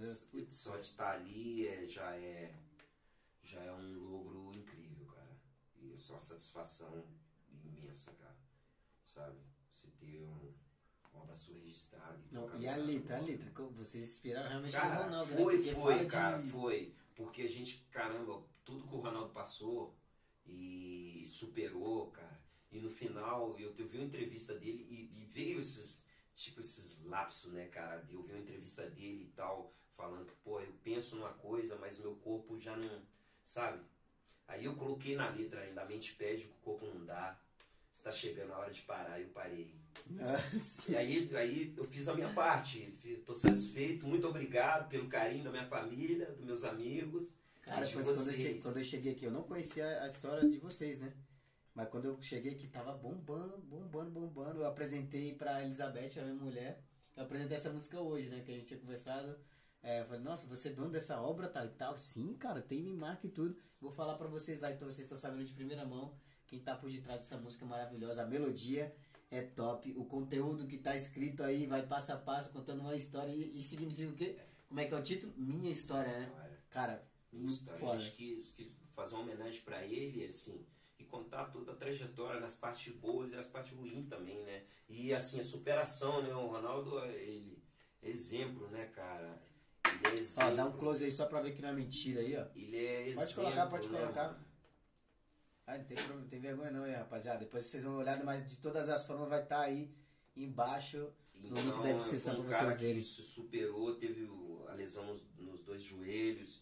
só 0.47 0.77
de 0.77 0.85
estar 0.85 1.11
ali 1.15 1.67
é, 1.67 1.85
já 1.85 2.15
é 2.15 2.55
já 3.43 3.59
é 3.61 3.73
um 3.73 3.99
logro 3.99 4.51
incrível, 4.57 5.05
cara. 5.07 5.35
E 5.75 5.91
é 5.91 5.97
só 5.97 6.13
uma 6.13 6.21
satisfação 6.21 7.03
imensa, 7.51 8.13
cara. 8.13 8.37
Sabe? 9.05 9.37
Você 9.73 9.89
ter 9.99 10.21
um, 10.21 10.53
uma 11.11 11.23
obra 11.23 11.35
sua 11.35 11.55
registrada. 11.55 12.17
Não, 12.31 12.43
tocar 12.43 12.57
e 12.57 12.69
a 12.69 12.75
letra, 12.77 13.17
a 13.17 13.19
letra, 13.19 13.51
vocês 13.73 14.09
inspiraram 14.11 14.47
realmente 14.47 14.73
no 14.75 14.79
Cara, 14.79 15.03
Ronaldo, 15.03 15.31
né? 15.31 15.43
foi, 15.43 15.55
Porque 15.57 15.75
foi, 15.75 15.93
fala 15.93 16.03
de- 16.05 16.09
cara, 16.09 16.39
foi. 16.43 16.95
Porque 17.13 17.41
a 17.41 17.49
gente, 17.49 17.85
caramba, 17.91 18.45
tudo 18.63 18.87
que 18.87 18.95
o 18.95 18.99
Ronaldo 18.99 19.33
passou 19.33 19.93
e 20.45 21.21
superou, 21.25 22.11
cara. 22.11 22.39
E 22.71 22.79
no 22.79 22.89
final, 22.89 23.59
eu, 23.59 23.75
eu 23.77 23.85
vi 23.89 23.97
uma 23.97 24.05
entrevista 24.05 24.57
dele 24.57 24.87
e, 24.89 25.21
e 25.21 25.25
veio 25.25 25.59
esses, 25.59 26.01
tipo, 26.35 26.59
esses 26.59 27.03
lapsos, 27.05 27.51
né, 27.53 27.67
cara? 27.67 28.05
Eu 28.09 28.23
vi 28.23 28.33
uma 28.33 28.41
entrevista 28.41 28.89
dele 28.89 29.23
e 29.23 29.33
tal, 29.35 29.73
falando 29.95 30.25
que, 30.25 30.35
pô, 30.43 30.59
eu 30.59 30.73
penso 30.83 31.15
numa 31.15 31.33
coisa, 31.33 31.75
mas 31.77 31.99
meu 31.99 32.15
corpo 32.15 32.59
já 32.59 32.75
não, 32.75 33.01
sabe? 33.43 33.79
Aí 34.47 34.65
eu 34.65 34.75
coloquei 34.75 35.15
na 35.15 35.29
letra 35.29 35.61
ainda, 35.61 35.81
a 35.81 35.85
mente 35.85 36.13
pede, 36.15 36.45
o 36.45 36.53
corpo 36.61 36.85
não 36.85 37.05
dá. 37.05 37.39
Está 37.93 38.11
chegando 38.11 38.53
a 38.53 38.57
hora 38.57 38.71
de 38.71 38.81
parar, 38.81 39.19
e 39.19 39.23
eu 39.23 39.29
parei. 39.29 39.75
Nossa. 40.09 40.91
E 40.91 40.95
aí, 40.95 41.29
aí 41.35 41.73
eu 41.77 41.85
fiz 41.85 42.07
a 42.07 42.13
minha 42.13 42.33
parte, 42.33 42.97
estou 43.03 43.35
satisfeito, 43.35 44.07
muito 44.07 44.27
obrigado 44.27 44.89
pelo 44.89 45.07
carinho 45.07 45.43
da 45.43 45.51
minha 45.51 45.67
família, 45.67 46.31
dos 46.31 46.45
meus 46.45 46.63
amigos. 46.63 47.33
Cara, 47.61 47.85
de 47.85 47.95
depois 47.95 48.07
quando 48.07 48.29
eu, 48.29 48.35
cheguei, 48.35 48.61
quando 48.61 48.77
eu 48.77 48.83
cheguei 48.83 49.11
aqui, 49.11 49.25
eu 49.25 49.31
não 49.31 49.43
conhecia 49.43 50.01
a 50.01 50.07
história 50.07 50.49
de 50.49 50.57
vocês, 50.57 50.99
né? 50.99 51.13
Mas 51.73 51.89
quando 51.89 52.05
eu 52.05 52.21
cheguei 52.21 52.53
aqui, 52.53 52.67
tava 52.67 52.93
bombando, 52.93 53.57
bombando, 53.59 54.11
bombando. 54.11 54.59
Eu 54.59 54.67
apresentei 54.67 55.33
pra 55.33 55.63
Elizabeth, 55.63 56.19
a 56.19 56.23
minha 56.23 56.35
mulher. 56.35 56.81
Eu 57.15 57.23
apresentei 57.23 57.55
essa 57.57 57.71
música 57.71 57.99
hoje, 57.99 58.29
né? 58.29 58.41
Que 58.41 58.51
a 58.51 58.55
gente 58.55 58.67
tinha 58.67 58.79
conversado. 58.79 59.37
É, 59.81 60.01
eu 60.01 60.05
falei, 60.05 60.21
nossa, 60.21 60.45
você 60.47 60.69
é 60.69 60.73
dono 60.73 60.91
dessa 60.91 61.19
obra, 61.21 61.47
tal 61.47 61.65
e 61.65 61.69
tal? 61.69 61.97
Sim, 61.97 62.33
cara, 62.35 62.61
tem 62.61 62.83
me 62.83 62.93
marca 62.93 63.25
e 63.25 63.29
tudo. 63.29 63.55
Vou 63.79 63.91
falar 63.91 64.15
pra 64.15 64.27
vocês 64.27 64.59
lá, 64.59 64.71
então 64.71 64.87
vocês 64.87 65.05
estão 65.05 65.17
sabendo 65.17 65.45
de 65.45 65.53
primeira 65.53 65.85
mão. 65.85 66.13
Quem 66.45 66.59
tá 66.59 66.75
por 66.75 66.91
detrás 66.91 67.21
dessa 67.21 67.37
música 67.37 67.65
maravilhosa, 67.65 68.21
a 68.21 68.27
melodia 68.27 68.93
é 69.31 69.41
top. 69.41 69.93
O 69.97 70.05
conteúdo 70.05 70.67
que 70.67 70.77
tá 70.77 70.95
escrito 70.95 71.41
aí 71.41 71.65
vai 71.65 71.87
passo 71.87 72.11
a 72.11 72.17
passo, 72.17 72.51
contando 72.51 72.81
uma 72.81 72.95
história. 72.95 73.31
E, 73.31 73.57
e 73.57 73.61
significa 73.63 74.11
o 74.11 74.15
quê? 74.15 74.37
Como 74.67 74.79
é 74.79 74.85
que 74.85 74.93
é 74.93 74.97
o 74.97 75.01
título? 75.03 75.33
Minha 75.37 75.71
história, 75.71 76.11
né? 76.11 76.25
História. 76.27 76.57
Cara, 76.69 77.07
Minha 77.31 77.51
história. 77.51 77.79
foda. 77.79 77.93
A 77.93 77.97
gente 77.97 78.15
quis, 78.15 78.51
quis 78.51 78.67
fazer 78.93 79.15
uma 79.15 79.23
homenagem 79.23 79.61
pra 79.61 79.83
ele, 79.83 80.25
assim, 80.25 80.63
contar 81.11 81.45
toda 81.45 81.73
a 81.73 81.75
trajetória 81.75 82.39
nas 82.39 82.55
partes 82.55 82.93
boas 82.95 83.31
e 83.31 83.35
as 83.35 83.45
partes 83.45 83.77
ruins 83.77 84.07
também, 84.07 84.41
né? 84.43 84.63
E 84.89 85.13
assim, 85.13 85.39
a 85.39 85.43
superação, 85.43 86.23
né? 86.23 86.33
O 86.33 86.47
Ronaldo, 86.47 86.97
ele 87.05 87.61
é 88.01 88.09
exemplo, 88.09 88.67
né, 88.69 88.85
cara? 88.87 89.39
Ele 89.85 90.07
é 90.07 90.19
exemplo. 90.19 90.51
Ó, 90.51 90.55
dá 90.55 90.65
um 90.65 90.71
close 90.71 91.03
aí 91.03 91.11
só 91.11 91.25
pra 91.25 91.41
ver 91.41 91.51
que 91.53 91.61
não 91.61 91.69
é 91.69 91.73
mentira 91.73 92.21
aí, 92.21 92.35
ó. 92.37 92.45
Ele 92.55 92.77
é 92.77 93.01
exemplo. 93.01 93.19
Pode 93.19 93.35
colocar, 93.35 93.67
pode 93.67 93.89
né, 93.89 93.99
colocar. 93.99 94.27
mano? 94.29 94.45
Ah, 95.67 95.77
não 95.77 95.85
tem, 95.85 95.95
problema, 95.95 96.21
não 96.21 96.27
tem 96.27 96.39
vergonha 96.39 96.71
não, 96.71 96.87
hein, 96.87 96.95
rapaziada. 96.95 97.39
Depois 97.39 97.65
vocês 97.65 97.83
vão 97.83 97.97
olhar, 97.97 98.23
mas 98.23 98.49
de 98.49 98.57
todas 98.57 98.89
as 98.89 99.05
formas 99.05 99.29
vai 99.29 99.43
estar 99.43 99.57
tá 99.57 99.61
aí 99.61 99.93
embaixo 100.35 101.13
no 101.39 101.47
então, 101.47 101.63
link 101.63 101.83
da 101.83 101.93
descrição 101.93 102.39
um 102.39 102.45
pra 102.45 102.57
vocês 102.57 102.79
verem. 102.79 103.01
Se 103.01 103.23
superou, 103.23 103.95
teve 103.95 104.29
a 104.67 104.73
lesão 104.73 105.05
nos, 105.05 105.27
nos 105.37 105.63
dois 105.63 105.81
joelhos. 105.81 106.61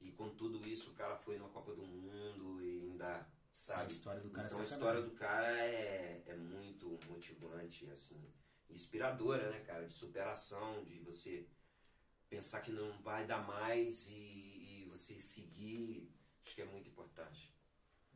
E 0.00 0.10
com 0.12 0.30
tudo 0.30 0.66
isso, 0.66 0.90
o 0.90 0.94
cara 0.94 1.16
foi 1.16 1.38
na 1.38 1.48
Copa 1.48 1.74
do 1.74 1.84
Mundo 1.84 2.62
e 2.62 2.90
ainda 2.90 3.26
sabe? 3.60 3.82
A 3.82 3.86
história 3.86 4.20
do 4.20 4.30
cara 4.30 4.46
então, 4.46 4.58
é 4.58 4.62
a 4.62 4.64
história 4.64 5.02
do 5.02 5.10
cara 5.10 5.58
é, 5.58 6.22
é 6.26 6.34
muito 6.34 6.98
motivante, 7.08 7.88
assim, 7.90 8.18
inspiradora, 8.70 9.50
né, 9.50 9.60
cara? 9.60 9.84
De 9.84 9.92
superação, 9.92 10.82
de 10.84 10.98
você 11.00 11.46
pensar 12.28 12.62
que 12.62 12.72
não 12.72 12.98
vai 13.02 13.26
dar 13.26 13.46
mais 13.46 14.08
e, 14.08 14.14
e 14.14 14.86
você 14.88 15.20
seguir. 15.20 16.10
Acho 16.44 16.54
que 16.54 16.62
é 16.62 16.64
muito 16.64 16.88
importante. 16.88 17.52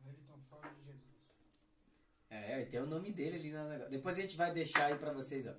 Wellington 0.03 0.39
fala 0.49 0.67
de 0.73 0.83
Jesus. 0.83 1.15
É, 2.29 2.65
tem 2.65 2.79
o 2.79 2.87
nome 2.87 3.11
dele 3.11 3.35
ali 3.35 3.51
na. 3.51 3.77
Depois 3.87 4.17
a 4.17 4.21
gente 4.21 4.35
vai 4.35 4.51
deixar 4.51 4.85
aí 4.85 4.97
pra 4.97 5.13
vocês, 5.13 5.45
ó. 5.45 5.53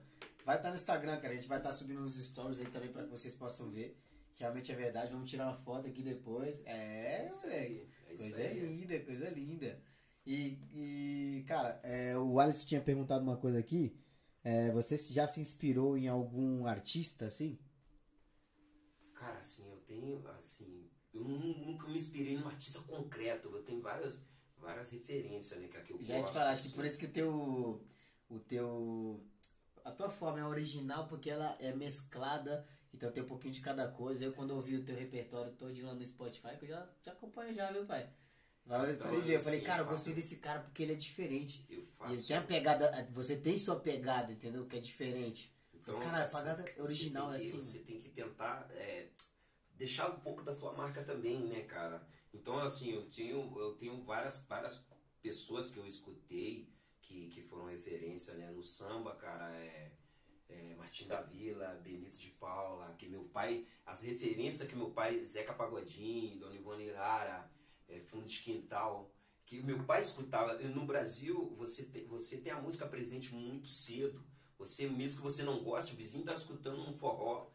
Vai 0.44 0.56
estar 0.56 0.64
tá 0.64 0.70
no 0.70 0.74
Instagram, 0.74 1.20
cara. 1.20 1.32
A 1.32 1.36
gente 1.36 1.48
vai 1.48 1.58
estar 1.58 1.70
tá 1.70 1.74
subindo 1.74 2.02
uns 2.02 2.16
stories 2.16 2.60
aí 2.60 2.70
também 2.70 2.92
pra 2.92 3.04
que 3.04 3.10
vocês 3.10 3.34
possam 3.34 3.70
ver. 3.70 3.96
Realmente 4.34 4.72
é 4.72 4.74
verdade. 4.74 5.12
Vamos 5.12 5.30
tirar 5.30 5.46
uma 5.46 5.56
foto 5.56 5.86
aqui 5.86 6.02
depois. 6.02 6.60
É, 6.64 7.28
moleque. 7.30 7.88
É 8.08 8.14
coisa 8.14 8.36
aí. 8.36 8.60
linda, 8.60 9.00
coisa 9.00 9.28
linda. 9.30 9.80
E, 10.26 10.58
e 10.74 11.44
cara, 11.46 11.80
é, 11.82 12.16
o 12.18 12.40
Alisson 12.40 12.66
tinha 12.66 12.80
perguntado 12.80 13.22
uma 13.22 13.36
coisa 13.36 13.58
aqui. 13.58 13.96
É, 14.42 14.70
você 14.72 14.96
já 14.96 15.26
se 15.26 15.40
inspirou 15.40 15.96
em 15.96 16.08
algum 16.08 16.66
artista, 16.66 17.26
assim? 17.26 17.58
Cara, 19.14 19.38
assim, 19.38 19.68
eu 19.70 19.78
tenho, 19.78 20.28
assim, 20.38 20.88
eu 21.12 21.22
nunca 21.22 21.88
me 21.88 21.96
inspirei 21.96 22.36
num 22.36 22.46
artista 22.46 22.80
concreto. 22.80 23.48
Eu 23.48 23.62
tenho 23.62 23.80
várias, 23.80 24.22
várias 24.58 24.90
referências, 24.90 25.60
né, 25.60 25.68
que, 25.68 25.76
é 25.76 25.80
que 25.82 25.92
eu 25.92 26.02
já 26.02 26.18
gosto. 26.18 26.26
te 26.26 26.32
falar, 26.34 26.50
acho 26.50 26.62
que 26.62 26.68
assim. 26.68 26.76
por 26.76 26.84
isso 26.84 26.98
que 26.98 27.06
o 27.06 27.10
teu, 27.10 27.84
o 28.28 28.38
teu, 28.40 29.24
a 29.84 29.90
tua 29.90 30.10
forma 30.10 30.40
é 30.40 30.44
original 30.44 31.08
porque 31.08 31.30
ela 31.30 31.56
é 31.60 31.74
mesclada 31.74 32.66
então 32.94 33.10
tem 33.10 33.22
um 33.22 33.26
pouquinho 33.26 33.52
de 33.52 33.60
cada 33.60 33.88
coisa. 33.88 34.24
Eu 34.24 34.32
quando 34.32 34.52
ouvi 34.52 34.76
o 34.76 34.84
teu 34.84 34.96
repertório 34.96 35.52
todo 35.52 35.74
lá 35.84 35.94
no 35.94 36.04
Spotify, 36.04 36.56
eu 36.60 36.68
já 36.68 36.88
te 37.02 37.10
acompanho 37.10 37.54
já, 37.54 37.70
meu 37.70 37.84
pai. 37.84 38.08
Vai 38.64 38.92
então, 38.92 39.14
eu, 39.14 39.24
eu 39.24 39.40
falei, 39.40 39.60
cara, 39.60 39.82
eu 39.82 39.86
gostei 39.86 40.12
desse 40.12 40.38
cara 40.38 40.60
porque 40.60 40.82
ele 40.82 40.92
é 40.92 40.96
diferente. 40.96 41.64
Eu 41.70 41.86
faço. 41.96 42.14
Ele 42.14 42.22
tem 42.22 42.36
a 42.36 42.42
pegada, 42.42 43.08
você 43.12 43.36
tem 43.36 43.56
sua 43.56 43.78
pegada, 43.78 44.32
entendeu? 44.32 44.66
Que 44.66 44.76
é 44.76 44.80
diferente. 44.80 45.54
Então, 45.72 46.00
cara, 46.00 46.24
assim, 46.24 46.36
a 46.36 46.40
pegada 46.40 46.82
original 46.82 47.32
é 47.32 47.36
assim. 47.36 47.62
Você 47.62 47.78
tem 47.78 48.00
que 48.00 48.08
tentar 48.08 48.68
é, 48.72 49.06
deixar 49.76 50.10
um 50.10 50.18
pouco 50.18 50.42
da 50.42 50.52
sua 50.52 50.72
marca 50.72 51.04
também, 51.04 51.44
né, 51.44 51.62
cara? 51.62 52.04
Então, 52.34 52.58
assim, 52.58 52.92
eu 52.92 53.08
tenho, 53.08 53.56
eu 53.56 53.74
tenho 53.74 54.02
várias, 54.02 54.44
várias 54.48 54.84
pessoas 55.22 55.70
que 55.70 55.78
eu 55.78 55.86
escutei 55.86 56.68
que, 57.00 57.28
que 57.28 57.42
foram 57.42 57.66
referência, 57.66 58.34
né? 58.34 58.50
No 58.50 58.64
samba, 58.64 59.14
cara, 59.14 59.48
é 59.56 59.92
é, 60.48 60.74
Martim 60.76 61.06
da 61.06 61.20
Vila, 61.20 61.80
Benito 61.82 62.18
de 62.18 62.30
Paula, 62.30 62.94
que 62.98 63.08
meu 63.08 63.24
pai, 63.24 63.66
as 63.84 64.02
referências 64.02 64.68
que 64.68 64.76
meu 64.76 64.90
pai, 64.90 65.24
Zeca 65.24 65.52
Pagodinho, 65.52 66.38
Dona 66.38 66.54
Ivone 66.54 66.90
Lara, 66.90 67.50
é, 67.88 68.00
Fundo 68.00 68.26
de 68.26 68.40
Quintal, 68.40 69.10
que 69.44 69.62
meu 69.62 69.84
pai 69.84 70.00
escutava. 70.00 70.54
No 70.54 70.84
Brasil, 70.84 71.54
você 71.56 71.84
tem, 71.84 72.06
você 72.06 72.38
tem 72.38 72.52
a 72.52 72.60
música 72.60 72.86
presente 72.86 73.34
muito 73.34 73.68
cedo. 73.68 74.24
Você, 74.58 74.88
mesmo 74.88 75.18
que 75.18 75.24
você 75.24 75.42
não 75.42 75.62
goste, 75.62 75.92
o 75.92 75.96
vizinho 75.96 76.22
está 76.22 76.34
escutando 76.34 76.80
um 76.80 76.92
forró, 76.92 77.50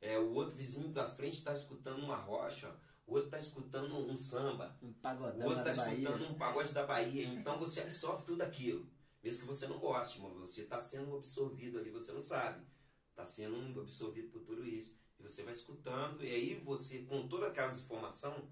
é, 0.00 0.18
o 0.18 0.32
outro 0.32 0.54
vizinho 0.54 0.88
da 0.88 1.06
frente 1.06 1.38
está 1.38 1.52
escutando 1.52 2.02
uma 2.02 2.16
rocha, 2.16 2.74
o 3.06 3.14
outro 3.14 3.26
está 3.26 3.38
escutando 3.38 3.96
um 3.96 4.16
samba, 4.16 4.76
um 4.82 4.92
pagodão 4.92 5.46
o 5.46 5.50
outro 5.50 5.68
está 5.68 5.72
escutando 5.72 6.18
Bahia. 6.18 6.30
um 6.30 6.34
pagode 6.34 6.72
da 6.72 6.86
Bahia. 6.86 7.26
Então 7.26 7.58
você 7.58 7.80
absorve 7.80 8.24
tudo 8.24 8.42
aquilo. 8.42 8.88
Mesmo 9.24 9.40
que 9.40 9.54
você 9.54 9.66
não 9.66 9.78
goste, 9.78 10.20
mas 10.20 10.34
você 10.34 10.60
está 10.60 10.78
sendo 10.78 11.16
absorvido 11.16 11.78
ali, 11.78 11.90
você 11.90 12.12
não 12.12 12.20
sabe. 12.20 12.62
Está 13.08 13.24
sendo 13.24 13.80
absorvido 13.80 14.28
por 14.28 14.42
tudo 14.42 14.66
isso. 14.66 14.94
E 15.18 15.22
você 15.22 15.42
vai 15.42 15.54
escutando, 15.54 16.22
e 16.22 16.28
aí 16.28 16.60
você, 16.60 16.98
com 17.04 17.26
todas 17.26 17.48
aquelas 17.48 17.80
informações, 17.80 18.44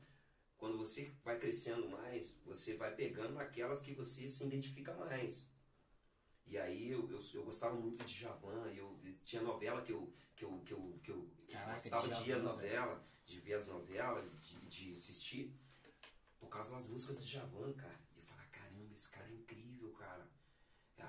quando 0.57 0.79
você 0.79 1.13
vai 1.23 1.39
crescendo 1.39 1.91
mais, 1.91 2.35
você 2.47 2.75
vai 2.75 2.95
pegando 2.95 3.39
aquelas 3.39 3.83
que 3.83 3.93
você 3.93 4.27
se 4.27 4.45
identifica 4.45 4.95
mais. 4.95 5.47
E 6.47 6.57
aí 6.57 6.91
eu, 6.91 7.11
eu, 7.11 7.21
eu 7.35 7.45
gostava 7.45 7.75
muito 7.75 8.03
de 8.05 8.15
Javan, 8.15 8.67
eu, 8.73 8.99
tinha 9.23 9.43
novela 9.43 9.83
que 9.83 9.93
eu, 9.93 10.11
que 10.35 10.45
eu, 10.45 10.61
que 10.61 10.73
eu, 10.73 11.01
que 11.03 11.11
eu 11.11 11.31
Caraca, 11.51 11.73
gostava 11.73 12.09
de 12.09 12.31
ir 12.31 12.43
novela, 12.43 13.05
de 13.27 13.41
ver 13.41 13.55
as 13.55 13.67
novelas, 13.67 14.25
de, 14.49 14.55
de 14.69 14.93
assistir, 14.93 15.55
por 16.41 16.49
causa 16.49 16.75
das 16.75 16.87
músicas 16.87 17.23
de 17.23 17.31
Javan, 17.31 17.75
cara. 17.75 18.01
E 18.17 18.23
falar, 18.23 18.47
caramba, 18.47 18.91
esse 18.95 19.11
cara 19.11 19.29
é 19.29 19.35
incrível, 19.35 19.62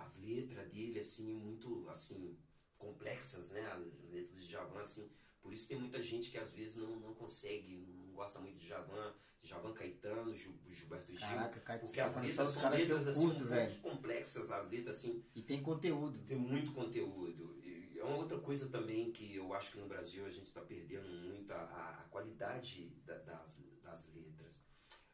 as 0.02 0.18
letras 0.18 0.70
dele, 0.70 1.00
assim, 1.00 1.34
muito, 1.34 1.88
assim, 1.90 2.38
complexas, 2.78 3.52
né? 3.52 3.66
As 3.72 4.10
letras 4.12 4.42
de 4.42 4.52
Javan, 4.52 4.82
assim. 4.82 5.10
Por 5.42 5.52
isso 5.52 5.68
tem 5.68 5.78
muita 5.78 6.02
gente 6.02 6.32
que 6.32 6.38
às 6.38 6.52
vezes 6.52 6.78
não, 6.78 6.96
não 7.00 7.14
consegue, 7.14 7.76
não 7.78 8.14
gosta 8.14 8.40
muito 8.40 8.58
de 8.58 8.68
Javan, 8.68 9.14
Javan 9.44 9.74
Caetano, 9.74 10.34
Gil, 10.34 10.54
Gilberto 10.72 11.12
Gil. 11.12 11.20
Caraca, 11.20 11.60
Caetano, 11.60 11.88
porque 11.88 12.00
as 12.00 12.16
letras 12.16 12.48
são 12.48 12.70
letras 12.70 13.08
assim, 13.08 13.28
curto, 13.28 13.46
muito 13.46 13.82
complexas, 13.82 14.52
as 14.52 14.70
letras 14.70 14.96
assim. 14.96 15.24
E 15.36 15.42
tem 15.42 15.62
conteúdo. 15.62 16.18
Tem 16.26 16.38
muito 16.38 16.72
conteúdo. 16.72 17.60
E 17.62 18.00
é 18.00 18.04
uma 18.04 18.16
outra 18.16 18.40
coisa 18.40 18.70
também 18.70 19.12
que 19.12 19.36
eu 19.36 19.54
acho 19.54 19.72
que 19.74 19.80
no 19.80 19.88
Brasil 19.88 20.26
a 20.26 20.30
gente 20.30 20.46
está 20.46 20.62
perdendo 20.62 21.10
muito 21.10 21.52
a, 21.52 21.58
a 21.58 22.08
qualidade 22.10 22.90
da, 23.06 23.18
das, 23.18 23.60
das 23.82 24.08
letras. 24.14 24.64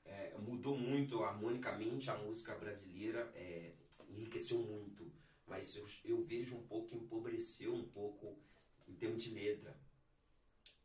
É, 0.05 0.36
mudou 0.38 0.77
muito 0.77 1.23
harmonicamente 1.23 2.09
a 2.11 2.17
música 2.17 2.53
brasileira. 2.55 3.32
É, 3.34 3.73
enriqueceu 4.20 4.59
muito, 4.59 5.11
mas 5.47 5.76
eu, 5.76 5.88
eu 6.05 6.24
vejo 6.24 6.55
um 6.55 6.67
pouco 6.67 6.89
que 6.89 6.95
empobreceu 6.95 7.74
um 7.74 7.88
pouco 7.88 8.38
em 8.88 8.93
termos 8.93 9.24
de 9.24 9.32
letra, 9.32 9.76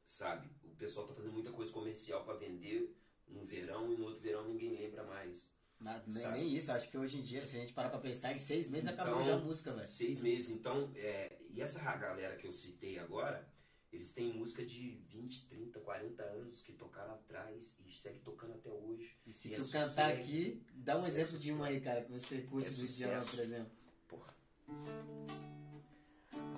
sabe? 0.05 0.49
O 0.65 0.77
pessoal 0.77 1.07
tá 1.07 1.15
fazendo 1.15 1.33
muita 1.33 1.53
coisa 1.53 1.73
comercial 1.73 2.25
para 2.25 2.35
vender 2.35 2.97
no 3.29 3.45
verão 3.45 3.93
e 3.93 3.97
no 3.97 4.05
outro 4.05 4.21
verão 4.21 4.47
ninguém 4.47 4.75
lembra 4.75 5.03
mais. 5.05 5.53
Nada, 5.81 6.05
nem, 6.07 6.33
nem, 6.33 6.57
isso, 6.57 6.71
acho 6.73 6.89
que 6.89 6.97
hoje 6.97 7.19
em 7.19 7.23
dia, 7.23 7.45
se 7.45 7.57
a 7.57 7.61
gente 7.61 7.73
parar 7.73 7.91
pra 7.91 7.99
pensar, 7.99 8.33
em 8.33 8.39
seis 8.39 8.69
meses 8.71 8.91
então, 8.91 9.05
acabou 9.05 9.25
já 9.25 9.35
a 9.35 9.39
música, 9.39 9.73
velho. 9.73 9.87
Seis 9.87 10.21
meses, 10.21 10.51
então, 10.51 10.93
é, 10.95 11.37
e 11.51 11.61
essa 11.61 11.81
galera 11.97 12.37
que 12.37 12.47
eu 12.47 12.53
citei 12.53 12.99
agora, 12.99 13.47
eles 13.95 14.13
têm 14.13 14.33
música 14.33 14.65
de 14.65 14.99
20, 15.09 15.47
30, 15.49 15.81
40 15.81 16.23
anos 16.23 16.61
que 16.61 16.73
tocaram 16.73 17.15
atrás 17.15 17.79
e 17.87 17.93
segue 17.93 18.19
tocando 18.21 18.55
até 18.55 18.71
hoje. 18.71 19.17
E 19.25 19.33
se 19.33 19.49
e 19.49 19.55
tu 19.55 19.63
é 19.63 19.65
cantar 19.65 20.11
sucesso. 20.11 20.21
aqui, 20.21 20.63
dá 20.75 20.99
um 20.99 21.05
é 21.05 21.09
exemplo 21.09 21.39
de 21.39 21.53
uma 21.53 21.67
aí, 21.67 21.81
cara, 21.81 22.03
que 22.03 22.11
você 22.11 22.43
curte 22.43 22.69
É 22.69 22.73
do. 22.73 22.87
Djavan, 22.87 23.25
por 23.25 23.39
exemplo. 23.39 23.73
Porra. 24.09 24.35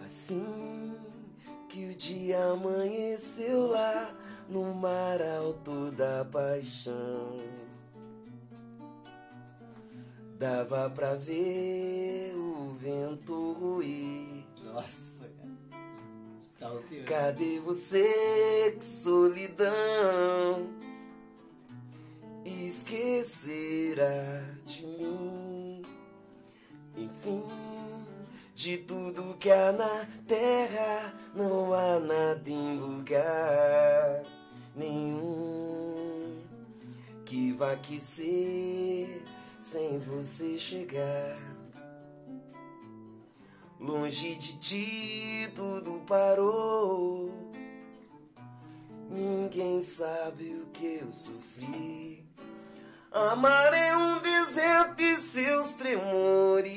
Assim 0.04 0.44
que 1.68 1.86
o 1.86 1.94
dia 1.94 2.42
amanheceu 2.52 3.66
lá 3.66 4.16
no 4.48 4.74
mar 4.74 5.20
alto 5.20 5.90
da 5.92 6.24
paixão, 6.24 7.36
dava 10.38 10.88
pra 10.88 11.14
ver 11.14 12.34
o 12.34 12.74
vento 12.74 13.52
ruir. 13.52 14.46
Nossa, 14.64 15.28
cara. 15.28 15.45
Tá 16.58 16.68
arrepiando. 16.68 17.06
Cadê 17.06 17.60
você, 17.60 18.76
que 18.78 18.84
solidão? 18.84 20.68
Esquecerá 22.44 24.42
de 24.64 24.86
mim. 24.86 25.82
Enfim, 26.96 27.42
de 28.54 28.78
tudo 28.78 29.36
que 29.38 29.50
há 29.50 29.72
na 29.72 30.06
terra, 30.26 31.14
não 31.34 31.74
há 31.74 32.00
nada 32.00 32.48
em 32.48 32.78
lugar 32.78 34.22
nenhum 34.74 36.42
que 37.26 37.52
vá 37.52 37.72
aquecer 37.72 39.22
sem 39.60 39.98
você 39.98 40.58
chegar. 40.58 41.55
Longe 43.86 44.34
de 44.34 44.58
ti 44.58 45.52
tudo 45.54 46.02
parou. 46.08 47.32
Ninguém 49.08 49.80
sabe 49.80 50.60
o 50.60 50.66
que 50.72 50.98
eu 51.00 51.12
sofri. 51.12 52.26
Amar 53.12 53.72
é 53.72 53.96
um 53.96 54.18
deserto 54.18 55.00
e 55.00 55.14
seus 55.14 55.68
tremores. 55.74 56.74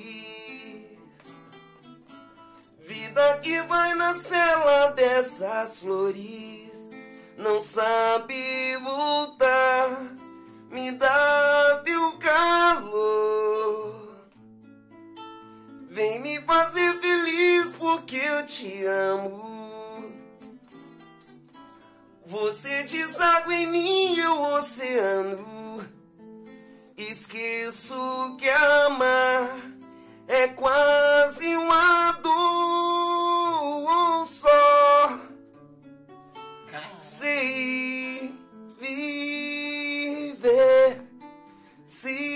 Vida 2.86 3.40
que 3.40 3.60
vai 3.64 3.96
na 3.96 4.14
cela 4.14 4.92
dessas 4.92 5.80
flores. 5.80 6.92
Não 7.36 7.60
sabe 7.60 8.78
voltar. 8.84 10.16
Me 10.70 10.92
dá 10.92 11.82
teu 11.84 12.20
calor. 12.20 13.89
Vem 15.90 16.20
me 16.20 16.40
fazer 16.42 17.00
feliz 17.00 17.72
porque 17.72 18.18
eu 18.18 18.46
te 18.46 18.86
amo. 18.86 20.14
Você 22.28 22.84
deságua 22.84 23.56
em 23.56 23.66
mim, 23.66 24.20
eu 24.20 24.40
oceano. 24.40 25.84
Esqueço 26.96 28.36
que 28.38 28.48
amar 28.50 29.50
é 30.28 30.48
quase 30.50 31.56
uma 31.56 32.12
dor 32.22 34.28
só. 34.28 35.20
Sei 36.96 38.36
viver 38.80 41.02
se 41.84 42.29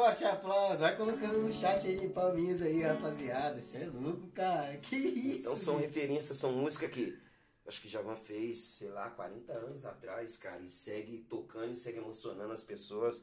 forte 0.00 0.24
aplauso. 0.24 0.80
Vai 0.80 0.96
colocando 0.96 1.42
no 1.42 1.52
chat 1.52 1.86
aí, 1.86 2.08
palminhas 2.08 2.62
aí, 2.62 2.80
rapaziada. 2.80 3.60
Você 3.60 3.76
é 3.76 3.86
louco, 3.86 4.28
cara. 4.28 4.78
Que 4.78 4.96
isso? 4.96 5.40
Então 5.40 5.56
são 5.58 5.76
bicho? 5.76 5.86
referências, 5.86 6.38
são 6.38 6.52
música 6.52 6.88
que 6.88 7.18
acho 7.66 7.82
que 7.82 7.88
Javan 7.88 8.16
fez, 8.16 8.58
sei 8.58 8.88
lá, 8.88 9.10
40 9.10 9.52
anos 9.52 9.84
atrás, 9.84 10.36
cara, 10.38 10.62
e 10.62 10.68
segue 10.68 11.18
tocando 11.28 11.72
e 11.72 11.76
segue 11.76 11.98
emocionando 11.98 12.52
as 12.52 12.62
pessoas, 12.62 13.22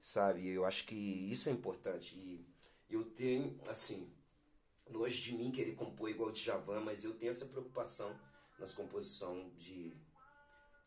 sabe? 0.00 0.48
Eu 0.48 0.64
acho 0.64 0.86
que 0.86 0.94
isso 0.94 1.50
é 1.50 1.52
importante. 1.52 2.16
E 2.16 2.44
eu 2.88 3.04
tenho, 3.04 3.60
assim, 3.68 4.10
longe 4.90 5.20
de 5.20 5.34
mim 5.34 5.50
querer 5.50 5.74
compor 5.74 6.08
igual 6.08 6.32
de 6.32 6.40
Javan, 6.40 6.80
mas 6.80 7.04
eu 7.04 7.12
tenho 7.12 7.30
essa 7.30 7.44
preocupação 7.44 8.18
nas 8.58 8.72
composições 8.72 9.54
de 9.58 9.94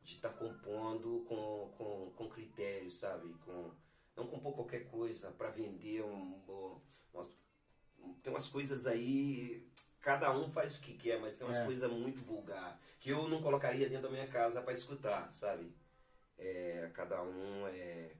de 0.07 0.13
estar 0.13 0.29
compondo 0.29 1.25
com, 1.27 1.73
com, 1.77 2.11
com 2.15 2.29
critério, 2.29 2.89
sabe? 2.89 3.27
Com, 3.43 3.71
não 4.17 4.27
compor 4.27 4.53
qualquer 4.55 4.85
coisa 4.89 5.31
para 5.31 5.49
vender 5.51 6.01
um, 6.03 6.41
um- 7.13 8.13
tem 8.21 8.33
umas 8.33 8.47
coisas 8.47 8.85
aí 8.87 9.67
cada 10.01 10.35
um 10.37 10.49
faz 10.51 10.77
o 10.77 10.81
que 10.81 10.93
quer 10.97 11.19
mas 11.19 11.37
tem 11.37 11.45
umas 11.47 11.57
É. 11.57 11.65
coisas 11.65 11.91
muito 11.91 12.21
vulgar 12.21 12.79
que 12.99 13.09
eu 13.11 13.27
não 13.29 13.41
colocaria 13.41 13.87
dentro 13.89 14.03
da 14.03 14.09
minha 14.11 14.27
casa 14.27 14.61
para 14.61 14.73
escutar 14.73 15.31
sabe 15.31 15.73
é, 16.37 16.89
cada 16.93 17.21
um 17.23 17.67
é 17.67 18.15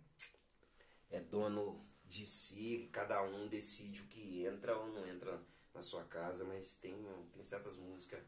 é 1.09 1.19
dono 1.21 1.85
de 2.05 2.25
si 2.25 2.89
cada 2.91 3.21
um 3.23 3.47
decide 3.47 4.01
o 4.01 4.07
que 4.07 4.45
entra 4.45 4.77
ou 4.77 4.87
não 4.87 5.07
entra 5.07 5.41
na 5.73 5.81
sua 5.81 6.03
casa 6.05 6.43
mas 6.43 6.75
tem 6.75 6.95
tem 7.33 7.43
certas 7.43 7.77
músicas 7.77 8.21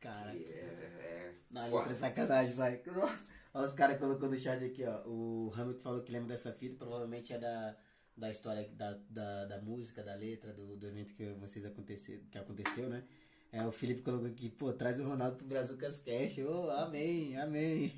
Cara, 0.00 0.30
que 0.30 0.44
é, 0.52 0.58
é 1.00 1.34
na 1.50 1.66
forte. 1.66 1.88
letra 1.88 1.92
é 1.92 1.94
sacanagem, 2.10 2.54
vai. 2.54 2.82
Nossa. 2.86 3.26
Olha 3.56 3.64
os 3.64 3.72
caras 3.72 3.98
colocando 3.98 4.32
no 4.32 4.38
chat 4.38 4.62
aqui, 4.62 4.84
ó. 4.84 5.00
O 5.08 5.50
Hamilton 5.56 5.80
falou 5.80 6.02
que 6.02 6.12
lembra 6.12 6.28
dessa 6.28 6.52
fita, 6.52 6.76
provavelmente 6.76 7.32
é 7.32 7.38
da, 7.38 7.74
da 8.14 8.30
história 8.30 8.68
da, 8.74 8.98
da, 9.08 9.46
da 9.46 9.62
música, 9.62 10.02
da 10.02 10.14
letra, 10.14 10.52
do, 10.52 10.76
do 10.76 10.86
evento 10.86 11.14
que 11.14 11.24
vocês 11.40 11.64
aconteceu, 11.64 12.20
que 12.30 12.36
aconteceu, 12.36 12.90
né? 12.90 13.02
É, 13.50 13.66
o 13.66 13.72
Felipe 13.72 14.02
colocou 14.02 14.26
aqui, 14.26 14.50
pô, 14.50 14.74
traz 14.74 15.00
o 15.00 15.04
Ronaldo 15.04 15.38
pro 15.38 15.46
Brasil 15.46 15.78
Cash. 15.78 16.36
Ô, 16.46 16.68
amém, 16.68 17.34
amém. 17.38 17.94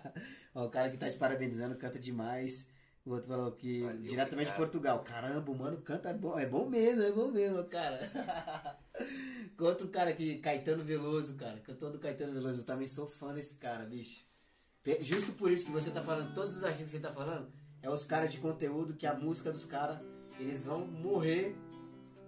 ó, 0.54 0.64
o 0.64 0.70
cara 0.70 0.88
que 0.88 0.96
tá 0.96 1.10
te 1.10 1.18
parabenizando 1.18 1.76
canta 1.76 1.98
demais. 1.98 2.66
O 3.04 3.10
outro 3.10 3.28
falou 3.28 3.52
que 3.52 3.82
Valeu, 3.82 4.00
diretamente 4.04 4.50
de. 4.50 4.56
Portugal. 4.56 5.04
Caramba, 5.04 5.52
o 5.52 5.54
mano 5.54 5.82
canta 5.82 6.14
bom. 6.14 6.38
É 6.38 6.46
bom 6.46 6.66
mesmo, 6.66 7.02
é 7.02 7.12
bom 7.12 7.30
mesmo, 7.30 7.62
cara. 7.64 8.00
Conta 9.58 9.84
o 9.84 9.88
cara 9.88 10.08
aqui, 10.08 10.38
Caetano 10.38 10.82
Veloso, 10.82 11.34
cara. 11.34 11.60
Cantor 11.60 11.92
do 11.92 11.98
Caetano 11.98 12.32
Veloso. 12.32 12.62
Eu 12.62 12.64
também 12.64 12.86
sou 12.86 13.06
fã 13.06 13.34
desse 13.34 13.56
cara, 13.56 13.84
bicho. 13.84 14.31
Justo 15.00 15.32
por 15.32 15.50
isso 15.50 15.66
que 15.66 15.70
você 15.72 15.90
tá 15.90 16.02
falando, 16.02 16.34
todos 16.34 16.56
os 16.56 16.64
artistas 16.64 16.90
que 16.90 16.96
você 16.96 17.02
tá 17.02 17.12
falando, 17.12 17.46
é 17.80 17.88
os 17.90 18.04
caras 18.04 18.32
de 18.32 18.38
conteúdo 18.38 18.94
que 18.94 19.06
a 19.06 19.14
música 19.14 19.52
dos 19.52 19.64
caras, 19.64 19.98
eles 20.40 20.64
vão 20.64 20.86
morrer, 20.86 21.54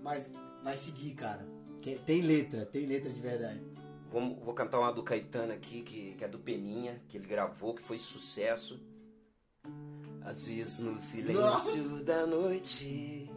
mas 0.02 0.30
vai 0.62 0.76
seguir, 0.76 1.14
cara. 1.14 1.44
Que- 1.82 1.98
Tem 2.07 2.22
letra, 2.22 2.64
tem 2.66 2.86
letra 2.86 3.11
de 3.12 3.20
verdade. 3.20 3.61
Vamos, 4.12 4.38
vou 4.44 4.55
cantar 4.55 4.78
uma 4.78 4.92
do 4.92 5.02
Caetano 5.02 5.52
aqui, 5.52 5.82
que, 5.82 6.14
que 6.14 6.24
é 6.24 6.28
do 6.28 6.38
Peninha, 6.38 7.02
que 7.09 7.16
ele 7.16 7.26
gravou, 7.26 7.74
que 7.74 7.82
foi 7.82 7.98
sucesso. 7.98 8.80
Às 10.22 10.46
vezes 10.46 10.78
no 10.78 10.98
silêncio 10.98 12.02
da 12.05 12.26
noite 12.26 13.30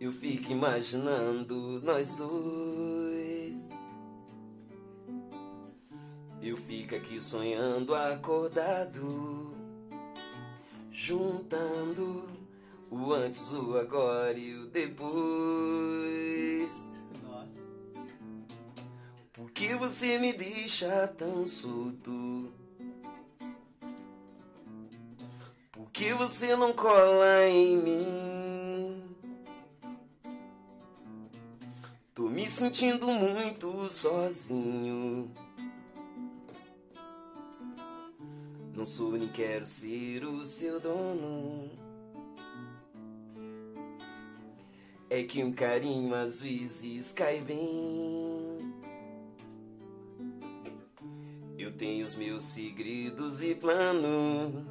Eu 0.00 0.12
fico 0.12 0.52
imaginando 0.52 1.80
nós 1.82 2.14
dois 2.14 3.03
Eu 6.46 6.58
fico 6.58 6.94
aqui 6.94 7.18
sonhando 7.22 7.94
acordado 7.94 9.54
Juntando 10.90 12.28
o 12.90 13.14
antes, 13.14 13.50
o 13.54 13.78
agora 13.78 14.38
e 14.38 14.54
o 14.54 14.66
depois 14.66 15.08
Nossa. 17.22 17.56
por 19.32 19.50
que 19.52 19.74
você 19.74 20.18
me 20.18 20.34
deixa 20.34 21.08
tão 21.08 21.46
solto? 21.46 22.52
Por 25.72 25.90
que 25.90 26.12
você 26.12 26.54
não 26.54 26.74
cola 26.74 27.48
em 27.48 27.76
mim? 27.78 29.02
Tô 32.12 32.28
me 32.28 32.46
sentindo 32.46 33.06
muito 33.06 33.88
sozinho. 33.88 35.32
Não 38.74 38.84
sou 38.84 39.12
nem 39.12 39.28
quero 39.28 39.64
ser 39.64 40.24
o 40.24 40.44
seu 40.44 40.80
dono. 40.80 41.70
É 45.08 45.22
que 45.22 45.42
um 45.44 45.52
carinho 45.52 46.14
às 46.14 46.40
vezes 46.40 47.12
cai 47.12 47.40
bem. 47.40 48.58
Eu 51.56 51.72
tenho 51.76 52.04
os 52.04 52.14
meus 52.16 52.44
segredos 52.44 53.42
e 53.42 53.54
planos 53.54 54.64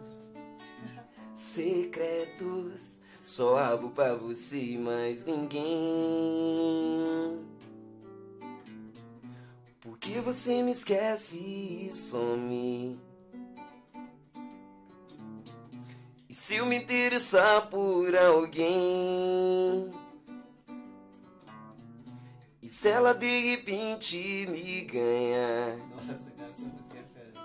secretos. 1.36 3.02
Só 3.24 3.58
abro 3.58 3.90
pra 3.90 4.16
você 4.16 4.60
e 4.60 4.78
mais 4.78 5.26
ninguém. 5.26 5.64
Por 9.80 9.98
que 9.98 10.20
você 10.20 10.62
me 10.62 10.72
esquece 10.72 11.40
e 11.40 11.96
some? 11.96 13.00
E 16.34 16.36
se 16.36 16.56
eu 16.56 16.66
me 16.66 16.78
interessar 16.78 17.70
por 17.70 18.18
alguém? 18.18 19.92
E 22.60 22.68
se 22.68 22.90
ela 22.90 23.14
de 23.14 23.52
repente 23.52 24.48
me 24.50 24.82
ganhar? 24.82 25.78
Nossa, 25.78 26.32
cara, 26.32 26.50
essa 26.50 26.64
música 26.64 26.98
é 26.98 27.04
fera. 27.14 27.40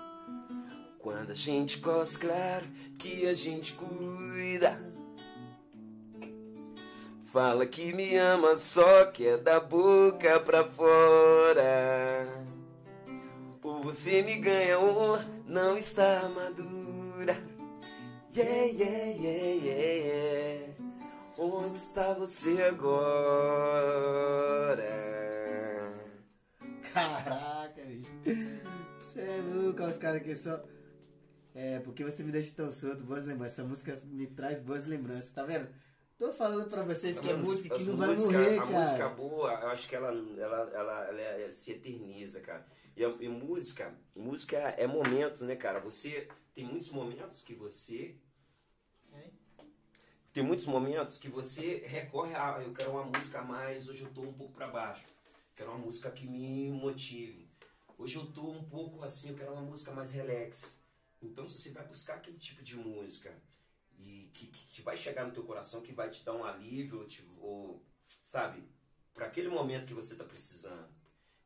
Quando 0.97 1.29
a 1.29 1.35
gente 1.35 1.77
gosta, 1.77 2.17
claro 2.17 2.65
que 2.97 3.27
a 3.27 3.35
gente 3.35 3.73
cuida. 3.73 4.81
Fala 7.31 7.67
que 7.67 7.93
me 7.93 8.15
ama, 8.15 8.57
só 8.57 9.05
que 9.05 9.27
é 9.27 9.37
da 9.37 9.59
boca 9.59 10.39
pra 10.39 10.63
fora. 10.63 12.27
Ou 13.61 13.83
você 13.83 14.23
me 14.23 14.37
ganha 14.37 14.79
ou 14.79 15.19
não 15.45 15.77
está 15.77 16.27
madura. 16.29 16.78
Yeah, 18.39 18.71
yeah, 18.71 19.05
yeah, 19.19 19.65
yeah, 19.65 19.93
yeah. 20.07 20.73
Onde 21.37 21.75
está 21.77 22.13
você 22.13 22.61
agora? 22.63 23.09
Caraca, 26.93 27.81
bicho. 27.83 28.09
Você 29.01 29.19
é 29.19 29.41
louco, 29.41 29.83
os 29.83 29.97
caras 29.97 30.21
aqui 30.21 30.33
só. 30.37 30.63
É, 31.53 31.79
porque 31.79 32.01
você 32.05 32.23
me 32.23 32.31
deixa 32.31 32.55
tão 32.55 32.71
solto, 32.71 33.03
boas 33.03 33.25
lembranças. 33.25 33.59
Essa 33.59 33.67
música 33.67 34.01
me 34.05 34.25
traz 34.27 34.61
boas 34.61 34.87
lembranças, 34.87 35.33
tá 35.33 35.43
vendo? 35.43 35.67
Tô 36.17 36.31
falando 36.31 36.69
pra 36.69 36.83
vocês 36.83 37.19
que 37.19 37.29
é 37.29 37.33
música 37.35 37.75
que 37.75 37.83
não 37.83 37.97
vai 37.97 38.07
música- 38.07 38.31
morrer, 38.37 38.53
a 38.57 38.65
cara. 38.65 38.79
música 38.79 39.09
boa, 39.09 39.51
eu 39.53 39.67
acho 39.67 39.89
que 39.89 39.95
ela, 39.97 40.09
ela, 40.11 40.71
ela, 40.73 41.05
ela 41.09 41.21
é- 41.21 41.51
se 41.51 41.71
eterniza, 41.71 42.39
cara. 42.39 42.65
E, 42.95 43.03
a- 43.03 43.17
e 43.19 43.27
música, 43.27 43.93
música 44.15 44.57
é 44.57 44.87
momentos, 44.87 45.41
né, 45.41 45.57
cara? 45.57 45.81
Você 45.81 46.29
tem 46.53 46.63
muitos 46.63 46.89
momentos 46.91 47.41
que 47.41 47.53
você 47.53 48.15
tem 50.39 50.47
muitos 50.47 50.67
momentos 50.67 51.17
que 51.17 51.27
você 51.27 51.79
recorre 51.85 52.33
a 52.33 52.61
eu 52.61 52.73
quero 52.73 52.91
uma 52.91 53.03
música 53.03 53.41
mais, 53.41 53.89
hoje 53.89 54.03
eu 54.03 54.13
tô 54.13 54.21
um 54.21 54.31
pouco 54.31 54.53
pra 54.53 54.69
baixo. 54.69 55.05
Quero 55.53 55.69
uma 55.71 55.79
música 55.79 56.09
que 56.11 56.25
me 56.25 56.71
motive. 56.71 57.51
Hoje 57.97 58.15
eu 58.15 58.25
tô 58.31 58.49
um 58.49 58.63
pouco 58.63 59.03
assim, 59.03 59.31
eu 59.31 59.35
quero 59.35 59.51
uma 59.51 59.61
música 59.63 59.91
mais 59.91 60.13
relax. 60.13 60.79
Então 61.21 61.43
você 61.43 61.71
vai 61.71 61.85
buscar 61.85 62.13
aquele 62.15 62.37
tipo 62.37 62.63
de 62.63 62.77
música 62.77 63.37
e 63.97 64.31
que, 64.33 64.47
que, 64.47 64.67
que 64.67 64.81
vai 64.81 64.95
chegar 64.95 65.25
no 65.25 65.33
teu 65.33 65.43
coração, 65.43 65.81
que 65.81 65.91
vai 65.91 66.09
te 66.09 66.23
dar 66.23 66.33
um 66.33 66.45
alívio, 66.45 67.05
te- 67.05 67.27
ou, 67.41 67.83
sabe, 68.23 68.63
para 69.13 69.25
aquele 69.25 69.49
momento 69.49 69.87
que 69.87 69.93
você 69.93 70.13
está 70.13 70.23
precisando. 70.23 70.87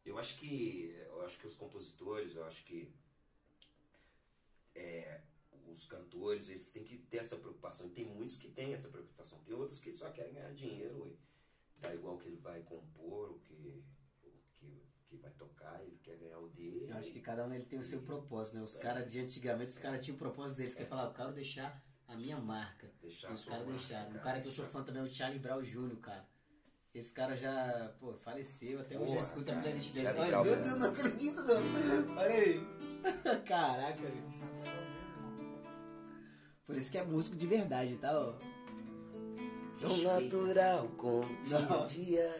Eu 0.05 0.19
acho 0.19 0.37
que, 0.37 0.95
eu 1.07 1.23
acho 1.23 1.39
que 1.39 1.47
os 1.47 1.55
compositores, 1.55 2.35
eu 2.35 2.45
acho 2.45 2.63
que 2.63 2.93
é, 4.75 5.19
os 5.73 5.85
cantores, 5.85 6.49
eles 6.49 6.71
têm 6.71 6.83
que 6.83 6.97
ter 6.97 7.17
essa 7.17 7.35
preocupação. 7.35 7.87
E 7.87 7.89
tem 7.89 8.05
muitos 8.05 8.37
que 8.37 8.49
têm 8.49 8.73
essa 8.73 8.89
preocupação. 8.89 9.39
Tem 9.39 9.55
outros 9.55 9.79
que 9.79 9.91
só 9.91 10.09
querem 10.11 10.33
ganhar 10.33 10.53
dinheiro, 10.53 11.03
ué. 11.03 11.11
Dá 11.81 11.93
igual 11.93 12.17
que 12.17 12.27
ele 12.27 12.37
vai 12.37 12.61
compor, 12.61 13.31
o 13.31 13.39
que, 13.39 13.83
o 14.23 14.31
que, 14.55 14.87
que 15.09 15.17
vai 15.17 15.31
tocar, 15.31 15.83
ele 15.83 15.97
quer 16.01 16.17
ganhar 16.17 16.39
o 16.39 16.47
dele. 16.49 16.87
Eu 16.89 16.97
acho 16.97 17.11
que 17.11 17.19
cada 17.19 17.45
um 17.45 17.53
ele 17.53 17.65
tem 17.65 17.77
o 17.77 17.83
seu 17.83 18.01
propósito, 18.01 18.57
né? 18.57 18.63
Os 18.63 18.77
caras 18.77 19.11
de 19.11 19.19
antigamente, 19.19 19.71
os 19.71 19.79
caras 19.79 20.03
tinham 20.03 20.15
o 20.15 20.19
propósito 20.19 20.57
deles, 20.57 20.75
que 20.75 20.83
é 20.83 20.85
falar, 20.85 21.05
eu 21.05 21.13
quero 21.13 21.33
deixar 21.33 21.83
a 22.07 22.15
minha 22.15 22.39
marca. 22.39 22.89
Deixar 23.01 23.27
E 23.27 23.31
a 23.31 23.33
os 23.33 23.45
caras 23.45 23.65
marca, 23.65 23.77
deixaram. 23.77 24.09
Um 24.09 24.13
cara, 24.13 24.23
cara 24.23 24.41
que 24.41 24.47
eu 24.47 24.51
sou 24.51 24.65
fã 24.67 24.83
também 24.83 25.01
é 25.01 25.05
o 25.05 25.09
Charlie 25.09 25.39
Brown 25.39 25.61
Jr., 25.61 25.97
cara. 25.97 26.25
Esse 26.93 27.11
cara 27.11 27.35
já, 27.35 27.91
pô, 27.99 28.13
faleceu, 28.13 28.79
até 28.79 28.97
hoje 28.97 29.13
eu 29.15 29.19
escuto 29.19 29.49
a 29.49 29.55
cara, 29.55 29.61
playlist 29.61 29.93
dele. 29.93 30.07
Olha, 30.09 30.43
meu 30.43 30.43
mesmo. 30.43 30.63
Deus, 30.63 30.77
não 30.77 30.89
acredito 30.89 31.41
não. 31.41 32.17
Olha 32.17 32.33
aí. 32.33 32.59
Caraca, 33.45 34.01
velho. 34.03 34.92
Por 36.65 36.75
isso 36.77 36.91
que 36.91 36.97
é 36.97 37.03
músico 37.03 37.35
de 37.35 37.45
verdade, 37.45 37.95
tá? 37.97 38.11
Ó. 38.17 38.33
Tão 39.79 39.89
Respeita. 39.89 40.21
natural 40.37 40.87
com 40.97 41.19
o 41.19 41.25
dia 41.43 41.57
a 41.57 41.85
dia. 41.85 42.35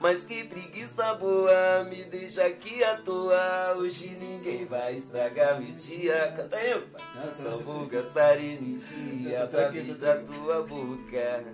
Mas 0.00 0.24
que 0.24 0.42
preguiça 0.44 1.14
boa, 1.14 1.84
me 1.84 2.02
deixa 2.04 2.44
aqui 2.44 2.82
à 2.82 2.96
toa. 3.02 3.76
Hoje 3.76 4.08
ninguém 4.16 4.64
vai 4.64 4.96
estragar 4.96 5.60
meu 5.60 5.70
dia. 5.72 6.32
Canta 6.36 6.56
aí, 6.56 6.80
tô- 6.80 7.36
Só 7.36 7.58
vou 7.58 7.86
gastar 7.86 8.40
energia 8.40 9.46
pra 9.46 9.68
beijar 9.68 10.24
tua 10.24 10.62
boca. 10.64 11.44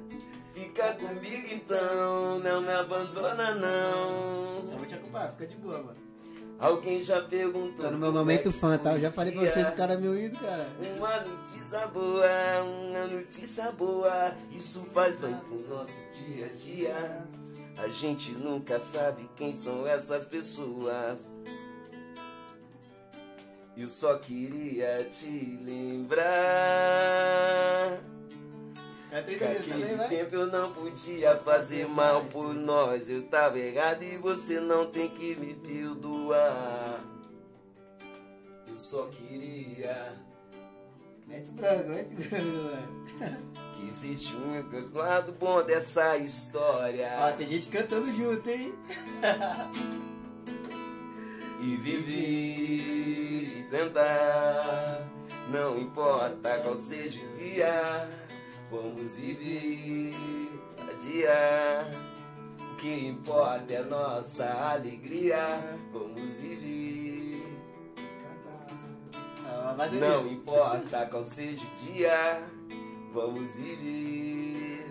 Fica 0.54 0.94
comigo 0.94 1.48
então, 1.52 2.38
não 2.38 2.60
me 2.62 2.72
abandona 2.72 3.54
não. 3.54 4.64
Só 4.64 4.76
vou 4.76 4.86
te 4.86 4.94
acompanhar, 4.94 5.32
fica 5.32 5.46
de 5.48 5.56
boa, 5.56 5.82
mano. 5.82 6.07
Alguém 6.58 7.02
já 7.02 7.22
perguntou. 7.22 7.84
Tô 7.84 7.90
no 7.92 7.98
meu 7.98 8.08
como 8.08 8.18
momento 8.18 8.48
é 8.48 8.52
que 8.52 8.58
fã, 8.58 8.76
tá? 8.76 8.94
Eu 8.94 9.00
já 9.00 9.12
falei 9.12 9.32
pra 9.32 9.42
vocês 9.42 9.68
o 9.68 9.72
cara 9.72 9.94
é 9.94 9.96
meu 9.96 10.18
ídolo, 10.18 10.44
cara. 10.44 10.66
Uma 10.96 11.20
notícia 11.20 11.86
boa, 11.86 12.62
uma 12.64 13.06
notícia 13.06 13.70
boa, 13.72 14.34
isso 14.50 14.84
faz 14.92 15.16
bem 15.16 15.36
pro 15.36 15.68
nosso 15.68 16.00
dia 16.10 16.46
a 16.46 16.48
dia. 16.48 17.24
A 17.76 17.86
gente 17.88 18.32
nunca 18.32 18.80
sabe 18.80 19.30
quem 19.36 19.54
são 19.54 19.86
essas 19.86 20.24
pessoas. 20.24 21.24
Eu 23.76 23.88
só 23.88 24.18
queria 24.18 25.04
te 25.04 25.60
lembrar. 25.64 26.26
Aí, 29.10 29.22
Que 29.24 29.36
Danilo, 29.36 29.62
também, 29.62 29.82
aquele 29.82 29.96
vai. 29.96 30.08
tempo 30.08 30.34
eu 30.36 30.46
não 30.48 30.72
podia 30.72 31.36
fazer 31.38 31.88
mal 31.88 32.24
por 32.26 32.52
nós. 32.54 33.08
Eu 33.08 33.22
tava 33.22 33.58
errado 33.58 34.02
e 34.02 34.16
você 34.18 34.60
não 34.60 34.90
tem 34.90 35.08
que 35.08 35.34
me 35.36 35.54
perdoar. 35.54 37.00
Eu 38.66 38.78
só 38.78 39.06
queria. 39.06 40.14
Mete 41.26 41.50
branco, 41.52 41.88
mete 41.88 42.10
branco, 42.14 42.46
mano. 42.46 43.08
Que 43.78 43.86
existe 43.88 44.34
um 44.34 44.96
lado 44.96 45.32
bom 45.32 45.62
dessa 45.62 46.16
história. 46.16 47.16
Ó, 47.20 47.32
tem 47.32 47.46
gente 47.46 47.68
cantando 47.68 48.10
junto, 48.12 48.48
hein? 48.50 48.74
E 51.60 51.76
viver 51.76 53.58
e 53.60 53.66
sentar. 53.68 55.02
Não 55.50 55.76
importa 55.78 56.58
qual 56.60 56.76
seja 56.76 57.20
o 57.24 57.36
dia, 57.36 58.08
vamos 58.70 59.14
viver 59.14 60.14
dia. 61.08 61.90
O 62.60 62.76
que 62.76 63.08
importa 63.08 63.72
é 63.72 63.82
nossa 63.82 64.44
alegria, 64.44 65.78
vamos 65.92 66.36
viver. 66.36 67.42
Não 69.98 70.28
importa 70.28 71.06
qual 71.06 71.24
seja 71.24 71.64
o 71.64 71.84
dia, 71.84 72.42
vamos 73.12 73.56
viver. 73.56 74.86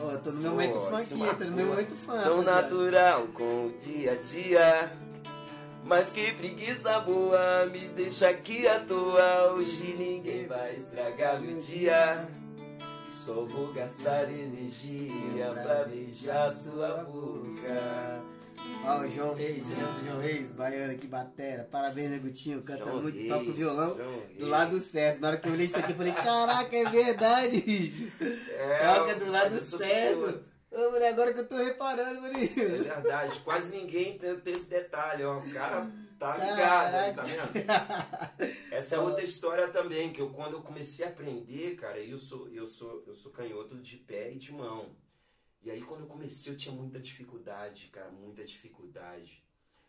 Ó, 0.00 0.16
tô 0.16 0.32
no 0.32 0.40
meu 0.40 0.50
momento 0.52 0.78
aqui, 0.94 1.36
tô 1.38 1.44
no 1.44 1.52
meu 1.52 1.66
momento 1.66 1.94
fã. 1.94 2.22
Tão 2.22 2.42
natural 2.42 3.26
com 3.34 3.66
o 3.66 3.72
dia 3.84 4.12
a 4.12 4.16
dia. 4.16 4.92
Mas 5.84 6.10
que 6.12 6.32
preguiça 6.32 7.00
boa, 7.00 7.66
me 7.66 7.80
deixa 7.88 8.28
aqui 8.28 8.66
à 8.68 8.80
toa. 8.80 9.52
Hoje 9.54 9.94
ninguém 9.98 10.46
vai 10.46 10.74
estragar 10.74 11.40
meu 11.40 11.58
dia. 11.58 12.28
Só 13.10 13.44
vou 13.44 13.72
gastar 13.72 14.30
energia 14.30 15.52
pra 15.62 15.84
beijar 15.84 16.50
sua 16.50 17.04
boca. 17.04 18.22
Ó, 18.84 19.00
o 19.00 19.08
João 19.08 19.34
Reis, 19.34 19.68
lembra 19.68 19.92
do 19.92 20.04
João 20.06 20.20
Reis? 20.20 20.50
Baiano 20.50 20.92
aqui, 20.92 21.06
batera. 21.06 21.68
Parabéns, 21.70 22.10
Negutinho. 22.10 22.62
Canta 22.62 22.84
João 22.84 23.02
muito, 23.02 23.16
Reis, 23.18 23.28
toca 23.28 23.44
o 23.50 23.52
violão. 23.52 23.96
Do 24.38 24.46
lado 24.46 24.80
certo. 24.80 25.20
Na 25.20 25.28
hora 25.28 25.36
que 25.36 25.48
eu 25.48 25.52
olhei 25.52 25.66
isso 25.66 25.76
aqui, 25.78 25.92
eu 25.92 25.96
falei, 25.96 26.12
caraca, 26.12 26.76
é 26.76 26.84
verdade, 26.88 27.60
bicho. 27.60 28.10
É, 28.20 28.94
Toca 28.94 29.14
do 29.16 29.30
lado 29.30 29.58
certo. 29.58 30.20
tudo. 30.20 30.51
Ô, 30.72 30.90
mulher, 30.90 31.08
agora 31.12 31.34
que 31.34 31.40
eu 31.40 31.46
tô 31.48 31.56
reparando, 31.56 32.26
É 32.26 32.30
menino. 32.32 32.84
verdade, 32.84 33.38
quase 33.40 33.70
ninguém 33.70 34.16
tem, 34.16 34.40
tem 34.40 34.54
esse 34.54 34.68
detalhe, 34.70 35.22
ó. 35.22 35.38
O 35.38 35.52
cara 35.52 35.90
tá 36.18 36.36
ligado, 36.38 37.14
tá 37.14 37.22
vendo? 37.24 38.72
Essa 38.72 38.96
é 38.96 38.98
outra 38.98 39.22
história 39.22 39.68
também, 39.68 40.12
que 40.12 40.20
eu 40.20 40.30
quando 40.30 40.54
eu 40.54 40.62
comecei 40.62 41.04
a 41.04 41.08
aprender, 41.10 41.76
cara, 41.76 41.98
eu 41.98 42.16
sou, 42.18 42.48
eu 42.48 42.66
sou, 42.66 43.04
eu 43.06 43.12
sou 43.14 43.30
canhoto 43.32 43.76
de 43.80 43.96
pé 43.98 44.32
e 44.32 44.36
de 44.38 44.50
mão. 44.52 44.96
E 45.62 45.70
aí 45.70 45.82
quando 45.82 46.00
eu 46.02 46.06
comecei 46.06 46.52
eu 46.52 46.56
tinha 46.56 46.74
muita 46.74 46.98
dificuldade, 46.98 47.88
cara, 47.88 48.10
muita 48.10 48.42
dificuldade. 48.42 49.44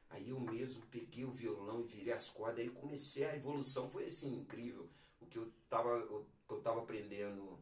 Aí 0.10 0.30
eu 0.30 0.40
mesmo 0.40 0.86
peguei 0.92 1.24
o 1.24 1.32
violão 1.32 1.80
e 1.80 1.84
virei 1.86 2.14
as 2.14 2.30
cordas, 2.30 2.60
aí 2.60 2.70
comecei 2.70 3.24
a 3.26 3.36
evolução, 3.36 3.90
foi 3.90 4.06
assim, 4.06 4.36
incrível. 4.36 4.90
O 5.20 5.26
que 5.26 5.38
eu 5.38 5.52
tava, 5.70 5.98
o 5.98 6.28
que 6.48 6.54
eu 6.54 6.60
tava 6.62 6.82
aprendendo 6.82 7.58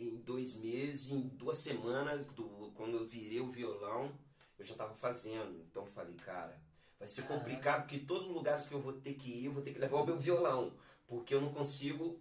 em 0.00 0.16
dois 0.16 0.54
meses, 0.54 1.10
em 1.10 1.20
duas 1.20 1.58
semanas, 1.58 2.24
do, 2.32 2.72
quando 2.74 2.96
eu 2.96 3.06
virei 3.06 3.40
o 3.40 3.50
violão, 3.50 4.10
eu 4.58 4.64
já 4.64 4.74
tava 4.74 4.94
fazendo. 4.94 5.60
Então 5.60 5.84
eu 5.84 5.92
falei, 5.92 6.14
cara, 6.16 6.60
vai 6.98 7.06
ser 7.06 7.22
complicado, 7.22 7.82
porque 7.82 7.98
todos 7.98 8.24
os 8.24 8.32
lugares 8.32 8.66
que 8.66 8.74
eu 8.74 8.80
vou 8.80 8.94
ter 8.94 9.14
que 9.14 9.30
ir, 9.30 9.44
eu 9.46 9.52
vou 9.52 9.62
ter 9.62 9.72
que 9.72 9.78
levar 9.78 10.00
o 10.00 10.06
meu 10.06 10.18
violão. 10.18 10.72
Porque 11.06 11.34
eu 11.34 11.40
não 11.40 11.52
consigo. 11.52 12.18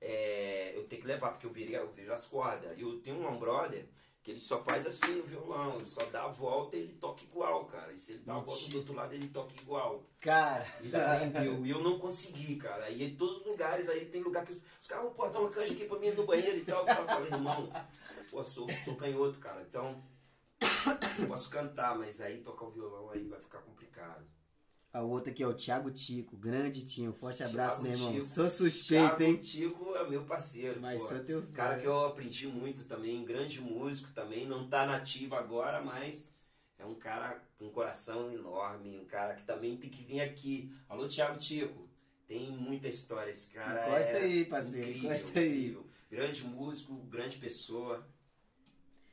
é, 0.00 0.76
eu 0.76 0.86
tenho 0.88 1.02
que 1.02 1.08
levar, 1.08 1.30
porque 1.32 1.46
eu, 1.46 1.52
virei, 1.52 1.76
eu 1.76 1.92
vejo 1.92 2.12
as 2.12 2.26
cordas. 2.26 2.78
Eu 2.78 3.00
tenho 3.00 3.28
um 3.28 3.38
brother 3.38 3.86
que 4.26 4.32
ele 4.32 4.40
só 4.40 4.60
faz 4.60 4.84
assim 4.84 5.14
no 5.14 5.22
violão, 5.22 5.76
ele 5.76 5.88
só 5.88 6.04
dá 6.06 6.24
a 6.24 6.28
volta 6.28 6.74
e 6.74 6.80
ele 6.80 6.94
toca 6.94 7.22
igual, 7.22 7.64
cara. 7.66 7.92
E 7.92 7.96
se 7.96 8.14
ele 8.14 8.24
dá 8.24 8.34
a 8.34 8.40
volta 8.40 8.68
do 8.68 8.78
outro 8.78 8.92
lado, 8.92 9.14
ele 9.14 9.28
toca 9.28 9.54
igual. 9.62 10.04
Cara. 10.20 10.66
Ele 10.80 10.96
aprendeu. 10.96 11.64
E 11.64 11.70
eu 11.70 11.80
não 11.80 11.96
consegui, 12.00 12.56
cara. 12.56 12.90
E 12.90 13.04
em 13.04 13.14
todos 13.14 13.38
os 13.38 13.46
lugares, 13.46 13.88
aí 13.88 14.06
tem 14.06 14.20
lugar 14.24 14.44
que 14.44 14.50
os, 14.50 14.60
os 14.80 14.86
caras, 14.88 15.12
pô, 15.12 15.28
dá 15.28 15.38
uma 15.38 15.48
canja 15.48 15.72
aqui 15.72 15.84
pra 15.84 16.00
mim 16.00 16.10
no 16.10 16.26
banheiro 16.26 16.58
e 16.58 16.64
tal. 16.64 16.84
Eu 16.88 17.06
falei, 17.06 17.32
irmão, 17.32 17.72
pô, 18.28 18.42
sou, 18.42 18.68
sou 18.84 18.96
canhoto, 18.96 19.38
cara. 19.38 19.62
Então, 19.62 20.02
eu 21.20 21.28
posso 21.30 21.48
cantar, 21.48 21.96
mas 21.96 22.20
aí 22.20 22.42
tocar 22.42 22.64
o 22.64 22.72
violão 22.72 23.08
aí 23.10 23.28
vai 23.28 23.38
ficar 23.38 23.60
complicado. 23.60 24.26
A 24.96 25.02
outra 25.02 25.30
aqui 25.30 25.42
é 25.42 25.46
o 25.46 25.52
Thiago 25.52 25.90
Tico. 25.90 26.38
Grande 26.38 26.82
Tinho. 26.82 27.12
Forte 27.12 27.42
abraço, 27.42 27.82
Thiago 27.82 27.82
meu 27.82 27.92
irmão. 27.92 28.12
Tico. 28.14 28.24
Sou 28.24 28.48
suspeito, 28.48 29.16
Thiago 29.16 29.22
hein? 29.24 29.36
Tico 29.36 29.94
é 29.94 30.08
meu 30.08 30.24
parceiro. 30.24 30.80
Mas 30.80 31.02
pô. 31.02 31.08
sou 31.08 31.18
teu 31.18 31.42
fã. 31.42 31.52
Cara 31.52 31.78
que 31.78 31.86
eu 31.86 32.06
aprendi 32.06 32.46
muito 32.46 32.82
também, 32.86 33.22
grande 33.22 33.60
músico 33.60 34.10
também, 34.14 34.46
não 34.46 34.66
tá 34.66 34.86
nativo 34.86 35.34
agora, 35.34 35.82
mas 35.82 36.30
é 36.78 36.86
um 36.86 36.94
cara 36.94 37.42
com 37.58 37.66
um 37.66 37.70
coração 37.70 38.32
enorme, 38.32 38.98
um 38.98 39.04
cara 39.04 39.34
que 39.34 39.44
também 39.44 39.76
tem 39.76 39.90
que 39.90 40.02
vir 40.02 40.22
aqui. 40.22 40.72
Alô, 40.88 41.06
Thiago 41.06 41.38
Tico, 41.38 41.86
tem 42.26 42.50
muita 42.50 42.88
história 42.88 43.30
esse 43.30 43.50
cara. 43.50 43.86
Encosta 43.86 44.12
é 44.12 44.22
aí, 44.22 44.44
parceiro, 44.46 44.88
incrível, 44.88 45.10
encosta 45.10 45.38
aí. 45.38 45.78
Grande 46.10 46.44
músico, 46.44 46.94
grande 47.10 47.36
pessoa. 47.36 48.08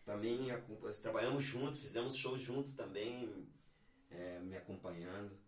Também 0.05 0.47
trabalhamos 1.01 1.43
juntos, 1.43 1.77
fizemos 1.77 2.15
shows 2.15 2.39
juntos 2.39 2.72
também, 2.72 3.45
é, 4.10 4.39
me 4.39 4.55
acompanhando. 4.55 5.43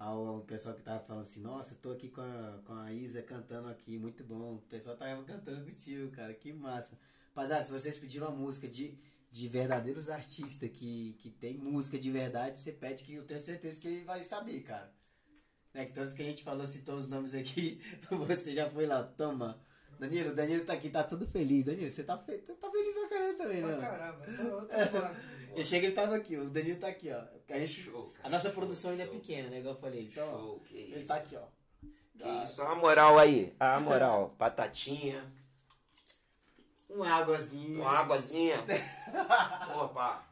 Ao 0.00 0.40
pessoal 0.46 0.74
que 0.74 0.80
tava 0.80 0.98
falando 1.00 1.24
assim, 1.24 1.42
nossa, 1.42 1.74
eu 1.74 1.78
tô 1.78 1.92
aqui 1.92 2.08
com 2.08 2.22
a, 2.22 2.58
com 2.64 2.72
a 2.72 2.90
Isa 2.90 3.20
cantando 3.20 3.68
aqui, 3.68 3.98
muito 3.98 4.24
bom. 4.24 4.54
O 4.54 4.62
pessoal 4.62 4.96
tava 4.96 5.22
cantando 5.24 5.62
contigo, 5.62 6.10
cara, 6.10 6.32
que 6.32 6.54
massa. 6.54 6.98
Rapaziada, 7.28 7.66
se 7.66 7.70
vocês 7.70 7.98
pediram 7.98 8.28
uma 8.28 8.34
música 8.34 8.66
de, 8.66 8.98
de 9.30 9.46
verdadeiros 9.46 10.08
artistas 10.08 10.70
que, 10.70 11.14
que 11.18 11.28
tem 11.28 11.58
música 11.58 11.98
de 11.98 12.10
verdade, 12.10 12.58
você 12.58 12.72
pede 12.72 13.04
que 13.04 13.12
eu 13.12 13.26
tenho 13.26 13.40
certeza 13.40 13.78
que 13.78 13.88
ele 13.88 14.04
vai 14.04 14.24
saber, 14.24 14.62
cara. 14.62 14.90
Né, 15.74 15.84
que 15.84 15.92
todos 15.92 16.14
que 16.14 16.22
a 16.22 16.24
gente 16.24 16.42
falou, 16.42 16.64
citou 16.64 16.96
os 16.96 17.06
nomes 17.06 17.34
aqui, 17.34 17.78
você 18.26 18.54
já 18.54 18.70
foi 18.70 18.86
lá, 18.86 19.02
toma. 19.04 19.60
Danilo, 20.00 20.30
o 20.30 20.34
Danilo 20.34 20.64
tá 20.64 20.72
aqui, 20.72 20.88
tá 20.90 21.04
todo 21.04 21.26
feliz. 21.26 21.64
Danilo, 21.64 21.88
você 21.90 22.02
tá, 22.04 22.16
fe- 22.18 22.38
tá 22.38 22.70
feliz 22.70 22.94
pra 22.94 23.08
caramba 23.08 23.34
também, 23.44 23.62
Pra 23.62 23.76
né? 23.76 23.80
caramba, 23.86 24.24
essa 24.26 24.42
é 24.42 24.46
outra 24.54 24.86
fã. 24.86 25.16
Eu 25.56 25.64
cheguei, 25.64 25.88
ele 25.88 25.94
tava 25.96 26.16
aqui, 26.16 26.36
o 26.36 26.48
Danilo 26.48 26.78
tá 26.80 26.88
aqui, 26.88 27.10
ó. 27.10 27.22
A, 27.54 27.58
gente, 27.58 27.82
Show, 27.82 28.10
cara, 28.10 28.26
a 28.26 28.30
nossa 28.30 28.48
show, 28.48 28.52
produção 28.52 28.90
ainda 28.92 29.02
é 29.02 29.06
show. 29.06 29.14
pequena, 29.16 29.50
né? 29.50 29.58
Igual 29.58 29.74
eu 29.74 29.80
falei. 29.80 30.02
Então, 30.10 30.26
Show, 30.30 30.60
que 30.60 30.76
ele 30.76 30.98
isso. 31.00 31.08
tá 31.08 31.16
aqui, 31.16 31.36
ó. 31.36 31.44
Que 32.18 32.28
isso, 32.44 32.62
a 32.62 32.74
moral 32.74 33.18
aí, 33.18 33.54
a 33.60 33.78
moral. 33.80 34.34
Batatinha, 34.38 35.24
Uma 36.88 37.08
águazinha. 37.14 37.80
uma 37.80 37.90
águazinha. 37.98 38.64
Opa, 39.82 40.24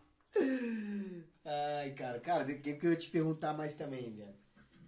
Ai, 1.45 1.91
cara, 1.93 2.21
cara, 2.21 2.45
o 2.45 2.47
que, 2.61 2.75
que 2.75 2.87
eu 2.87 2.91
ia 2.91 2.97
te 2.97 3.11
perguntar 3.11 3.53
mais 3.55 3.75
também, 3.75 4.15
velho? 4.15 4.35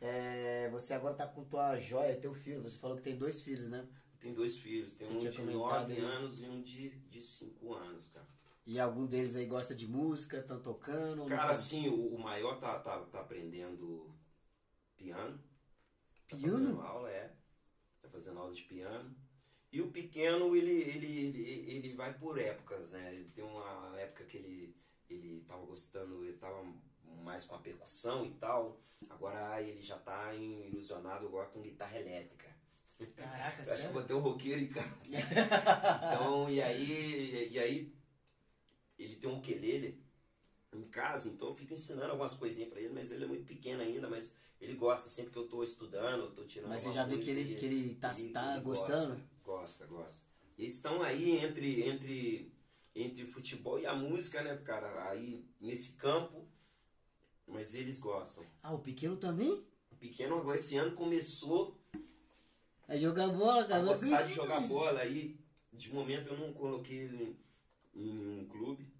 É, 0.01 0.69
você 0.71 0.95
agora 0.95 1.15
tá 1.15 1.27
com 1.27 1.45
tua 1.45 1.79
joia, 1.79 2.17
teu 2.17 2.33
filho. 2.35 2.63
Você 2.63 2.79
falou 2.79 2.97
que 2.97 3.03
tem 3.03 3.17
dois 3.17 3.41
filhos, 3.41 3.69
né? 3.69 3.85
Tem 4.21 4.35
dois 4.35 4.59
filhos, 4.59 4.93
tem 4.93 5.07
Você 5.09 5.13
um 5.29 5.31
de 5.31 5.37
comentado 5.37 5.89
9 5.89 5.93
aí. 5.95 6.01
anos 6.01 6.43
e 6.43 6.45
um 6.47 6.61
de, 6.61 6.91
de 6.91 7.23
5 7.23 7.75
anos, 7.75 8.07
cara. 8.09 8.27
E 8.67 8.79
algum 8.79 9.07
deles 9.07 9.35
aí 9.35 9.47
gosta 9.47 9.75
de 9.75 9.89
música, 9.89 10.39
estão 10.39 10.61
tocando? 10.61 11.23
ou 11.23 11.29
não 11.29 11.37
Cara, 11.37 11.53
assim, 11.53 11.89
o, 11.89 12.15
o 12.15 12.19
maior 12.21 12.61
tá, 12.61 12.79
tá, 12.79 13.01
tá 13.07 13.21
aprendendo 13.21 14.15
piano. 14.97 15.43
Tá 16.29 16.37
Piano? 16.37 16.53
fazendo 16.53 16.81
aula, 16.83 17.11
é. 17.11 17.35
Tá 18.03 18.09
fazendo 18.09 18.39
aula 18.39 18.53
de 18.53 18.63
piano. 18.63 19.17
E 19.73 19.81
o 19.81 19.91
pequeno, 19.91 20.55
ele, 20.55 20.71
ele, 20.71 21.19
ele, 21.19 21.71
ele 21.71 21.95
vai 21.95 22.17
por 22.17 22.39
épocas, 22.39 22.93
né? 22.93 23.15
Ele 23.15 23.31
tem 23.31 23.43
uma 23.43 23.99
época 23.99 24.25
que 24.25 24.37
ele, 24.37 24.77
ele 25.09 25.41
tava 25.47 25.65
gostando, 25.65 26.23
ele 26.25 26.37
tava 26.37 26.63
mais 27.25 27.45
com 27.45 27.55
a 27.55 27.59
percussão 27.59 28.27
e 28.27 28.35
tal. 28.35 28.81
Agora 29.09 29.63
ele 29.63 29.81
já 29.81 29.99
tá 29.99 30.35
ilusionado 30.35 31.27
agora 31.27 31.49
com 31.49 31.63
guitarra 31.63 31.99
elétrica. 31.99 32.50
Caraca, 33.17 33.63
acho 33.63 33.71
que 33.71 33.77
sério? 33.79 33.93
botei 33.93 34.17
um 34.17 34.21
roqueiro 34.21 34.61
em 34.61 34.69
casa. 34.69 34.91
então, 36.07 36.51
e 36.51 36.61
aí, 36.63 37.49
e 37.53 37.59
aí 37.59 37.93
ele 38.99 39.17
tem 39.17 39.29
um 39.31 39.39
ukulele 39.39 40.03
em 40.73 40.83
casa, 40.85 41.29
então 41.31 41.49
eu 41.49 41.55
fico 41.55 41.73
ensinando 41.73 42.11
algumas 42.13 42.35
coisinhas 42.35 42.71
pra 42.71 42.81
ele, 42.81 42.93
mas 42.93 43.11
ele 43.11 43.25
é 43.25 43.29
muito 43.29 43.45
pequeno 43.45 43.83
ainda, 43.83 44.09
mas 44.09 44.33
ele 44.61 44.75
gosta 44.75 45.09
sempre 45.09 45.33
que 45.33 45.39
eu 45.39 45.49
tô 45.49 45.63
estudando, 45.65 46.25
eu 46.25 46.35
tô 46.35 46.45
tirando 46.45 46.69
Mas 46.71 46.83
você 46.83 46.93
já 46.93 47.05
vê 47.05 47.19
que 47.19 47.31
ele, 47.31 47.55
que 47.55 47.65
ele 47.65 47.95
tá, 47.97 48.13
ele- 48.19 48.33
tá 48.33 48.53
ele 48.53 48.61
gostando? 48.65 49.15
Gosta, 49.43 49.87
gosta, 49.87 49.87
gosta. 49.87 50.25
Eles 50.59 50.75
estão 50.75 51.03
aí 51.03 51.39
entre, 51.39 51.89
entre, 51.89 52.53
entre 52.95 53.25
futebol 53.27 53.79
e 53.81 53.87
a 53.87 53.95
música, 53.95 54.43
né, 54.43 54.57
cara? 54.59 55.09
Aí 55.09 55.49
nesse 55.59 55.93
campo, 55.95 56.47
mas 57.47 57.75
eles 57.75 57.99
gostam. 57.99 58.45
Ah, 58.63 58.75
o 58.75 58.79
pequeno 58.79 59.17
também? 59.17 59.67
O 59.91 59.97
pequeno 59.97 60.37
agora 60.39 60.57
esse 60.57 60.77
ano 60.77 60.95
começou 60.95 61.80
É 62.91 62.99
jogar 62.99 63.29
bola, 63.29 63.63
a 63.63 63.65
cara. 63.67 63.83
não 63.83 63.89
gostar 63.89 64.07
de 64.09 64.15
acredito 64.15 64.37
jogar 64.37 64.61
bola. 64.61 65.01
Aí, 65.01 65.39
de 65.73 65.93
momento, 65.95 66.29
eu 66.29 66.37
não 66.39 66.53
coloquei 66.53 66.99
ele 66.99 67.39
em, 67.95 68.03
em 68.11 68.41
um 68.41 68.49
clube. 68.49 68.93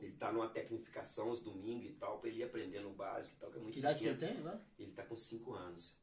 Ele 0.00 0.12
tá 0.16 0.32
numa 0.32 0.48
tecnificação 0.48 1.28
aos 1.28 1.42
domingos 1.42 1.86
e 1.90 1.92
tal, 1.94 2.18
pra 2.18 2.28
ele 2.28 2.40
ir 2.40 2.44
aprendendo 2.44 2.88
o 2.88 2.94
básico 2.94 3.34
e 3.36 3.38
tal, 3.38 3.50
que 3.50 3.58
é 3.58 3.60
muito 3.60 3.72
Que 3.74 3.78
idade 3.80 3.98
que 4.00 4.06
ele 4.06 4.14
pequeno. 4.16 4.32
tem 4.32 4.40
agora? 4.40 4.66
Ele 4.78 4.92
tá 4.92 5.02
com 5.04 5.16
5 5.16 5.52
anos. 5.54 5.94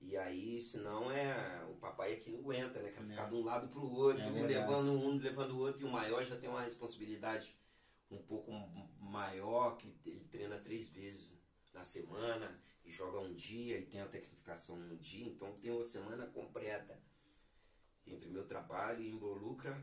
E 0.00 0.16
aí, 0.16 0.60
senão 0.60 1.10
é. 1.10 1.64
O 1.70 1.74
papai 1.74 2.14
aqui 2.14 2.30
não 2.30 2.38
aguenta, 2.40 2.80
né? 2.80 2.90
Quer 2.90 3.02
ficar 3.04 3.28
de 3.28 3.34
um 3.34 3.44
lado 3.44 3.68
pro 3.68 3.82
outro, 3.90 4.22
É 4.22 4.26
um 4.28 4.32
verdade. 4.32 4.54
levando 4.54 4.92
um, 4.92 5.16
levando 5.18 5.50
o 5.52 5.58
outro, 5.58 5.82
e 5.82 5.84
o 5.84 5.90
maior 5.90 6.22
já 6.24 6.36
tem 6.36 6.48
uma 6.48 6.62
responsabilidade 6.62 7.54
um 8.10 8.18
pouco 8.18 8.50
maior, 9.00 9.76
que 9.76 9.92
ele 10.06 10.24
treina 10.30 10.58
três 10.58 10.88
vezes 10.88 11.38
na 11.74 11.84
semana, 11.84 12.58
joga 12.90 13.20
um 13.20 13.32
dia, 13.32 13.78
e 13.78 13.86
tem 13.86 14.00
a 14.00 14.08
tecnificação 14.08 14.76
um 14.76 14.96
dia, 14.96 15.26
então 15.26 15.52
tem 15.58 15.70
uma 15.70 15.84
semana 15.84 16.26
completa 16.26 17.00
entre 18.06 18.28
meu 18.30 18.46
trabalho 18.46 19.02
e 19.02 19.10
involucra. 19.10 19.80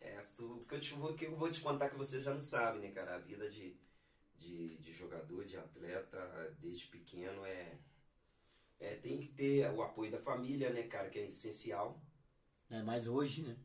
É, 0.00 0.18
o 0.40 0.64
que 0.64 0.74
eu, 0.74 0.80
te, 0.80 0.94
que 1.16 1.26
eu 1.26 1.36
vou 1.36 1.50
te 1.50 1.60
contar 1.60 1.88
que 1.88 1.96
você 1.96 2.20
já 2.20 2.34
não 2.34 2.40
sabe, 2.40 2.80
né, 2.80 2.90
cara? 2.90 3.14
A 3.14 3.18
vida 3.18 3.48
de, 3.48 3.76
de, 4.36 4.76
de 4.78 4.92
jogador, 4.92 5.44
de 5.44 5.56
atleta, 5.56 6.56
desde 6.60 6.86
pequeno 6.86 7.44
é, 7.44 7.78
é. 8.80 8.96
Tem 8.96 9.20
que 9.20 9.28
ter 9.28 9.70
o 9.70 9.82
apoio 9.82 10.10
da 10.10 10.18
família, 10.18 10.70
né, 10.70 10.82
cara, 10.82 11.08
que 11.08 11.18
é 11.18 11.26
essencial. 11.26 12.02
É, 12.68 12.82
mas 12.82 13.06
hoje, 13.06 13.42
né? 13.42 13.56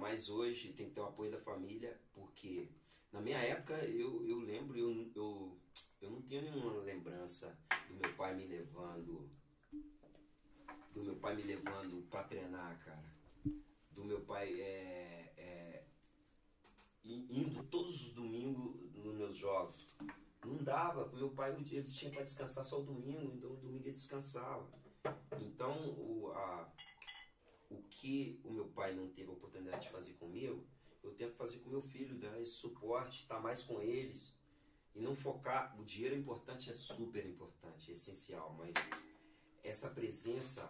Mas 0.00 0.28
hoje 0.28 0.72
tem 0.72 0.88
que 0.88 0.94
ter 0.94 1.00
o 1.00 1.06
apoio 1.06 1.30
da 1.30 1.40
família, 1.40 1.98
porque 2.12 2.68
na 3.10 3.20
minha 3.20 3.38
época 3.38 3.74
eu, 3.86 4.26
eu 4.26 4.38
lembro, 4.38 4.76
eu, 4.76 5.10
eu, 5.14 5.58
eu 6.00 6.10
não 6.10 6.22
tenho 6.22 6.42
nenhuma 6.42 6.80
lembrança 6.82 7.58
do 7.88 7.94
meu 7.94 8.14
pai 8.14 8.34
me 8.34 8.46
levando. 8.46 9.28
Do 10.92 11.02
meu 11.02 11.16
pai 11.16 11.36
me 11.36 11.42
levando 11.42 12.06
pra 12.08 12.24
treinar, 12.24 12.78
cara. 12.84 13.12
Do 13.90 14.04
meu 14.04 14.20
pai 14.20 14.60
é, 14.60 15.34
é, 15.36 15.84
indo 17.04 17.64
todos 17.64 18.02
os 18.02 18.14
domingos 18.14 18.94
nos 18.94 19.14
meus 19.14 19.36
jogos. 19.36 19.96
Não 20.44 20.62
dava, 20.62 21.08
meu 21.12 21.30
pai 21.30 21.52
ele 21.52 21.82
tinha 21.82 22.10
para 22.10 22.22
descansar 22.22 22.64
só 22.64 22.80
o 22.80 22.84
domingo, 22.84 23.34
então 23.34 23.50
o 23.50 23.56
domingo 23.56 23.84
ele 23.84 23.92
descansava. 23.92 24.70
Então 25.40 25.90
o, 25.98 26.30
a, 26.32 26.72
o 27.70 27.82
que 27.82 28.40
o 28.44 28.52
meu 28.52 28.68
pai 28.68 28.94
não 28.94 29.08
teve 29.08 29.28
a 29.30 29.32
oportunidade 29.32 29.86
de 29.86 29.92
fazer 29.92 30.12
comigo, 30.14 30.64
eu 31.02 31.12
tento 31.14 31.34
fazer 31.34 31.58
com 31.58 31.70
meu 31.70 31.82
filho, 31.82 32.18
dar 32.18 32.40
esse 32.40 32.52
suporte, 32.52 33.22
estar 33.22 33.40
mais 33.40 33.62
com 33.62 33.80
eles 33.80 34.37
e 34.98 35.02
não 35.02 35.14
focar. 35.16 35.78
O 35.80 35.84
dinheiro 35.84 36.14
é 36.14 36.18
importante, 36.18 36.70
é 36.70 36.74
super 36.74 37.24
importante, 37.24 37.90
é 37.90 37.94
essencial, 37.94 38.54
mas 38.58 38.74
essa 39.62 39.88
presença 39.90 40.68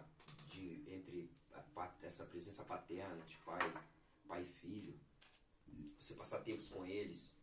de 0.49 0.83
entre 0.87 1.29
a 1.53 1.91
essa 2.03 2.25
presença 2.25 2.63
paterna 2.63 3.23
de 3.25 3.37
pai, 3.37 3.73
pai 4.27 4.43
e 4.43 4.45
filho, 4.45 4.99
você 5.99 6.13
passar 6.13 6.41
tempos 6.41 6.69
com 6.69 6.85
eles, 6.85 7.33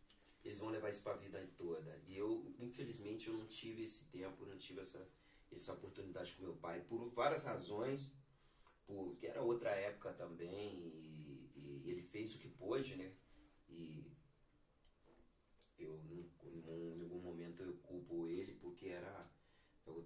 eles 0.43 0.57
vão 0.57 0.69
levar 0.69 0.89
isso 0.89 1.03
para 1.03 1.13
a 1.13 1.17
vida 1.17 1.45
toda. 1.57 1.99
E 2.07 2.17
eu, 2.17 2.53
infelizmente, 2.59 3.27
eu 3.27 3.33
não 3.35 3.47
tive 3.47 3.83
esse 3.83 4.05
tempo, 4.05 4.45
não 4.45 4.57
tive 4.57 4.81
essa 4.81 5.07
essa 5.49 5.73
oportunidade 5.73 6.33
com 6.33 6.43
meu 6.43 6.55
pai 6.57 6.81
por 6.81 7.07
várias 7.09 7.45
razões 7.45 8.11
porque 8.85 9.27
era 9.27 9.41
outra 9.41 9.69
época 9.69 10.11
também 10.13 10.75
e, 10.77 11.51
e 11.55 11.89
ele 11.89 12.01
fez 12.01 12.35
o 12.35 12.39
que 12.39 12.49
pôde, 12.49 12.95
né? 12.97 13.13
E 13.69 14.11
eu 15.79 15.97
não- 16.03 16.27
em 16.45 16.97
nenhum 16.97 17.19
momento 17.19 17.63
eu 17.63 17.73
culpo 17.77 18.27
ele 18.27 18.53
porque 18.55 18.87
era 18.87 19.29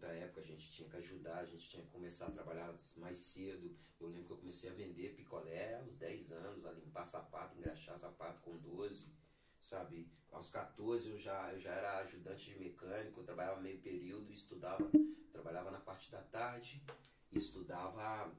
outra 0.02 0.14
época, 0.14 0.42
a 0.42 0.44
gente 0.44 0.72
tinha 0.72 0.90
que 0.90 0.98
ajudar, 0.98 1.38
a 1.38 1.46
gente 1.46 1.70
tinha 1.70 1.84
que 1.84 1.92
começar 1.92 2.28
a 2.28 2.32
trabalhar 2.32 2.76
mais 2.98 3.18
cedo. 3.18 3.78
Eu 4.00 4.08
lembro 4.08 4.26
que 4.26 4.34
eu 4.34 4.38
comecei 4.38 4.72
a 4.72 4.74
vender 4.74 5.14
picolé 5.16 5.76
aos 5.76 5.96
10 5.96 6.32
anos, 6.32 6.66
a 6.66 6.72
limpar 6.72 7.06
sapato, 7.06 7.56
engraxar 7.56 8.00
sapato 8.00 8.42
com 8.42 8.58
12, 8.58 9.14
sabe? 9.60 10.12
Aos 10.32 10.50
14 10.50 11.10
eu 11.10 11.20
já, 11.20 11.54
eu 11.54 11.60
já 11.60 11.72
era 11.72 12.00
ajudante 12.00 12.50
de 12.50 12.58
mecânico, 12.58 13.20
eu 13.20 13.24
trabalhava 13.24 13.62
meio 13.62 13.80
período 13.80 14.32
e 14.32 14.34
estudava, 14.34 14.90
trabalhava 15.32 15.70
na 15.70 15.80
parte 15.80 16.10
da 16.10 16.22
tarde 16.24 16.84
e 17.32 17.38
estudava 17.38 18.36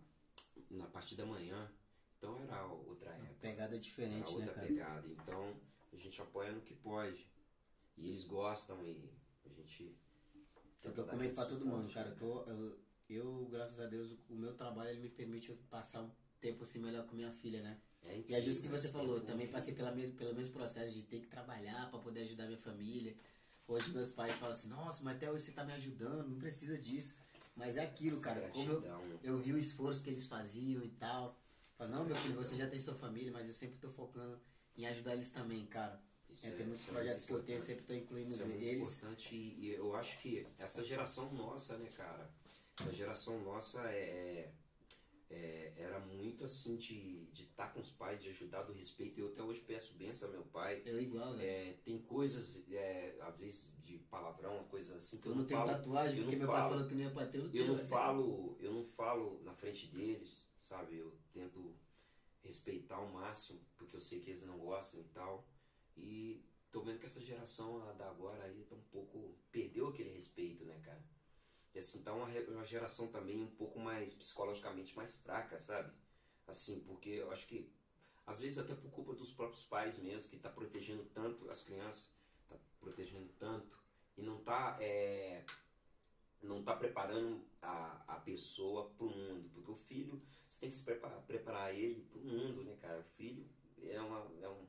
na 0.69 0.87
parte 0.89 1.15
da 1.15 1.25
manhã. 1.25 1.71
Então 2.19 2.41
era 2.43 2.65
outra 2.67 3.11
época. 3.11 3.35
Pegada 3.41 3.75
Era 3.75 3.81
diferente, 3.81 4.33
né, 4.33 4.47
outra 4.47 4.55
cara? 4.55 4.67
pegada. 4.67 5.09
Então 5.09 5.57
a 5.93 5.97
gente 5.97 6.21
apoia 6.21 6.51
no 6.51 6.61
que 6.61 6.75
pode. 6.75 7.31
E 7.97 8.09
eles 8.09 8.25
gostam 8.25 8.85
e 8.85 9.09
a 9.45 9.49
gente. 9.49 9.97
É 10.85 10.89
o 10.89 10.93
que 10.93 11.01
eu 11.01 11.05
tenta 11.05 11.05
dar 11.05 11.13
comento 11.13 11.35
pra 11.35 11.45
todo 11.47 11.67
mundo, 11.67 11.93
cara. 11.93 12.09
Eu, 12.09 12.17
tô- 12.17 12.45
eu, 12.51 12.79
eu, 13.09 13.49
graças 13.51 13.81
a 13.81 13.87
Deus, 13.87 14.17
o 14.29 14.35
meu 14.35 14.55
trabalho 14.55 14.91
ele 14.91 15.01
me 15.01 15.09
permite 15.09 15.49
eu 15.51 15.57
passar 15.71 16.03
um 16.03 16.11
tempo 16.41 16.65
assim 16.65 16.79
melhor 16.81 17.07
com 17.07 17.15
minha 17.15 17.31
filha, 17.33 17.63
né? 17.63 17.79
É 18.05 18.19
E 18.29 18.35
é 18.35 18.41
justo 18.41 18.59
o 18.59 18.63
que 18.63 18.69
incrível, 18.69 18.79
você 18.79 18.89
falou, 18.89 19.15
tempo 19.17 19.27
também 19.27 19.49
passei 19.49 19.75
pela 19.75 19.93
pelo 19.93 20.35
mesmo 20.35 20.53
processo 20.53 20.93
de 20.93 21.03
ter 21.05 21.21
que 21.21 21.29
trabalhar 21.29 21.89
pra 21.91 22.01
poder 22.01 22.23
ajudar 22.23 22.47
minha 22.47 22.59
família. 22.59 23.15
Hoje 23.69 23.91
meus 23.91 24.13
pais 24.13 24.35
falam 24.35 24.55
assim, 24.55 24.69
nossa, 24.69 25.05
mas 25.05 25.17
até 25.17 25.31
hoje 25.31 25.45
você 25.45 25.53
tá 25.53 25.65
me 25.65 25.73
ajudando, 25.73 26.29
não 26.29 26.39
precisa 26.39 26.77
disso. 26.77 27.15
Mas 27.55 27.77
é 27.77 27.85
aquilo, 27.85 28.17
essa 28.17 28.25
cara. 28.25 28.41
Como 28.51 28.71
eu, 28.71 28.81
gratidão. 28.81 29.21
eu 29.23 29.39
vi 29.39 29.53
o 29.53 29.59
esforço 29.59 30.03
que 30.03 30.11
eles 30.11 30.27
faziam 30.27 30.83
e 30.83 30.89
tal. 30.91 31.39
Falo, 31.79 31.91
não, 31.91 32.05
meu 32.05 32.17
filho, 32.17 32.35
você 32.35 32.57
já 32.57 32.67
tem 32.67 32.79
sua 32.79 32.95
família, 32.95 33.31
mas 33.31 33.47
eu 33.47 33.55
sempre 33.55 33.79
tô 33.79 33.89
focando 33.89 34.41
em 34.77 34.87
ajudar 34.87 35.15
eles 35.15 35.31
também, 35.31 35.65
cara. 35.67 36.01
Isso 36.33 36.47
É, 36.47 36.51
tem 36.53 36.67
muitos 36.67 36.89
é 36.89 36.93
projetos 36.93 37.25
que 37.27 37.33
eu 37.33 37.43
tenho, 37.43 37.59
eu 37.59 37.63
sempre 37.63 37.85
tô 37.85 37.95
incluindo 37.95 38.31
Isso 38.33 38.43
é 38.43 38.47
muito 38.47 38.63
eles. 38.65 38.89
importante 38.99 39.35
e 39.37 39.67
e 39.67 39.75
eu 39.75 39.95
acho 39.95 40.19
que 40.21 40.47
essa 40.59 40.83
geração 40.85 41.33
nossa, 41.33 41.77
né, 41.79 41.89
cara? 41.97 42.31
Essa 42.81 42.93
geração 42.93 43.39
nossa 43.43 43.81
é, 43.91 44.51
é- 45.31 45.73
era 45.77 45.99
muito 46.01 46.45
assim 46.45 46.77
de 46.77 47.29
estar 47.33 47.73
com 47.73 47.81
os 47.81 47.91
pais, 47.91 48.23
de 48.23 48.31
ajudar 48.31 48.63
do 48.63 48.73
respeito. 48.73 49.21
Eu 49.21 49.29
até 49.29 49.43
hoje 49.43 49.61
peço 49.61 49.95
benção 49.95 50.29
ao 50.29 50.33
meu 50.35 50.45
pai. 50.45 50.83
Eu 50.85 51.01
igual, 51.01 51.35
velho. 51.37 51.49
É, 51.49 51.73
tem 51.85 51.99
coisas, 52.03 52.63
é, 52.71 53.17
às 53.21 53.37
vezes, 53.37 53.71
de 53.85 53.99
palavrão, 54.11 54.65
coisas 54.65 54.97
assim 54.97 55.19
que 55.19 55.27
Eu 55.29 55.33
eu, 55.33 55.37
não 55.39 55.45
tenho 55.45 55.61
falo. 55.61 55.71
tatuagem, 55.73 56.17
porque 56.23 56.37
não 56.37 56.39
meu 56.45 56.49
pai 56.49 56.61
falo. 56.61 56.73
falou 56.75 56.89
que 56.89 56.95
não 56.95 57.03
ia 57.03 57.11
pra 57.11 57.27
ter, 57.27 57.39
eu 57.39 57.45
não 57.45 57.55
Eu 57.55 57.67
não 57.69 57.77
velho. 57.77 57.89
falo, 57.89 58.57
eu 58.61 58.73
não 58.73 58.85
falo 58.87 59.41
na 59.45 59.55
frente 59.55 59.87
deles, 59.89 60.43
sabe? 60.61 60.97
Eu 60.97 61.13
tento 61.33 61.75
respeitar 62.43 62.97
ao 62.97 63.09
máximo, 63.09 63.61
porque 63.77 63.95
eu 63.97 64.01
sei 64.01 64.21
que 64.21 64.31
eles 64.31 64.43
não 64.43 64.59
gostam 64.59 65.01
e 65.01 65.05
tal. 65.05 65.47
E 65.97 66.45
tô 66.71 66.81
vendo 66.81 66.99
que 66.99 67.07
essa 67.07 67.21
geração 67.21 67.89
a 67.89 67.93
da 67.93 68.09
agora 68.09 68.45
aí 68.45 68.65
tá 68.65 68.75
um 68.75 68.83
pouco 68.91 69.35
perdeu 69.51 69.89
aquele 69.89 70.11
respeito, 70.11 70.65
né, 70.65 70.81
cara? 70.85 71.03
E 71.75 71.79
assim, 71.79 72.03
tá 72.03 72.13
uma, 72.13 72.27
uma 72.27 72.65
geração 72.65 73.09
também 73.09 73.41
um 73.41 73.51
pouco 73.51 73.79
mais 73.79 74.13
psicologicamente 74.13 74.97
mais 74.97 75.15
fraca, 75.15 75.59
sabe? 75.59 75.93
Assim, 76.47 76.81
porque 76.81 77.11
eu 77.11 77.31
acho 77.31 77.47
que 77.47 77.71
às 78.27 78.39
vezes 78.39 78.59
até 78.59 78.75
por 78.75 78.91
culpa 78.91 79.15
dos 79.15 79.33
próprios 79.33 79.65
pais 79.65 79.99
mesmo, 79.99 80.31
que 80.31 80.39
tá 80.39 80.49
protegendo 80.49 81.05
tanto 81.07 81.51
as 81.51 81.63
crianças, 81.63 82.11
tá 82.49 82.57
protegendo 82.81 83.29
tanto 83.39 83.79
e 84.17 84.23
não 84.23 84.39
tá 84.43 84.77
é, 84.81 85.45
não 86.43 86.63
tá 86.63 86.77
preparando 86.77 87.45
a, 87.61 88.05
a 88.07 88.21
pessoa 88.21 88.91
pro 88.91 89.09
mundo, 89.09 89.51
porque 89.55 89.71
o 89.71 89.77
filho 89.77 90.23
você 90.47 90.61
tem 90.61 90.69
que 90.69 90.75
se 90.75 90.85
preparar, 90.85 91.23
preparar 91.23 91.75
ele 91.75 92.03
pro 92.11 92.21
mundo, 92.21 92.63
né, 92.65 92.77
cara? 92.81 93.01
O 93.01 93.05
filho 93.17 93.49
é 93.83 94.01
uma 94.01 94.31
é 94.41 94.49
um 94.49 94.67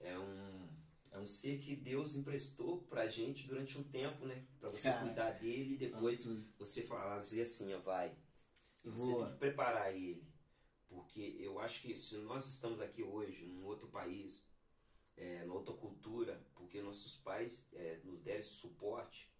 é 0.00 0.18
um 0.18 0.68
é 1.16 1.18
um 1.18 1.24
ser 1.24 1.58
que 1.58 1.74
Deus 1.74 2.14
emprestou 2.14 2.82
pra 2.82 3.08
gente 3.08 3.46
durante 3.46 3.78
um 3.78 3.82
tempo, 3.82 4.26
né? 4.26 4.44
Pra 4.60 4.68
você 4.68 4.82
Cara, 4.90 5.00
cuidar 5.00 5.30
dele 5.32 5.74
e 5.74 5.78
depois 5.78 6.22
tudo. 6.24 6.46
você 6.58 6.82
fazer 6.82 7.40
assim, 7.40 7.72
ó, 7.72 7.80
vai. 7.80 8.14
E 8.84 8.90
você 8.90 9.10
Voa. 9.12 9.24
tem 9.24 9.32
que 9.32 9.38
preparar 9.38 9.96
ele. 9.96 10.22
Porque 10.88 11.36
eu 11.40 11.58
acho 11.58 11.80
que 11.80 11.96
se 11.96 12.18
nós 12.18 12.46
estamos 12.46 12.80
aqui 12.82 13.02
hoje, 13.02 13.46
num 13.46 13.64
outro 13.64 13.88
país, 13.88 14.46
é, 15.16 15.42
numa 15.44 15.54
outra 15.54 15.74
cultura, 15.74 16.38
porque 16.54 16.82
nossos 16.82 17.16
pais 17.16 17.66
é, 17.72 17.98
nos 18.04 18.20
deram 18.20 18.40
esse 18.40 18.50
suporte 18.50 19.32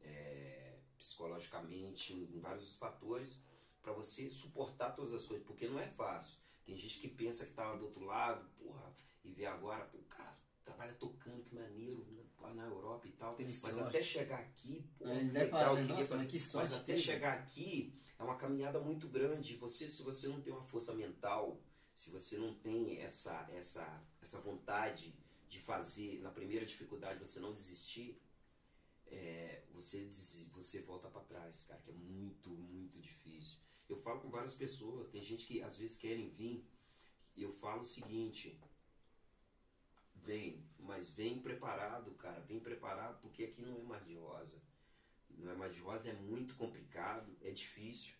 é, 0.00 0.78
psicologicamente, 0.96 2.14
em 2.14 2.40
vários 2.40 2.74
fatores, 2.76 3.38
para 3.82 3.92
você 3.92 4.30
suportar 4.30 4.92
todas 4.92 5.12
as 5.12 5.26
coisas, 5.26 5.46
porque 5.46 5.68
não 5.68 5.78
é 5.78 5.86
fácil. 5.86 6.38
Tem 6.64 6.74
gente 6.74 6.98
que 6.98 7.08
pensa 7.08 7.44
que 7.44 7.52
tá 7.52 7.70
lá 7.70 7.76
do 7.76 7.84
outro 7.84 8.04
lado, 8.04 8.48
porra, 8.56 8.90
e 9.24 9.30
vê 9.32 9.46
agora, 9.46 9.84
pô, 9.86 9.98
o 9.98 10.04
cara 10.04 10.30
trabalha 10.64 10.92
tocando, 10.94 11.42
que 11.44 11.54
maneiro, 11.54 12.06
lá 12.40 12.52
na 12.54 12.64
Europa 12.66 13.06
e 13.08 13.12
tal. 13.12 13.34
Teve 13.36 13.50
Mas 13.62 13.74
sorte. 13.74 13.96
até 13.96 14.02
chegar 14.02 14.38
aqui, 14.40 14.84
pô, 14.98 15.04
deve 15.06 15.32
legal, 15.32 15.50
falar, 15.50 15.74
né? 15.76 15.82
Nossa, 15.94 16.16
mas 16.16 16.30
que 16.30 16.38
sorte 16.38 16.70
Mas 16.70 16.80
até 16.80 16.86
teve. 16.94 17.02
chegar 17.02 17.32
aqui 17.38 17.94
é 18.18 18.22
uma 18.22 18.36
caminhada 18.36 18.80
muito 18.80 19.08
grande. 19.08 19.56
Você, 19.56 19.88
se 19.88 20.02
você 20.02 20.28
não 20.28 20.40
tem 20.40 20.52
uma 20.52 20.62
força 20.62 20.94
mental, 20.94 21.60
se 21.94 22.10
você 22.10 22.36
não 22.38 22.54
tem 22.54 23.00
essa, 23.00 23.48
essa, 23.52 24.02
essa 24.20 24.40
vontade 24.40 25.14
de 25.48 25.58
fazer, 25.60 26.20
na 26.20 26.30
primeira 26.30 26.64
dificuldade, 26.66 27.18
você 27.20 27.38
não 27.40 27.52
desistir, 27.52 28.20
é, 29.06 29.62
você, 29.72 30.04
des- 30.04 30.48
você 30.52 30.80
volta 30.82 31.08
para 31.08 31.22
trás, 31.22 31.64
cara, 31.64 31.80
que 31.80 31.90
é 31.90 31.94
muito, 31.94 32.50
muito 32.50 32.98
difícil. 33.00 33.58
Eu 33.88 33.96
falo 33.96 34.20
com 34.20 34.30
várias 34.30 34.54
pessoas, 34.54 35.08
tem 35.08 35.22
gente 35.22 35.46
que 35.46 35.62
às 35.62 35.76
vezes 35.76 35.96
querem 35.96 36.28
vir, 36.30 36.66
e 37.36 37.42
eu 37.42 37.50
falo 37.52 37.82
o 37.82 37.84
seguinte, 37.84 38.58
vem, 40.24 40.64
mas 40.78 41.10
vem 41.10 41.40
preparado, 41.40 42.10
cara, 42.12 42.40
vem 42.40 42.60
preparado, 42.60 43.20
porque 43.20 43.44
aqui 43.44 43.62
não 43.62 43.78
é 43.78 43.82
mais 43.82 44.04
de 44.04 44.14
rosa. 44.16 44.60
Não 45.30 45.50
é 45.50 45.54
mais 45.54 45.74
de 45.74 45.80
rosa, 45.80 46.10
é 46.10 46.12
muito 46.14 46.54
complicado, 46.54 47.36
é 47.42 47.50
difícil. 47.50 48.14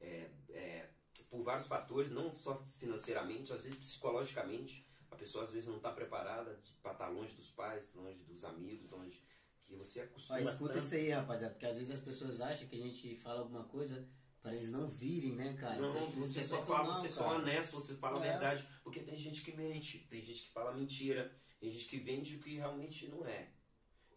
É, 0.00 0.30
é, 0.50 0.90
por 1.30 1.42
vários 1.42 1.66
fatores, 1.66 2.10
não 2.10 2.36
só 2.36 2.66
financeiramente, 2.78 3.52
às 3.52 3.64
vezes 3.64 3.78
psicologicamente, 3.78 4.86
a 5.10 5.16
pessoa 5.16 5.44
às 5.44 5.52
vezes 5.52 5.68
não 5.68 5.76
está 5.76 5.92
preparada 5.92 6.60
para 6.82 6.92
estar 6.92 7.08
longe 7.08 7.34
dos 7.36 7.50
pais, 7.50 7.92
longe 7.94 8.22
dos 8.24 8.44
amigos, 8.44 8.90
longe 8.90 9.22
que 9.64 9.76
você 9.76 10.00
Ó, 10.00 10.04
acostuma 10.04 10.40
escuta 10.40 10.74
tanto. 10.74 10.84
isso 10.84 10.94
aí, 10.94 11.10
rapaziada, 11.10 11.54
porque 11.54 11.66
às 11.66 11.76
vezes 11.76 11.92
as 11.92 12.00
pessoas 12.00 12.40
acham 12.40 12.66
que 12.66 12.76
a 12.76 12.84
gente 12.84 13.14
fala 13.16 13.40
alguma 13.40 13.64
coisa 13.64 14.06
para 14.42 14.52
eles 14.54 14.70
não 14.70 14.88
virem, 14.90 15.36
né, 15.36 15.54
cara? 15.54 15.80
Não, 15.80 16.10
você 16.10 16.42
só 16.42 16.66
fala, 16.66 16.92
você 16.92 17.08
só 17.08 17.36
honesto, 17.36 17.72
você 17.74 17.96
fala 17.96 18.20
a 18.20 18.26
É. 18.26 18.30
verdade. 18.32 18.68
Porque 18.82 19.00
tem 19.00 19.16
gente 19.16 19.42
que 19.42 19.52
mente, 19.56 20.00
tem 20.10 20.20
gente 20.20 20.42
que 20.42 20.50
fala 20.52 20.74
mentira, 20.74 21.32
tem 21.60 21.70
gente 21.70 21.86
que 21.86 21.98
vende 21.98 22.36
o 22.36 22.40
que 22.40 22.56
realmente 22.56 23.06
não 23.08 23.24
é. 23.24 23.52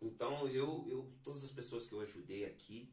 Então 0.02 0.48
eu, 0.50 0.86
eu 0.90 1.14
todas 1.24 1.44
as 1.44 1.52
pessoas 1.52 1.86
que 1.86 1.94
eu 1.94 2.02
ajudei 2.02 2.46
aqui, 2.46 2.92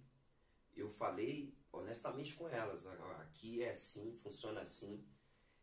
eu 0.77 0.89
falei 0.89 1.57
honestamente 1.73 2.35
com 2.35 2.49
elas. 2.49 2.87
"Ah, 2.87 3.23
Aqui 3.23 3.63
é 3.63 3.71
assim, 3.71 4.15
funciona 4.23 4.61
assim. 4.61 5.05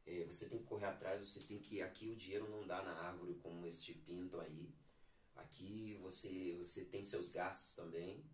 É, 0.06 0.26
você 0.26 0.50
tem 0.50 0.58
que 0.60 0.66
correr 0.66 0.86
atrás, 0.88 1.28
você 1.28 1.40
tem 1.42 1.60
que. 1.60 1.82
Aqui 1.84 2.10
o 2.10 2.16
dinheiro 2.16 2.50
não 2.50 2.66
dá 2.66 2.82
na 2.82 2.94
árvore 2.94 3.36
como 3.36 3.66
este 3.68 3.94
pinto 3.94 4.40
aí. 4.40 4.74
Aqui 5.36 5.98
você, 6.02 6.56
você 6.58 6.86
tem 6.86 7.04
seus 7.04 7.30
gastos 7.30 7.74
também, 7.74 8.26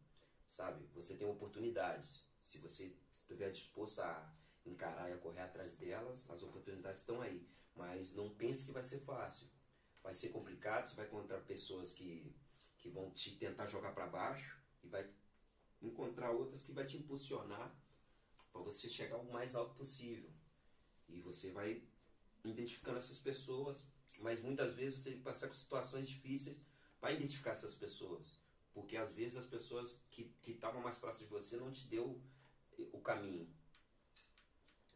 sabe? 0.49 0.86
Você 0.94 1.16
tem 1.18 1.28
oportunidades. 1.28 2.26
Se 2.46 2.60
você 2.60 2.96
estiver 3.12 3.50
disposto 3.50 4.00
a 4.02 4.34
encarar 4.68 5.10
e 5.10 5.14
a 5.14 5.18
correr 5.18 5.42
atrás 5.42 5.76
delas, 5.76 6.30
as 6.30 6.44
oportunidades 6.44 7.00
estão 7.00 7.20
aí. 7.20 7.44
Mas 7.76 8.14
não 8.14 8.30
pense 8.36 8.68
que 8.68 8.72
vai 8.72 8.84
ser 8.84 9.00
fácil. 9.00 9.48
Vai 10.04 10.14
ser 10.14 10.30
complicado, 10.30 10.86
você 10.86 10.96
vai 10.96 11.08
encontrar 11.08 11.42
pessoas 11.42 11.92
que, 11.92 12.36
que 12.78 12.88
vão 12.88 13.10
te 13.10 13.36
tentar 13.36 13.66
jogar 13.66 13.94
para 13.94 14.06
baixo 14.06 14.62
e 14.84 14.88
vai 14.88 15.12
encontrar 15.82 16.30
outras 16.30 16.62
que 16.62 16.72
vai 16.72 16.86
te 16.86 16.98
impulsionar 16.98 17.76
para 18.54 18.62
você 18.62 18.88
chegar 18.88 19.18
o 19.18 19.34
mais 19.34 19.56
alto 19.56 19.74
possível. 19.74 20.30
E 21.10 21.20
você 21.22 21.52
vai 21.52 21.84
identificando 22.44 23.00
essas 23.00 23.18
pessoas, 23.18 23.84
mas 24.20 24.40
muitas 24.40 24.76
vezes 24.76 25.00
você 25.00 25.10
tem 25.10 25.18
que 25.18 25.26
passar 25.26 25.48
por 25.48 25.56
situações 25.56 26.08
difíceis 26.08 26.62
para 27.00 27.12
identificar 27.12 27.52
essas 27.52 27.74
pessoas. 27.74 28.45
Porque 28.76 28.97
às 28.97 29.11
vezes 29.11 29.38
as 29.38 29.45
pessoas 29.45 29.99
que 30.11 30.30
estavam 30.45 30.81
mais 30.81 30.97
próximas 30.97 31.30
de 31.30 31.34
você 31.34 31.57
não 31.57 31.72
te 31.72 31.88
deu 31.88 32.22
o 32.77 32.99
caminho. 32.99 33.47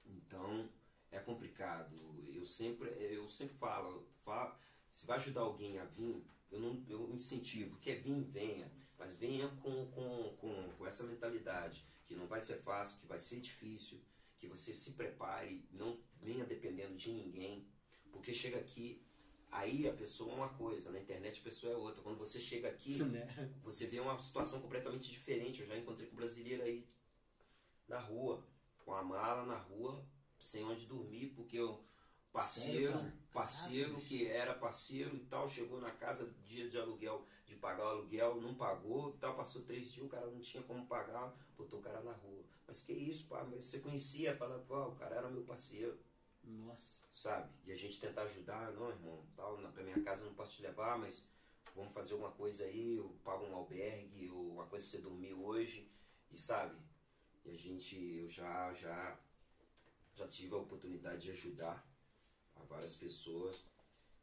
Então 0.06 0.70
é 1.10 1.18
complicado. 1.20 1.96
Eu 2.32 2.44
sempre, 2.44 2.90
eu 3.00 3.28
sempre 3.28 3.56
falo, 3.58 4.06
falo 4.24 4.56
se 4.94 5.06
vai 5.06 5.18
ajudar 5.18 5.42
alguém 5.42 5.80
a 5.80 5.86
vir, 5.86 6.22
eu 6.52 6.60
não 6.60 6.84
eu 6.90 7.10
incentivo. 7.14 7.78
Quer 7.80 8.02
vir, 8.02 8.22
venha. 8.26 8.70
Mas 8.98 9.14
venha 9.14 9.48
com, 9.62 9.90
com, 9.92 10.36
com, 10.42 10.74
com 10.78 10.86
essa 10.86 11.04
mentalidade 11.04 11.86
que 12.06 12.16
não 12.16 12.28
vai 12.28 12.42
ser 12.42 12.58
fácil, 12.58 13.00
que 13.00 13.08
vai 13.08 13.18
ser 13.18 13.40
difícil, 13.40 14.02
que 14.38 14.48
você 14.48 14.74
se 14.74 14.92
prepare, 14.92 15.64
não 15.72 15.98
venha 16.22 16.44
dependendo 16.44 16.98
de 16.98 17.12
ninguém. 17.12 17.66
Porque 18.12 18.34
chega 18.34 18.58
aqui, 18.60 19.02
aí 19.52 19.88
a 19.88 19.94
pessoa 19.94 20.32
é 20.32 20.36
uma 20.36 20.50
coisa, 20.50 20.92
na 20.92 21.00
internet 21.00 21.40
a 21.40 21.44
pessoa 21.44 21.74
é 21.74 21.76
outra. 21.76 22.02
Quando 22.02 22.18
você 22.18 22.40
chega 22.40 22.68
aqui, 22.70 23.04
Né? 23.04 23.54
você 23.64 23.88
vê 23.88 24.00
uma 24.00 24.18
situação 24.20 24.62
completamente 24.62 25.10
diferente. 25.10 25.62
Eu 25.62 25.68
já 25.68 25.78
encontrei 25.78 26.08
com 26.08 26.14
um 26.14 26.18
brasileiro 26.18 26.64
aí 26.64 26.88
na 27.88 28.00
rua, 28.00 28.44
com 28.86 28.94
a 28.94 29.04
mala 29.04 29.46
na 29.46 29.58
rua, 29.58 30.04
sem 30.40 30.64
onde 30.64 30.86
dormir, 30.86 31.28
porque 31.36 31.60
o 31.60 31.84
parceiro, 32.32 32.94
Sério, 32.94 33.14
parceiro 33.34 33.96
que 34.02 34.28
era 34.28 34.54
parceiro 34.54 35.16
e 35.16 35.26
tal, 35.26 35.50
chegou 35.50 35.82
na 35.82 35.92
casa 35.92 36.32
dia 36.46 36.70
de 36.70 36.78
aluguel, 36.78 37.26
de 37.46 37.56
pagar 37.56 37.86
o 37.86 37.90
aluguel, 37.90 38.40
não 38.40 38.54
pagou, 38.54 39.16
e 39.16 39.18
tal, 39.18 39.36
passou 39.36 39.64
três 39.64 39.92
dias, 39.92 40.06
o 40.06 40.10
cara 40.10 40.28
não 40.28 40.40
tinha 40.40 40.62
como 40.64 40.86
pagar, 40.86 41.36
botou 41.58 41.80
o 41.80 41.82
cara 41.82 42.02
na 42.02 42.14
rua. 42.14 42.44
Mas 42.68 42.82
que 42.84 42.94
isso, 42.94 43.28
pá, 43.28 43.44
mas 43.44 43.66
você 43.66 43.80
conhecia, 43.80 44.38
fala, 44.38 44.60
pô, 44.68 44.90
o 44.90 44.96
cara 44.96 45.16
era 45.16 45.30
meu 45.30 45.42
parceiro 45.44 45.98
Nossa. 46.50 47.04
sabe? 47.14 47.50
E 47.66 47.72
a 47.72 47.76
gente 47.76 48.00
tentar 48.00 48.24
ajudar, 48.24 48.72
não, 48.72 48.90
irmão, 48.90 49.26
tal, 49.36 49.58
na 49.60 49.70
pra 49.70 49.84
minha 49.84 50.02
casa 50.04 50.22
eu 50.22 50.28
não 50.28 50.34
posso 50.34 50.56
te 50.56 50.64
levar, 50.64 50.98
mas 50.98 51.24
vamos 51.76 51.94
fazer 51.94 52.14
alguma 52.14 52.32
coisa 52.32 52.64
aí, 52.66 52.96
eu 52.96 53.16
pago 53.24 53.46
um 53.46 53.56
albergue, 53.56 54.30
ou 54.30 54.54
uma 54.54 54.66
coisa 54.66 54.86
pra 54.86 54.92
você 54.92 54.98
dormir 54.98 55.34
hoje, 55.34 55.92
e 56.32 56.38
sabe? 56.38 56.76
E 57.46 57.52
a 57.52 57.56
gente, 57.56 57.96
eu 57.96 58.28
já, 58.28 58.74
já, 58.74 59.20
já 60.16 60.28
tive 60.28 60.56
a 60.56 60.58
oportunidade 60.58 61.22
de 61.22 61.32
ajudar 61.32 61.88
a 62.56 62.64
várias 62.64 62.96
pessoas, 62.96 63.64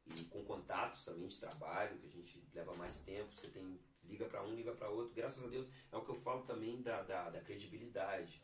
e 0.06 0.24
com 0.24 0.44
contatos 0.44 1.04
também 1.04 1.26
de 1.26 1.38
trabalho, 1.38 1.98
que 1.98 2.06
a 2.06 2.10
gente 2.10 2.42
leva 2.54 2.74
mais 2.74 2.98
tempo, 3.00 3.32
você 3.32 3.48
tem, 3.48 3.80
liga 4.04 4.26
para 4.26 4.44
um, 4.44 4.54
liga 4.54 4.72
para 4.72 4.88
outro, 4.88 5.14
graças 5.14 5.44
a 5.44 5.48
Deus, 5.48 5.68
é 5.90 5.96
o 5.96 6.04
que 6.04 6.10
eu 6.10 6.20
falo 6.20 6.44
também 6.44 6.80
da, 6.82 7.02
da, 7.02 7.30
da 7.30 7.40
credibilidade. 7.40 8.42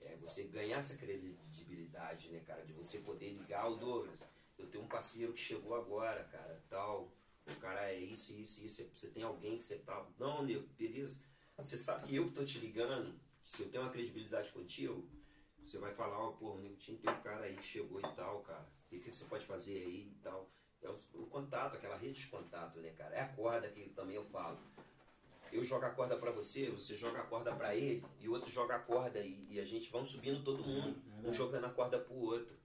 É 0.00 0.16
você 0.16 0.44
ganhar 0.44 0.78
essa 0.78 0.96
credibilidade, 1.72 2.28
né, 2.30 2.40
cara? 2.40 2.64
De 2.64 2.72
você 2.72 2.98
poder 2.98 3.30
ligar 3.30 3.68
o 3.68 3.76
Douglas. 3.76 4.20
Eu 4.58 4.66
tenho 4.68 4.84
um 4.84 4.88
parceiro 4.88 5.32
que 5.32 5.40
chegou 5.40 5.74
agora, 5.74 6.22
cara, 6.24 6.62
tal. 6.68 7.10
O 7.46 7.56
cara 7.56 7.90
é 7.90 7.98
isso, 7.98 8.32
isso, 8.34 8.64
isso. 8.64 8.88
Você 8.94 9.08
tem 9.08 9.22
alguém 9.22 9.56
que 9.56 9.64
você 9.64 9.78
tá. 9.78 10.06
Não, 10.18 10.42
nego, 10.42 10.66
beleza. 10.78 11.20
Você 11.56 11.76
sabe 11.76 12.08
que 12.08 12.16
eu 12.16 12.28
que 12.28 12.34
tô 12.34 12.44
te 12.44 12.58
ligando, 12.58 13.18
se 13.42 13.62
eu 13.62 13.70
tenho 13.70 13.82
uma 13.82 13.92
credibilidade 13.92 14.52
contigo, 14.52 15.08
você 15.64 15.78
vai 15.78 15.92
falar, 15.94 16.18
ó, 16.18 16.32
pô, 16.32 16.52
o 16.52 16.60
nego 16.60 16.76
tinha 16.76 16.96
tem 16.98 17.10
um 17.10 17.20
cara 17.20 17.44
aí 17.44 17.56
que 17.56 17.64
chegou 17.64 17.98
e 17.98 18.14
tal, 18.14 18.40
cara. 18.42 18.66
E 18.90 18.96
o 18.96 19.00
que 19.00 19.10
que 19.10 19.16
você 19.16 19.24
pode 19.24 19.46
fazer 19.46 19.82
aí 19.82 20.12
e 20.12 20.18
tal. 20.22 20.48
É 20.82 20.88
o, 20.88 20.96
o 21.14 21.26
contato, 21.26 21.76
aquela 21.76 21.96
rede 21.96 22.20
de 22.20 22.26
contato, 22.26 22.80
né, 22.80 22.90
cara? 22.90 23.14
É 23.14 23.20
a 23.20 23.28
corda 23.28 23.68
que 23.68 23.88
também 23.90 24.16
eu 24.16 24.24
falo 24.24 24.58
eu 25.52 25.62
jogo 25.62 25.84
a 25.84 25.90
corda 25.90 26.16
pra 26.16 26.30
você, 26.30 26.70
você 26.70 26.96
joga 26.96 27.20
a 27.20 27.24
corda 27.24 27.54
pra 27.54 27.76
ele 27.76 28.02
e 28.18 28.28
o 28.28 28.32
outro 28.32 28.50
joga 28.50 28.76
a 28.76 28.78
corda 28.78 29.20
e, 29.20 29.46
e 29.50 29.60
a 29.60 29.64
gente 29.64 29.90
vão 29.90 30.04
subindo 30.04 30.42
todo 30.42 30.64
mundo, 30.64 31.00
um 31.22 31.32
jogando 31.32 31.66
a 31.66 31.70
corda 31.70 31.98
pro 31.98 32.14
outro. 32.14 32.56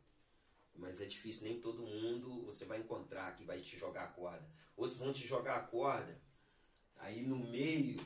Mas 0.73 1.01
é 1.01 1.05
difícil, 1.05 1.47
nem 1.47 1.59
todo 1.59 1.81
mundo 1.81 2.45
você 2.45 2.63
vai 2.63 2.79
encontrar 2.79 3.35
que 3.35 3.43
vai 3.43 3.59
te 3.59 3.77
jogar 3.77 4.03
a 4.03 4.07
corda. 4.07 4.47
Outros 4.75 4.97
vão 4.97 5.11
te 5.11 5.27
jogar 5.27 5.57
a 5.57 5.61
corda, 5.61 6.17
aí 6.97 7.21
no 7.21 7.37
meio, 7.37 7.99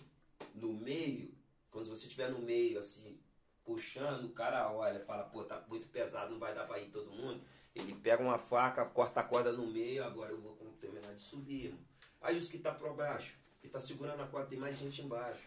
no 0.55 0.73
meio, 0.73 1.33
quando 1.69 1.87
você 1.87 2.05
estiver 2.05 2.31
no 2.31 2.39
meio, 2.39 2.79
assim, 2.79 3.19
puxando, 3.63 4.25
o 4.25 4.33
cara 4.33 4.71
olha, 4.71 4.99
fala, 5.01 5.23
pô, 5.25 5.43
tá 5.43 5.63
muito 5.67 5.87
pesado, 5.89 6.31
não 6.31 6.39
vai 6.39 6.55
dar 6.55 6.65
pra 6.65 6.79
ir 6.79 6.89
todo 6.89 7.11
mundo. 7.11 7.43
Ele 7.75 7.93
pega 7.93 8.23
uma 8.23 8.37
faca, 8.37 8.83
corta 8.85 9.19
a 9.19 9.23
corda 9.23 9.51
no 9.51 9.67
meio, 9.67 10.03
agora 10.03 10.31
eu 10.31 10.41
vou 10.41 10.55
terminar 10.79 11.13
de 11.13 11.21
subir. 11.21 11.65
Irmão. 11.65 11.79
Aí 12.21 12.37
os 12.37 12.49
que 12.49 12.59
tá 12.59 12.71
pra 12.71 12.91
baixo, 12.93 13.37
que 13.61 13.69
tá 13.69 13.79
segurando 13.79 14.21
a 14.21 14.27
corda, 14.27 14.47
tem 14.49 14.59
mais 14.59 14.77
gente 14.77 15.01
embaixo. 15.01 15.41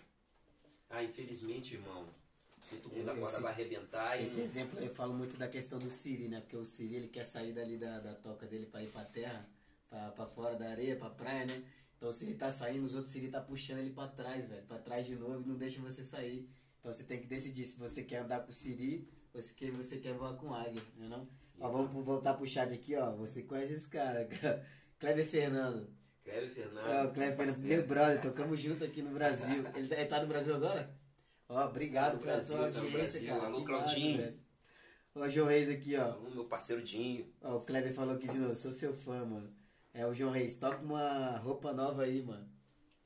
Ah, 0.89 1.03
infelizmente, 1.03 1.74
irmão, 1.74 2.07
sinto 2.62 2.89
muito, 2.89 3.09
a 3.09 3.12
Esse- 3.12 3.20
corda 3.20 3.41
vai 3.41 3.53
arrebentar 3.53 4.23
Esse 4.23 4.36
não- 4.39 4.45
exemplo 4.45 4.78
eu 4.81 4.95
falo 4.95 5.12
muito 5.12 5.36
da 5.36 5.49
questão 5.49 5.78
do 5.78 5.91
Siri, 5.91 6.28
né? 6.28 6.41
Porque 6.41 6.57
o 6.57 6.65
Siri 6.65 6.95
ele 6.95 7.09
quer 7.09 7.24
sair 7.24 7.53
dali 7.53 7.77
da, 7.77 7.99
da 8.01 8.15
toca 8.15 8.47
dele 8.47 8.66
pra 8.66 8.82
ir 8.82 8.89
pra 8.91 9.05
terra, 9.05 9.49
pra 9.89 10.27
fora 10.27 10.55
da 10.57 10.69
areia, 10.70 10.97
pra 10.97 11.11
praia, 11.11 11.47
né? 11.47 11.65
Então 11.97 12.09
o 12.09 12.12
Siri 12.12 12.35
tá 12.35 12.51
saindo, 12.53 12.85
os 12.85 12.95
outros 12.95 13.12
Siri 13.12 13.28
tá 13.28 13.41
puxando 13.41 13.78
ele 13.78 13.91
pra 13.91 14.07
trás, 14.09 14.45
velho. 14.45 14.65
Pra 14.66 14.78
trás 14.78 15.07
de 15.07 15.16
novo 15.16 15.43
e 15.43 15.47
não 15.49 15.57
deixa 15.57 15.81
você 15.81 16.05
sair. 16.05 16.49
Então 16.78 16.93
você 16.93 17.03
tem 17.03 17.20
que 17.20 17.27
decidir 17.27 17.65
se 17.65 17.77
você 17.78 18.03
quer 18.05 18.19
andar 18.19 18.41
com 18.41 18.51
o 18.51 18.53
Siri 18.53 19.09
ou 19.32 19.41
se 19.43 19.55
quer- 19.55 19.70
você 19.73 19.99
quer 19.99 20.12
voar 20.15 20.35
com 20.36 20.53
águia, 20.55 20.82
né 20.97 21.09
não? 21.09 21.27
Ó, 21.59 21.69
vamos 21.70 22.05
voltar 22.05 22.35
pro 22.35 22.47
chat 22.47 22.73
aqui, 22.73 22.95
ó. 22.95 23.12
Você 23.16 23.43
conhece 23.43 23.73
esse 23.74 23.89
cara, 23.89 24.27
cara. 24.27 24.65
Kleber 25.01 25.27
Fernando. 25.27 25.89
Cleber 26.25 26.49
Fernando. 26.51 26.89
É, 26.89 27.05
o 27.05 27.13
Cleber 27.13 27.37
Fernando, 27.37 27.59
meu 27.65 27.87
brother, 27.87 28.21
tocamos 28.23 28.61
junto 28.61 28.83
aqui 28.85 29.03
no 29.03 29.11
Brasil. 29.11 29.65
Ele 29.77 29.89
tá, 29.89 29.97
ele 29.97 30.07
tá 30.07 30.21
no 30.23 30.27
Brasil 30.29 30.55
agora? 30.55 30.95
Ó, 31.49 31.65
obrigado 31.67 32.19
Tá 32.19 32.25
pela 32.25 32.41
sua 32.41 32.71
tá 32.71 32.81
audiência, 32.81 33.21
Brasil. 33.21 33.29
cara. 33.29 33.47
Alô, 33.47 33.65
Claudinho. 33.65 34.39
Ó, 35.15 35.21
o 35.21 35.29
João 35.31 35.47
Reis 35.49 35.69
aqui, 35.69 35.97
ó. 35.97 36.17
O 36.17 36.31
meu 36.35 36.45
parceiro 36.47 36.83
Dinho. 36.83 37.31
Ó, 37.43 37.57
o 37.57 37.61
Kleber 37.61 37.93
falou 37.95 38.17
aqui 38.17 38.27
de 38.29 38.39
novo, 38.39 38.55
sou 38.57 38.73
seu 38.73 38.93
fã, 38.95 39.25
mano. 39.25 39.55
É 39.93 40.05
o 40.07 40.15
João 40.15 40.33
Reis, 40.33 40.59
toca 40.59 40.79
uma 40.83 41.37
roupa 41.37 41.73
nova 41.73 42.03
aí, 42.03 42.21
mano. 42.23 42.49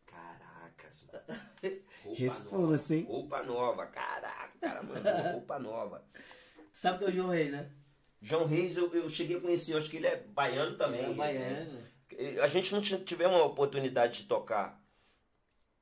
Caracas, 0.06 1.04
mano. 1.12 1.40
Roupa 2.04 2.20
Responda, 2.20 2.62
nova. 2.62 2.78
sim. 2.78 3.02
Roupa 3.04 3.42
nova. 3.42 3.86
Caraca, 3.86 4.52
cara, 4.60 4.82
mano. 4.82 5.32
Roupa 5.32 5.58
nova. 5.58 6.04
Tu 6.72 6.78
sabe 6.78 6.98
que 6.98 7.04
é 7.04 7.08
o 7.08 7.12
João 7.12 7.28
Reis, 7.30 7.50
né? 7.52 7.70
João 8.22 8.46
Reis, 8.46 8.76
eu, 8.76 8.92
eu 8.94 9.10
cheguei 9.10 9.36
a 9.36 9.40
conhecer, 9.40 9.74
eu 9.74 9.78
acho 9.78 9.90
que 9.90 9.96
ele 9.98 10.06
é 10.06 10.16
baiano 10.16 10.76
também. 10.78 11.04
É, 11.04 11.08
o 11.08 11.14
baiano. 11.14 11.82
A 12.42 12.48
gente 12.48 12.72
não 12.72 12.82
tivemos 12.82 13.36
uma 13.36 13.46
oportunidade 13.46 14.22
de 14.22 14.24
tocar, 14.28 14.82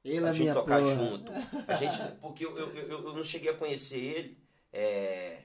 Ele 0.05 0.27
a 0.27 0.31
é 0.31 0.35
gente 0.35 0.53
tocar 0.53 0.81
porra. 0.81 0.95
junto. 0.95 1.33
A 1.67 1.75
gente, 1.75 1.97
porque 2.21 2.45
eu, 2.45 2.57
eu, 2.59 2.75
eu, 2.75 3.05
eu 3.09 3.15
não 3.15 3.23
cheguei 3.23 3.51
a 3.51 3.57
conhecer 3.57 3.99
ele 3.99 4.39
é, 4.73 5.45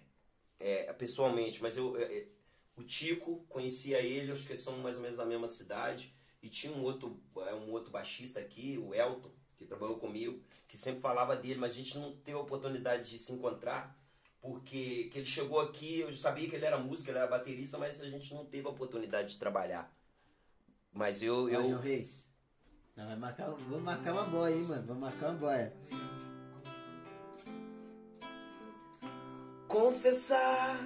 é, 0.59 0.93
pessoalmente, 0.93 1.61
mas 1.61 1.77
eu, 1.77 1.97
é, 1.97 2.03
é, 2.03 2.27
o 2.75 2.83
Tico 2.83 3.45
conhecia 3.49 3.99
ele, 4.01 4.31
acho 4.31 4.45
que 4.45 4.55
são 4.55 4.77
mais 4.79 4.95
ou 4.97 5.01
menos 5.01 5.17
da 5.17 5.25
mesma 5.25 5.47
cidade. 5.47 6.13
E 6.41 6.49
tinha 6.49 6.73
um 6.73 6.83
outro, 6.83 7.21
é, 7.47 7.53
um 7.53 7.71
outro 7.71 7.91
baixista 7.91 8.39
aqui, 8.39 8.77
o 8.77 8.93
Elton, 8.93 9.31
que 9.57 9.65
trabalhou 9.65 9.97
comigo, 9.97 10.41
que 10.67 10.77
sempre 10.77 11.01
falava 11.01 11.35
dele, 11.35 11.59
mas 11.59 11.71
a 11.71 11.75
gente 11.75 11.97
não 11.97 12.15
teve 12.17 12.37
a 12.37 12.41
oportunidade 12.41 13.09
de 13.09 13.19
se 13.19 13.31
encontrar, 13.31 13.95
porque 14.41 15.05
que 15.11 15.19
ele 15.19 15.25
chegou 15.25 15.59
aqui, 15.59 15.99
eu 15.99 16.11
sabia 16.13 16.49
que 16.49 16.55
ele 16.55 16.65
era 16.65 16.77
músico, 16.79 17.11
ele 17.11 17.19
era 17.19 17.27
baterista, 17.27 17.77
mas 17.77 18.01
a 18.01 18.09
gente 18.09 18.33
não 18.33 18.45
teve 18.45 18.67
a 18.67 18.71
oportunidade 18.71 19.29
de 19.33 19.39
trabalhar. 19.39 19.93
Mas 20.93 21.21
eu, 21.21 21.49
eu, 21.49 21.69
João 21.69 21.81
Reis. 21.81 22.29
Não, 22.95 23.07
vai 23.07 23.15
marcar, 23.15 23.49
vamos 23.49 23.83
marcar 23.83 24.13
uma 24.13 24.23
boia, 24.25 24.53
hein, 24.55 24.63
mano. 24.63 24.85
Vamos 24.85 25.01
marcar 25.01 25.29
uma 25.29 25.39
boia. 25.39 25.73
confessar 29.71 30.85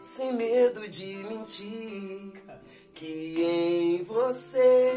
sem 0.00 0.32
medo 0.32 0.88
de 0.88 1.16
mentir 1.24 2.40
que 2.94 3.42
em 3.42 4.04
você 4.04 4.92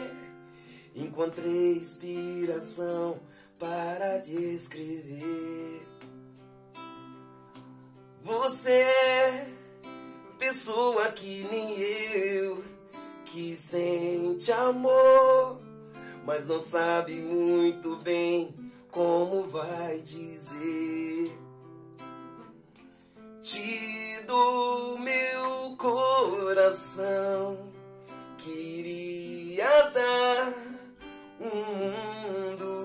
encontrei 0.95 1.77
inspiração 1.77 3.19
para 3.57 4.21
te 4.21 4.35
escrever. 4.35 5.87
Você 8.21 8.73
é 8.73 9.47
pessoa 10.37 11.11
que 11.11 11.47
nem 11.51 11.79
eu 11.79 12.63
que 13.31 13.55
sente 13.55 14.51
amor, 14.51 15.61
mas 16.25 16.47
não 16.47 16.59
sabe 16.59 17.13
muito 17.13 17.95
bem 17.97 18.55
como 18.89 19.43
vai 19.43 19.99
dizer. 19.99 21.37
Te 23.41 24.23
dou 24.25 24.97
meu 24.97 25.75
coração, 25.77 27.69
queria 28.37 29.89
dar 29.91 30.53
um 31.39 31.65
mundo. 31.77 32.79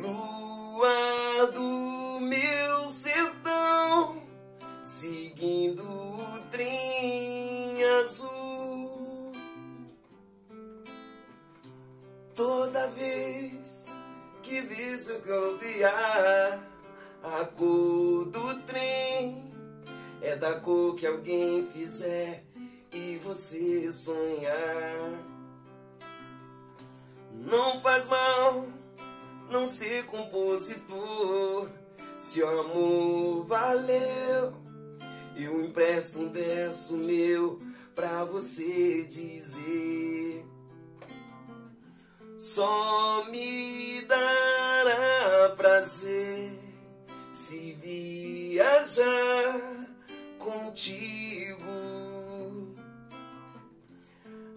Lua 0.00 1.46
do 1.52 2.20
meu 2.20 2.88
sertão, 2.88 4.22
seguindo 4.84 5.93
Toda 12.34 12.88
vez 12.88 13.86
que 14.42 14.60
visto 14.62 15.20
golpear 15.24 16.60
a 17.22 17.44
cor 17.44 18.24
do 18.26 18.60
trem 18.62 19.52
é 20.20 20.34
da 20.34 20.58
cor 20.58 20.96
que 20.96 21.06
alguém 21.06 21.64
fizer 21.66 22.44
e 22.92 23.16
você 23.22 23.92
sonhar. 23.92 25.24
Não 27.32 27.80
faz 27.80 28.04
mal 28.06 28.66
não 29.48 29.64
ser 29.64 30.04
compositor. 30.06 31.70
Se 32.18 32.42
o 32.42 32.48
amor 32.48 33.46
valeu, 33.46 34.54
eu 35.36 35.64
empresto 35.64 36.18
um 36.18 36.32
verso 36.32 36.96
meu 36.96 37.60
pra 37.94 38.24
você 38.24 39.04
dizer. 39.04 40.53
Só 42.44 43.24
me 43.30 44.02
dará 44.02 45.48
prazer 45.56 46.52
se 47.32 47.72
viajar 47.80 49.58
contigo 50.38 51.64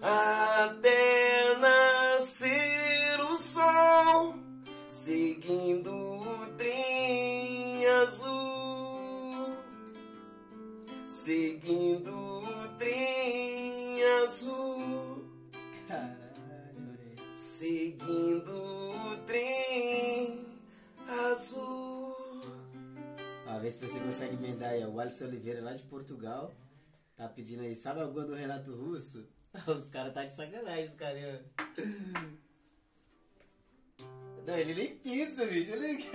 até 0.02 1.58
nascer 1.60 3.22
o 3.22 3.38
sol, 3.38 4.36
seguindo 4.90 5.90
o 5.90 6.46
trem 6.58 7.88
azul, 8.04 9.56
seguindo 11.08 12.14
o 12.14 12.68
trem 12.78 14.04
azul. 14.26 14.77
Seguindo 17.58 18.54
o 18.54 19.18
trem 19.26 20.46
azul. 21.08 22.16
Ó, 23.48 23.60
vê 23.60 23.72
se 23.72 23.82
você 23.82 24.00
consegue 24.00 24.36
emendar 24.36 24.74
aí. 24.74 24.86
O 24.86 25.00
Alisson 25.00 25.26
Oliveira, 25.26 25.64
lá 25.64 25.74
de 25.74 25.82
Portugal, 25.86 26.54
tá 27.16 27.28
pedindo 27.28 27.64
aí. 27.64 27.76
Sabe 27.76 28.02
alguma 28.02 28.26
do 28.26 28.36
Renato 28.36 28.76
Russo? 28.76 29.28
Os 29.76 29.90
caras 29.90 30.14
tá 30.14 30.24
de 30.24 30.36
sacanagem, 30.36 30.86
os 30.86 30.94
caras. 30.94 31.42
Não, 34.46 34.56
ele 34.56 34.76
nem 34.76 34.96
pensa, 35.00 35.44
bicho. 35.48 35.72
Ele... 35.72 35.98
Bicho. 35.98 36.12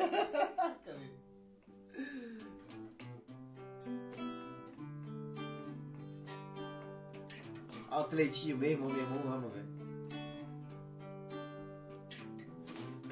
Ó, 7.91 8.01
o 8.01 8.05
Cleitinho, 8.05 8.57
meu 8.57 8.71
irmão, 8.71 8.89
meu 8.89 9.01
irmão 9.01 9.51
velho. 9.51 9.72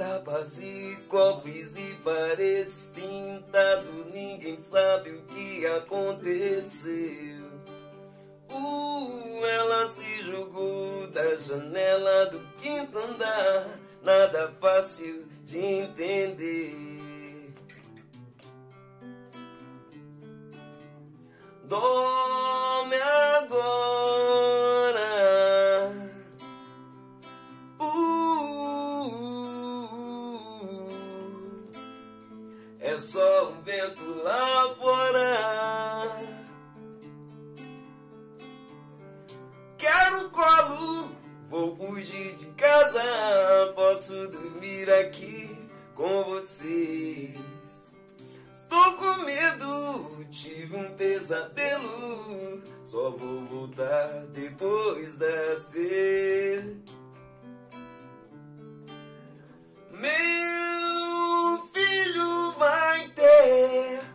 Tapas 0.01 0.59
e 0.63 0.97
copos 1.11 1.77
e 1.77 1.95
paredes 2.03 2.91
pintado, 2.95 4.07
ninguém 4.11 4.57
sabe 4.57 5.11
o 5.11 5.23
que 5.25 5.67
aconteceu. 5.67 7.45
Uh, 8.51 9.45
ela 9.45 9.87
se 9.91 10.23
jogou 10.23 11.07
da 11.09 11.37
janela 11.37 12.31
do 12.31 12.41
quinto 12.63 12.97
andar, 12.97 13.79
nada 14.03 14.51
fácil 14.59 15.27
de 15.45 15.59
entender. 15.59 17.53
Dorme 21.65 22.97
agora. 22.97 24.30
Fora. 34.79 36.07
Quero 39.79 40.31
colo, 40.31 41.11
vou 41.49 41.77
fugir 41.77 42.35
de 42.37 42.47
casa. 42.53 43.03
Posso 43.75 44.29
dormir 44.29 44.91
aqui 44.91 45.57
com 45.95 46.25
vocês. 46.25 47.39
Estou 48.53 48.93
com 48.95 49.25
medo, 49.25 50.27
tive 50.31 50.77
um 50.77 50.95
pesadelo. 50.95 52.63
Só 52.85 53.11
vou 53.11 53.45
voltar 53.47 54.27
depois 54.33 55.17
das 55.17 55.67
três. 55.67 56.77
Meu 59.91 61.69
filho 61.73 62.53
vai 62.59 63.09
ter 63.09 64.10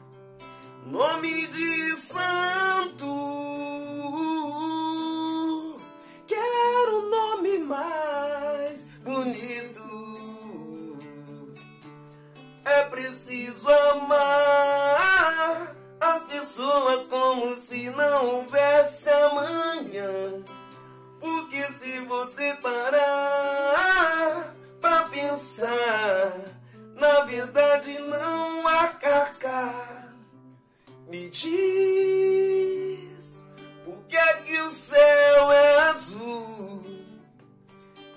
nome 0.95 1.45
de 1.47 1.93
santo. 1.95 3.05
Quero 6.25 7.09
nome 7.09 7.57
mais 7.59 8.83
bonito. 9.03 9.83
É 12.63 12.83
preciso 12.85 13.67
amar 13.91 15.75
as 15.99 16.23
pessoas 16.27 17.05
como 17.07 17.53
se 17.57 17.89
não 17.89 18.25
houvesse 18.25 19.09
amanhã. 19.09 20.45
Porque 21.19 21.61
você 22.05 22.53
parar 22.61 24.55
pra 24.79 25.03
pensar, 25.09 26.31
na 26.95 27.25
verdade 27.25 27.99
não 27.99 28.65
há 28.65 28.87
carcar. 28.87 29.94
Me 31.07 31.29
diz 31.29 31.55
por 33.83 34.03
que 34.07 34.17
é 34.17 34.33
que 34.41 34.59
o 34.59 34.71
céu 34.71 35.51
é 35.51 35.79
azul? 35.89 36.83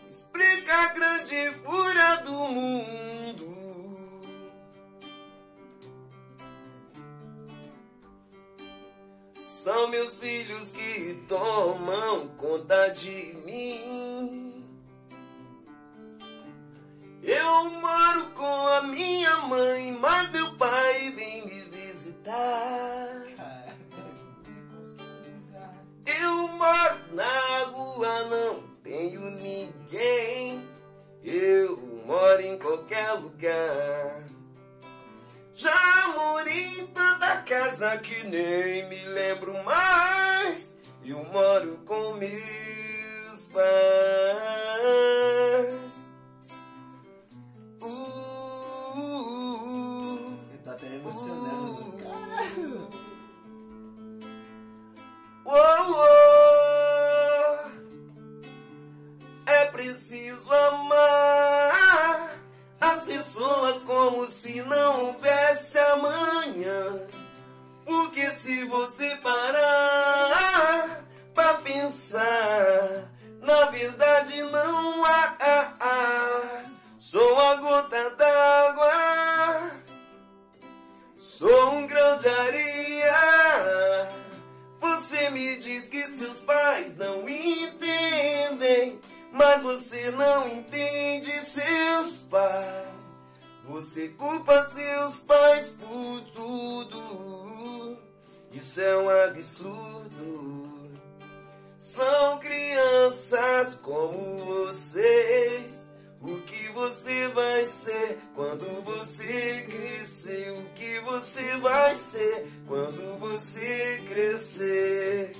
Explica 0.09 0.74
a 0.74 0.94
grande 0.94 1.52
fúria 1.65 2.16
do 2.24 2.32
mundo. 2.32 2.78
São 9.43 9.89
meus 9.89 10.16
filhos 10.16 10.70
que 10.70 11.23
tomam 11.28 12.28
conta 12.39 12.89
de 12.89 13.36
mim. 13.44 14.65
Eu 17.23 17.70
moro 17.70 18.31
com 18.31 18.66
a 18.69 18.81
minha 18.81 19.36
mãe, 19.40 19.93
mas 19.93 20.31
meu 20.31 20.56
pai 20.56 21.10
vem 21.10 21.47
me 21.47 21.68
Eu 26.07 26.49
moro 26.49 27.15
na 27.15 27.65
rua, 27.73 28.24
não 28.28 28.62
tenho 28.82 29.31
ninguém. 29.31 30.66
Eu 31.23 31.77
moro 32.07 32.40
em 32.40 32.59
qualquer 32.59 33.12
lugar. 33.12 34.24
Já 35.55 36.09
morei 36.15 36.81
em 36.81 36.86
tanta 36.89 37.43
casa 37.43 37.97
que 37.99 38.23
nem 38.24 38.89
me 38.89 39.05
lembro 39.07 39.53
mais. 39.65 40.77
Eu 41.05 41.24
moro 41.24 41.78
com 41.85 42.15
meus 42.15 43.47
pais. 43.47 43.69
Uh, 47.82 47.89
Eu 50.53 50.59
tô 50.62 50.70
até 50.70 50.89
me 50.89 50.97
emocionando. 50.97 51.98
Oh, 55.44 56.05
é 59.47 59.65
preciso 59.66 60.52
amar 60.52 62.31
as 62.81 63.05
pessoas 63.05 63.82
como 63.82 64.27
se 64.27 64.62
não 64.62 65.06
houvesse 65.06 65.78
amanhã. 65.78 67.09
Porque 67.85 68.31
se 68.35 68.65
você 68.66 69.16
parar 69.16 71.02
pra 71.35 71.55
pensar, 71.55 73.10
na 73.40 73.65
verdade 73.66 74.43
não 74.43 75.05
há. 75.05 75.19
Sou 76.98 77.40
a 77.40 77.55
gota 77.55 78.10
d'água, 78.10 79.28
sou 81.39 81.74
um 81.74 81.86
grão 81.86 82.19
de 82.19 82.28
areia. 82.28 84.09
Você 84.81 85.31
me 85.31 85.56
diz 85.59 85.86
que 85.86 86.02
seus 86.02 86.40
pais 86.40 86.97
não 86.97 87.28
entendem, 87.28 88.98
mas 89.31 89.62
você 89.62 90.10
não 90.10 90.48
entende 90.48 91.31
seus 91.31 92.16
pais. 92.28 93.01
Você 93.69 94.09
culpa 94.09 94.69
seus 94.70 95.20
pais 95.20 95.69
por 95.69 96.20
tudo. 96.35 97.98
Isso 98.51 98.81
é 98.81 98.98
um 98.98 99.09
absurdo. 99.09 100.98
São 101.78 102.40
crianças 102.40 103.77
como 103.77 104.39
vocês. 104.39 105.88
O 106.20 106.43
que 106.43 106.69
você 106.70 107.28
vai 107.28 107.65
ser 107.66 108.19
quando 108.35 108.82
você 108.82 109.62
crescer? 109.70 110.51
O 110.51 110.65
que 110.74 110.99
você 111.01 111.57
vai 111.59 111.95
ser 111.95 112.49
quando 112.66 113.19
você 113.20 114.03
crescer? 114.05 115.32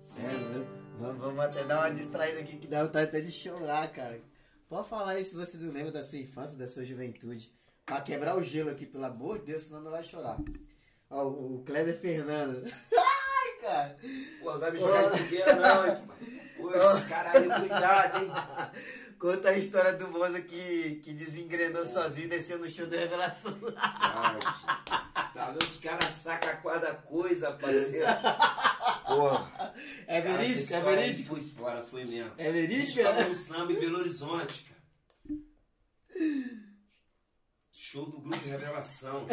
Sério? 0.00 0.66
Vamos, 0.98 1.18
vamos 1.18 1.44
até 1.44 1.62
dar 1.64 1.80
uma 1.80 1.90
distraída 1.90 2.40
aqui 2.40 2.56
que 2.56 2.66
dá 2.66 2.84
vontade 2.84 3.08
até 3.08 3.20
de 3.20 3.30
chorar, 3.30 3.92
cara. 3.92 4.18
Pode 4.66 4.88
falar 4.88 5.12
aí 5.12 5.24
se 5.26 5.34
você 5.34 5.58
não 5.58 5.70
lembra 5.70 5.92
da 5.92 6.02
sua 6.02 6.18
infância, 6.18 6.56
da 6.56 6.66
sua 6.66 6.86
juventude. 6.86 7.52
Pra 7.84 8.00
quebrar 8.00 8.34
o 8.34 8.42
gelo 8.42 8.70
aqui, 8.70 8.86
pelo 8.86 9.04
amor 9.04 9.40
de 9.40 9.44
Deus, 9.44 9.64
senão 9.64 9.82
não 9.82 9.90
vai 9.90 10.02
chorar. 10.02 10.38
Ó, 11.10 11.26
o, 11.26 11.64
Kleber 11.64 12.00
Fernando. 12.00 12.64
Ai, 12.96 13.60
cara. 13.60 13.96
Pô, 14.40 14.52
não 14.52 14.60
vai 14.60 14.70
me 14.72 14.78
jogar 14.78 15.10
de 15.10 15.18
fogueira 15.18 15.54
não, 15.54 15.86
hein? 15.86 16.08
Pô, 16.56 16.70
caralho, 17.08 17.54
cuidado, 17.60 18.24
hein? 18.24 18.30
Conta 19.18 19.48
a 19.48 19.56
história 19.56 19.94
do 19.94 20.08
moço 20.08 20.42
que, 20.42 21.00
que 21.02 21.14
desengrenou 21.14 21.86
sozinho 21.86 22.28
descendo 22.28 22.64
no 22.64 22.70
show 22.70 22.86
da 22.86 22.98
Revelação. 22.98 23.56
Ai, 23.76 24.38
tá 25.32 25.50
vendo? 25.50 25.62
Os 25.62 25.80
caras 25.80 26.10
sacam 26.10 26.54
cada 26.62 26.92
coisa, 26.94 27.52
parceiro. 27.52 28.06
Porra. 29.06 29.74
É 30.06 30.20
verídico? 30.20 30.74
É 30.74 30.80
verídico? 30.80 31.28
Foi 31.28 31.42
fora, 31.42 31.82
foi 31.84 32.04
mesmo. 32.04 32.32
É 32.36 32.52
verídico? 32.52 33.02
tava 33.02 33.24
no 33.24 33.34
samba 33.34 33.72
em 33.72 33.80
Belo 33.80 33.98
Horizonte, 34.00 34.66
cara. 34.68 34.74
Show 37.70 38.06
do 38.06 38.20
grupo 38.20 38.46
Revelação. 38.46 39.26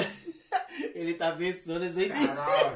Ele 1.02 1.15
tá 1.15 1.32
pensando 1.32 1.84
isso 1.84 1.98
aí. 1.98 2.10
Caralho. 2.10 2.76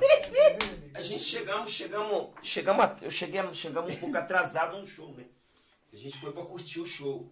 A 0.96 1.02
gente 1.02 1.24
chegamos, 1.24 1.70
chegamos, 1.70 2.32
chegamos, 2.42 3.04
eu 3.04 3.12
cheguei, 3.12 3.54
chegamos 3.54 3.94
um 3.94 3.98
pouco 3.98 4.18
atrasado 4.18 4.82
no 4.82 4.88
show, 4.88 5.14
né? 5.14 5.26
A 5.94 5.96
gente 5.96 6.18
foi 6.18 6.32
pra 6.32 6.44
curtir 6.44 6.80
o 6.80 6.88
show. 6.88 7.32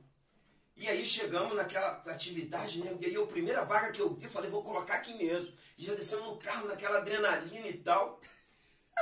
E 0.78 0.88
aí 0.88 1.04
chegamos 1.04 1.56
naquela 1.56 2.04
atividade, 2.06 2.80
né? 2.84 2.96
E 3.00 3.08
aí 3.08 3.16
a 3.16 3.26
primeira 3.26 3.66
vaga 3.66 3.92
que 3.92 4.02
eu 4.02 4.14
vi, 4.14 4.28
falei, 4.28 4.52
vou 4.52 4.62
colocar 4.62 4.96
aqui 4.96 5.16
mesmo. 5.16 5.52
E 5.80 5.84
já 5.84 5.96
descemos 5.96 6.28
no 6.28 6.38
carro, 6.38 6.68
naquela 6.68 7.00
adrenalina 7.00 7.68
e 7.68 7.78
tal. 7.80 8.22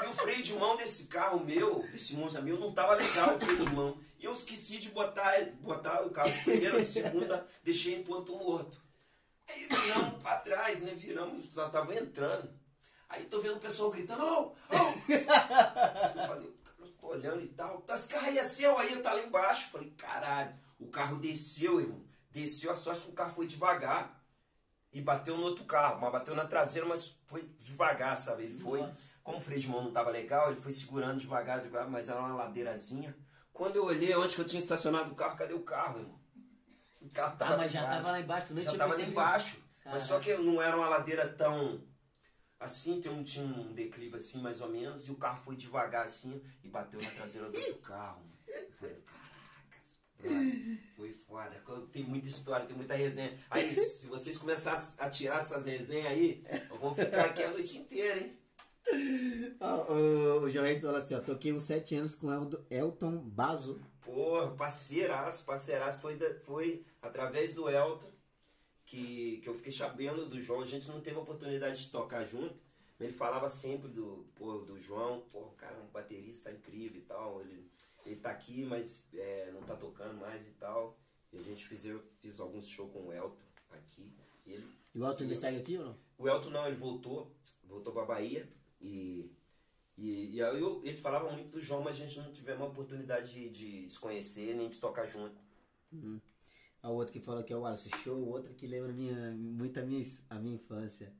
E 0.01 0.05
o 0.05 0.13
freio 0.13 0.41
de 0.41 0.53
mão 0.53 0.77
desse 0.77 1.07
carro 1.07 1.43
meu, 1.43 1.85
desse 1.91 2.13
Monza 2.15 2.39
meu, 2.39 2.57
não 2.57 2.71
tava 2.71 2.95
legal 2.95 3.35
o 3.35 3.39
freio 3.39 3.65
de 3.65 3.75
mão. 3.75 3.99
E 4.17 4.23
eu 4.23 4.31
esqueci 4.31 4.77
de 4.77 4.89
botar, 4.91 5.33
botar 5.59 6.05
o 6.05 6.09
carro 6.09 6.31
de 6.31 6.39
primeira 6.39 6.79
de 6.79 6.85
segunda, 6.85 7.45
deixei 7.61 7.95
em 7.95 8.03
ponto 8.03 8.33
morto. 8.37 8.81
Aí 9.51 9.67
viramos 9.67 10.23
pra 10.23 10.37
trás, 10.37 10.81
né? 10.81 10.93
Viramos, 10.93 11.51
já 11.53 11.69
tava 11.69 11.93
entrando. 11.95 12.49
Aí 13.09 13.25
tô 13.25 13.41
vendo 13.41 13.57
o 13.57 13.59
pessoal 13.59 13.91
gritando, 13.91 14.23
ô, 14.23 14.47
ô! 14.47 14.55
Eu 14.69 16.27
falei, 16.27 16.53
cara, 16.63 16.77
eu 16.79 16.87
tô 16.99 17.07
olhando 17.07 17.41
e 17.41 17.49
tal. 17.49 17.81
Tá, 17.81 17.95
esse 17.95 18.07
carro 18.07 18.27
aí 18.27 18.37
é 18.37 18.47
seu, 18.47 18.77
aí 18.77 18.95
tá 19.01 19.13
lá 19.13 19.21
embaixo. 19.21 19.65
Eu 19.65 19.71
falei, 19.71 19.91
caralho, 19.91 20.55
o 20.79 20.87
carro 20.87 21.17
desceu, 21.17 21.81
irmão. 21.81 22.01
Desceu, 22.29 22.71
a 22.71 22.75
sorte 22.75 23.01
que 23.01 23.11
o 23.11 23.13
carro 23.13 23.33
foi 23.33 23.45
devagar. 23.45 24.19
E 24.93 25.01
bateu 25.01 25.37
no 25.37 25.43
outro 25.43 25.63
carro, 25.65 26.01
mas 26.01 26.11
bateu 26.11 26.35
na 26.35 26.45
traseira, 26.45 26.87
mas 26.87 27.19
foi 27.25 27.43
devagar, 27.59 28.17
sabe? 28.17 28.43
Ele 28.43 28.59
foi. 28.59 28.81
Nossa. 28.81 29.11
Como 29.23 29.37
o 29.37 29.41
freio 29.41 29.61
de 29.61 29.69
mão 29.69 29.83
não 29.83 29.91
tava 29.91 30.09
legal, 30.09 30.51
ele 30.51 30.59
foi 30.59 30.71
segurando 30.71 31.19
devagar, 31.19 31.61
devagar, 31.61 31.89
mas 31.89 32.09
era 32.09 32.19
uma 32.19 32.33
ladeirazinha. 32.33 33.15
Quando 33.53 33.75
eu 33.75 33.85
olhei 33.85 34.15
onde 34.15 34.35
que 34.35 34.41
eu 34.41 34.47
tinha 34.47 34.61
estacionado 34.61 35.11
o 35.11 35.15
carro, 35.15 35.37
cadê 35.37 35.53
o 35.53 35.63
carro, 35.63 35.99
irmão? 35.99 36.20
O 37.01 37.09
carro 37.09 37.37
tava 37.37 37.53
Ah, 37.53 37.57
mas 37.57 37.71
já 37.71 37.79
debaixo. 37.81 37.97
tava 38.03 38.11
lá 38.11 38.19
embaixo, 38.21 38.47
tu 38.47 38.53
nem 38.53 38.63
Já 38.63 38.69
tinha 38.69 38.79
tava 38.79 38.95
lá 38.95 39.01
embaixo. 39.01 39.57
Mas 39.83 40.01
só 40.01 40.19
Caraca. 40.19 40.37
que 40.37 40.43
não 40.43 40.61
era 40.61 40.77
uma 40.77 40.87
ladeira 40.89 41.27
tão 41.27 41.81
assim, 42.59 43.01
tem 43.01 43.11
um, 43.11 43.23
tinha 43.23 43.43
um 43.43 43.73
declive 43.73 44.15
assim, 44.17 44.39
mais 44.39 44.61
ou 44.61 44.69
menos, 44.69 45.07
e 45.07 45.11
o 45.11 45.15
carro 45.15 45.41
foi 45.43 45.55
devagar 45.55 46.05
assim 46.05 46.39
e 46.63 46.69
bateu 46.69 47.01
na 47.01 47.09
traseira 47.09 47.49
do 47.49 47.57
outro 47.57 47.75
carro. 47.79 48.21
Falei, 48.79 48.95
caracas, 49.07 50.79
foi 50.95 51.13
foda. 51.27 51.63
Tem 51.91 52.03
muita 52.03 52.27
história, 52.27 52.67
tem 52.67 52.75
muita 52.75 52.93
resenha. 52.93 53.35
Aí, 53.49 53.73
se 53.73 54.05
vocês 54.05 54.37
começarem 54.37 54.79
a 54.99 55.09
tirar 55.09 55.39
essas 55.41 55.65
resenhas 55.65 56.07
aí, 56.11 56.43
eu 56.69 56.77
vou 56.77 56.93
ficar 56.93 57.25
aqui 57.25 57.41
a 57.43 57.49
noite 57.49 57.77
inteira, 57.79 58.19
hein? 58.19 58.37
Ó, 59.59 59.91
o, 59.93 60.41
o 60.43 60.49
João 60.51 60.65
Reis 60.65 60.81
falou 60.81 60.97
assim, 60.97 61.15
ó, 61.15 61.19
toquei 61.19 61.51
uns 61.53 61.63
7 61.63 61.95
anos 61.95 62.15
com 62.15 62.31
Eldo- 62.31 62.63
Elton 62.69 63.17
Bazo. 63.17 63.81
Porra, 64.03 64.51
parceiraço, 64.55 65.43
parceiraço. 65.45 65.99
Foi, 65.99 66.17
foi 66.45 66.85
através 67.01 67.53
do 67.53 67.69
Elton 67.69 68.11
que, 68.85 69.37
que 69.37 69.47
eu 69.49 69.55
fiquei 69.55 69.71
sabendo 69.71 70.27
do 70.27 70.41
João. 70.41 70.61
A 70.61 70.65
gente 70.65 70.87
não 70.87 71.01
teve 71.01 71.17
a 71.17 71.21
oportunidade 71.21 71.85
de 71.85 71.91
tocar 71.91 72.25
junto. 72.25 72.55
mas 72.99 73.07
Ele 73.07 73.17
falava 73.17 73.47
sempre 73.47 73.87
do, 73.87 74.25
pô, 74.35 74.59
do 74.59 74.79
João, 74.79 75.21
pô, 75.31 75.45
cara 75.57 75.75
é 75.75 75.81
um 75.81 75.87
baterista 75.87 76.51
incrível 76.51 76.99
e 76.99 77.05
tal. 77.05 77.41
Ele, 77.41 77.69
ele 78.05 78.15
tá 78.17 78.31
aqui, 78.31 78.63
mas 78.65 79.03
é, 79.13 79.51
não 79.53 79.61
tá 79.61 79.75
tocando 79.75 80.19
mais 80.19 80.45
e 80.47 80.51
tal. 80.51 80.97
E 81.31 81.37
a 81.37 81.41
gente 81.41 81.65
fez, 81.65 81.85
eu 81.85 82.03
fiz 82.19 82.39
alguns 82.39 82.67
shows 82.67 82.91
com 82.91 83.07
o 83.07 83.13
Elton 83.13 83.37
aqui. 83.71 84.11
E 84.45 84.53
ele, 84.53 84.67
E 84.93 84.99
o 84.99 85.05
Elton 85.05 85.23
ainda 85.23 85.35
segue 85.35 85.57
aqui 85.57 85.77
ou 85.77 85.85
não? 85.85 85.97
o 86.17 86.27
Elton 86.27 86.49
não, 86.49 86.67
ele 86.67 86.75
voltou, 86.75 87.31
voltou 87.63 87.93
pra 87.93 88.05
Bahia 88.05 88.47
e, 88.79 89.31
e, 90.01 90.35
e 90.35 90.41
aí 90.41 90.59
eu, 90.59 90.81
ele 90.83 90.97
falava 90.97 91.31
muito 91.31 91.49
do 91.51 91.61
João, 91.61 91.83
mas 91.83 91.95
a 91.95 91.99
gente 91.99 92.19
não 92.19 92.31
tivemos 92.31 92.63
a 92.63 92.65
oportunidade 92.65 93.31
de, 93.31 93.49
de 93.49 93.89
se 93.89 93.99
conhecer 93.99 94.55
nem 94.55 94.67
de 94.67 94.79
tocar 94.79 95.05
junto. 95.05 95.35
A 96.81 96.89
outro 96.89 97.13
que 97.13 97.19
falou 97.19 97.43
que 97.43 97.53
é 97.53 97.55
o 97.55 97.61
Wallace 97.61 97.89
Show, 98.03 98.17
o 98.17 98.29
outro 98.29 98.53
que 98.55 98.65
lembra 98.65 98.91
minha, 98.91 99.31
muito 99.31 99.79
a 99.79 99.83
minha, 99.83 100.03
a 100.27 100.39
minha 100.39 100.55
infância. 100.55 101.13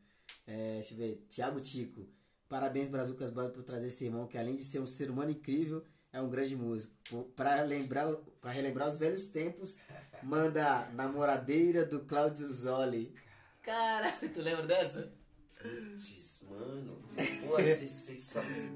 É, 0.48 0.76
deixa 0.76 0.94
eu 0.95 0.98
ver. 0.98 1.26
Thiago 1.30 1.62
Tico. 1.62 2.08
Parabéns, 2.49 2.90
Brazucas 2.90 3.30
Brothers, 3.30 3.56
por 3.56 3.64
trazer 3.64 3.88
esse 3.88 4.06
irmão 4.06 4.28
que, 4.28 4.38
além 4.38 4.56
de 4.56 4.64
ser 4.64 4.80
um 4.80 4.88
ser 4.88 5.12
humano 5.12 5.30
incrível, 5.30 5.86
é 6.12 6.20
um 6.20 6.30
grande 6.30 6.56
músico. 6.56 6.95
Para 7.36 7.62
lembrar, 7.62 8.12
para 8.41 8.52
relembrar 8.52 8.90
os 8.90 8.98
velhos 8.98 9.28
tempos, 9.28 9.80
manda 10.24 10.90
Namoradeira 10.94 11.86
do 11.86 11.99
Claudio 12.02 12.52
Zoli. 12.52 13.14
Cara, 13.62 14.12
tu 14.34 14.41
lembra 14.41 14.66
dessa? 14.66 15.14
Putz, 15.61 16.43
mano. 16.49 17.01
Pô. 17.47 17.57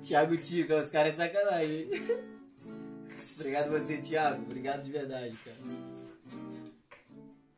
Thiago 0.01 0.37
Tico, 0.37 0.73
os 0.73 0.89
caras 0.89 1.19
é 1.19 1.27
sacanagem. 1.27 1.89
Obrigado 3.37 3.71
você, 3.71 3.97
Thiago. 3.97 4.43
Obrigado 4.43 4.83
de 4.83 4.91
verdade, 4.91 5.35
cara. 5.43 5.57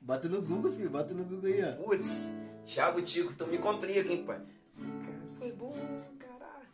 Bota 0.01 0.29
no 0.29 0.41
Google, 0.41 0.71
filho. 0.71 0.89
Bota 0.89 1.13
no 1.13 1.25
Google 1.25 1.49
aí, 1.49 1.63
ó. 1.63 1.83
Putz, 1.83 2.31
Thiago 2.65 3.01
Tico, 3.01 3.33
tu 3.35 3.45
me 3.47 3.57
complica, 3.57 4.11
hein, 4.11 4.23
pai? 4.23 4.41
Cara, 4.77 5.19
foi 5.37 5.51
bom, 5.51 5.75
caralho. 6.17 6.67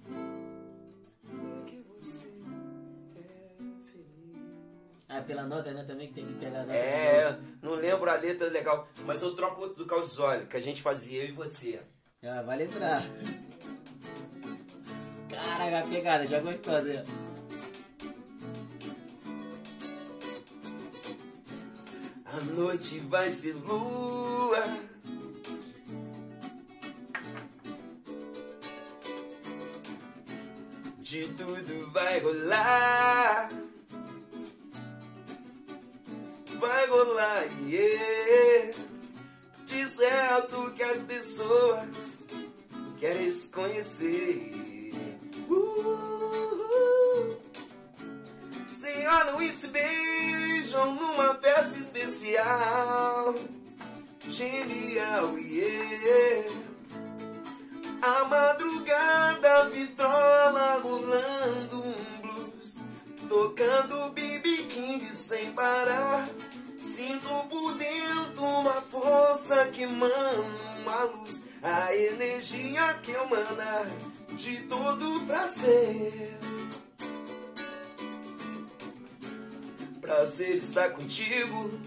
É 1.62 1.66
que 1.66 1.84
você 1.90 2.28
é 3.16 3.58
feliz. 3.92 4.40
Ah, 5.10 5.22
pela 5.22 5.44
nota, 5.44 5.72
né? 5.74 5.84
Também 5.84 6.08
que 6.10 6.14
tem 6.14 6.28
que 6.28 6.34
pegar 6.34 6.62
a 6.62 6.66
nota. 6.66 6.74
É, 6.74 7.40
não 7.62 7.74
lembro 7.74 8.10
a 8.10 8.16
letra 8.16 8.50
legal, 8.50 8.88
mas 9.06 9.22
eu 9.22 9.36
troco 9.36 9.62
outro 9.62 9.78
do 9.78 9.86
Caldizoli, 9.88 10.46
que 10.46 10.58
a 10.58 10.62
gente 10.62 10.82
fazia, 10.82 11.24
eu 11.24 11.30
e 11.30 11.32
você. 11.32 11.82
Ah, 12.26 12.42
vai 12.42 12.58
lembrar. 12.58 13.04
Caraca, 15.30 15.80
a 15.80 15.88
pegada, 15.90 16.26
já 16.26 16.40
gostosa. 16.40 17.04
A 22.24 22.40
noite 22.56 23.00
vai 23.02 23.30
ser 23.30 23.54
lua. 23.56 24.64
De 31.00 31.28
tudo 31.34 31.92
vai 31.92 32.22
rolar. 32.22 33.50
Vai 36.58 36.88
rolar, 36.88 37.44
yeah. 37.68 38.78
De 39.66 39.86
certo 39.90 40.72
que 40.72 40.84
as 40.84 41.02
pessoas 41.02 42.13
querem 43.04 43.34
se 43.34 43.48
conhecer. 43.48 44.94
Uh, 45.50 47.38
olham 49.10 49.42
e 49.42 49.52
se 49.52 49.68
beijam 49.68 50.96
numa 50.96 51.36
festa 51.36 51.80
especial. 51.80 53.36
Genial, 54.30 55.38
yeah. 55.38 56.50
A 58.02 58.24
madrugada 58.24 59.68
vitrola 59.70 60.80
rolando 60.82 61.84
um 61.84 62.22
blues. 62.22 62.80
Tocando 63.28 64.12
BB 64.12 64.64
King 64.70 65.14
sem 65.14 65.52
parar. 65.52 66.30
Sinto 66.80 67.28
por 67.50 67.74
dentro 67.74 68.46
uma 68.46 68.82
força 68.84 69.68
que 69.68 69.86
manda 69.86 70.42
uma 70.82 71.04
luz. 71.04 71.43
A 71.64 71.96
energia 71.96 72.94
que 72.96 73.12
emana 73.12 73.88
de 74.36 74.58
todo 74.64 75.26
prazer. 75.26 76.38
Prazer 80.02 80.58
estar 80.58 80.92
contigo. 80.92 81.80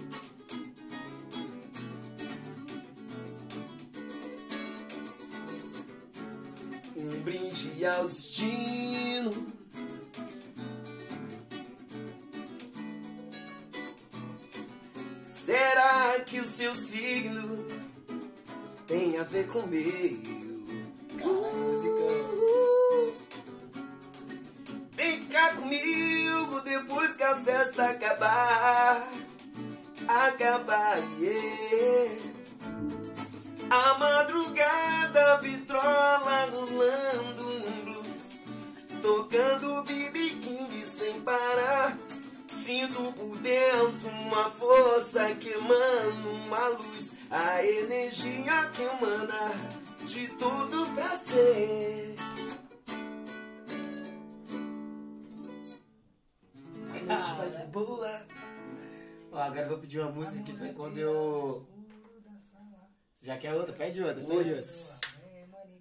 Um 6.97 7.21
brinde 7.21 7.85
ao 7.85 8.07
destino. 8.07 9.47
Será 15.23 16.21
que 16.21 16.41
o 16.41 16.47
seu 16.47 16.75
signo 16.75 17.66
tem 18.87 19.19
a 19.19 19.25
ver 19.25 19.47
com 19.49 19.61
o 19.61 19.67
meu? 19.67 19.83
musicão. 21.55 23.15
Vem 24.93 25.25
cá 25.25 25.55
comigo 25.55 26.61
depois 26.61 27.15
que 27.17 27.23
a 27.23 27.37
festa 27.37 27.85
acabar. 27.85 29.09
Acabar, 30.07 30.99
yeah. 31.19 32.15
A 33.69 33.99
madrugada 33.99 35.39
vitrola 35.39 36.49
rolando 36.53 37.49
um 37.49 37.85
blues. 37.85 38.37
Tocando 39.03 39.83
BB 39.83 40.37
sem 40.87 41.21
parar. 41.23 41.99
Sinto 42.47 43.13
por 43.15 43.37
dentro 43.39 44.09
uma 44.09 44.51
força 44.51 45.35
que 45.35 45.51
emana 45.51 46.29
uma 46.47 46.69
luz. 46.69 47.16
A 47.31 47.65
energia 47.65 48.71
que 48.73 48.83
emana 48.83 49.51
de 50.05 50.29
todo 50.29 50.95
prazer. 50.95 52.15
A 56.89 57.05
noite 57.05 57.35
vai 57.37 57.49
ser 57.49 57.67
boa. 57.67 58.23
Ó, 59.33 59.39
agora 59.39 59.63
eu 59.63 59.69
vou 59.69 59.79
pedir 59.79 59.99
uma 59.99 60.13
música 60.13 60.43
que 60.45 60.57
foi 60.57 60.73
quando 60.73 60.99
eu. 60.99 61.67
Já 63.21 63.37
quer 63.37 63.55
outra? 63.55 63.75
Pede 63.75 64.03
outra, 64.03 64.23
pede 64.23 64.53
outra. 64.53 64.65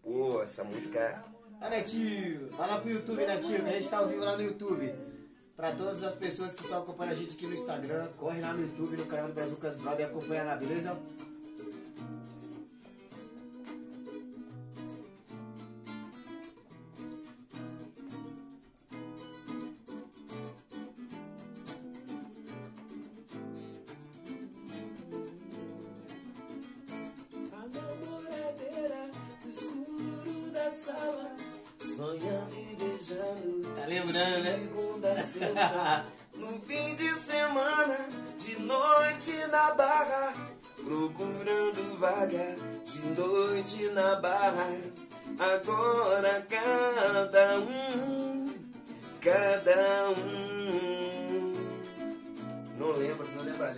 Pô, 0.01 0.41
essa 0.41 0.63
música. 0.63 1.23
Ah, 1.61 1.69
Netinho, 1.69 2.47
vai 2.49 2.67
lá 2.67 2.79
pro 2.79 2.89
YouTube, 2.89 3.25
Netinho, 3.25 3.63
que 3.63 3.69
a 3.69 3.73
gente 3.73 3.89
tá 3.89 3.99
ao 3.99 4.07
vivo 4.07 4.25
lá 4.25 4.35
no 4.35 4.43
YouTube. 4.43 4.93
Pra 5.55 5.71
todas 5.71 6.03
as 6.03 6.15
pessoas 6.15 6.55
que 6.55 6.63
estão 6.63 6.79
acompanhando 6.81 7.13
a 7.13 7.15
gente 7.15 7.35
aqui 7.35 7.47
no 7.47 7.53
Instagram, 7.53 8.09
corre 8.17 8.41
lá 8.41 8.53
no 8.53 8.61
YouTube, 8.61 8.97
no 8.97 9.05
canal 9.05 9.27
do 9.27 9.33
Brazucas 9.33 9.75
Brother 9.77 10.07
e 10.07 10.09
acompanha 10.09 10.43
lá, 10.43 10.55
beleza? 10.55 10.97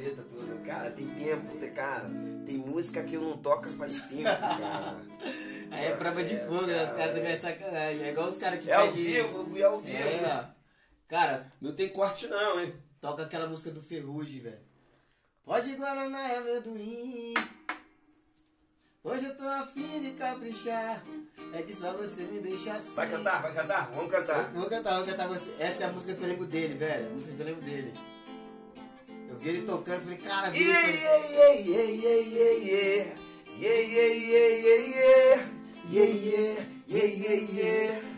Letra 0.08 0.24
toda. 0.24 0.56
Cara, 0.66 0.92
tem 0.92 1.08
tempo, 1.08 1.58
tem- 1.58 1.72
cara. 1.74 2.10
Tem 2.46 2.58
música 2.58 3.04
que 3.04 3.16
eu 3.16 3.22
não 3.22 3.38
toco 3.38 3.68
faz 3.70 4.02
tempo, 4.02 4.24
cara. 4.24 4.98
Aí 5.70 5.86
é 5.86 5.96
prova 5.96 6.24
de 6.24 6.38
fogo, 6.38 6.62
né? 6.66 6.84
Os 6.84 6.92
caras 6.92 7.14
também 7.16 7.32
é 7.34 7.38
sacanagem. 7.38 8.04
É 8.04 8.10
igual 8.12 8.28
os 8.30 8.38
caras 8.38 8.60
que 8.64 8.72
É 8.72 8.74
ao 8.76 8.90
vivo, 8.92 9.58
é 9.58 9.64
ao 9.64 9.80
vivo. 9.82 9.98
É, 9.98 10.44
ó. 10.52 10.58
Cara, 11.10 11.52
Não 11.62 11.74
tem 11.74 11.90
corte 11.90 12.28
não, 12.28 12.60
hein? 12.60 12.74
toca 13.02 13.24
aquela 13.24 13.48
música 13.48 13.70
do 13.72 13.82
Ferrugem, 13.82 14.42
velho. 14.42 14.60
Pode 15.44 15.74
Guaraná 15.76 16.30
é 16.30 16.38
amendoim. 16.38 17.34
Hoje 19.04 19.26
eu 19.26 19.36
tô 19.38 19.44
afim 19.44 20.02
de 20.02 20.12
caprichar. 20.12 21.02
É 21.54 21.62
que 21.62 21.74
só 21.74 21.94
você 21.94 22.24
me 22.24 22.40
deixa 22.42 22.74
assim. 22.74 22.96
Vai 22.96 23.10
cantar, 23.10 23.42
vai 23.42 23.54
cantar? 23.54 23.90
Vamos 23.92 24.12
cantar. 24.12 24.52
Vou 24.52 24.70
cantar, 24.70 24.96
vou 24.98 25.06
cantar 25.06 25.28
você. 25.28 25.54
Essa 25.60 25.84
é 25.86 25.88
a 25.88 25.92
música 25.92 26.14
que 26.14 26.22
eu 26.22 26.28
lembro 26.28 26.46
dele, 26.46 26.74
velho. 26.76 27.08
A 27.08 27.14
música 27.14 27.34
que 27.34 27.42
eu 27.42 27.46
lembro 27.46 27.62
dele. 27.62 27.94
Eu 29.30 29.38
vi 29.38 29.50
ele 29.50 29.62
tocando 29.64 29.98
e 29.98 30.04
falei, 30.04 30.18
cara, 30.18 30.50
vi 30.50 30.64
Yeah, 30.64 30.90
ele 30.90 30.98
yeah, 30.98 31.24
yeah, 31.30 31.54
yeah, 31.66 31.90
yeah, 32.04 32.22
yeah, 32.34 32.54
yeah. 32.64 33.28
Yeah, 33.60 33.80
yeah, 33.82 34.14
yeah, 34.14 34.50
yeah, 34.66 34.82
yeah. 34.96 35.58
Yeah, 35.90 36.06
yeah, 36.06 36.56
yeah, 36.88 37.06
yeah, 37.06 37.42
yeah. 37.54 38.18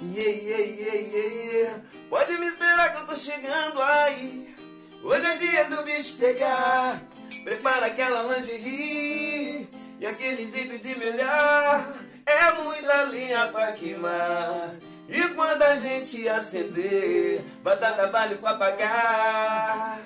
Yeah, 0.00 0.28
yeah, 0.30 0.58
yeah, 0.58 0.94
yeah, 0.94 1.52
yeah. 1.52 1.82
Pode 2.08 2.38
me 2.38 2.46
esperar 2.46 2.92
que 2.92 3.02
eu 3.02 3.06
tô 3.06 3.16
chegando 3.16 3.82
aí. 3.82 4.54
Hoje 5.02 5.26
é 5.26 5.36
dia 5.36 5.64
do 5.64 5.82
bicho 5.82 6.16
pegar. 6.16 7.02
Prepara 7.44 7.86
aquela 7.86 8.22
lingerie 8.34 9.68
e 10.00 10.06
aquele 10.06 10.50
jeito 10.50 10.78
de 10.78 10.94
me 10.96 11.10
olhar. 11.10 11.92
É 12.24 12.52
muita 12.62 13.04
linha 13.04 13.48
pra 13.48 13.72
queimar. 13.72 14.76
E 15.08 15.22
quando 15.34 15.62
a 15.62 15.76
gente 15.76 16.28
acender, 16.28 17.44
vai 17.62 17.78
dar 17.78 17.92
trabalho 17.92 18.38
pra 18.38 18.54
pagar. 18.54 20.02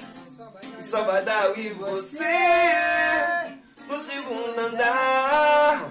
Só 0.80 1.02
vai 1.04 1.24
dar 1.24 1.44
eu 1.44 1.58
e 1.58 1.70
você 1.70 2.24
no 3.88 3.98
segundo 4.00 4.58
andar. 4.58 5.90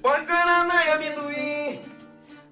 Bancarana 0.00 0.84
e 0.84 0.90
amendoim. 0.90 1.82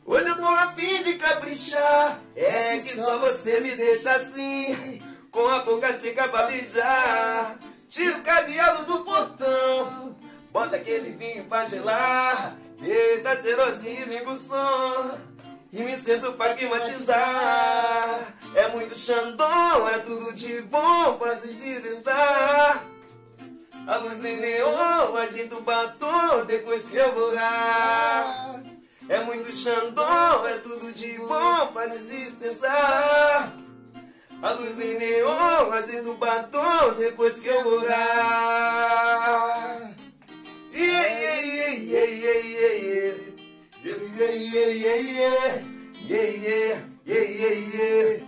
Hoje 0.05 0.29
eu 0.29 0.37
tô 0.37 0.47
a 0.47 0.73
fim 0.73 1.03
de 1.03 1.15
caprichar. 1.15 2.21
É 2.37 2.77
que 2.77 2.95
só 2.95 3.19
você 3.19 3.61
me 3.61 3.75
deixa 3.75 4.13
assim, 4.13 5.03
com 5.31 5.47
a 5.47 5.61
boca 5.61 5.95
seca 5.97 6.29
pra 6.29 6.47
beijar. 6.47 7.59
Tira 7.89 8.19
o 8.19 8.23
cadeado 8.23 8.85
do 8.85 9.05
portão, 9.05 10.17
bota 10.53 10.77
aquele 10.77 11.13
vinho 11.13 11.45
pra 11.45 11.67
gelar. 11.67 12.57
Deixa 12.79 13.43
cheirosinho 13.43 14.03
e 14.03 14.05
liga 14.05 14.31
o 14.31 14.39
som. 14.39 15.19
E 15.71 15.83
me 15.83 15.95
sento 15.97 16.33
pra 16.33 16.55
climatizar. 16.55 18.35
É 18.55 18.69
muito 18.69 18.99
xandão, 18.99 19.87
é 19.89 19.99
tudo 19.99 20.33
de 20.33 20.63
bom 20.63 21.19
pra 21.19 21.39
se 21.39 21.49
deslizar. 21.49 22.83
A 23.87 23.97
luz 23.97 24.25
em 24.25 24.37
neon, 24.37 25.17
agita 25.17 25.57
o 25.57 25.63
batom 25.63 26.45
depois 26.47 26.87
que 26.87 26.97
eu 26.97 27.13
vou 27.13 27.35
lá. 27.35 28.63
É 29.09 29.23
muito 29.25 29.53
xandão, 29.53 30.47
é 30.47 30.59
tudo 30.59 30.93
de 30.93 31.19
bom 31.19 31.67
pra 31.73 31.87
desestensar. 31.87 33.53
A 34.43 34.51
luz 34.53 34.81
em 34.81 34.99
neon, 34.99 35.73
agita 35.73 36.11
o 36.11 36.15
batom 36.15 36.95
depois 36.99 37.39
que 37.39 37.49
eu 37.49 37.63
vou 37.63 37.85
lá. 37.85 39.91
Yeah, 40.73 41.09
yeah, 41.09 41.43
yeah, 41.43 41.75
yeah, 41.75 42.05
yeah, 42.05 42.75
yeah. 42.75 43.38
Yeah, 43.85 43.95
yeah, 43.95 44.31
yeah, 44.31 44.67
yeah, 44.67 44.97
yeah. 44.97 45.63
Yeah, 46.09 46.17
yeah, 46.17 46.79
yeah, 47.07 47.07
yeah, 47.07 48.19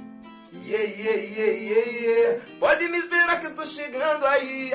yeah. 1.51 1.91
Yeah. 1.91 2.39
Pode 2.61 2.89
me 2.89 2.99
esperar 2.99 3.41
que 3.41 3.47
eu 3.47 3.55
tô 3.57 3.67
chegando 3.67 4.25
aí. 4.27 4.73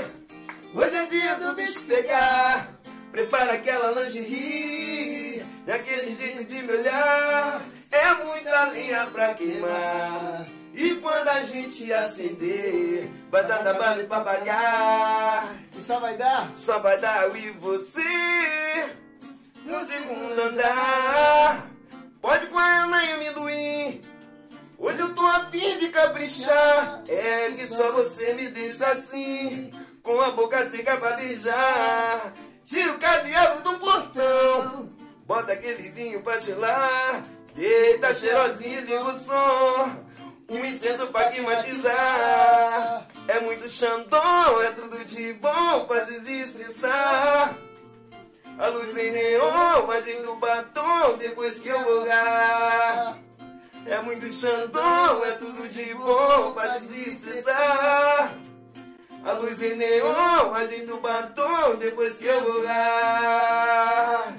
Hoje 0.74 0.96
é 0.96 1.06
dia 1.06 1.36
do 1.36 1.54
bicho 1.56 1.82
pegar. 1.84 2.78
Prepara 3.10 3.54
aquela 3.54 3.92
lingerie. 4.02 5.46
E 5.66 5.72
aquele 5.72 6.14
jeito 6.14 6.44
de 6.44 6.62
me 6.62 6.74
olhar. 6.74 7.62
É 7.90 8.14
muita 8.16 8.66
linha 8.72 9.08
pra 9.08 9.34
queimar. 9.34 10.46
E 10.74 10.96
quando 10.96 11.30
a 11.30 11.42
gente 11.46 11.94
acender, 11.94 13.10
vai 13.32 13.48
dar 13.48 13.60
trabalho 13.60 14.06
pra 14.08 14.20
pagar. 14.20 15.56
E 15.74 15.82
só 15.82 16.02
vai 16.02 16.18
dar? 16.18 16.54
Só 16.54 16.80
vai 16.80 16.98
dar 17.00 17.24
eu 17.24 17.38
e 17.38 17.52
você 17.52 18.02
no 19.66 19.84
segundo 19.86 20.42
andar. 20.42 21.68
Pode 22.22 22.48
com 22.48 22.58
a 22.58 22.84
Ana 22.84 23.04
e 23.04 23.12
amendoim. 23.14 24.02
Hoje 24.78 25.00
eu 25.00 25.16
tô 25.16 25.26
a 25.26 25.46
fim 25.50 25.78
de 25.80 25.90
caprichar. 25.90 27.04
É 27.08 27.50
que 27.50 27.68
só 27.68 27.92
você 27.92 28.34
me 28.34 28.48
deixa 28.48 28.88
assim, 28.88 29.72
com 30.04 30.22
a 30.22 30.32
boca 30.32 30.66
seca 30.66 30.98
pra 30.98 31.18
beijar. 31.18 32.34
Tira 32.64 32.92
o 32.94 33.00
cadeado 33.00 33.62
do 33.62 33.80
portão, 33.80 34.90
bota 35.26 35.54
aquele 35.54 35.90
vinho 35.90 36.22
pra 36.22 36.40
gelar. 36.40 37.26
Deita 37.54 38.14
cheirosinho 38.14 38.88
e 38.88 38.94
o 38.96 39.14
som. 39.14 40.06
Um 40.50 40.64
incenso 40.64 41.08
pra 41.08 41.32
climatizar. 41.32 43.08
É 43.28 43.40
muito 43.40 43.68
xandão, 43.68 44.62
é 44.62 44.72
tudo 44.72 45.04
de 45.06 45.34
bom 45.34 45.86
pra 45.86 46.02
desestressar. 46.02 47.56
A 48.58 48.68
luz 48.70 48.96
em 48.96 49.12
neon, 49.12 49.92
agita 49.92 50.32
o 50.32 50.38
batom 50.38 51.18
depois 51.18 51.60
que 51.60 51.68
eu 51.68 52.06
lá. 52.06 53.18
É 53.86 54.02
muito 54.02 54.32
xandão, 54.32 55.26
é 55.26 55.32
tudo 55.32 55.68
de 55.68 55.94
bom 55.94 56.54
pra 56.54 56.78
desestressar. 56.78 58.34
A 59.26 59.32
luz 59.34 59.62
em 59.62 59.76
neon, 59.76 60.54
agita 60.54 60.94
o 60.94 61.02
batom 61.02 61.76
depois 61.76 62.18
que 62.18 62.28
eu 62.28 62.64
lá. 62.64 64.34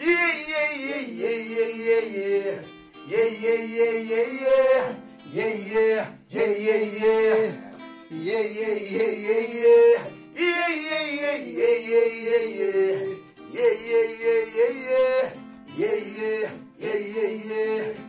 Yeah, 0.00 0.34
yeah, 0.48 0.72
yeah, 0.74 1.00
yeah, 1.00 1.36
yeah, 1.36 1.68
yeah, 1.68 2.04
yeah. 2.16 2.62
Yeah, 3.06 3.24
yeah, 3.24 3.62
yeah, 3.62 3.92
yeah, 3.92 4.26
yeah. 4.42 4.96
Yeah, 5.32 5.54
yeah, 5.54 6.06
yeah, 6.30 6.46
yeah, 6.46 6.82
yeah. 6.86 7.68
Yeah, 8.10 8.40
yeah, 8.40 8.74
yeah, 8.74 9.12
yeah, 9.22 10.17
yeah. 10.38 10.68
Yeah, 10.68 11.02
yeah, 11.02 11.36
yeah, 11.36 11.36
yeah, 11.36 11.76
yeah, 11.90 12.06
yeah, 12.26 12.44
yeah. 12.58 13.18
Yeah, 13.52 13.74
yeah, 13.90 14.06
yeah, 14.22 14.42
yeah, 14.56 14.72
yeah. 14.88 15.32
Yeah, 15.76 15.98
yeah, 16.18 16.50
yeah, 16.78 16.98
yeah, 17.14 17.30
yeah. 17.48 18.08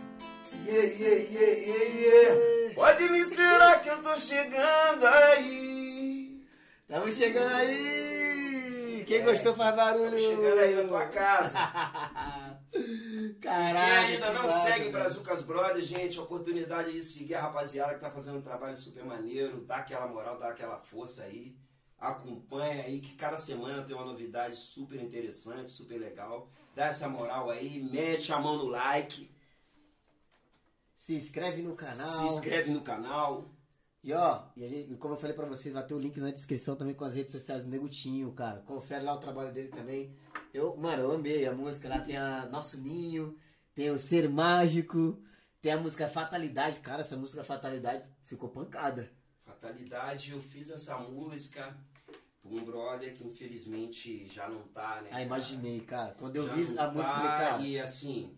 Yeah, 0.65 0.88
yeah, 0.99 1.19
yeah, 1.35 1.53
yeah, 1.69 1.88
yeah. 2.06 2.73
Pode 2.76 3.10
me 3.10 3.19
esperar 3.19 3.81
que 3.81 3.89
eu 3.89 4.01
tô 4.03 4.15
chegando 4.18 5.06
aí. 5.06 6.43
Estamos 6.81 7.15
chegando 7.15 7.53
aí! 7.53 9.03
Quem 9.06 9.23
gostou 9.23 9.56
faz 9.56 9.76
barulho! 9.76 10.11
Tô 10.11 10.18
chegando 10.18 10.60
aí 10.60 10.76
na 10.76 10.88
tua 10.88 11.06
casa. 11.07 11.57
Caraca! 13.41 14.10
e 14.10 14.14
ainda 14.14 14.34
não 14.34 14.43
massa, 14.43 14.72
segue 14.72 14.91
cara. 14.91 15.03
Brazucas 15.03 15.41
Brothers, 15.41 15.85
gente, 15.88 16.19
a 16.19 16.22
oportunidade 16.22 16.91
de 16.91 17.03
seguir 17.03 17.35
a 17.35 17.41
rapaziada 17.41 17.93
que 17.93 17.99
tá 17.99 18.11
fazendo 18.11 18.38
um 18.38 18.41
trabalho 18.41 18.76
super 18.76 19.03
maneiro, 19.03 19.65
dá 19.65 19.77
aquela 19.77 20.07
moral, 20.07 20.38
dá 20.39 20.49
aquela 20.49 20.77
força 20.80 21.23
aí, 21.23 21.56
acompanha 21.99 22.84
aí, 22.84 22.99
que 22.99 23.15
cada 23.15 23.38
semana 23.38 23.84
tem 23.84 23.95
uma 23.95 24.05
novidade 24.05 24.55
super 24.55 24.99
interessante, 25.01 25.71
super 25.71 25.99
legal, 25.99 26.49
dá 26.76 26.85
essa 26.85 27.07
moral 27.09 27.49
aí, 27.49 27.81
mete 27.81 28.31
a 28.31 28.39
mão 28.39 28.57
no 28.57 28.67
like, 28.67 29.30
Se 30.95 31.15
inscreve 31.15 31.61
no 31.61 31.76
canal. 31.76 32.27
se 32.27 32.34
inscreve 32.34 32.71
no 32.71 32.81
canal, 32.81 33.45
E 34.01 34.13
ó, 34.13 34.43
e, 34.55 34.63
a 34.63 34.69
gente- 34.69 34.95
como 34.95 35.15
eu 35.15 35.17
falei 35.19 35.35
pra 35.35 35.45
vocês, 35.45 35.73
vai 35.73 35.85
ter 35.85 35.93
o 35.93 35.99
link 35.99 36.17
na 36.21 36.31
descrição 36.31 36.73
também 36.73 36.93
com 36.95 37.03
as 37.03 37.15
redes 37.15 37.34
sociais 37.34 37.65
do 37.65 37.69
Negutinho, 37.69 38.31
cara. 38.31 38.61
Confere 38.61 39.03
lá 39.03 39.13
o 39.13 39.19
trabalho 39.19 39.51
dele 39.51 39.67
também. 39.67 40.15
Eu, 40.53 40.73
mano, 40.77 41.03
eu 41.03 41.11
amei 41.11 41.45
a 41.45 41.51
música. 41.53 41.89
Lá 41.89 41.99
tem 41.99 42.15
a 42.15 42.45
Nosso 42.45 42.80
Ninho, 42.80 43.38
tem 43.76 43.91
o 43.91 43.99
Ser 43.99 44.30
Mágico, 44.30 45.21
tem 45.61 45.73
a 45.73 45.77
música 45.77 46.07
Fatalidade. 46.07 46.80
Cara, 46.80 47.01
essa 47.01 47.17
música 47.17 47.43
Fatalidade 47.43 48.09
ficou 48.23 48.47
pancada. 48.47 49.11
Fatalidade, 49.43 50.31
eu 50.31 50.41
fiz 50.41 50.69
essa 50.69 50.97
música 50.97 51.76
um 52.55 52.63
brother 52.63 53.13
que 53.15 53.26
infelizmente 53.26 54.27
já 54.27 54.49
não 54.49 54.67
tá, 54.69 55.01
né? 55.01 55.09
Ah, 55.11 55.21
imaginei, 55.21 55.81
cara. 55.81 56.13
Quando 56.15 56.35
eu 56.35 56.47
Já 56.47 56.55
vi 56.55 56.61
a 56.77 56.91
música, 56.91 57.13
tá, 57.13 57.38
cara. 57.38 57.61
E 57.61 57.80
assim, 57.80 58.38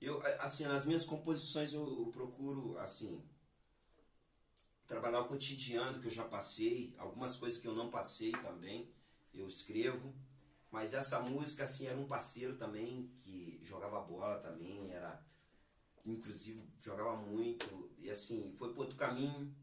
eu, 0.00 0.22
assim, 0.40 0.64
nas 0.64 0.84
minhas 0.84 1.04
composições 1.04 1.72
eu, 1.72 1.86
eu 1.86 2.06
procuro, 2.06 2.78
assim, 2.78 3.22
trabalhar 4.86 5.20
o 5.20 5.28
cotidiano 5.28 6.00
que 6.00 6.06
eu 6.06 6.10
já 6.10 6.24
passei, 6.24 6.94
algumas 6.98 7.36
coisas 7.36 7.58
que 7.60 7.66
eu 7.66 7.74
não 7.74 7.90
passei 7.90 8.32
também, 8.32 8.92
eu 9.32 9.46
escrevo. 9.46 10.12
Mas 10.70 10.94
essa 10.94 11.20
música, 11.20 11.64
assim, 11.64 11.86
era 11.86 11.98
um 11.98 12.06
parceiro 12.06 12.56
também 12.56 13.10
que 13.18 13.60
jogava 13.62 14.00
bola 14.00 14.38
também, 14.38 14.90
era, 14.90 15.22
inclusive, 16.04 16.62
jogava 16.80 17.14
muito. 17.16 17.90
E 17.98 18.10
assim, 18.10 18.54
foi 18.56 18.72
por 18.72 18.80
outro 18.80 18.96
caminho. 18.96 19.54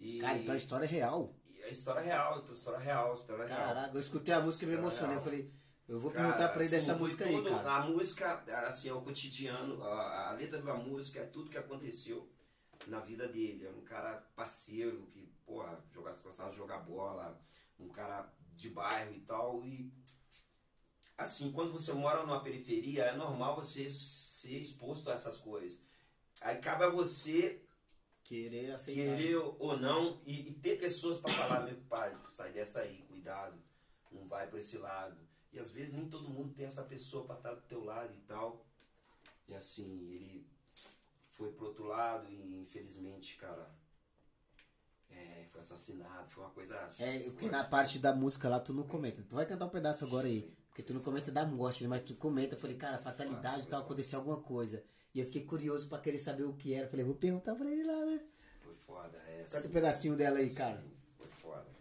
E, 0.00 0.18
Cara, 0.18 0.38
então 0.38 0.54
a 0.54 0.58
história 0.58 0.84
é 0.84 0.88
real. 0.88 1.34
A 1.64 1.68
história 1.68 2.00
é 2.00 2.04
real, 2.04 2.34
a 2.48 2.52
história 2.52 2.78
é 2.78 2.82
real, 2.84 3.14
história 3.14 3.42
é 3.42 3.46
real. 3.46 3.58
Caraca, 3.66 3.94
eu 3.96 4.00
escutei 4.00 4.34
a 4.34 4.40
música 4.40 4.64
e 4.64 4.68
me 4.68 4.74
emocionei. 4.74 5.16
Eu 5.16 5.20
real. 5.20 5.24
falei, 5.24 5.52
eu 5.88 6.00
vou 6.00 6.10
Cara, 6.10 6.24
perguntar 6.28 6.48
pra 6.50 6.62
ele 6.62 6.70
dessa 6.70 6.90
assim, 6.92 6.98
foi 6.98 7.08
música 7.08 7.24
aí, 7.24 7.34
tudo- 7.36 7.50
cara. 7.50 7.72
A 7.76 7.80
música, 7.86 8.44
assim, 8.66 8.88
é 8.88 8.92
o 8.94 9.00
cotidiano, 9.02 9.82
a, 9.82 10.28
a 10.30 10.32
letra 10.32 10.60
da 10.62 10.74
música 10.74 11.20
é 11.20 11.24
tudo 11.26 11.50
que 11.50 11.58
aconteceu 11.58 12.30
na 12.86 13.00
vida 13.00 13.26
dele. 13.28 13.66
É 13.66 13.70
um 13.70 13.82
cara 13.82 14.24
parceiro 14.34 15.06
que, 15.12 15.26
porra, 15.44 15.82
jogava, 15.92 16.16
gostava 16.22 16.50
de 16.50 16.56
jogar 16.56 16.78
bola, 16.78 17.40
um 17.78 17.88
cara 17.88 18.32
de 18.54 18.70
bairro 18.70 19.14
e 19.14 19.20
tal. 19.20 19.64
E, 19.64 19.92
assim, 21.16 21.50
quando 21.52 21.72
você 21.72 21.92
mora 21.92 22.22
numa 22.22 22.40
periferia, 22.42 23.04
é 23.04 23.16
normal 23.16 23.56
você 23.56 23.88
ser 23.90 24.58
exposto 24.58 25.10
a 25.10 25.14
essas 25.14 25.38
coisas. 25.38 25.78
Aí 26.40 26.56
cabe 26.58 26.84
a 26.84 26.88
você 26.88 27.60
Querer 28.30 28.70
aceitar. 28.70 29.16
querer 29.16 29.34
ou 29.34 29.76
não 29.76 30.20
e, 30.24 30.50
e 30.50 30.54
ter 30.54 30.78
pessoas 30.78 31.18
para 31.18 31.32
falar, 31.32 31.62
meu 31.62 31.76
pai, 31.88 32.16
sai 32.30 32.52
dessa 32.52 32.78
aí, 32.78 33.02
cuidado, 33.08 33.60
não 34.12 34.28
vai 34.28 34.46
por 34.46 34.60
esse 34.60 34.78
lado. 34.78 35.16
E 35.52 35.58
às 35.58 35.72
vezes 35.72 35.94
nem 35.94 36.08
todo 36.08 36.30
mundo 36.30 36.54
tem 36.54 36.64
essa 36.64 36.84
pessoa 36.84 37.24
para 37.24 37.34
estar 37.34 37.54
do 37.54 37.62
teu 37.62 37.82
lado 37.82 38.14
e 38.14 38.20
tal. 38.28 38.64
E 39.48 39.52
assim, 39.52 40.08
ele 40.12 40.46
foi 41.32 41.50
pro 41.50 41.66
outro 41.66 41.88
lado 41.88 42.30
e 42.30 42.60
infelizmente, 42.62 43.34
cara, 43.34 43.68
é, 45.10 45.46
foi 45.50 45.60
assassinado, 45.60 46.30
foi 46.30 46.44
uma 46.44 46.50
coisa. 46.50 46.86
É, 47.00 47.18
porque 47.30 47.50
na 47.50 47.64
parte 47.64 47.98
da 47.98 48.14
música 48.14 48.48
lá 48.48 48.60
tu 48.60 48.72
não 48.72 48.84
comenta. 48.84 49.24
Tu 49.28 49.34
vai 49.34 49.44
cantar 49.44 49.66
um 49.66 49.70
pedaço 49.70 50.04
agora 50.04 50.28
aí. 50.28 50.54
Porque 50.68 50.84
tu 50.84 50.94
não 50.94 51.00
comenta 51.00 51.32
da 51.32 51.44
morte, 51.44 51.82
né? 51.82 51.88
mas 51.88 52.02
tu 52.02 52.14
comenta. 52.14 52.54
Eu 52.54 52.60
falei, 52.60 52.76
cara, 52.76 52.96
fatalidade 52.98 53.64
e 53.64 53.66
tal, 53.66 53.82
aconteceu 53.82 54.20
alguma 54.20 54.40
coisa. 54.40 54.84
E 55.14 55.18
eu 55.18 55.26
fiquei 55.26 55.44
curioso 55.44 55.88
pra 55.88 55.98
querer 55.98 56.18
saber 56.18 56.44
o 56.44 56.52
que 56.52 56.72
era. 56.72 56.88
Falei, 56.88 57.04
vou 57.04 57.14
perguntar 57.14 57.56
pra 57.56 57.68
ele 57.68 57.84
lá, 57.84 58.06
né? 58.06 58.20
Foi 58.62 58.74
foda, 58.86 59.18
é. 59.26 59.44
Canta 59.50 59.66
um 59.66 59.72
pedacinho 59.72 60.16
dela 60.16 60.38
aí, 60.38 60.50
cara. 60.50 60.82
Foi 61.18 61.28
foda, 61.42 61.66
cara. 61.66 61.80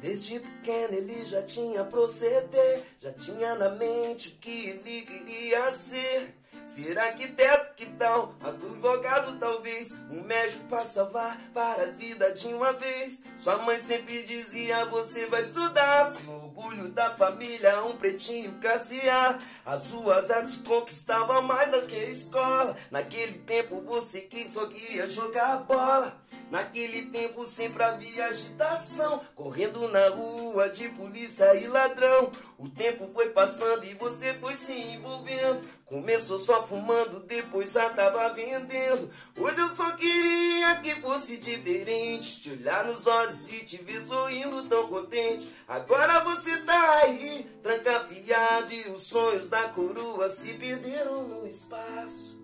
Desde 0.00 0.38
pequeno 0.38 0.94
ele 0.94 1.24
já 1.24 1.42
tinha 1.42 1.84
proceder, 1.84 2.84
já 3.00 3.12
tinha 3.12 3.54
na 3.56 3.70
mente 3.70 4.28
o 4.28 4.36
que 4.36 4.68
ele 4.68 5.02
queria 5.02 5.72
ser. 5.72 6.37
Ser 6.68 6.98
arquiteto, 6.98 7.72
que 7.76 7.86
tal? 7.86 8.34
Advogado, 8.44 9.38
talvez. 9.38 9.92
Um 10.10 10.22
médico 10.22 10.66
pra 10.66 10.84
salvar 10.84 11.40
várias 11.54 11.96
vidas 11.96 12.38
de 12.38 12.48
uma 12.48 12.74
vez. 12.74 13.22
Sua 13.38 13.56
mãe 13.56 13.80
sempre 13.80 14.22
dizia: 14.22 14.84
Você 14.84 15.24
vai 15.28 15.40
estudar. 15.40 16.04
Seu 16.04 16.30
orgulho 16.30 16.90
da 16.90 17.14
família, 17.14 17.82
um 17.84 17.96
pretinho 17.96 18.52
casear. 18.60 19.38
As 19.64 19.84
suas 19.84 20.30
artes 20.30 20.56
conquistavam 20.56 21.40
mais 21.40 21.70
do 21.70 21.86
que 21.86 21.96
a 21.96 22.04
escola. 22.04 22.76
Naquele 22.90 23.38
tempo 23.38 23.80
você 23.80 24.20
que 24.20 24.46
só 24.46 24.66
queria 24.66 25.08
jogar 25.08 25.60
bola. 25.60 26.20
Naquele 26.50 27.10
tempo 27.10 27.44
sempre 27.44 27.82
havia 27.82 28.26
agitação, 28.26 29.20
correndo 29.34 29.86
na 29.88 30.08
rua 30.08 30.70
de 30.70 30.88
polícia 30.88 31.54
e 31.54 31.66
ladrão. 31.66 32.30
O 32.56 32.68
tempo 32.70 33.10
foi 33.12 33.30
passando 33.30 33.84
e 33.84 33.92
você 33.94 34.32
foi 34.34 34.54
se 34.54 34.72
envolvendo. 34.72 35.60
Começou 35.84 36.38
só 36.38 36.66
fumando, 36.66 37.20
depois 37.20 37.72
já 37.72 37.90
tava 37.90 38.30
vendendo. 38.30 39.10
Hoje 39.38 39.60
eu 39.60 39.68
só 39.68 39.92
queria 39.92 40.76
que 40.76 41.00
fosse 41.02 41.36
diferente. 41.36 42.40
Te 42.40 42.50
olhar 42.52 42.84
nos 42.84 43.06
olhos 43.06 43.48
e 43.48 43.64
te 43.64 43.76
ver 43.76 44.00
sorrindo 44.00 44.68
tão 44.68 44.88
contente. 44.88 45.52
Agora 45.66 46.20
você 46.20 46.56
tá 46.58 47.00
aí, 47.02 47.46
trancafiado, 47.62 48.72
e 48.72 48.88
os 48.88 49.02
sonhos 49.02 49.48
da 49.48 49.68
coroa 49.68 50.30
se 50.30 50.54
perderam 50.54 51.28
no 51.28 51.46
espaço. 51.46 52.37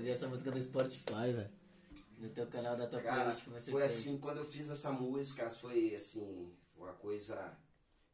Eu 0.00 0.04
vi 0.04 0.10
essa 0.12 0.26
música 0.28 0.50
no 0.50 0.62
Spotify, 0.62 1.30
velho. 1.30 1.50
No 2.16 2.30
teu 2.30 2.46
canal 2.46 2.74
da 2.74 2.86
tua 2.86 3.02
Cara, 3.02 3.16
playlist 3.16 3.44
que 3.44 3.50
você 3.50 3.70
foi 3.70 3.82
fez. 3.82 3.98
assim, 3.98 4.18
quando 4.18 4.38
eu 4.38 4.46
fiz 4.46 4.70
essa 4.70 4.90
música, 4.90 5.50
foi 5.50 5.94
assim, 5.94 6.50
uma 6.74 6.94
coisa, 6.94 7.54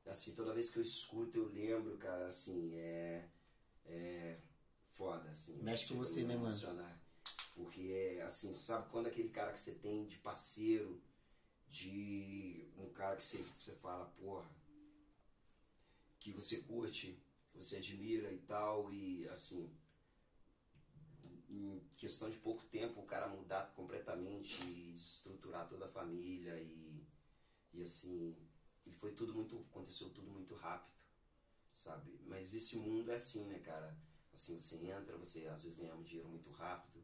assim, 0.05 0.35
toda 0.35 0.53
vez 0.53 0.69
que 0.69 0.79
eu 0.79 0.83
escuto 0.83 1.39
eu 1.39 1.47
lembro, 1.47 1.97
cara, 1.97 2.27
assim, 2.27 2.75
é, 2.75 3.29
é 3.85 4.37
foda, 4.95 5.31
assim. 5.31 5.63
Mexe 5.63 5.87
com 5.87 5.95
a 5.95 5.99
você, 5.99 6.25
né, 6.25 6.37
mano? 6.37 6.53
Porque 7.55 7.93
é, 7.93 8.23
assim, 8.23 8.53
sabe 8.57 8.89
quando 8.91 9.07
aquele 9.07 9.29
cara 9.29 9.53
que 9.53 9.61
você 9.61 9.73
tem 9.73 10.07
de 10.09 10.19
parceiro, 10.19 11.01
de 11.71 12.69
um 12.79 12.89
cara 12.91 13.15
que 13.15 13.23
você, 13.23 13.45
você 13.61 13.71
fala, 13.75 14.07
porra, 14.19 14.51
que 16.19 16.33
você 16.33 16.57
curte, 16.57 17.17
você 17.55 17.77
admira 17.77 18.33
e 18.33 18.39
tal, 18.39 18.93
e 18.93 19.29
assim, 19.29 19.71
em 21.49 21.81
questão 21.97 22.29
de 22.29 22.39
pouco 22.39 22.65
tempo 22.65 23.01
o 23.01 23.07
cara 23.07 23.29
mudar 23.29 23.73
completamente 23.75 24.63
e 24.65 24.93
desestruturar 24.93 25.69
toda 25.69 25.87
a 25.87 25.89
família 25.89 26.59
e, 26.61 27.07
e 27.73 27.83
assim 27.83 28.37
e 28.85 28.93
foi 28.93 29.13
tudo 29.13 29.35
muito 29.35 29.65
aconteceu 29.71 30.11
tudo 30.11 30.31
muito 30.31 30.55
rápido 30.55 30.95
sabe 31.75 32.19
mas 32.27 32.55
esse 32.55 32.77
mundo 32.77 33.11
é 33.13 33.17
assim 33.17 33.45
né 33.45 33.59
cara 33.61 33.97
assim 34.33 34.59
você 34.61 34.77
entra 34.87 35.17
você 35.17 35.47
às 35.47 35.63
vezes 35.63 35.79
ganha 35.79 35.95
um 35.95 36.03
dinheiro 36.03 36.29
muito 36.29 36.51
rápido 36.51 37.03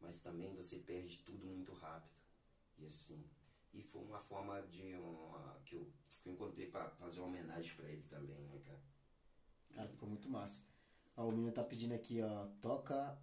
mas 0.00 0.20
também 0.20 0.54
você 0.54 0.78
perde 0.78 1.18
tudo 1.18 1.46
muito 1.46 1.72
rápido 1.74 2.12
e 2.78 2.86
assim 2.86 3.24
e 3.74 3.82
foi 3.82 4.02
uma 4.02 4.20
forma 4.20 4.60
de 4.62 4.94
uma, 4.96 5.60
que, 5.64 5.76
eu, 5.76 5.90
que 6.22 6.28
eu 6.28 6.32
encontrei 6.34 6.66
para 6.66 6.90
fazer 6.90 7.20
uma 7.20 7.28
homenagem 7.28 7.74
para 7.74 7.88
ele 7.88 8.02
também 8.08 8.40
né 8.48 8.60
cara 8.64 8.92
Cara, 9.74 9.88
ficou 9.88 10.08
muito 10.08 10.28
massa. 10.28 10.64
Ó, 11.16 11.28
o 11.28 11.32
menino 11.32 11.52
tá 11.52 11.64
pedindo 11.64 11.94
aqui, 11.94 12.20
ó. 12.22 12.46
Toca 12.60 13.18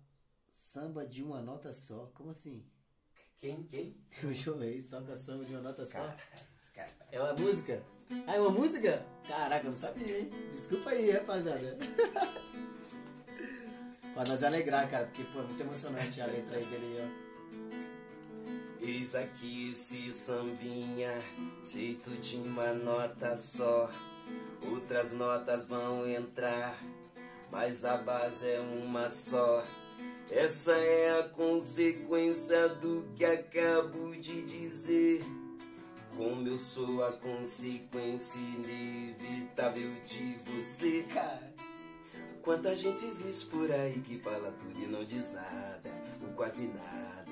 samba 0.59 1.05
de 1.05 1.23
uma 1.23 1.41
nota 1.41 1.71
só. 1.71 2.11
Como 2.13 2.31
assim? 2.31 2.61
quem 3.39 3.63
quem 3.63 3.95
O 4.23 4.33
João 4.33 4.59
Reis 4.59 4.87
toca 4.87 5.15
samba 5.15 5.45
de 5.45 5.53
uma 5.53 5.61
nota 5.61 5.85
só. 5.85 6.13
cara 6.75 6.91
É 7.11 7.19
uma 7.19 7.33
música? 7.33 7.81
Ah, 8.27 8.35
é 8.35 8.39
uma 8.39 8.49
música? 8.49 9.05
Caraca, 9.27 9.65
eu 9.65 9.71
não 9.71 9.77
sabia, 9.77 10.19
hein? 10.19 10.29
Desculpa 10.51 10.89
aí, 10.89 11.11
rapaziada. 11.11 11.77
pra 14.13 14.25
nós 14.25 14.43
alegrar, 14.43 14.89
cara, 14.89 15.05
porque, 15.05 15.23
pô, 15.31 15.39
é 15.39 15.43
muito 15.43 15.61
emocionante 15.61 16.19
a 16.19 16.25
letra 16.25 16.57
aí 16.57 16.65
dele, 16.65 16.97
ó. 17.01 17.07
Eis 18.81 19.15
aqui 19.15 19.71
esse 19.71 20.11
sambinha 20.11 21.17
feito 21.71 22.09
de 22.17 22.35
uma 22.37 22.73
nota 22.73 23.37
só. 23.37 23.89
Outras 24.69 25.13
notas 25.13 25.67
vão 25.67 26.09
entrar, 26.09 26.77
mas 27.51 27.85
a 27.85 27.95
base 27.97 28.49
é 28.49 28.59
uma 28.59 29.09
só. 29.09 29.63
Essa 30.31 30.73
é 30.73 31.19
a 31.19 31.23
consequência 31.23 32.69
do 32.69 33.07
que 33.15 33.25
acabo 33.25 34.15
de 34.15 34.43
dizer. 34.43 35.23
Como 36.15 36.47
eu 36.47 36.57
sou 36.57 37.03
a 37.03 37.11
consequência 37.11 38.39
inevitável 38.39 39.91
de 40.05 40.37
você. 40.45 41.05
Cara, 41.13 41.49
Quanta 42.41 42.73
gente 42.73 43.05
existe 43.05 43.45
por 43.47 43.71
aí 43.71 44.01
que 44.01 44.17
fala 44.17 44.51
tudo 44.59 44.81
e 44.81 44.87
não 44.87 45.03
diz 45.03 45.31
nada, 45.31 45.91
ou 46.21 46.29
quase 46.29 46.67
nada. 46.67 47.31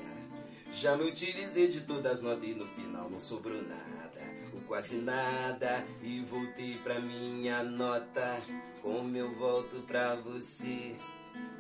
Já 0.74 0.96
me 0.96 1.06
utilizei 1.06 1.68
de 1.68 1.82
todas 1.82 2.18
as 2.18 2.22
notas 2.22 2.44
e 2.44 2.54
no 2.54 2.68
final 2.68 3.10
não 3.10 3.18
sobrou 3.18 3.62
nada, 3.62 4.22
ou 4.54 4.62
quase 4.68 4.98
nada. 4.98 5.84
E 6.04 6.20
voltei 6.22 6.76
pra 6.84 7.00
minha 7.00 7.64
nota, 7.64 8.40
como 8.82 9.16
eu 9.18 9.34
volto 9.36 9.82
pra 9.88 10.14
você. 10.16 10.96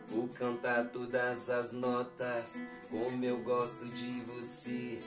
Vou 0.08 0.28
cantar 0.30 0.90
todas 0.90 1.50
as 1.50 1.72
notas, 1.74 2.62
como 2.90 3.24
eu 3.24 3.38
gosto 3.40 3.86
de 3.86 4.22
você. 4.22 5.00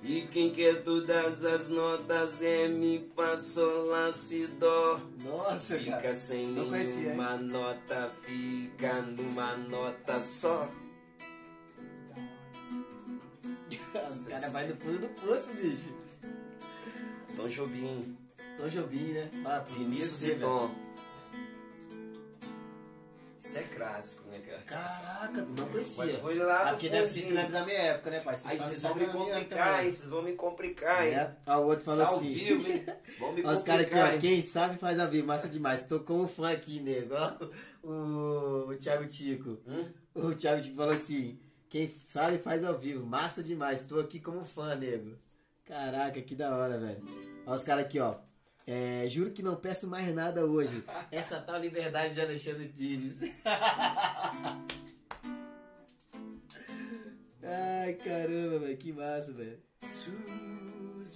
E 0.00 0.22
quem 0.30 0.52
quer 0.52 0.82
todas 0.84 1.44
as 1.44 1.68
notas 1.70 2.40
é 2.40 2.68
Mi, 2.68 3.10
Fá, 3.16 3.36
Sol, 3.38 3.86
Lá, 3.86 4.12
Si, 4.12 4.46
Dó. 4.46 5.00
nossa, 5.24 5.76
Fica 5.76 5.90
cara. 5.90 6.14
sem 6.14 6.46
Não 6.48 6.68
conhecia, 6.68 7.02
nenhuma 7.02 7.36
nota, 7.36 8.12
fica 8.22 9.02
numa 9.02 9.56
nota 9.56 10.22
só. 10.22 10.70
Os 14.12 14.24
caras 14.28 14.52
vai 14.52 14.68
no 14.68 14.76
fundo 14.76 14.98
do 15.00 15.08
poço, 15.20 15.48
bicho. 15.60 15.94
Tom 17.36 17.48
Jobim, 17.48 18.16
Tom 18.56 18.68
Jobim, 18.68 19.12
né? 19.12 19.30
Ah, 19.44 19.60
Vinícius 19.60 20.22
e 20.22 20.34
Tom. 20.36 20.70
Isso 23.38 23.56
é 23.56 23.62
clássico, 23.62 24.28
né, 24.28 24.40
cara? 24.40 24.62
Caraca, 24.62 25.42
não 25.44 25.68
Mas 25.72 25.94
conhecia. 25.94 26.18
foi 26.18 26.34
lá 26.38 26.70
porque 26.70 26.88
deve 26.88 27.06
ser 27.06 27.22
que 27.22 27.34
da 27.34 27.64
minha 27.64 27.78
época, 27.78 28.10
né, 28.10 28.20
pai? 28.20 28.38
Aí 28.44 28.58
vocês 28.58 28.80
que 28.80 28.86
vão 28.88 28.96
me 28.96 29.06
tá 29.06 29.12
complicar, 29.12 29.84
hein? 29.84 29.90
Vocês 29.90 30.10
vão 30.10 30.22
me 30.22 30.32
complicar, 30.32 31.06
hein? 31.06 31.14
É. 31.14 31.36
Ó, 31.46 31.58
o 31.60 31.66
outro 31.66 31.84
falou 31.84 32.04
Tá 32.04 32.10
ao 32.10 32.16
assim. 32.16 32.34
vivo, 32.34 32.66
hein? 32.66 32.84
Vão 33.18 33.32
me 33.32 33.42
Ó, 33.46 33.52
Os 33.52 33.62
caras 33.62 33.82
aqui, 33.82 33.90
complicar, 33.92 34.14
ó, 34.16 34.18
quem 34.18 34.42
sabe 34.42 34.76
faz 34.76 34.98
ao 34.98 35.08
vivo, 35.08 35.26
massa 35.26 35.48
demais. 35.48 35.84
Tô 35.86 36.00
com 36.00 36.20
um 36.22 36.26
fã 36.28 36.50
aqui, 36.50 36.80
nego. 36.80 37.14
O, 37.82 38.70
o 38.70 38.76
Thiago 38.76 39.06
Tico. 39.06 39.58
Hum? 39.66 39.88
O 40.14 40.34
Thiago 40.34 40.60
Tico 40.60 40.76
falou 40.76 40.92
assim: 40.94 41.38
quem 41.68 41.88
sabe 42.04 42.38
faz 42.38 42.64
ao 42.64 42.76
vivo, 42.76 43.06
massa 43.06 43.42
demais. 43.42 43.84
Tô 43.84 44.00
aqui 44.00 44.18
como 44.18 44.44
fã, 44.44 44.74
nego. 44.74 45.16
Caraca, 45.64 46.20
que 46.20 46.34
da 46.34 46.56
hora, 46.56 46.76
velho. 46.76 47.02
Ó, 47.46 47.54
os 47.54 47.62
caras 47.62 47.84
aqui, 47.84 48.00
ó. 48.00 48.16
É, 48.70 49.08
juro 49.08 49.30
que 49.30 49.42
não 49.42 49.56
peço 49.56 49.88
mais 49.88 50.14
nada 50.14 50.44
hoje. 50.44 50.84
Essa 51.10 51.40
tal 51.40 51.58
liberdade 51.58 52.12
de 52.12 52.20
Alexandre 52.20 52.68
Pires. 52.68 53.18
Ai, 57.42 57.94
caramba, 57.94 58.58
velho. 58.58 58.76
Que 58.76 58.92
massa, 58.92 59.32
velho. 59.32 59.58
Zuru, 59.94 61.06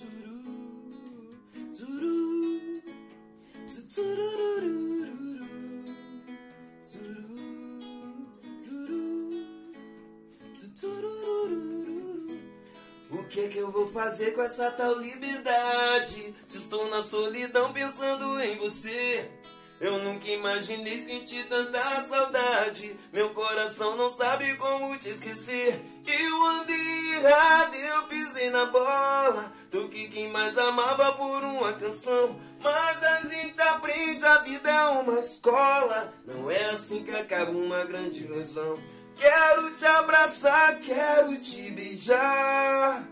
O 13.12 13.24
que 13.24 13.46
que 13.48 13.58
eu 13.58 13.70
vou 13.70 13.86
fazer 13.88 14.32
com 14.32 14.40
essa 14.40 14.70
tal 14.70 14.98
liberdade? 14.98 16.34
Se 16.46 16.56
estou 16.56 16.88
na 16.88 17.02
solidão 17.02 17.70
pensando 17.70 18.40
em 18.40 18.56
você. 18.56 19.30
Eu 19.78 19.98
nunca 19.98 20.30
imaginei 20.30 20.98
sentir 21.02 21.46
tanta 21.46 22.04
saudade. 22.04 22.96
Meu 23.12 23.30
coração 23.34 23.96
não 23.96 24.14
sabe 24.14 24.56
como 24.56 24.98
te 24.98 25.10
esquecer. 25.10 25.78
Eu 26.06 26.46
andei 26.46 27.14
errado, 27.16 27.74
eu 27.74 28.02
pisei 28.04 28.48
na 28.48 28.64
bola. 28.66 29.52
Toquei 29.70 30.08
quem 30.08 30.30
mais 30.30 30.56
amava 30.56 31.12
por 31.12 31.44
uma 31.44 31.74
canção. 31.74 32.40
Mas 32.62 33.02
a 33.02 33.20
gente 33.24 33.60
aprende, 33.60 34.24
a 34.24 34.38
vida 34.38 34.70
é 34.70 34.88
uma 34.88 35.20
escola. 35.20 36.14
Não 36.24 36.50
é 36.50 36.70
assim 36.70 37.04
que 37.04 37.10
acaba 37.10 37.50
uma 37.50 37.84
grande 37.84 38.24
ilusão. 38.24 38.78
Quero 39.16 39.70
te 39.72 39.84
abraçar, 39.84 40.80
quero 40.80 41.36
te 41.36 41.70
beijar. 41.70 43.08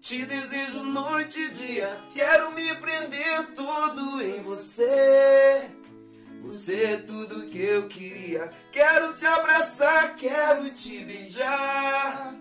Te 0.00 0.26
desejo 0.26 0.82
noite 0.82 1.40
e 1.40 1.50
dia, 1.50 1.98
quero 2.14 2.52
me 2.52 2.74
prender 2.74 3.46
todo 3.54 4.22
em 4.22 4.42
você. 4.42 5.70
Você 6.42 6.84
é 6.84 6.96
tudo 6.98 7.46
que 7.46 7.58
eu 7.58 7.88
queria. 7.88 8.50
Quero 8.70 9.14
te 9.14 9.24
abraçar, 9.24 10.14
quero 10.14 10.68
te 10.70 11.02
beijar. 11.04 12.34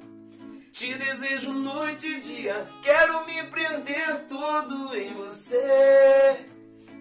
Te 0.73 0.93
desejo 0.93 1.53
noite 1.53 2.05
e 2.05 2.19
dia, 2.19 2.67
quero 2.81 3.25
me 3.25 3.43
prender 3.43 4.25
todo 4.27 4.93
em 4.97 5.13
você. 5.13 6.45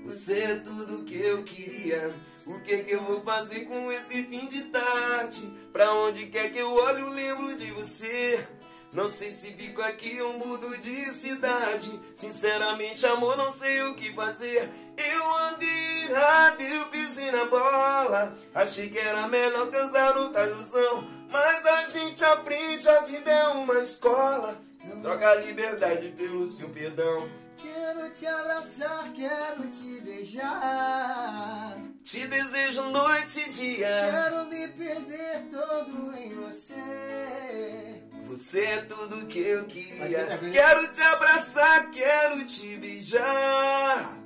Você 0.05 0.39
é 0.43 0.57
tudo 0.57 1.05
que 1.05 1.17
eu 1.17 1.43
queria. 1.43 2.15
O 2.47 2.61
que 2.61 2.85
que 2.85 2.93
eu 2.93 3.03
vou 3.03 3.21
fazer 3.23 3.65
com 3.65 3.91
esse 3.91 4.23
fim 4.25 4.47
de 4.47 4.63
tarde? 4.65 5.53
Pra 5.73 5.95
onde 5.95 6.27
quer 6.27 6.53
que 6.53 6.59
eu 6.59 6.75
olhe, 6.75 7.03
lembro 7.03 7.57
de 7.57 7.71
você. 7.73 8.47
Não 8.93 9.09
sei 9.09 9.31
se 9.31 9.55
fico 9.55 9.81
aqui 9.81 10.21
ou 10.21 10.35
mudo 10.35 10.77
de 10.77 11.07
cidade. 11.07 11.99
Sinceramente, 12.13 13.07
amor, 13.07 13.39
não 13.39 13.51
sei 13.53 13.83
o 13.85 13.95
que 13.95 14.13
fazer. 14.13 14.69
Eu 14.99 15.35
andei 15.47 16.05
errado, 16.11 16.61
eu 16.61 16.87
pisei 16.87 17.31
na 17.31 17.47
bola. 17.47 18.37
Achei 18.55 18.91
que 18.91 18.99
era 18.99 19.27
melhor 19.29 19.71
cansar 19.71 20.15
outra 20.19 20.47
ilusão. 20.47 21.09
Mas 21.31 21.65
a 21.65 21.87
gente 21.87 22.23
aprende, 22.23 22.87
a 22.87 23.01
vida 23.01 23.31
é 23.31 23.49
uma 23.49 23.79
escola. 23.79 24.61
Troca 25.01 25.31
a 25.31 25.35
liberdade 25.37 26.11
pelo 26.11 26.47
seu 26.47 26.69
perdão. 26.69 27.42
Quero 27.63 28.11
te 28.11 28.27
abraçar, 28.27 29.13
quero 29.13 29.69
te 29.69 30.01
beijar. 30.01 31.79
Te 32.03 32.27
desejo 32.27 32.91
noite 32.91 33.41
e 33.41 33.49
dia. 33.49 34.09
Quero 34.11 34.47
me 34.47 34.67
perder 34.69 35.49
todo 35.51 36.17
em 36.17 36.35
você. 36.35 38.03
Você 38.27 38.61
é 38.65 38.83
tudo 38.83 39.27
que 39.27 39.39
eu 39.39 39.65
queria. 39.67 40.39
Quero 40.53 40.93
te 40.93 41.01
abraçar, 41.03 41.91
quero 41.91 42.45
te 42.45 42.77
beijar. 42.77 44.19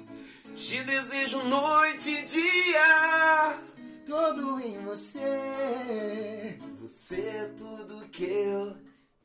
Te 0.54 0.82
desejo 0.84 1.42
noite 1.44 2.12
e 2.12 2.22
dia. 2.22 3.58
Todo 4.06 4.58
em 4.60 4.82
você. 4.84 6.58
Você 6.80 7.20
é 7.20 7.52
tudo 7.56 8.08
que 8.08 8.24
eu 8.24 8.76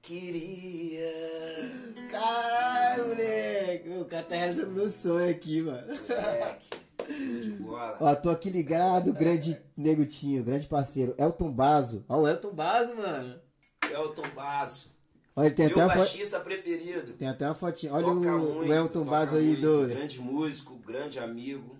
queria. 0.02 1.90
Caralho, 2.12 3.08
moleque. 3.08 3.90
O 3.90 4.06
cara 4.06 4.24
tá 4.24 4.36
realizando 4.36 4.72
meu 4.72 4.90
sonho 4.90 5.30
aqui, 5.30 5.62
mano. 5.62 5.88
Moleque. 7.60 7.98
Ó, 8.00 8.16
tô 8.16 8.30
aqui 8.30 8.50
ligado, 8.50 9.12
grande 9.14 9.60
negutinho, 9.76 10.44
grande 10.44 10.68
parceiro. 10.68 11.16
Elton 11.18 11.52
Bazo. 11.52 12.06
Ó, 12.08 12.22
o 12.22 12.28
Elton 12.28 12.54
Bazo, 12.54 12.96
mano. 12.96 13.40
Elton 13.90 14.30
Basso. 14.36 14.96
Olha, 15.36 15.50
tem 15.50 15.66
até 15.68 15.76
Meu 15.76 15.86
uma, 15.86 15.94
fo... 15.94 16.00
baixista 16.00 16.40
preferido. 16.40 17.14
tem 17.14 17.28
até 17.28 17.46
uma 17.46 17.56
fotinha. 17.56 17.94
Olha 17.94 18.06
Toca 18.06 18.16
o, 18.16 18.40
muito, 18.40 18.70
o 18.70 18.74
Elton 18.74 19.04
Bazo 19.06 19.36
aí 19.38 19.48
muito. 19.48 19.62
do. 19.62 19.88
Grande 19.88 20.20
músico, 20.20 20.76
grande 20.76 21.20
amigo. 21.20 21.78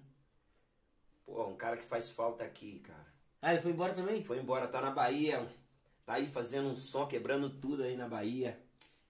Pô, 1.26 1.48
um 1.48 1.56
cara 1.56 1.78
que 1.78 1.84
faz 1.86 2.10
falta 2.10 2.44
aqui, 2.44 2.80
cara. 2.80 3.06
Ah, 3.41 3.53
ele 3.53 3.62
foi 3.62 3.72
embora 3.72 3.94
também? 3.94 4.24
Foi 4.24 4.40
embora, 4.40 4.68
tá 4.68 4.82
na 4.82 4.91
Bahia. 4.91 5.45
Tá 6.06 6.14
aí 6.14 6.26
fazendo 6.26 6.70
um 6.70 6.76
som, 6.76 7.06
quebrando 7.08 7.49
tudo 7.49 7.84
aí 7.84 7.95
na 7.95 8.08
Bahia. 8.08 8.58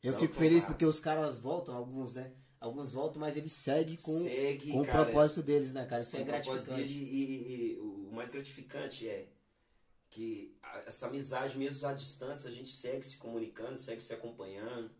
Eu 0.03 0.17
fico 0.17 0.33
feliz 0.33 0.65
porque 0.65 0.85
os 0.85 0.99
caras 0.99 1.37
voltam, 1.37 1.75
alguns, 1.75 2.15
né? 2.15 2.33
Alguns 2.59 2.91
voltam, 2.91 3.19
mas 3.19 3.37
eles 3.37 3.53
seguem 3.53 3.97
com, 3.97 4.11
Segue, 4.23 4.71
com 4.71 4.81
o 4.81 4.85
cara. 4.85 5.05
propósito 5.05 5.43
deles, 5.43 5.73
né, 5.73 5.85
cara? 5.85 6.01
Isso 6.01 6.15
é 6.15 6.23
gratificante. 6.23 6.93
e, 6.93 7.03
e- 7.03 7.73
e 7.73 7.79
o 7.79 8.11
mais 8.11 8.29
gratificante 8.29 9.07
é 9.07 9.29
que 10.09 10.55
a- 10.61 10.79
essa 10.79 11.07
amizade, 11.07 11.57
mesmo 11.57 11.87
à 11.87 11.93
distância, 11.93 12.49
a 12.49 12.53
gente 12.53 12.71
segue 12.71 13.05
se 13.05 13.17
comunicando, 13.17 13.77
segue 13.77 14.01
se 14.01 14.13
acompanhando, 14.13 14.91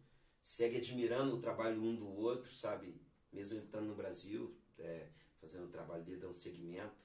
segue 0.44 0.78
admirando 0.78 1.36
o 1.36 1.42
trabalho 1.42 1.82
um 1.82 1.96
do 1.96 2.08
outro, 2.08 2.52
sabe? 2.52 3.00
Mesmo 3.32 3.60
estando 3.60 3.88
no 3.88 3.96
Brasil, 3.96 4.56
é, 4.80 5.08
fazendo 5.40 5.66
o 5.66 5.70
trabalho 5.72 6.04
dele, 6.04 6.20
dando 6.22 6.34
segmento. 6.34 6.96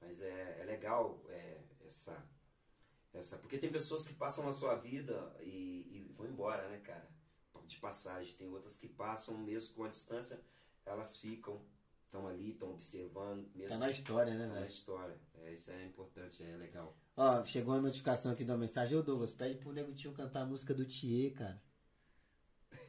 Mas 0.00 0.20
é, 0.20 0.58
é 0.60 0.64
legal 0.64 1.22
é, 1.28 1.58
essa, 1.84 2.26
essa. 3.12 3.36
Porque 3.38 3.58
tem 3.58 3.70
pessoas 3.70 4.06
que 4.06 4.14
passam 4.14 4.44
na 4.46 4.52
sua 4.52 4.76
vida 4.76 5.34
e, 5.40 6.08
e 6.08 6.14
vão 6.16 6.26
embora, 6.26 6.68
né, 6.68 6.78
cara? 6.78 7.06
De 7.70 7.76
passagem. 7.76 8.34
Tem 8.34 8.48
outras 8.48 8.76
que 8.76 8.88
passam, 8.88 9.38
mesmo 9.38 9.74
com 9.74 9.84
a 9.84 9.88
distância, 9.88 10.40
elas 10.84 11.16
ficam, 11.16 11.60
estão 12.04 12.26
ali, 12.26 12.50
estão 12.50 12.70
observando. 12.70 13.46
Mesmo 13.54 13.68
Tá 13.68 13.78
na 13.78 13.90
história, 13.90 14.34
né, 14.34 14.42
Tá 14.42 14.48
na 14.48 14.54
velho? 14.54 14.66
história. 14.66 15.16
É, 15.42 15.52
isso 15.52 15.70
é 15.70 15.84
importante, 15.84 16.42
é 16.42 16.56
legal. 16.56 16.96
Ó, 17.16 17.44
chegou 17.44 17.74
a 17.74 17.80
notificação 17.80 18.32
aqui 18.32 18.44
da 18.44 18.56
mensagem. 18.56 18.98
Ô, 18.98 19.02
Douglas, 19.02 19.32
pede 19.32 19.54
pro 19.56 19.72
Nego 19.72 19.92
Tio 19.92 20.12
cantar 20.12 20.42
a 20.42 20.46
música 20.46 20.74
do 20.74 20.84
Thier, 20.84 21.32
cara. 21.34 21.62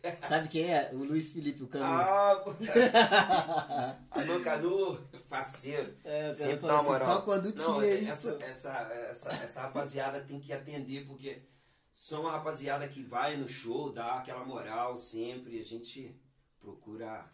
Sabe 0.21 0.47
quem 0.47 0.73
é? 0.73 0.89
O 0.93 0.97
Luiz 1.03 1.31
Felipe, 1.31 1.61
o 1.63 1.67
Canu. 1.67 1.85
Ah, 1.85 2.43
Alô, 4.11 4.39
Canu, 4.41 4.97
parceiro. 5.29 5.95
é, 6.03 6.31
Sempre 6.31 6.67
dá 6.67 6.73
uma 6.73 6.77
assim, 6.79 6.87
moral. 6.87 7.07
toca 7.19 7.31
uma 7.31 7.39
do 7.39 7.53
Não, 7.55 7.79
Thier, 7.79 8.09
essa, 8.09 8.37
essa, 8.43 8.71
essa, 9.09 9.31
essa 9.31 9.61
rapaziada 9.61 10.21
tem 10.21 10.39
que 10.39 10.51
atender, 10.53 11.05
porque 11.05 11.41
são 11.93 12.27
a 12.27 12.31
rapaziada 12.34 12.88
que 12.88 13.03
vai 13.03 13.38
no 13.38 13.47
show, 13.47 13.91
dá 13.91 14.15
aquela 14.15 14.45
moral 14.45 14.97
sempre. 14.97 15.59
A 15.59 15.65
gente 15.65 16.15
procura 16.59 17.30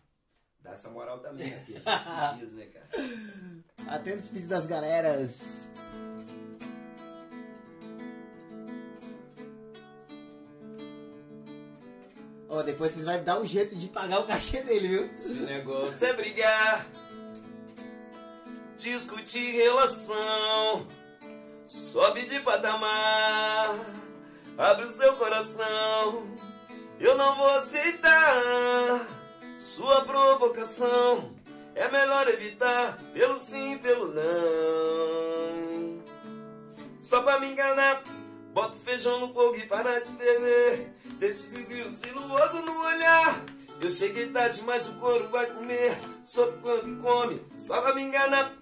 dar 0.60 0.74
essa 0.74 0.90
moral 0.90 1.20
também 1.20 1.54
aqui. 1.54 1.82
A 1.86 2.34
gente 2.34 2.46
diz, 2.46 2.54
né, 2.54 2.66
cara? 2.66 2.90
Atendo 3.88 4.18
os 4.18 4.28
pedidos 4.28 4.50
das 4.50 4.66
galeras. 4.66 5.72
Ó, 12.50 12.64
depois 12.64 12.92
vocês 12.92 13.06
vão 13.06 13.24
dar 13.24 13.40
um 13.40 13.46
jeito 13.46 13.76
de 13.76 13.88
pagar 13.88 14.22
o 14.22 14.26
cachê 14.26 14.64
dele, 14.64 14.88
viu? 14.88 15.18
Se 15.18 15.34
o 15.34 15.46
negócio 15.46 16.08
é 16.08 16.14
brigar, 16.14 16.88
discutir 18.78 19.52
relação, 19.52 20.88
sobe 21.68 22.26
de 22.26 22.40
patamar, 22.40 23.78
abre 24.58 24.86
o 24.86 24.92
seu 24.92 25.14
coração. 25.14 26.36
Eu 27.00 27.16
não 27.16 27.36
vou 27.36 27.50
aceitar 27.52 29.08
sua 29.58 30.04
provocação. 30.04 31.36
É 31.76 31.88
melhor 31.90 32.28
evitar 32.28 32.98
pelo 33.14 33.38
sim, 33.38 33.78
pelo 33.78 34.08
não. 34.08 36.04
Só 36.98 37.22
pra 37.22 37.40
me 37.40 37.52
enganar, 37.52 38.02
bota 38.52 38.76
feijão 38.78 39.20
no 39.20 39.34
fogo 39.34 39.56
e 39.58 39.68
para 39.68 40.00
de 40.00 40.10
beber. 40.12 40.92
Deixa 41.20 41.44
o 41.46 41.66
grilo 41.66 41.94
sinuoso 41.94 42.62
no 42.64 42.82
olhar. 42.82 43.40
Eu 43.80 43.92
cheguei 43.92 44.28
tarde, 44.32 44.64
mas 44.64 44.88
o 44.88 44.94
couro 44.94 45.30
vai 45.30 45.46
comer. 45.46 45.96
Soube 46.24 46.58
quando 46.64 47.00
come, 47.02 47.40
só 47.56 47.80
pra 47.80 47.94
me 47.94 48.02
enganar. 48.02 48.54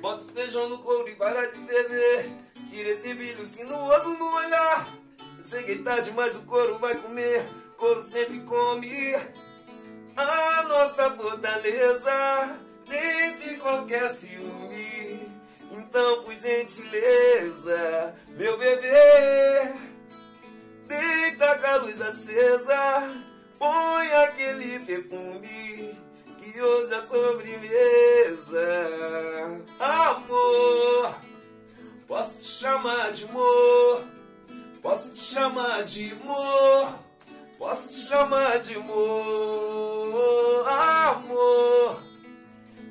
Bota 0.00 0.24
feijão 0.34 0.68
no 0.70 0.78
couro 0.78 1.08
e 1.08 1.14
para 1.14 1.46
de 1.52 1.58
beber. 1.60 2.32
Tira 2.68 2.88
esse 2.88 3.12
brilho 3.12 3.46
sinuoso 3.46 4.08
no 4.16 4.34
olhar. 4.34 5.01
Cheguei 5.44 5.78
tarde, 5.78 6.12
mas 6.12 6.36
o 6.36 6.42
couro 6.42 6.78
vai 6.78 6.94
comer. 6.96 7.48
Couro 7.76 8.02
sempre 8.02 8.40
come. 8.40 9.16
A 10.16 10.62
nossa 10.68 11.10
fortaleza 11.10 12.58
vence 12.86 13.56
qualquer 13.56 14.12
ciúme. 14.12 15.32
Então, 15.70 16.22
por 16.22 16.34
gentileza, 16.38 18.14
meu 18.28 18.58
bebê, 18.58 19.72
deita 20.86 21.58
com 21.58 21.66
a 21.66 21.76
luz 21.76 22.00
acesa, 22.00 23.16
põe 23.58 24.12
aquele 24.12 24.78
perfume 24.80 25.98
que 26.38 26.60
hoje 26.60 26.94
é 26.94 27.02
sobremesa. 27.02 28.60
Amor, 29.80 31.20
posso 32.06 32.38
te 32.38 32.46
chamar 32.46 33.12
de 33.12 33.24
amor, 33.24 34.04
posso 34.82 35.10
te 35.10 35.20
chamar 35.20 35.84
de 35.84 36.12
amor. 36.12 36.98
Posso 37.58 37.88
te 37.88 37.94
chamar 38.08 38.58
de 38.60 38.74
amor, 38.74 40.68
amor. 40.68 42.02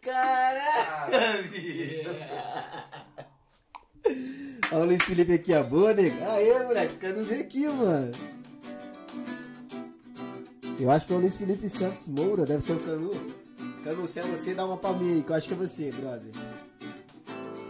Caraca, 0.00 1.42
bicho. 1.50 2.00
Ó, 4.72 4.78
o 4.78 4.84
Luiz 4.84 5.02
Felipe 5.02 5.34
aqui, 5.34 5.54
ó. 5.54 5.62
Boa, 5.62 5.92
nego. 5.94 6.16
Aê, 6.24 6.64
moleque. 6.64 6.96
Quero 6.96 7.22
ver 7.22 7.40
aqui, 7.40 7.66
mano. 7.68 8.10
Eu 10.80 10.90
acho 10.90 11.06
que 11.06 11.12
é 11.12 11.16
o 11.16 11.20
Luiz 11.20 11.36
Felipe 11.36 11.68
Santos 11.68 12.08
Moura. 12.08 12.44
Deve 12.44 12.62
ser 12.62 12.72
o 12.72 12.80
Canu. 12.80 13.12
Canu, 13.84 14.08
se 14.08 14.18
é 14.20 14.22
você, 14.22 14.54
dá 14.54 14.64
uma 14.64 14.76
palminha 14.76 15.14
aí, 15.14 15.22
que 15.22 15.30
eu 15.30 15.36
acho 15.36 15.48
que 15.48 15.54
é 15.54 15.56
você, 15.56 15.90
brother. 15.90 16.32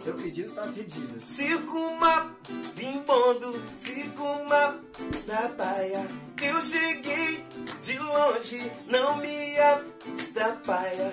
Seu 0.02 0.14
pedido 0.14 0.52
tá 0.52 0.64
atendido. 0.64 1.16
Circuma, 1.16 2.34
bimbondo, 2.74 3.62
circuma 3.76 4.80
na 5.26 5.48
baia. 5.48 6.06
Eu 6.42 6.60
cheguei 6.60 7.44
de 7.82 7.98
longe, 7.98 8.72
não 8.88 9.16
me 9.18 9.56
atrapalha. 9.58 11.12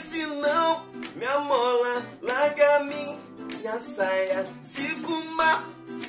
Se 0.00 0.24
não 0.24 0.86
me 1.16 1.26
amola, 1.26 2.06
larga 2.22 2.84
minha 2.84 3.78
saia. 3.78 4.46
Circuma, 4.62 5.64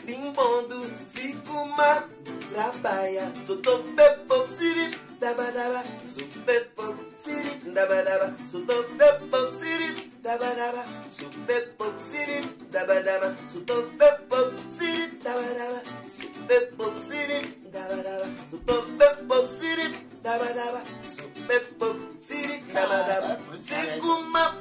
bimbondo, 0.06 0.86
circuma 1.08 2.08
na 2.56 2.72
baia. 2.74 3.34
Sou 3.46 3.58
topepo, 3.58 4.48
siri, 4.50 4.96
dabadaba. 5.20 5.84
Sou 6.04 6.26
pepo, 6.46 6.96
siri, 7.14 7.74
dabadaba. 7.74 8.36
Sou 8.46 8.66
topepo, 8.66 9.52
siri, 9.52 10.12
dabadaba. 10.24 10.86
Sou 11.10 11.30
pepo, 11.46 11.86
siri, 12.00 12.42
dabadaba. 12.72 13.36
Sou 13.46 13.62
topepo, 13.62 14.54
siri, 14.70 15.08
dabadaba. 15.24 15.82
Sou 16.08 16.30
pepo, 16.48 17.00
siri, 17.00 17.42
dabadaba. 17.72 18.28
Sou 18.48 18.60
topepo, 18.60 19.48
siri, 19.48 20.08
dabadaba. 20.24 20.82
Sou 21.10 21.30
pepo, 21.48 21.96
siri, 22.18 22.60
dabadaba. 22.74 23.38
Circuma, 23.58 24.58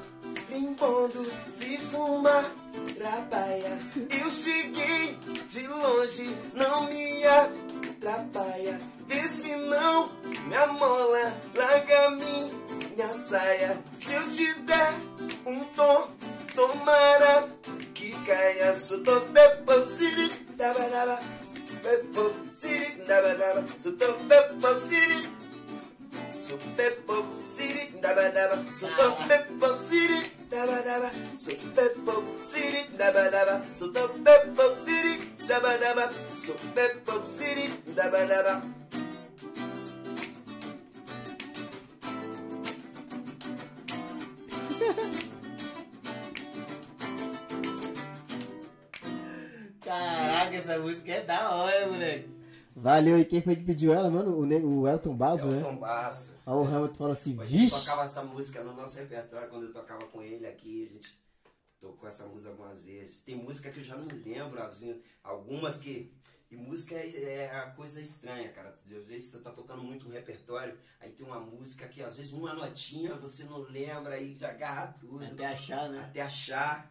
bimbondo, 0.49 1.25
se 1.49 1.79
fuma, 1.79 2.51
trabalha. 2.97 3.79
Eu 4.11 4.31
cheguei 4.31 5.17
de 5.49 5.67
longe, 5.69 6.37
não 6.55 6.89
me 6.89 7.25
atrapalha. 7.25 8.98
Se 9.09 9.57
não 9.57 10.11
me 10.47 10.57
amola, 10.57 11.41
larga 11.55 12.11
minha 12.11 13.09
saia. 13.15 13.83
Se 13.97 14.13
eu 14.13 14.31
te 14.31 14.55
der 14.61 14.95
um 15.47 15.65
tom, 15.75 16.09
tomara 16.55 17.49
que 17.95 18.13
caia. 18.25 18.75
Sou 18.75 19.03
topepo, 19.03 19.87
siri, 19.87 20.29
dabadaba. 20.57 21.19
Pepo, 21.83 22.33
siri, 22.53 23.03
dabadaba. 23.07 23.65
Sou 23.79 23.93
topepo, 23.93 24.81
siri. 24.81 25.29
Sou 26.33 26.59
pepo, 26.77 27.27
siri, 27.47 27.91
dabadaba. 28.03 28.65
Sou 28.73 28.91
topepo, 28.91 29.79
siri, 29.79 30.21
dabadaba. 30.51 31.11
Sou 31.37 31.55
pepo, 31.75 32.25
siri, 32.43 32.89
dabadaba. 32.97 33.63
Sou 33.73 33.93
topepo, 33.93 34.77
siri, 34.85 35.19
dabadaba. 35.47 36.11
Sou 36.31 36.57
pepo, 36.75 37.27
siri, 37.27 37.69
dabadaba. 37.95 38.63
Caraca, 49.83 50.55
essa 50.57 50.79
música 50.79 51.13
é 51.13 51.21
da 51.23 51.51
hora, 51.51 51.87
moleque. 51.87 52.38
Valeu, 52.75 53.19
e 53.19 53.25
quem 53.25 53.43
foi 53.43 53.57
que 53.57 53.65
pediu 53.65 53.93
ela, 53.93 54.09
mano? 54.11 54.37
O, 54.39 54.47
ne- 54.47 54.63
o 54.63 54.87
Elton 54.87 55.17
Basso, 55.17 55.47
né? 55.47 55.59
Elton 55.59 55.77
Basso. 55.77 56.37
Aí 56.47 56.53
o 56.55 56.63
Hamilton 56.65 56.95
falou 56.95 57.13
assim, 57.13 57.39
A 57.41 57.45
gente 57.45 57.59
vixe. 57.65 57.81
tocava 57.81 58.05
essa 58.05 58.23
música 58.23 58.63
no 58.63 58.73
nosso 58.73 58.97
repertório 58.99 59.49
quando 59.49 59.65
eu 59.67 59.73
tocava 59.73 60.07
com 60.07 60.23
ele 60.23 60.47
aqui. 60.47 60.87
A 60.89 60.93
gente 60.95 61.19
tocou 61.81 62.09
essa 62.09 62.25
música 62.27 62.51
algumas 62.51 62.81
vezes. 62.81 63.21
Tem 63.21 63.35
música 63.37 63.71
que 63.71 63.81
eu 63.81 63.85
já 63.85 63.97
não 63.97 64.07
lembro, 64.25 64.63
assim, 64.63 65.01
algumas 65.25 65.79
que. 65.79 66.13
E 66.51 66.57
música 66.57 66.95
é, 66.95 67.45
é 67.45 67.51
a 67.57 67.71
coisa 67.73 68.01
estranha, 68.01 68.51
cara. 68.53 68.79
Às 68.83 69.05
vezes 69.07 69.31
você 69.31 69.39
tá 69.39 69.51
tocando 69.51 69.83
muito 69.83 70.07
um 70.09 70.11
repertório, 70.11 70.79
aí 70.99 71.11
tem 71.11 71.27
uma 71.27 71.39
música 71.39 71.87
que 71.87 72.03
às 72.03 72.17
vezes 72.17 72.33
uma 72.33 72.55
notinha 72.55 73.15
você 73.17 73.45
não 73.45 73.59
lembra, 73.59 74.15
aí 74.15 74.35
já 74.39 74.49
agarra 74.49 74.97
tudo. 74.99 75.23
Até 75.25 75.45
achar, 75.47 75.91
né? 75.91 76.01
Até 76.01 76.23
achar. 76.23 76.91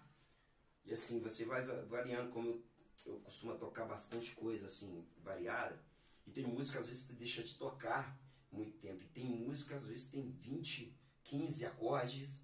E 0.86 0.94
assim, 0.94 1.20
você 1.22 1.44
vai 1.44 1.66
va- 1.66 1.82
variando, 1.90 2.30
como 2.30 2.62
eu, 3.06 3.20
costumo 3.20 3.56
tocar 3.56 3.86
bastante 3.86 4.34
coisa, 4.36 4.66
assim, 4.66 5.06
variada. 5.24 5.80
E 6.26 6.32
tem 6.32 6.46
música, 6.46 6.80
às 6.80 6.88
vezes, 6.88 7.04
que 7.06 7.14
deixa 7.14 7.44
de 7.44 7.56
tocar 7.56 8.20
muito 8.52 8.78
tempo. 8.80 9.04
E 9.04 9.08
tem 9.08 9.26
música, 9.26 9.76
às 9.76 9.86
vezes, 9.86 10.06
tem 10.08 10.30
20, 10.32 10.96
15 11.24 11.66
acordes, 11.66 12.44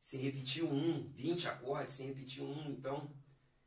sem 0.00 0.20
repetir 0.20 0.64
um, 0.64 1.08
20 1.12 1.48
acordes, 1.48 1.94
sem 1.94 2.06
repetir 2.08 2.42
um. 2.42 2.70
Então, 2.70 3.10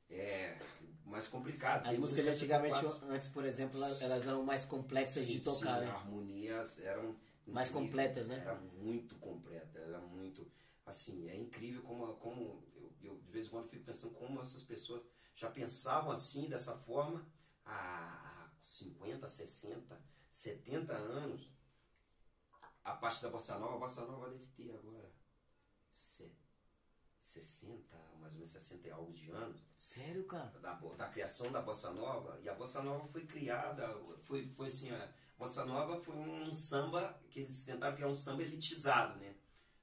é 0.09 0.57
mais 1.05 1.27
complicado. 1.27 1.87
As 1.87 1.97
músicas 1.97 2.25
de 2.25 2.31
antigamente, 2.31 2.81
quatro- 2.81 3.07
antes, 3.09 3.27
por 3.29 3.45
exemplo, 3.45 3.81
elas 3.83 4.27
eram 4.27 4.43
mais 4.43 4.65
complexas 4.65 5.23
Sim, 5.23 5.31
de 5.31 5.39
tocar, 5.39 5.79
sim, 5.79 5.85
né? 5.85 5.91
harmonias 5.91 6.79
eram 6.79 7.15
Mais 7.47 7.69
completas, 7.69 8.27
né? 8.27 8.39
Era 8.39 8.55
muito 8.55 9.15
completa, 9.15 9.79
era 9.79 9.99
muito 9.99 10.45
assim, 10.85 11.27
é 11.29 11.35
incrível 11.35 11.81
como 11.81 12.13
como 12.15 12.63
eu, 12.75 12.91
eu 13.01 13.17
de 13.25 13.31
vez 13.31 13.45
em 13.47 13.49
quando 13.49 13.69
fico 13.69 13.85
pensando 13.85 14.13
como 14.13 14.41
essas 14.41 14.63
pessoas 14.63 15.01
já 15.37 15.49
pensavam 15.51 16.11
assim 16.11 16.49
dessa 16.49 16.75
forma 16.75 17.23
há 17.63 18.49
50, 18.59 19.27
60, 19.27 20.01
70 20.31 20.93
anos. 20.93 21.55
A 22.83 22.93
parte 22.93 23.21
da 23.21 23.29
bossa 23.29 23.57
nova, 23.59 23.75
a 23.75 23.79
bossa 23.79 24.03
nova 24.05 24.29
deve 24.31 24.47
ter 24.47 24.71
agora 24.73 25.13
se- 25.91 26.35
60, 27.21 27.95
mais 28.19 28.31
ou 28.31 28.39
menos 28.39 28.49
60 28.49 28.87
e 28.87 28.91
algo 28.91 29.13
de 29.13 29.29
anos 29.29 29.61
Sério, 29.75 30.25
cara? 30.25 30.57
da, 30.59 30.73
da 30.73 31.09
criação 31.09 31.51
da 31.51 31.61
bossa 31.61 31.91
nova 31.91 32.39
e 32.41 32.47
a 32.49 32.55
bossa 32.55 32.81
nova 32.81 33.05
foi 33.09 33.25
criada 33.27 33.85
foi 34.23 34.47
foi 34.47 34.67
assim 34.67 34.89
a 34.91 35.13
bossa 35.37 35.65
nova 35.65 35.99
foi 36.01 36.15
um 36.15 36.53
samba 36.53 37.21
que 37.29 37.41
eles 37.41 37.65
tentaram 37.65 37.95
criar 37.95 38.07
um 38.07 38.15
samba 38.15 38.43
elitizado 38.43 39.19
né 39.19 39.35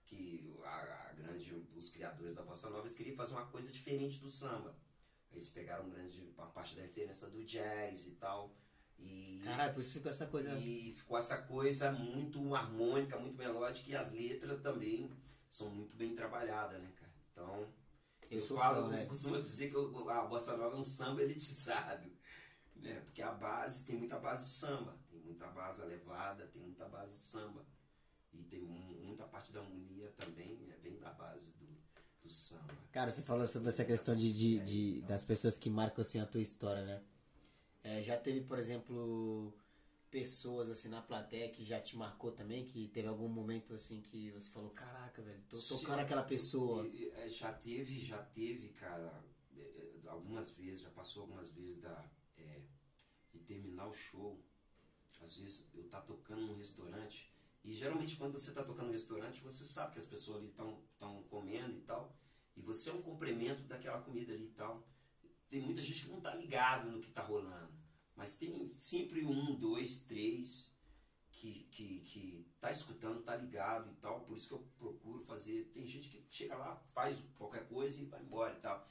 que 0.06 0.50
a, 0.64 1.10
a 1.10 1.12
grande 1.12 1.54
os 1.76 1.90
criadores 1.90 2.34
da 2.34 2.42
bossa 2.42 2.70
nova 2.70 2.80
eles 2.80 2.94
queriam 2.94 3.14
fazer 3.16 3.34
uma 3.34 3.46
coisa 3.46 3.70
diferente 3.70 4.18
do 4.18 4.28
samba 4.28 4.74
eles 5.34 5.48
pegaram 5.50 5.88
grande 5.90 6.22
uma 6.36 6.46
parte 6.46 6.76
da 6.76 6.82
referência 6.82 7.28
do 7.28 7.44
jazz 7.44 8.06
e 8.06 8.12
tal 8.12 8.54
e 8.98 9.40
Caralho, 9.44 9.74
por 9.74 9.80
isso 9.80 9.92
ficou 9.94 10.10
essa 10.10 10.26
coisa. 10.26 10.56
e 10.58 10.94
ficou 10.94 11.18
essa 11.18 11.36
coisa 11.42 11.90
muito 11.92 12.54
harmônica, 12.54 13.18
muito 13.18 13.36
melódica 13.36 13.90
e 13.90 13.96
as 13.96 14.12
letras 14.12 14.60
também 14.62 15.10
são 15.48 15.68
muito 15.70 15.94
bem 15.96 16.14
trabalhadas, 16.14 16.80
né, 16.80 16.92
cara? 16.96 17.12
Então, 17.32 17.72
Eu 18.30 18.38
eu, 18.38 18.42
falo, 18.56 18.88
fã, 18.88 18.96
eu 19.00 19.06
costumo 19.06 19.42
dizer 19.42 19.68
que 19.70 19.76
eu- 19.76 20.08
a 20.08 20.24
bossa 20.26 20.56
nova 20.56 20.76
é 20.76 20.78
um 20.78 20.82
samba 20.84 21.22
elitizado, 21.22 22.10
né? 22.76 23.00
Porque 23.00 23.20
a 23.20 23.32
base 23.32 23.84
tem 23.84 23.96
muita 23.96 24.18
base 24.18 24.44
de 24.44 24.50
samba, 24.50 24.96
tem 25.10 25.20
muita 25.20 25.46
base 25.48 25.82
elevada, 25.82 26.46
tem 26.46 26.62
muita 26.62 26.88
base 26.88 27.10
de 27.12 27.18
samba 27.18 27.66
e 28.32 28.42
tem 28.44 28.62
mu- 28.62 29.02
muita 29.04 29.24
parte 29.26 29.52
da 29.52 29.60
harmonia 29.60 30.10
também 30.16 30.56
né, 30.66 30.76
vem 30.82 30.98
da 30.98 31.12
base 31.12 31.52
do, 32.24 32.30
samba. 32.30 32.74
Cara, 32.92 33.10
você 33.10 33.22
falou 33.22 33.46
sobre 33.46 33.68
essa 33.68 33.84
questão 33.84 34.14
de, 34.16 34.32
de, 34.32 34.58
de- 34.60 35.00
das 35.02 35.24
pessoas 35.24 35.58
que 35.58 35.68
marcam 35.70 36.02
assim 36.02 36.20
a 36.20 36.26
tua 36.26 36.40
história, 36.40 36.84
né? 36.84 37.02
É, 37.82 38.00
já 38.02 38.16
teve, 38.16 38.40
por 38.42 38.58
exemplo, 38.58 39.52
pessoas 40.10 40.70
assim 40.70 40.88
na 40.88 41.02
plateia 41.02 41.48
que 41.50 41.64
já 41.64 41.80
te 41.80 41.96
marcou 41.96 42.32
também? 42.32 42.64
Que 42.66 42.88
teve 42.88 43.08
algum 43.08 43.28
momento 43.28 43.74
assim 43.74 44.00
que 44.00 44.30
você 44.30 44.50
falou, 44.50 44.70
caraca, 44.70 45.20
velho, 45.22 45.42
tô 45.48 45.56
tocando 45.58 46.00
aquela 46.00 46.22
pessoa. 46.22 46.86
É, 47.18 47.28
Já 47.28 47.52
teve, 47.52 48.00
já 48.00 48.22
teve, 48.22 48.68
cara, 48.70 49.12
é, 49.56 49.60
é, 49.60 50.08
algumas 50.08 50.50
vezes, 50.52 50.80
já 50.82 50.90
passou 50.90 51.22
algumas 51.22 51.50
vezes 51.50 51.78
da, 51.80 52.04
é, 52.38 52.60
de 53.32 53.40
terminar 53.40 53.86
o 53.88 53.94
show. 53.94 54.40
Às 55.22 55.36
vezes 55.38 55.64
eu 55.74 55.84
tá 55.88 56.00
tocando 56.00 56.42
num 56.46 56.56
restaurante, 56.56 57.30
e 57.64 57.72
geralmente 57.72 58.16
quando 58.16 58.38
você 58.38 58.52
tá 58.52 58.62
tocando 58.62 58.86
no 58.86 58.92
restaurante, 58.92 59.40
você 59.40 59.64
sabe 59.64 59.94
que 59.94 59.98
as 59.98 60.06
pessoas 60.06 60.38
ali 60.38 60.48
estão 60.48 61.22
comendo 61.30 61.78
e 61.78 61.80
tal, 61.80 62.14
e 62.54 62.60
você 62.60 62.90
é 62.90 62.92
um 62.92 63.02
complemento 63.02 63.62
daquela 63.64 64.02
comida 64.02 64.32
ali 64.32 64.44
e 64.44 64.52
tal. 64.52 64.86
Tem 65.48 65.62
muita 65.62 65.80
gente 65.80 66.02
que 66.02 66.10
não 66.10 66.20
tá 66.20 66.34
ligado 66.34 66.90
no 66.90 67.00
que 67.00 67.10
tá 67.10 67.22
rolando, 67.22 67.72
mas 68.14 68.36
tem 68.36 68.70
sempre 68.72 69.24
um, 69.24 69.58
dois, 69.58 70.00
três 70.00 70.72
que, 71.30 71.64
que, 71.70 72.00
que 72.00 72.46
tá 72.60 72.70
escutando, 72.70 73.22
tá 73.22 73.34
ligado 73.34 73.90
e 73.90 73.94
tal, 73.96 74.20
por 74.20 74.36
isso 74.36 74.48
que 74.48 74.54
eu 74.54 74.68
procuro 74.78 75.20
fazer. 75.24 75.70
Tem 75.72 75.86
gente 75.86 76.08
que 76.08 76.24
chega 76.28 76.56
lá, 76.56 76.76
faz 76.92 77.20
qualquer 77.34 77.66
coisa 77.66 78.00
e 78.00 78.04
vai 78.04 78.22
embora 78.22 78.56
e 78.56 78.60
tal, 78.60 78.88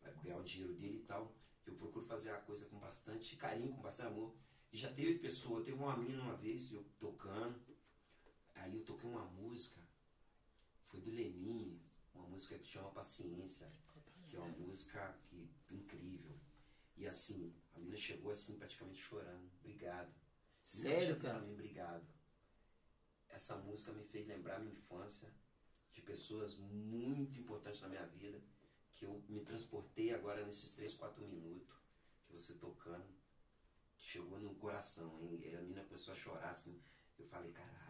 vai 0.00 0.12
ganhar 0.22 0.38
o 0.38 0.44
dinheiro 0.44 0.74
dele 0.74 0.98
e 0.98 1.04
tal. 1.04 1.34
Eu 1.66 1.74
procuro 1.74 2.04
fazer 2.04 2.30
a 2.30 2.40
coisa 2.40 2.66
com 2.66 2.78
bastante 2.78 3.36
carinho, 3.36 3.74
com 3.74 3.82
bastante 3.82 4.08
amor. 4.08 4.34
E 4.72 4.76
já 4.76 4.92
teve 4.92 5.18
pessoa, 5.18 5.62
teve 5.62 5.76
uma 5.76 5.96
mina 5.96 6.22
uma 6.22 6.36
vez, 6.36 6.72
eu 6.72 6.84
tocando, 6.98 7.69
aí 8.60 8.76
eu 8.76 8.84
toquei 8.84 9.08
uma 9.08 9.24
música, 9.24 9.80
foi 10.88 11.00
do 11.00 11.10
Lenine, 11.10 11.80
uma 12.14 12.26
música 12.26 12.58
que 12.58 12.66
chama 12.66 12.90
Paciência, 12.90 13.70
que 14.28 14.36
é 14.36 14.40
uma 14.40 14.56
música 14.58 15.18
que 15.24 15.50
incrível. 15.70 16.38
E 16.96 17.06
assim, 17.06 17.52
a 17.74 17.78
mina 17.78 17.96
chegou 17.96 18.30
assim 18.30 18.56
praticamente 18.56 19.00
chorando, 19.00 19.50
obrigado. 19.60 20.12
Sério, 20.64 21.18
cara? 21.18 21.40
Samir, 21.40 21.52
obrigado. 21.52 22.06
Essa 23.28 23.56
música 23.56 23.92
me 23.92 24.04
fez 24.04 24.26
lembrar 24.26 24.60
minha 24.60 24.74
infância, 24.74 25.32
de 25.92 26.02
pessoas 26.02 26.56
muito 26.56 27.40
importantes 27.40 27.80
na 27.80 27.88
minha 27.88 28.06
vida, 28.06 28.40
que 28.92 29.04
eu 29.04 29.22
me 29.28 29.40
transportei 29.40 30.12
agora 30.12 30.44
nesses 30.44 30.72
3, 30.72 30.94
4 30.94 31.26
minutos 31.26 31.74
que 32.26 32.32
você 32.32 32.54
tocando, 32.54 33.08
que 33.96 34.04
chegou 34.04 34.38
no 34.38 34.54
coração, 34.56 35.18
hein? 35.20 35.40
E 35.42 35.56
a 35.56 35.60
menina 35.60 35.84
começou 35.84 36.14
a 36.14 36.16
chorar 36.16 36.50
assim. 36.50 36.80
Eu 37.18 37.26
falei, 37.26 37.50
caralho, 37.52 37.89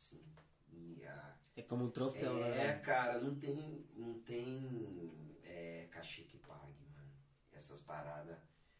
assim. 0.00 0.24
E 0.72 1.04
a, 1.04 1.36
É 1.56 1.62
como 1.62 1.84
um 1.84 1.90
troféu, 1.90 2.34
né? 2.34 2.68
é, 2.68 2.78
cara, 2.78 3.20
não 3.20 3.38
tem, 3.38 3.86
não 3.94 4.20
tem 4.20 5.36
é, 5.42 5.88
cachê 5.90 6.22
que 6.22 6.38
pague, 6.38 6.84
mano. 6.94 7.12
Essas 7.52 7.80
paradas, 7.82 8.38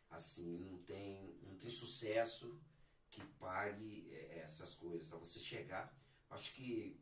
assim, 0.09 0.59
não 0.59 0.79
tem, 0.83 1.39
não 1.43 1.55
tem 1.57 1.69
sucesso 1.69 2.59
que 3.11 3.23
pague 3.39 4.09
é, 4.11 4.39
essas 4.39 4.75
coisas. 4.75 5.09
Pra 5.09 5.19
você 5.19 5.39
chegar, 5.39 5.95
acho 6.31 6.55
que 6.55 6.99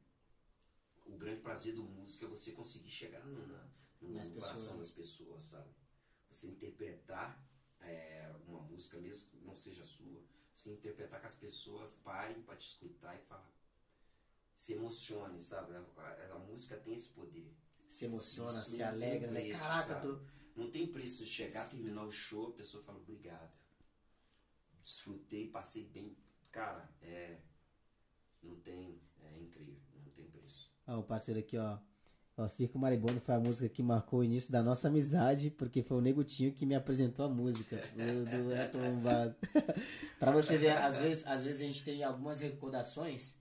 o 1.07 1.17
grande 1.17 1.41
prazer 1.41 1.75
do 1.75 1.85
músico 1.85 2.25
é 2.25 2.29
você 2.29 2.53
conseguir 2.53 2.91
chegar 2.91 3.25
no, 3.25 3.47
na, 3.47 3.69
no 4.01 4.15
Nas 4.15 4.29
coração 4.29 4.79
das 4.79 4.91
pessoas, 4.91 5.45
sabe? 5.45 5.71
Você 6.29 6.49
interpretar 6.49 7.43
é, 7.81 8.35
uma 8.47 8.61
música 8.63 8.99
mesmo 8.99 9.31
que 9.31 9.39
não 9.39 9.55
seja 9.55 9.85
sua, 9.85 10.23
você 10.53 10.71
interpretar 10.73 11.21
que 11.21 11.27
as 11.27 11.35
pessoas 11.35 11.93
parem 11.93 12.43
pra 12.43 12.57
te 12.57 12.67
escutar 12.67 13.15
e 13.17 13.21
falar 13.21 13.58
se 14.59 14.73
emocione, 14.75 15.41
sabe? 15.41 15.73
A, 15.75 15.79
a- 16.03 16.35
a 16.35 16.39
música 16.41 16.77
tem 16.77 16.93
esse 16.95 17.11
poder. 17.11 17.51
Se 17.89 18.05
emociona, 18.05 18.59
Isso 18.59 18.71
se 18.73 18.83
alegra, 18.83 19.31
né? 19.31 19.41
preço, 19.41 19.63
Caraca, 19.63 19.95
sabe? 19.95 20.03
tô. 20.07 20.21
Não 20.57 20.71
tem 20.71 20.89
preço 20.89 21.25
de 21.25 21.31
chegar, 21.31 21.69
terminar 21.71 22.05
o 22.05 22.11
show, 22.11 22.49
a 22.49 22.53
pessoa 22.53 22.83
fala 22.83 22.99
obrigado. 22.99 23.51
Desfrutei, 24.83 25.49
passei 25.49 25.85
bem. 25.87 26.17
Cara, 26.51 26.89
é. 27.01 27.39
Não 28.43 28.57
tem. 28.57 29.01
É 29.23 29.39
incrível, 29.41 29.81
não 30.05 30.11
tem 30.13 30.27
preço. 30.27 30.71
Ó, 30.87 30.99
o 30.99 31.03
parceiro 31.03 31.41
aqui, 31.41 31.57
ó. 31.57 31.79
Ó, 32.37 32.47
Circo 32.49 32.79
Maribondo 32.79 33.21
foi 33.21 33.35
a 33.35 33.41
música 33.41 33.69
que 33.69 33.83
marcou 33.83 34.21
o 34.21 34.25
início 34.25 34.51
da 34.53 34.63
nossa 34.63 34.87
amizade, 34.89 35.51
porque 35.51 35.83
foi 35.83 35.97
o 35.97 36.01
Negutinho 36.01 36.53
que 36.53 36.65
me 36.67 36.75
apresentou 36.75 37.25
a 37.25 37.29
música 37.29 37.77
do, 37.77 38.25
do 38.25 38.53
Elton 38.53 39.03
pra 40.21 40.31
você 40.31 40.57
ver, 40.57 40.71
às 40.77 40.99
vezes, 40.99 41.27
às 41.27 41.43
vezes 41.43 41.61
a 41.61 41.65
gente 41.65 41.83
tem 41.85 42.03
algumas 42.05 42.39
recordações, 42.41 43.37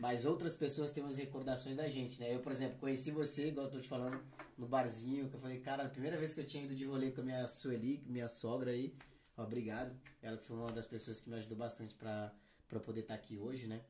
mas 0.00 0.24
outras 0.24 0.56
pessoas 0.56 0.90
têm 0.90 1.04
umas 1.04 1.18
recordações 1.18 1.76
da 1.76 1.86
gente, 1.88 2.18
né? 2.18 2.34
Eu, 2.34 2.40
por 2.40 2.50
exemplo, 2.50 2.78
conheci 2.78 3.10
você, 3.10 3.48
igual 3.48 3.66
eu 3.66 3.72
tô 3.72 3.78
te 3.78 3.86
falando, 3.86 4.18
no 4.56 4.66
barzinho, 4.66 5.28
que 5.28 5.36
eu 5.36 5.40
falei, 5.40 5.60
cara, 5.60 5.84
a 5.84 5.88
primeira 5.88 6.16
vez 6.16 6.32
que 6.32 6.40
eu 6.40 6.46
tinha 6.46 6.64
ido 6.64 6.74
de 6.74 6.86
rolê 6.86 7.10
com 7.10 7.20
a 7.20 7.24
minha 7.24 7.46
Sueli, 7.46 8.02
minha 8.06 8.28
sogra 8.28 8.70
aí, 8.70 8.94
ó, 9.36 9.42
obrigado. 9.42 9.94
Ela 10.22 10.38
foi 10.38 10.56
uma 10.56 10.72
das 10.72 10.86
pessoas 10.86 11.20
que 11.20 11.28
me 11.28 11.36
ajudou 11.36 11.56
bastante 11.56 11.94
pra, 11.94 12.32
pra 12.66 12.80
poder 12.80 13.00
estar 13.00 13.14
aqui 13.14 13.36
hoje, 13.36 13.66
né? 13.66 13.82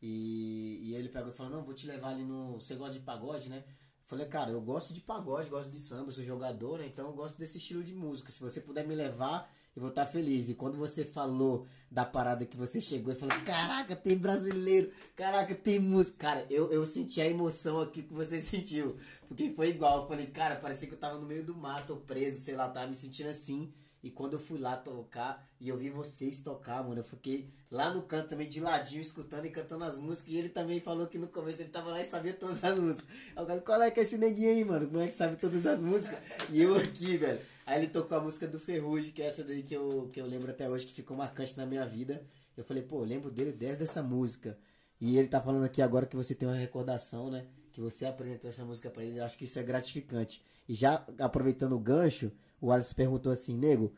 E, 0.00 0.80
e 0.82 0.94
ele 0.94 1.10
pegou 1.10 1.30
e 1.30 1.34
falou, 1.34 1.52
não, 1.52 1.62
vou 1.62 1.74
te 1.74 1.86
levar 1.86 2.08
ali 2.08 2.24
no. 2.24 2.54
Você 2.54 2.74
gosta 2.74 2.94
de 2.94 3.00
pagode, 3.00 3.50
né? 3.50 3.62
Falei, 4.06 4.26
cara, 4.26 4.50
eu 4.50 4.60
gosto 4.60 4.92
de 4.92 5.00
pagode, 5.00 5.50
gosto 5.50 5.70
de 5.70 5.78
samba, 5.78 6.10
sou 6.10 6.24
jogador, 6.24 6.78
né? 6.78 6.86
Então 6.86 7.06
eu 7.06 7.12
gosto 7.12 7.38
desse 7.38 7.58
estilo 7.58 7.84
de 7.84 7.94
música. 7.94 8.32
Se 8.32 8.40
você 8.40 8.60
puder 8.60 8.86
me 8.86 8.94
levar, 8.94 9.50
eu 9.74 9.80
vou 9.80 9.88
estar 9.88 10.06
feliz. 10.06 10.48
E 10.48 10.54
quando 10.54 10.76
você 10.76 11.04
falou 11.04 11.66
da 11.90 12.04
parada 12.04 12.46
que 12.46 12.56
você 12.56 12.80
chegou 12.80 13.12
e 13.12 13.16
falou, 13.16 13.36
caraca, 13.44 13.96
tem 13.96 14.16
brasileiro, 14.16 14.90
caraca, 15.16 15.54
tem 15.54 15.78
música. 15.78 16.18
Cara, 16.18 16.46
eu, 16.50 16.72
eu 16.72 16.84
senti 16.84 17.20
a 17.20 17.26
emoção 17.26 17.80
aqui 17.80 18.02
que 18.02 18.12
você 18.12 18.40
sentiu. 18.42 18.96
Porque 19.28 19.50
foi 19.50 19.70
igual. 19.70 20.02
Eu 20.02 20.08
falei, 20.08 20.26
cara, 20.26 20.56
parecia 20.56 20.88
que 20.88 20.94
eu 20.94 20.98
tava 20.98 21.18
no 21.18 21.26
meio 21.26 21.44
do 21.44 21.54
mato, 21.54 21.96
preso, 22.06 22.38
sei 22.38 22.54
lá, 22.54 22.68
tava 22.68 22.86
me 22.86 22.94
sentindo 22.94 23.28
assim. 23.28 23.72
E 24.02 24.10
quando 24.10 24.32
eu 24.32 24.38
fui 24.38 24.58
lá 24.58 24.76
tocar 24.76 25.48
e 25.60 25.68
eu 25.68 25.78
vi 25.78 25.88
vocês 25.88 26.40
tocar, 26.40 26.82
mano, 26.82 26.98
eu 26.98 27.04
fiquei 27.04 27.48
lá 27.70 27.94
no 27.94 28.02
canto 28.02 28.30
também 28.30 28.48
de 28.48 28.58
ladinho, 28.58 29.00
escutando 29.00 29.46
e 29.46 29.50
cantando 29.50 29.84
as 29.84 29.96
músicas. 29.96 30.34
E 30.34 30.36
ele 30.36 30.48
também 30.48 30.80
falou 30.80 31.06
que 31.06 31.16
no 31.16 31.28
começo 31.28 31.62
ele 31.62 31.68
tava 31.68 31.90
lá 31.90 32.00
e 32.00 32.04
sabia 32.04 32.32
todas 32.32 32.62
as 32.64 32.78
músicas. 32.80 33.08
Eu 33.36 33.46
falei, 33.46 33.60
qual 33.60 33.80
é 33.80 33.92
que 33.92 34.00
é 34.00 34.02
esse 34.02 34.18
neguinho 34.18 34.50
aí, 34.50 34.64
mano? 34.64 34.88
Como 34.88 35.00
é 35.00 35.06
que 35.06 35.14
sabe 35.14 35.36
todas 35.36 35.64
as 35.64 35.84
músicas? 35.84 36.18
E 36.50 36.60
eu 36.60 36.74
aqui, 36.74 37.16
velho. 37.16 37.40
Aí 37.66 37.78
ele 37.78 37.88
tocou 37.88 38.18
a 38.18 38.20
música 38.20 38.46
do 38.46 38.58
Ferrugem, 38.58 39.12
que 39.12 39.22
é 39.22 39.26
essa 39.26 39.44
daí 39.44 39.62
que 39.62 39.74
eu, 39.74 40.10
que 40.12 40.20
eu 40.20 40.26
lembro 40.26 40.50
até 40.50 40.68
hoje, 40.68 40.86
que 40.86 40.92
ficou 40.92 41.16
marcante 41.16 41.56
na 41.56 41.64
minha 41.64 41.86
vida. 41.86 42.22
Eu 42.56 42.64
falei, 42.64 42.82
pô, 42.82 43.00
eu 43.00 43.04
lembro 43.04 43.30
dele 43.30 43.52
desde 43.52 43.84
essa 43.84 44.02
música. 44.02 44.58
E 45.00 45.18
ele 45.18 45.28
tá 45.28 45.40
falando 45.40 45.64
aqui 45.64 45.80
agora 45.80 46.06
que 46.06 46.16
você 46.16 46.34
tem 46.34 46.48
uma 46.48 46.56
recordação, 46.56 47.30
né? 47.30 47.46
Que 47.72 47.80
você 47.80 48.06
apresentou 48.06 48.48
essa 48.48 48.64
música 48.64 48.90
pra 48.90 49.02
ele. 49.02 49.18
Eu 49.18 49.24
acho 49.24 49.38
que 49.38 49.44
isso 49.44 49.58
é 49.58 49.62
gratificante. 49.62 50.42
E 50.68 50.74
já 50.74 51.04
aproveitando 51.18 51.72
o 51.72 51.78
gancho, 51.78 52.30
o 52.60 52.70
Alisson 52.70 52.94
perguntou 52.94 53.32
assim, 53.32 53.56
nego, 53.56 53.92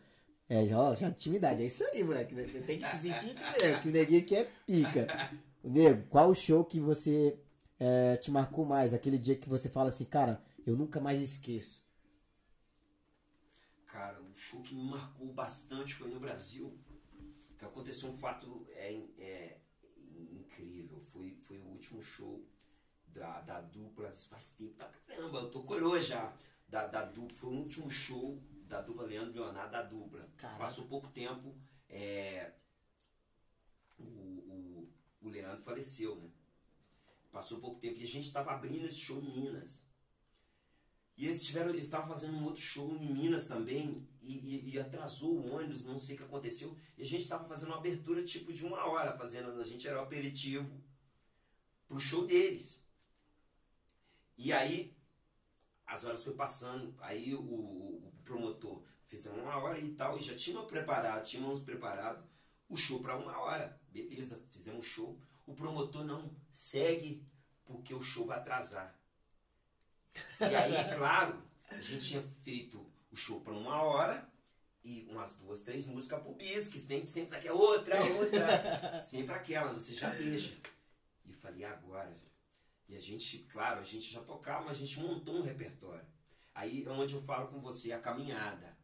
é, 0.49 0.67
já, 0.67 0.95
já 0.95 1.09
intimidade, 1.09 1.63
é 1.63 1.67
isso 1.67 1.85
aí, 1.85 2.03
moleque. 2.03 2.35
Tem 2.63 2.79
que 2.79 2.87
se 2.87 2.99
sentir 2.99 3.35
mesmo, 3.35 3.83
que 3.83 3.89
o 3.89 3.93
neguinho 3.93 4.21
aqui 4.21 4.37
é 4.37 4.49
pica. 4.67 5.07
Nego, 5.63 6.05
qual 6.09 6.31
o 6.31 6.35
show 6.35 6.65
que 6.65 6.81
você 6.81 7.39
é, 7.79 8.17
te 8.17 8.31
marcou 8.31 8.65
mais? 8.65 8.95
Aquele 8.95 9.19
dia 9.19 9.37
que 9.37 9.49
você 9.49 9.69
fala 9.69 9.89
assim, 9.89 10.05
cara, 10.05 10.43
eu 10.67 10.77
nunca 10.77 11.01
mais 11.01 11.21
esqueço. 11.21 11.84
Cara, 13.95 14.21
o 14.21 14.35
show 14.35 14.61
que 14.61 14.75
me 14.75 14.83
marcou 14.83 15.33
bastante 15.33 15.95
foi 15.95 16.09
no 16.09 16.19
Brasil. 16.19 16.77
Que 17.57 17.65
aconteceu 17.65 18.11
um 18.11 18.19
fato 18.19 18.67
é, 18.71 18.93
é 19.17 19.61
incrível. 20.33 21.01
Foi, 21.13 21.31
foi 21.47 21.59
o 21.59 21.67
último 21.67 22.03
show 22.03 22.45
da, 23.07 23.41
da 23.43 23.61
dupla. 23.61 24.13
Faz 24.29 24.51
tempo 24.51 24.75
pra 24.75 24.89
caramba, 24.89 25.39
eu 25.39 25.49
tô 25.49 25.63
coroa 25.63 26.01
já. 26.01 26.37
Da, 26.69 26.89
da 26.89 27.05
dupla. 27.05 27.37
Foi 27.37 27.51
o 27.51 27.59
último 27.59 27.89
show 27.89 28.43
da 28.67 28.81
dupla 28.83 29.05
Leandro 29.07 29.41
Leonardo 29.41 29.71
da 29.71 29.83
dupla. 29.83 30.29
Caraca. 30.39 30.59
Passou 30.59 30.89
pouco 30.89 31.07
tempo. 31.11 31.55
é, 31.89 32.53
o, 33.97 34.03
o, 34.03 34.93
o 35.21 35.29
Leandro 35.29 35.63
faleceu, 35.63 36.17
né? 36.17 36.29
Passou 37.31 37.61
pouco 37.61 37.79
tempo. 37.79 38.01
E 38.01 38.03
a 38.03 38.09
gente 38.09 38.33
tava 38.33 38.51
abrindo 38.51 38.87
esse 38.87 38.99
show 38.99 39.23
em 39.23 39.41
Minas. 39.41 39.87
E 41.17 41.27
eles 41.27 41.45
tiveram, 41.45 41.71
eles 41.71 41.85
estavam 41.85 42.09
fazendo 42.09 42.37
um 42.37 42.45
outro 42.45 42.61
show 42.61 42.97
em 42.97 43.13
Minas 43.13 43.47
também 43.47 44.07
e, 44.21 44.33
e- 44.33 44.71
e 44.75 44.79
atrasou 44.81 45.33
o 45.39 45.55
ônibus, 45.55 45.85
não 45.85 45.99
sei 45.99 46.15
o 46.15 46.19
que 46.19 46.25
aconteceu. 46.25 46.77
E 46.99 47.03
a 47.03 47.07
gente 47.07 47.23
estava 47.23 47.45
fazendo 47.49 47.69
uma 47.69 47.79
abertura 47.79 48.23
tipo 48.25 48.53
de 48.53 48.65
uma 48.67 48.85
hora, 48.87 49.17
fazendo, 49.17 49.61
a 49.61 49.65
gente 49.65 49.87
era 49.87 50.01
o 50.01 50.03
aperitivo 50.05 50.69
pro 51.89 51.99
show 52.01 52.27
deles. 52.27 52.83
E 54.37 54.53
aí 54.53 54.97
as 55.87 56.05
horas 56.05 56.25
foi 56.25 56.35
passando, 56.35 56.95
aí 57.01 57.35
o, 57.35 57.41
o 57.43 58.13
promotor 58.25 58.83
fizemos 59.07 59.41
uma 59.43 59.57
hora 59.59 59.79
e 59.79 59.95
tal, 59.95 60.17
e 60.17 60.23
já 60.23 60.35
tínhamos 60.35 60.69
preparado, 60.69 61.25
tínhamos 61.25 61.61
preparado 61.63 62.25
o 62.69 62.77
show 62.77 63.01
para 63.01 63.17
uma 63.17 63.39
hora. 63.39 63.79
Beleza, 63.91 64.43
fizemos 64.51 64.85
o 64.87 64.89
show. 64.89 65.21
O 65.47 65.55
promotor 65.55 66.05
não 66.05 66.35
segue 66.53 67.25
porque 67.65 67.95
o 67.95 68.03
show 68.03 68.27
vai 68.27 68.39
atrasar. 68.39 68.99
E 70.41 70.55
aí, 70.55 70.95
claro, 70.95 71.43
a 71.71 71.81
gente 71.81 72.05
tinha 72.07 72.23
feito 72.43 72.85
o 73.11 73.17
show 73.17 73.41
para 73.41 73.53
uma 73.53 73.83
hora 73.83 74.29
e 74.83 75.07
umas 75.11 75.37
duas, 75.37 75.63
três 75.63 75.87
músicas 75.87 76.23
pro 76.23 76.35
bis, 76.35 76.69
que 76.69 76.81
tem 76.81 77.07
sempre 77.07 77.37
aquela 77.37 77.57
outra, 77.57 78.05
outra, 78.05 79.01
sempre 79.01 79.35
aquela, 79.35 79.73
você 79.73 79.95
já 79.95 80.11
deixa. 80.11 80.55
E 81.25 81.33
falei, 81.33 81.65
agora? 81.65 82.15
E 82.89 82.95
a 82.95 83.01
gente, 83.01 83.39
claro, 83.51 83.81
a 83.81 83.85
gente 83.85 84.13
já 84.13 84.21
tocava, 84.21 84.67
mas 84.67 84.77
a 84.77 84.81
gente 84.81 85.01
montou 85.01 85.37
um 85.37 85.43
repertório. 85.43 86.05
Aí 86.55 86.85
é 86.85 86.91
onde 86.91 87.15
eu 87.15 87.23
falo 87.23 87.49
com 87.49 87.61
você, 87.61 87.93
a 87.93 87.99
caminhada. 87.99 88.77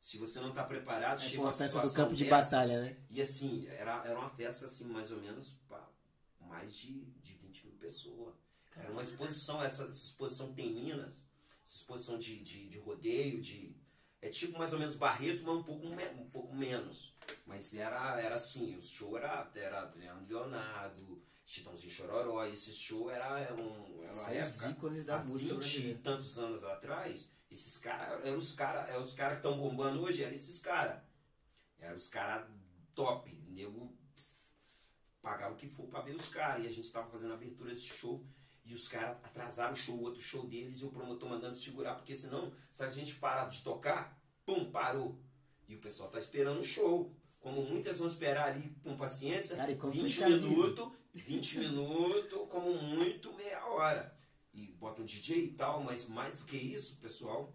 Se 0.00 0.18
você 0.18 0.40
não 0.40 0.52
tá 0.52 0.64
preparado, 0.64 1.14
A 1.14 1.18
chega 1.18 1.42
uma 1.42 1.50
importância 1.50 1.80
do 1.80 1.86
situação 1.86 2.04
campo 2.04 2.16
de 2.16 2.24
dessa, 2.24 2.36
batalha, 2.36 2.82
né? 2.82 2.96
E 3.10 3.20
assim, 3.20 3.66
era, 3.68 4.04
era 4.04 4.18
uma 4.18 4.30
festa 4.30 4.66
assim, 4.66 4.86
mais 4.86 5.12
ou 5.12 5.20
menos, 5.20 5.56
para 5.68 5.88
mais 6.40 6.74
de, 6.76 7.04
de 7.20 7.34
20 7.34 7.66
mil 7.66 7.76
pessoas. 7.76 8.34
Era 8.76 8.90
uma 8.90 9.02
exposição, 9.02 9.62
essa, 9.62 9.84
essa 9.84 9.92
exposição 9.92 10.52
tem 10.52 10.72
Minas, 10.72 11.26
essa 11.64 11.76
exposição 11.76 12.18
de, 12.18 12.42
de, 12.42 12.68
de 12.68 12.78
rodeio, 12.78 13.40
de. 13.40 13.76
É 14.20 14.28
tipo 14.28 14.56
mais 14.56 14.72
ou 14.72 14.78
menos 14.78 14.94
Barreto, 14.94 15.42
mas 15.44 15.56
um 15.56 15.62
pouco, 15.64 15.86
um 15.86 16.30
pouco 16.30 16.54
menos. 16.54 17.14
Mas 17.44 17.74
era, 17.74 18.20
era 18.20 18.36
assim, 18.36 18.76
os 18.76 18.88
shows 18.88 19.16
era, 19.16 19.50
era 19.54 19.92
Leandro 19.96 20.26
Leonardo, 20.28 21.20
Chitãozinho 21.44 21.92
Chororó, 21.92 22.46
esse 22.46 22.72
show 22.72 23.10
era, 23.10 23.40
era, 23.40 23.54
um, 23.54 24.02
era 24.02 24.14
uma 24.14 24.30
época. 24.30 24.70
ícones 24.70 25.04
da 25.04 25.18
música 25.18 25.54
20 25.54 25.86
e 25.88 25.94
tantos 25.96 26.38
anos 26.38 26.62
atrás, 26.62 27.28
esses 27.52 27.76
caras 27.76 28.24
eram 28.24 28.38
os 28.38 28.52
caras 28.52 28.88
é 28.88 28.98
os 28.98 29.12
cara 29.12 29.32
que 29.32 29.36
estão 29.36 29.58
bombando 29.58 30.00
hoje, 30.00 30.22
eram 30.22 30.32
esses 30.32 30.58
caras. 30.58 31.02
Eram 31.78 31.94
os 31.94 32.08
caras 32.08 32.48
top. 32.94 33.30
Nego 33.48 33.94
pagava 35.20 35.52
o 35.52 35.56
que 35.56 35.68
for 35.68 35.86
pra 35.86 36.00
ver 36.00 36.14
os 36.14 36.26
caras. 36.28 36.64
E 36.64 36.68
a 36.68 36.70
gente 36.70 36.90
tava 36.90 37.10
fazendo 37.10 37.32
a 37.32 37.34
abertura 37.34 37.70
desse 37.70 37.86
show. 37.86 38.24
E 38.64 38.74
os 38.74 38.86
caras 38.86 39.16
atrasaram 39.24 39.72
o 39.72 39.76
show, 39.76 39.96
o 39.96 40.02
outro 40.02 40.20
show 40.22 40.46
deles, 40.46 40.80
e 40.80 40.84
o 40.84 40.90
promotor 40.90 41.28
mandando 41.28 41.56
segurar, 41.56 41.94
porque 41.96 42.14
senão, 42.14 42.52
se 42.70 42.84
a 42.84 42.88
gente 42.88 43.14
parar 43.16 43.48
de 43.48 43.60
tocar, 43.62 44.16
pum, 44.46 44.70
parou. 44.70 45.18
E 45.68 45.74
o 45.74 45.80
pessoal 45.80 46.08
tá 46.10 46.18
esperando 46.18 46.60
o 46.60 46.64
show. 46.64 47.12
Como 47.40 47.60
muitas 47.64 47.98
vão 47.98 48.06
esperar 48.06 48.50
ali 48.50 48.72
com 48.84 48.96
paciência, 48.96 49.56
Cara, 49.56 49.72
e 49.72 49.76
como 49.76 49.92
20 49.92 50.16
tu 50.16 50.24
avisa? 50.24 50.38
minutos, 50.38 50.92
20 51.12 51.58
minutos, 51.58 52.48
como 52.48 52.72
muito, 52.80 53.32
meia 53.34 53.66
hora. 53.66 54.16
E 54.54 54.66
bota 54.74 55.02
um 55.02 55.04
DJ 55.04 55.46
e 55.46 55.52
tal, 55.54 55.82
mas 55.82 56.06
mais 56.08 56.36
do 56.36 56.44
que 56.44 56.56
isso, 56.56 56.96
pessoal, 56.98 57.52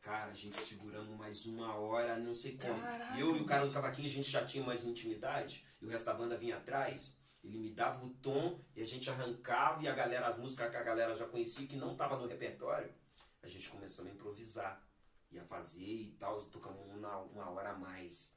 cara, 0.00 0.32
a 0.32 0.34
gente 0.34 0.60
segurando 0.60 1.12
mais 1.16 1.46
uma 1.46 1.74
hora, 1.76 2.18
não 2.18 2.34
sei 2.34 2.56
como. 2.56 2.80
Caraca, 2.80 3.16
E 3.16 3.20
eu 3.20 3.36
e 3.36 3.40
o 3.40 3.44
cara 3.44 3.66
do 3.66 3.72
cavaquinho, 3.72 4.08
a 4.08 4.12
gente 4.12 4.28
já 4.28 4.44
tinha 4.44 4.64
mais 4.64 4.84
intimidade, 4.84 5.64
e 5.80 5.86
o 5.86 5.88
resto 5.88 6.06
da 6.06 6.14
banda 6.14 6.36
vinha 6.36 6.56
atrás. 6.56 7.14
Ele 7.42 7.58
me 7.58 7.70
dava 7.70 8.04
o 8.04 8.10
tom 8.14 8.60
e 8.76 8.82
a 8.82 8.84
gente 8.84 9.08
arrancava, 9.08 9.82
e 9.82 9.88
a 9.88 9.94
galera, 9.94 10.26
as 10.26 10.38
músicas 10.38 10.70
que 10.70 10.76
a 10.76 10.82
galera 10.82 11.16
já 11.16 11.26
conhecia, 11.26 11.66
que 11.66 11.76
não 11.76 11.96
tava 11.96 12.18
no 12.18 12.26
repertório, 12.26 12.92
a 13.42 13.48
gente 13.48 13.70
começou 13.70 14.06
a 14.06 14.10
improvisar. 14.10 14.86
Ia 15.30 15.44
fazer 15.44 15.84
e 15.84 16.16
tal, 16.18 16.42
tocamos 16.46 16.84
uma, 16.88 17.18
uma 17.18 17.50
hora 17.50 17.70
a 17.70 17.78
mais. 17.78 18.34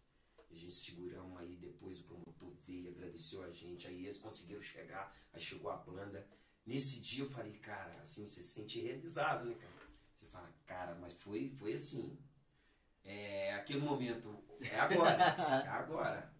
A 0.49 0.53
gente 0.53 0.75
seguramos 0.75 1.39
aí, 1.39 1.55
depois 1.55 1.99
o 1.99 2.03
promotor 2.03 2.53
veio, 2.67 2.91
agradeceu 2.91 3.43
a 3.43 3.49
gente, 3.51 3.87
aí 3.87 4.03
eles 4.03 4.19
conseguiram 4.19 4.61
chegar, 4.61 5.11
aí 5.33 5.41
chegou 5.41 5.71
a 5.71 5.77
banda. 5.77 6.27
Nesse 6.63 7.01
dia 7.01 7.23
eu 7.23 7.29
falei, 7.29 7.53
cara, 7.53 7.99
assim, 7.99 8.27
você 8.27 8.43
se 8.43 8.53
sente 8.53 8.79
realizado, 8.79 9.45
né, 9.45 9.55
cara? 9.55 9.73
Você 10.13 10.27
fala, 10.27 10.53
cara, 10.65 10.95
mas 10.95 11.13
foi, 11.13 11.49
foi 11.57 11.73
assim. 11.73 12.17
É 13.03 13.55
aquele 13.55 13.79
momento, 13.79 14.43
é 14.61 14.79
agora, 14.79 15.11
é 15.65 15.67
agora. 15.67 16.32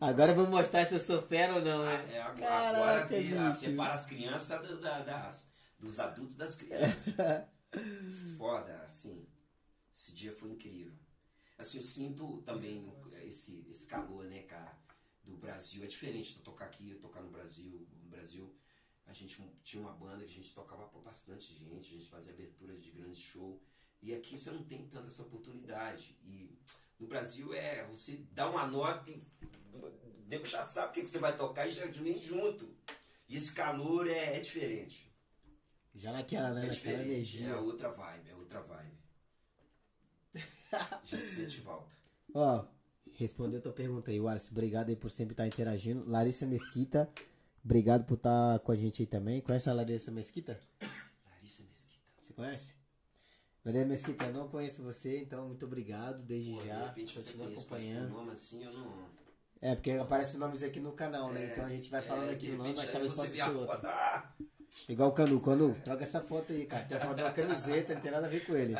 Agora 0.00 0.34
vamos 0.34 0.50
mostrar 0.50 0.86
se 0.86 0.94
eu 0.94 1.00
sou 1.00 1.20
fera 1.22 1.56
ou 1.56 1.62
não, 1.62 1.84
né? 1.84 2.14
É 2.14 2.22
agora, 2.22 3.06
Caraca, 3.06 3.16
a- 3.48 3.52
separa 3.52 3.94
as 3.94 4.06
crianças 4.06 4.48
da- 4.62 4.74
da- 4.76 5.02
das, 5.02 5.46
dos 5.78 6.00
adultos 6.00 6.36
das 6.36 6.54
crianças. 6.54 7.14
Foda, 8.38 8.82
assim. 8.84 9.26
Esse 9.92 10.12
dia 10.12 10.32
foi 10.34 10.50
incrível. 10.50 10.92
Assim, 11.58 11.78
eu 11.78 11.84
sinto 11.84 12.40
também 12.42 12.90
esse, 13.24 13.66
esse 13.68 13.86
calor, 13.86 14.24
né, 14.24 14.42
cara, 14.42 14.78
do 15.22 15.36
Brasil. 15.36 15.84
É 15.84 15.86
diferente 15.86 16.32
de 16.32 16.38
eu 16.38 16.44
tocar 16.44 16.66
aqui, 16.66 16.90
eu 16.90 16.98
tocar 17.00 17.20
no 17.20 17.30
Brasil. 17.30 17.86
No 18.02 18.08
Brasil, 18.08 18.54
a 19.06 19.12
gente 19.12 19.38
tinha 19.62 19.82
uma 19.82 19.92
banda 19.92 20.24
que 20.24 20.30
a 20.30 20.34
gente 20.34 20.54
tocava 20.54 20.86
pra 20.88 21.00
bastante 21.00 21.52
gente, 21.54 21.94
a 21.94 21.98
gente 21.98 22.08
fazia 22.08 22.32
aberturas 22.32 22.82
de 22.82 22.90
grandes 22.90 23.18
shows. 23.20 23.60
E 24.00 24.14
aqui 24.14 24.38
você 24.38 24.50
não 24.50 24.64
tem 24.64 24.88
tanta 24.88 25.08
essa 25.08 25.20
oportunidade. 25.22 26.18
E 26.24 26.58
no 27.00 27.06
Brasil 27.06 27.52
é 27.54 27.84
você 27.86 28.20
dá 28.32 28.48
uma 28.48 28.66
nota 28.66 29.10
e 29.10 29.22
o 29.72 30.28
nego 30.28 30.44
já 30.44 30.62
sabe 30.62 30.90
o 30.90 30.92
que, 30.92 31.00
que 31.00 31.08
você 31.08 31.18
vai 31.18 31.34
tocar 31.34 31.66
e 31.66 31.72
já 31.72 31.86
vem 31.86 32.20
junto. 32.20 32.68
E 33.26 33.36
esse 33.36 33.52
calor 33.54 34.06
é, 34.06 34.36
é 34.36 34.40
diferente. 34.40 35.10
Já 35.94 36.12
naquela, 36.12 36.52
né? 36.52 36.66
É 36.66 36.68
diferente. 36.68 37.08
energia. 37.08 37.48
É 37.48 37.56
outra 37.56 37.90
vibe, 37.90 38.30
é 38.30 38.34
outra 38.34 38.60
vibe. 38.60 38.98
A 40.72 41.00
gente 41.04 41.26
sente 41.26 41.60
falta. 41.62 41.90
Ó, 42.34 42.64
respondeu 43.14 43.58
a 43.58 43.62
tua 43.62 43.72
pergunta 43.72 44.10
aí, 44.10 44.20
Wallace. 44.20 44.50
Obrigado 44.50 44.90
aí 44.90 44.96
por 44.96 45.10
sempre 45.10 45.32
estar 45.32 45.46
interagindo. 45.46 46.08
Larissa 46.08 46.46
Mesquita, 46.46 47.10
obrigado 47.64 48.04
por 48.04 48.14
estar 48.14 48.60
com 48.60 48.70
a 48.70 48.76
gente 48.76 49.02
aí 49.02 49.06
também. 49.06 49.40
Conhece 49.40 49.68
a 49.68 49.72
Larissa 49.72 50.12
Mesquita? 50.12 50.60
Larissa 51.28 51.62
Mesquita. 51.64 52.04
Você 52.20 52.32
conhece? 52.32 52.79
Larissa 53.64 53.84
Mesquita, 53.86 54.24
eu 54.24 54.32
não 54.32 54.48
conheço 54.48 54.82
você, 54.82 55.18
então 55.18 55.46
muito 55.48 55.64
obrigado 55.66 56.22
desde 56.22 56.52
Pô, 56.54 56.60
de 56.62 56.66
já. 56.68 56.84
repente 56.86 57.16
eu 57.38 57.44
acompanhando. 57.46 58.08
nome 58.10 58.30
assim 58.32 58.64
eu 58.64 58.72
não. 58.72 58.92
É, 59.60 59.74
porque 59.74 59.90
aparecem 59.92 60.34
os 60.34 60.40
nomes 60.40 60.62
aqui 60.62 60.80
no 60.80 60.92
canal, 60.92 61.30
né? 61.30 61.44
É, 61.44 61.46
então 61.52 61.66
a 61.66 61.68
gente 61.68 61.90
vai 61.90 62.00
falando 62.00 62.30
é, 62.30 62.32
aqui 62.32 62.46
de 62.46 62.52
o 62.52 62.56
nome, 62.56 62.72
mas 62.74 62.90
talvez 62.90 63.12
possa 63.12 63.28
ser 63.28 63.42
outro. 63.50 63.66
foto, 63.66 63.86
ah, 63.86 64.32
Igual 64.88 65.08
o 65.10 65.12
Canu. 65.12 65.40
Canu, 65.40 65.76
troca 65.84 66.02
essa 66.04 66.20
foto 66.22 66.52
aí, 66.52 66.64
cara. 66.64 66.84
Tem 66.84 66.96
a 66.96 67.00
foto 67.00 67.16
de 67.16 67.22
uma 67.22 67.32
camiseta, 67.32 67.94
não 67.94 68.00
tem 68.00 68.10
nada 68.10 68.26
a 68.26 68.30
ver 68.30 68.46
com 68.46 68.56
ele. 68.56 68.74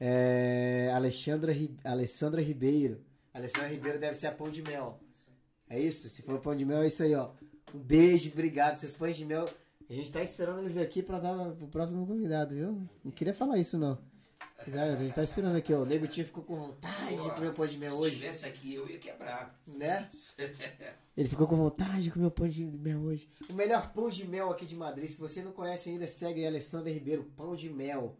É, 0.00 0.90
Alexandra, 0.92 1.52
Ri- 1.52 1.76
Alessandra 1.84 2.40
Ribeiro. 2.42 3.04
Alessandra 3.32 3.68
Ribeiro 3.68 3.98
deve 4.00 4.14
ser 4.16 4.26
a 4.28 4.32
pão 4.32 4.50
de 4.50 4.62
mel. 4.62 4.98
É 5.68 5.78
isso? 5.78 6.08
Se 6.10 6.22
for 6.22 6.40
pão 6.40 6.56
de 6.56 6.64
mel, 6.64 6.82
é 6.82 6.88
isso 6.88 7.02
aí, 7.02 7.14
ó. 7.14 7.30
Um 7.72 7.78
beijo, 7.78 8.30
obrigado. 8.32 8.74
Seus 8.76 8.92
pães 8.92 9.16
de 9.16 9.24
mel. 9.24 9.44
A 9.88 9.92
gente 9.92 10.10
tá 10.10 10.22
esperando 10.22 10.60
eles 10.60 10.76
aqui 10.78 11.02
pra 11.02 11.18
dar 11.18 11.52
pro 11.52 11.68
próximo 11.68 12.06
convidado, 12.06 12.54
viu? 12.54 12.88
Não 13.04 13.12
queria 13.12 13.34
falar 13.34 13.58
isso, 13.58 13.76
não. 13.78 13.98
Mas, 14.58 14.74
é, 14.74 14.80
a 14.92 14.96
gente 14.96 15.14
tá 15.14 15.22
esperando 15.22 15.56
aqui, 15.56 15.74
ó. 15.74 15.82
O 15.82 15.86
Nego 15.86 16.06
Tio 16.06 16.24
ficou 16.24 16.42
com 16.42 16.56
vontade 16.56 17.16
de 17.22 17.30
comer 17.34 17.52
pão 17.52 17.66
de 17.66 17.76
mel 17.76 17.92
se 17.92 17.98
hoje, 17.98 18.16
tivesse 18.16 18.46
aqui 18.46 18.74
eu 18.74 18.88
ia 18.88 18.98
quebrar. 18.98 19.60
né? 19.66 20.08
Ele 21.16 21.28
ficou 21.28 21.46
com 21.46 21.56
vontade 21.56 22.04
de 22.04 22.10
comer 22.10 22.26
o 22.26 22.30
pão 22.30 22.48
de 22.48 22.64
mel 22.64 23.00
hoje. 23.00 23.28
O 23.50 23.52
melhor 23.52 23.92
pão 23.92 24.08
de 24.08 24.26
mel 24.26 24.50
aqui 24.50 24.64
de 24.64 24.74
Madrid. 24.74 25.10
Se 25.10 25.18
você 25.20 25.42
não 25.42 25.52
conhece 25.52 25.90
ainda, 25.90 26.06
segue 26.06 26.40
aí, 26.40 26.46
Alessandra 26.46 26.90
Ribeiro. 26.90 27.24
Pão 27.36 27.54
de 27.54 27.68
mel. 27.68 28.16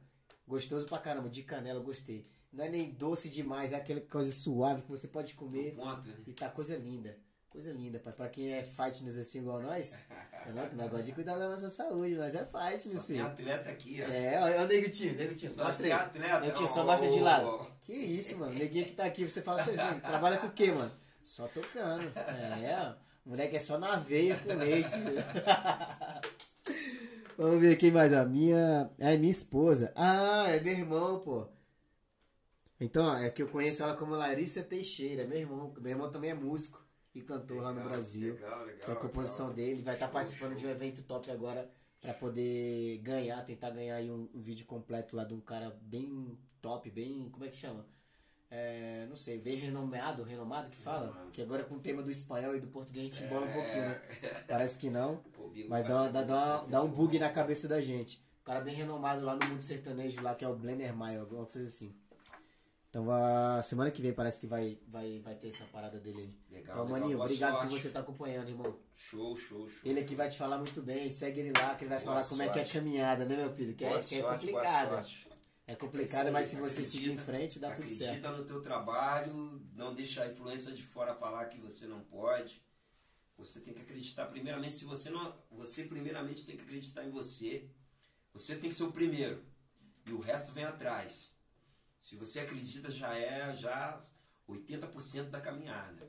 Gostoso 0.47 0.87
pra 0.87 0.99
caramba. 0.99 1.31
De 1.31 1.43
canela, 1.43 1.79
eu 1.79 1.85
gostei. 1.85 2.27
Não 2.53 2.65
é 2.65 2.69
nem 2.69 2.91
doce 2.91 3.29
demais, 3.29 3.73
é 3.73 3.77
aquela 3.77 4.01
coisa 4.01 4.31
suave 4.31 4.83
que 4.83 4.91
você 4.91 5.09
pode 5.09 5.35
comer. 5.35 5.75
Ponto, 5.75 6.07
né? 6.07 6.15
E 6.27 6.33
tá 6.33 6.49
coisa 6.49 6.77
linda. 6.77 7.17
Coisa 7.55 7.71
linda, 7.71 8.01
pai. 8.01 8.13
Pra 8.13 8.29
quem 8.29 8.53
é 8.53 8.65
fitness 8.65 9.17
assim 9.17 9.39
igual 9.39 9.63
nós, 9.63 10.01
é 10.45 10.51
nós 10.51 10.73
gostamos 10.73 11.07
de 11.07 11.13
cuidar 11.13 11.37
da 11.37 11.49
nossa 11.49 11.71
saúde. 11.71 12.17
Nós 12.17 12.35
é 12.35 12.45
fitness, 12.45 12.83
Só 12.83 12.91
tem 13.07 13.17
filho. 13.17 13.27
atleta 13.27 13.71
aqui, 13.71 14.03
ó. 14.03 14.13
É, 14.13 14.43
olha 14.43 14.63
o 14.63 14.67
Nego 14.67 14.91
Tio, 14.91 15.15
Nego 15.15 15.35
Tio. 15.37 15.51
Só 15.51 15.63
Mostra 15.63 15.85
tem 15.85 15.93
atleta. 15.93 16.41
Nego 16.41 16.67
só 16.67 16.85
mostra 16.85 17.09
de 17.09 17.21
lado. 17.21 17.65
Que 17.85 17.93
isso, 17.93 18.37
mano. 18.39 18.55
Neguinho 18.55 18.87
que 18.87 18.95
tá 18.95 19.05
aqui, 19.05 19.29
você 19.29 19.41
fala, 19.41 19.63
vocês 19.63 19.77
nego, 19.77 20.01
trabalha 20.01 20.39
com 20.39 20.49
o 20.49 20.51
quê, 20.51 20.73
mano? 20.73 20.91
Só 21.23 21.47
tocando. 21.47 22.03
É. 22.19 22.97
O 23.25 23.31
moleque 23.31 23.55
é 23.55 23.61
só 23.61 23.79
na 23.79 23.99
veia 23.99 24.37
com 24.37 24.53
leite. 24.53 24.91
Vamos 27.39 27.61
ver 27.61 27.77
quem 27.77 27.93
mais, 27.93 28.13
ó. 28.13 28.25
Minha. 28.25 28.91
É 28.99 29.17
minha 29.17 29.31
esposa. 29.31 29.93
Ah, 29.95 30.47
é 30.49 30.59
meu 30.59 30.73
irmão, 30.73 31.21
pô. 31.21 31.47
Então, 32.81 33.07
ó, 33.07 33.17
é 33.17 33.31
que 33.31 33.41
eu 33.41 33.47
conheço 33.47 33.85
ela 33.85 33.95
como 33.95 34.17
Larissa 34.17 34.61
Teixeira, 34.61 35.25
meu 35.25 35.39
irmão. 35.39 35.73
Meu 35.81 35.93
irmão 35.93 36.11
também 36.11 36.31
é 36.31 36.35
músico 36.35 36.84
e 37.15 37.23
cantor 37.23 37.63
lá 37.63 37.71
no 37.71 37.77
Legal, 37.77 37.93
Brasil. 37.93 38.35
Legal, 38.35 38.65
legal. 38.65 38.87
Tem 38.87 38.95
a 38.95 38.99
composição 38.99 39.49
legal. 39.49 39.65
dele, 39.65 39.83
vai 39.83 39.95
estar 39.95 40.07
Show, 40.07 40.13
participando 40.15 40.51
show. 40.53 40.59
de 40.61 40.67
um 40.67 40.71
evento 40.71 41.03
top 41.03 41.31
agora 41.31 41.71
pra 42.01 42.13
poder 42.15 42.99
ganhar, 42.99 43.43
tentar 43.45 43.71
ganhar 43.71 43.97
aí 43.97 44.11
um, 44.11 44.29
um 44.35 44.41
vídeo 44.41 44.67
completo 44.67 45.17
lá 45.17 45.25
de 45.25 45.33
um 45.35 45.41
cara 45.41 45.71
bem 45.83 46.37
top, 46.61 46.91
bem. 46.91 47.29
Como 47.31 47.45
é 47.45 47.49
que 47.49 47.57
chama? 47.57 47.87
É, 48.51 49.07
não 49.09 49.17
sei, 49.17 49.39
bem 49.39 49.57
renomado, 49.57 50.23
renomado 50.23 50.71
que 50.71 50.77
fala? 50.77 51.07
Renomado. 51.07 51.31
Que 51.33 51.43
agora 51.43 51.65
com 51.65 51.75
o 51.75 51.81
tema 51.81 52.03
do 52.03 52.11
espanhol 52.11 52.55
e 52.55 52.61
do 52.61 52.69
português 52.69 53.07
a 53.07 53.11
gente 53.11 53.25
embola 53.25 53.47
um 53.47 53.49
É. 53.49 53.53
pouquinho, 53.53 53.89
né? 53.89 54.01
Parece 54.47 54.79
que 54.79 54.91
não, 54.91 55.17
Pô, 55.33 55.51
mas 55.69 55.85
dá, 55.85 56.09
dá, 56.09 56.23
dá, 56.23 56.57
vai 56.59 56.69
dá 56.71 56.83
um 56.83 56.89
bug 56.89 57.19
na 57.19 57.31
cabeça 57.31 57.67
da 57.67 57.81
gente. 57.81 58.23
Um 58.43 58.45
cara 58.45 58.61
bem 58.61 58.75
renomado 58.75 59.25
lá 59.25 59.35
no 59.35 59.45
mundo 59.47 59.63
sertanejo 59.63 60.21
lá, 60.23 60.35
que 60.35 60.45
é 60.45 60.49
o 60.49 60.55
Blender 60.55 60.95
Maio, 60.95 61.23
alguma 61.23 61.47
coisa 61.47 61.67
assim. 61.67 61.97
Então 62.95 63.11
a 63.11 63.61
semana 63.61 63.91
que 63.91 64.01
vem 64.01 64.13
parece 64.13 64.41
que 64.41 64.47
vai, 64.47 64.79
vai, 64.87 65.19
vai 65.19 65.35
ter 65.35 65.49
essa 65.49 65.65
parada 65.65 65.99
dele 65.99 66.21
aí. 66.21 66.59
Legal, 66.59 66.77
Então, 66.77 66.85
legal. 66.85 67.01
maninho, 67.01 67.17
Boa 67.17 67.25
obrigado 67.25 67.53
por 67.55 67.59
sorte. 67.63 67.81
você 67.83 67.89
estar 67.89 67.99
acompanhando, 68.01 68.49
irmão. 68.51 68.79
Show, 68.95 69.37
show, 69.37 69.69
show. 69.69 69.81
Ele 69.85 69.99
aqui 69.99 70.15
vai 70.15 70.29
te 70.29 70.39
falar 70.39 70.59
muito 70.59 70.81
bem, 70.81 71.11
segue 71.11 71.41
ele 71.41 71.51
lá, 71.51 71.75
que 71.75 71.83
ele 71.83 71.89
vai 71.89 71.99
Boa 71.99 72.15
falar 72.15 72.29
como 72.29 72.43
é 72.43 72.49
que 72.51 72.59
é 72.61 72.63
a 72.63 72.65
sorte. 72.65 72.79
caminhada, 72.79 73.25
né, 73.25 73.37
meu 73.37 73.53
filho? 73.53 73.75
Que, 73.75 73.85
é, 73.85 73.99
que 73.99 74.15
é 74.15 74.21
sorte, 74.21 74.47
complicada. 74.47 74.91
sorte. 75.03 75.29
É 75.67 75.75
complicada, 75.75 76.31
mas 76.31 76.47
se 76.47 76.55
você 76.55 76.83
Acredita, 76.83 76.89
seguir 76.93 77.11
em 77.11 77.19
frente, 77.19 77.59
dá 77.59 77.73
tudo 77.73 77.89
certo. 77.89 78.11
Acredita 78.11 78.31
no 78.31 78.45
teu 78.45 78.63
trabalho, 78.63 79.61
não 79.75 79.93
deixa 79.93 80.23
a 80.23 80.29
influência 80.29 80.71
de 80.71 80.85
fora 80.85 81.17
falar 81.17 81.47
que 81.47 81.59
você 81.59 81.89
não 81.89 81.99
pode. 81.99 82.63
Você 83.37 83.59
tem 83.59 83.75
que 83.75 83.81
acreditar 83.83 84.27
primeiramente, 84.27 84.75
se 84.75 84.85
você 84.85 85.11
não, 85.11 85.35
você 85.51 85.83
primeiramente 85.83 86.47
tem 86.47 86.57
que 86.57 86.63
acreditar 86.63 87.05
em 87.05 87.11
você. 87.11 87.69
Você 88.33 88.55
tem 88.55 88.69
que 88.71 88.75
ser 88.77 88.85
o 88.85 88.93
primeiro 88.93 89.43
e 90.07 90.13
o 90.13 90.21
resto 90.21 90.53
vem 90.53 90.63
atrás. 90.63 91.34
Se 92.05 92.17
você 92.17 92.41
acredita 92.41 92.91
já 92.91 93.17
é 93.17 93.57
já 93.57 93.99
80% 94.47 95.31
da 95.31 95.41
caminhada. 95.41 96.07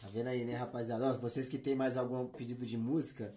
Tá 0.00 0.08
vendo 0.12 0.26
aí, 0.26 0.44
né, 0.44 0.56
rapaziada? 0.56 1.06
Ó, 1.06 1.12
vocês 1.20 1.48
que 1.48 1.56
tem 1.56 1.76
mais 1.76 1.96
algum 1.96 2.26
pedido 2.26 2.66
de 2.66 2.76
música, 2.76 3.32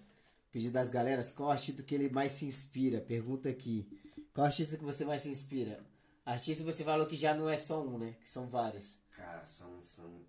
pedido 0.51 0.73
das 0.73 0.89
galeras, 0.89 1.31
qual 1.31 1.51
artista 1.51 1.83
que 1.83 1.93
ele 1.93 2.09
mais 2.09 2.31
se 2.31 2.47
inspira? 2.47 2.99
Pergunta 2.99 3.47
aqui. 3.47 3.87
Qual 4.33 4.47
artista 4.47 4.75
que 4.75 4.83
você 4.83 5.05
mais 5.05 5.21
se 5.21 5.29
inspira? 5.29 5.85
Artista 6.25 6.63
você 6.63 6.83
falou 6.83 7.05
que 7.05 7.15
já 7.15 7.35
não 7.35 7.47
é 7.47 7.57
só 7.57 7.85
um, 7.85 7.99
né? 7.99 8.15
Que 8.19 8.27
são 8.27 8.47
vários. 8.47 8.97
Cara, 9.11 9.45
são. 9.45 9.85
são... 9.85 10.25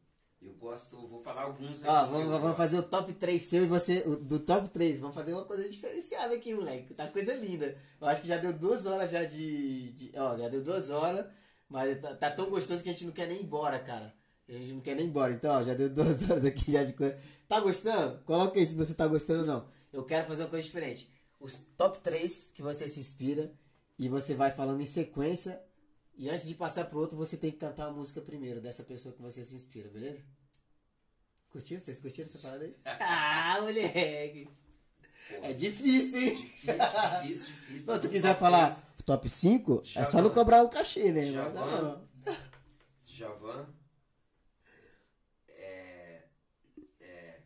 Eu 0.47 0.55
gosto, 0.55 0.97
vou 1.09 1.21
falar 1.21 1.43
alguns 1.43 1.83
aqui. 1.83 1.89
Ó, 1.91 2.07
vamos, 2.07 2.27
vamos 2.29 2.41
gosto. 2.43 2.57
fazer 2.57 2.79
o 2.79 2.83
top 2.83 3.13
3 3.15 3.43
seu 3.43 3.65
e 3.65 3.67
você. 3.67 4.01
Do 4.03 4.39
top 4.39 4.69
3, 4.71 4.99
vamos 5.01 5.15
fazer 5.15 5.33
uma 5.33 5.45
coisa 5.45 5.69
diferenciada 5.69 6.35
aqui, 6.35 6.55
moleque. 6.55 6.95
Tá 6.95 7.09
coisa 7.09 7.35
linda. 7.35 7.77
Eu 8.01 8.07
acho 8.07 8.23
que 8.23 8.29
já 8.29 8.37
deu 8.37 8.53
duas 8.53 8.87
horas 8.87 9.11
já 9.11 9.25
de. 9.25 9.91
de- 9.93 10.13
ó, 10.17 10.37
já 10.37 10.49
deu 10.49 10.63
duas 10.63 10.91
horas, 10.91 11.27
mas 11.69 12.01
tá, 12.01 12.15
tá 12.15 12.31
tão 12.31 12.49
gostoso 12.49 12.83
que 12.83 12.89
a 12.89 12.93
gente 12.93 13.05
não 13.07 13.13
quer 13.13 13.27
nem 13.29 13.39
ir 13.41 13.43
embora, 13.43 13.79
cara. 13.81 14.15
A 14.49 14.53
gente 14.53 14.73
não 14.75 14.81
quer 14.81 14.95
nem 14.95 15.07
ir 15.07 15.09
embora. 15.09 15.33
Então, 15.33 15.53
ó, 15.53 15.63
já 15.65 15.75
deu 15.75 15.91
duas 15.91 16.23
horas 16.31 16.45
aqui 16.45 16.71
já 16.71 16.85
de 16.85 16.93
coisa. 16.93 17.19
Tá 17.49 17.59
gostando? 17.61 18.23
Coloca 18.25 18.59
aí 18.59 18.65
se 18.67 18.75
você 18.77 18.95
tá 18.95 19.07
gostando 19.09 19.41
ou 19.41 19.47
não. 19.47 19.69
Eu 19.93 20.05
quero 20.05 20.27
fazer 20.29 20.45
uma 20.45 20.51
coisa 20.51 20.65
diferente. 20.65 21.11
Os 21.41 21.59
top 21.77 21.99
3 22.01 22.53
que 22.55 22.63
você 22.63 22.89
se 22.89 23.01
inspira 23.01 23.53
e 23.99 24.09
você 24.09 24.35
vai 24.35 24.53
falando 24.53 24.81
em 24.81 24.87
sequência. 24.87 25.61
E 26.19 26.31
antes 26.31 26.49
de 26.49 26.55
passar 26.55 26.87
pro 26.87 26.99
outro, 26.99 27.15
você 27.17 27.37
tem 27.37 27.51
que 27.51 27.59
cantar 27.59 27.89
a 27.89 27.93
música 27.93 28.23
primeiro 28.23 28.59
dessa 28.59 28.83
pessoa 28.83 29.15
que 29.15 29.21
você 29.21 29.45
se 29.45 29.55
inspira, 29.55 29.91
beleza? 29.91 30.19
Curtiu? 31.57 31.81
Vocês 31.81 31.99
curtiram 32.01 32.29
essa 32.29 32.39
parada 32.39 32.65
aí? 32.67 32.77
Ah, 32.85 33.57
moleque! 33.63 34.47
É 35.31 35.55
difícil, 35.55 36.19
hein? 36.21 36.35
Difícil, 36.37 36.77
difícil, 37.23 37.55
difícil. 37.55 37.95
Se 37.95 38.01
tu 38.03 38.09
quiser 38.11 38.39
falar 38.39 38.77
top 39.07 39.27
5, 39.27 39.81
é 39.97 40.05
só 40.05 40.21
não 40.21 40.29
cobrar 40.29 40.63
o 40.63 40.69
cachê, 40.69 41.11
né? 41.11 41.23
Mas 41.23 41.31
Djavan. 41.31 41.83
não. 41.83 42.09
Javan. 43.07 43.75
É, 45.49 46.25
é. 47.01 47.41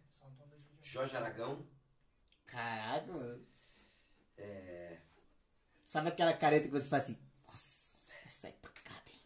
Jorge 0.82 1.16
Aragão. 1.16 1.64
Caraca, 2.46 3.12
mano. 3.12 3.46
É, 4.36 4.98
Sabe 5.86 6.08
aquela 6.08 6.32
careta 6.32 6.66
que 6.66 6.72
você 6.72 6.88
faz 6.88 7.04
assim? 7.04 7.18
Nossa, 7.46 8.06
essa 8.26 8.48
é 8.48 8.52
pancada, 8.60 9.08
hein? 9.08 9.20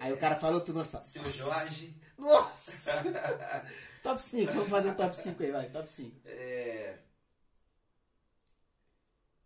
Aí 0.00 0.12
o 0.14 0.18
cara 0.18 0.36
falou, 0.36 0.62
tu 0.62 0.72
não 0.72 0.82
fala. 0.82 1.04
Seu 1.04 1.28
Jorge. 1.30 1.94
Nossa! 2.16 2.92
top 4.02 4.20
5, 4.20 4.52
vamos 4.52 4.68
fazer 4.68 4.90
um 4.90 4.94
top 4.94 5.16
5 5.16 5.42
aí, 5.42 5.50
vai. 5.50 5.70
Top 5.70 5.88
5. 5.88 6.20
É, 6.24 6.98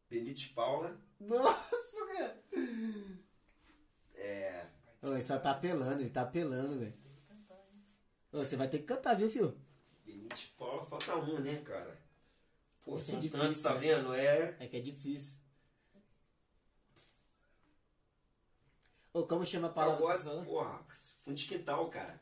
Benite 0.09 0.49
Paula. 0.51 0.99
Nossa, 1.20 2.07
cara! 2.12 2.43
É, 4.15 4.66
Ô, 5.03 5.12
ele 5.12 5.23
só 5.23 5.39
tá 5.39 5.51
apelando, 5.53 6.01
ele 6.01 6.11
tá 6.11 6.23
apelando, 6.23 6.78
velho. 6.78 6.95
Você 8.32 8.57
vai 8.57 8.69
ter 8.69 8.78
que 8.78 8.85
cantar, 8.85 9.16
viu, 9.16 9.31
filho? 9.31 9.59
Benite 10.05 10.55
Paula, 10.59 10.86
falta 10.86 11.16
um, 11.16 11.40
né, 11.40 11.61
cara? 11.62 11.99
Pô, 12.82 12.97
Esse 12.97 13.11
é 13.11 13.12
são 13.12 13.20
difícil, 13.20 13.47
tantos, 13.47 13.62
tá 13.62 13.74
vendo? 13.74 14.15
É. 14.15 14.57
É 14.59 14.66
que 14.66 14.77
é 14.77 14.81
difícil. 14.81 15.39
Ô, 19.12 19.27
como 19.27 19.45
chama 19.45 19.69
a 19.69 19.70
Eu 19.70 19.74
palavra 19.74 20.07
você 20.07 20.24
gosto, 20.24 20.45
porra, 20.45 20.86
fundo 21.24 21.36
de 21.36 21.47
quintal, 21.47 21.89
cara. 21.90 22.20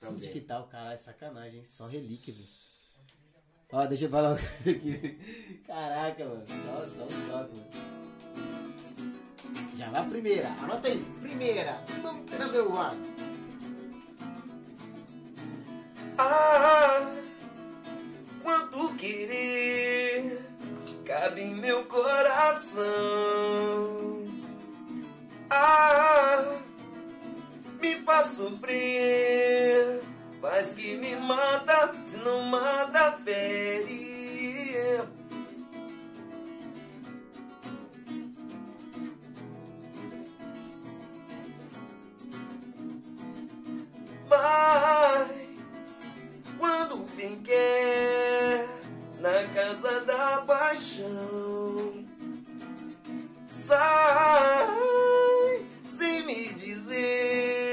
Fundo 0.00 0.14
de 0.18 0.26
Também. 0.28 0.40
quintal, 0.40 0.66
caralho, 0.66 0.98
sacanagem, 0.98 1.58
hein? 1.58 1.64
Só 1.64 1.86
relíquia, 1.86 2.32
velho. 2.34 2.46
Ó, 3.72 3.86
deixa 3.86 4.06
eu 4.06 4.10
falar 4.10 4.34
aqui. 4.34 5.60
Caraca, 5.66 6.24
mano. 6.24 6.44
Só, 6.48 6.86
só 6.86 7.04
os 7.04 7.14
top, 7.14 7.52
mano. 7.54 7.70
Já 9.76 9.90
vai 9.90 10.00
a 10.00 10.04
primeira. 10.04 10.48
Anota 10.62 10.88
aí. 10.88 11.04
Primeira. 11.20 11.84
Num- 12.02 12.24
Number 12.38 12.66
one. 12.70 13.10
Ah, 16.18 17.10
quanto 18.42 18.94
querer 18.96 20.42
cabe 21.04 21.40
em 21.42 21.54
meu 21.54 21.84
coração. 21.86 22.80
Ah, 25.48 26.59
me 27.80 27.96
faz 28.02 28.32
sofrer, 28.32 30.00
faz 30.40 30.72
que 30.72 30.96
me 30.96 31.16
mata, 31.16 31.92
se 32.04 32.18
não 32.18 32.42
mata, 32.42 33.18
fere. 33.24 34.10
Vai 44.28 45.26
quando 46.58 46.98
bem 47.16 47.40
quer 47.42 48.68
na 49.18 49.44
casa 49.54 50.00
da 50.04 50.42
paixão. 50.42 52.04
Sai 53.48 54.80
sem 55.84 56.24
me 56.24 56.48
dizer, 56.54 57.69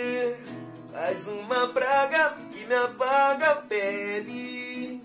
faz 1.17 1.27
uma 1.27 1.67
praga 1.69 2.37
que 2.51 2.65
me 2.65 2.75
apaga 2.75 3.51
a 3.51 3.55
pele. 3.55 5.01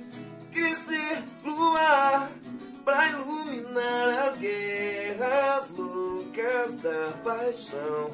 Crescer 0.52 1.24
luar 1.42 2.30
pra 2.84 3.08
iluminar 3.08 4.28
as 4.28 4.36
guerras 4.36 5.70
loucas 5.70 6.74
da 6.82 7.12
paixão. 7.24 8.10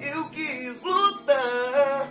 Eu 0.00 0.28
quis 0.28 0.82
lutar 0.82 2.08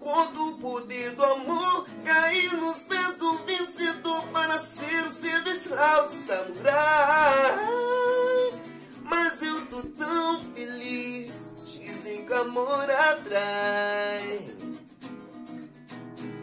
contra 0.00 0.42
o 0.42 0.56
poder 0.56 1.14
do 1.14 1.24
amor, 1.24 1.86
cair 2.04 2.52
nos 2.56 2.80
pés 2.80 3.14
do 3.14 3.38
vencedor 3.44 4.22
para 4.32 4.58
ser 4.58 5.06
o 5.06 5.10
serviçal 5.10 6.06
de 6.06 6.12
samurai. 6.12 7.58
Mas 9.04 9.42
eu 9.42 9.64
tô 9.66 9.82
tão 9.82 10.40
feliz, 10.54 11.51
dizem 12.22 12.26
que 12.26 12.34
amor 12.34 12.90
atrai. 12.90 14.40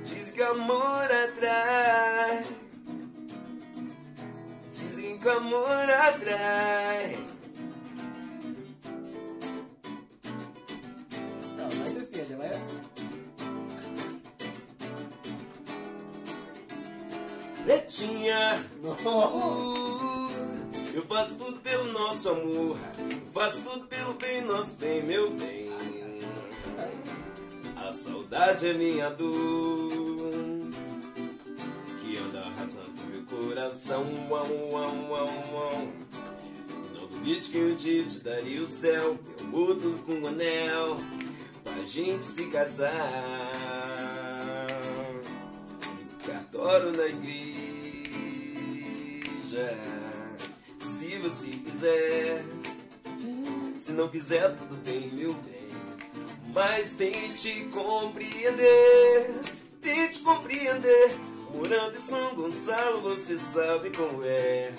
Dizem 0.03 0.34
que 0.34 0.41
amor 0.41 1.11
atrai. 1.11 2.45
Dizem 4.72 5.18
que 5.18 5.30
amor 5.30 5.89
atrai. 5.89 7.18
Não, 11.56 11.69
mas 11.80 11.97
assim, 11.97 12.26
já 12.30 12.38
vai. 12.38 12.61
Pretinha. 17.64 18.65
Nossa. 18.81 20.19
Eu 20.94 21.06
faço 21.06 21.36
tudo 21.36 21.60
pelo 21.60 21.91
nosso 21.91 22.30
amor, 22.30 22.78
faço 23.32 23.61
tudo 23.61 23.86
pelo 23.86 24.14
bem, 24.16 24.41
nosso 24.41 24.76
bem, 24.78 25.03
meu 25.03 25.30
bem. 25.32 25.70
A 27.76 27.91
saudade 27.91 28.68
é 28.68 28.74
minha 28.74 29.10
dor, 29.10 29.91
que 31.99 32.18
anda 32.18 32.41
arrasando 32.41 32.91
meu 33.07 33.24
coração. 33.24 34.03
Uau, 34.30 34.48
uau, 34.72 34.95
uau, 35.10 35.30
uau. 35.53 35.88
Não 36.94 37.07
duvide 37.07 37.49
que 37.49 37.57
um 37.60 37.76
dia 37.76 38.03
te 38.03 38.20
daria 38.20 38.61
o 38.61 38.68
céu, 38.68 39.18
eu 39.40 39.45
mudo 39.45 40.03
com 40.06 40.14
um 40.14 40.28
anel, 40.28 40.98
pra 41.64 41.84
gente 41.86 42.26
se 42.26 42.48
casar. 42.48 43.52
Cartório 46.26 46.91
na 46.98 47.06
igreja. 47.06 47.70
Se 50.80 51.18
você 51.18 51.47
quiser, 51.47 52.43
se 53.76 53.91
não 53.91 54.07
quiser, 54.07 54.56
tudo 54.56 54.76
bem, 54.77 55.11
meu 55.11 55.34
bem. 55.34 55.68
Mas 56.53 56.91
tente 56.91 57.65
compreender, 57.65 59.41
tente 59.81 60.19
compreender. 60.19 61.15
Morando 61.53 61.95
em 61.95 61.99
São 61.99 62.35
Gonçalo, 62.35 63.01
você 63.01 63.38
sabe 63.38 63.91
como 63.95 64.23
é. 64.23 64.72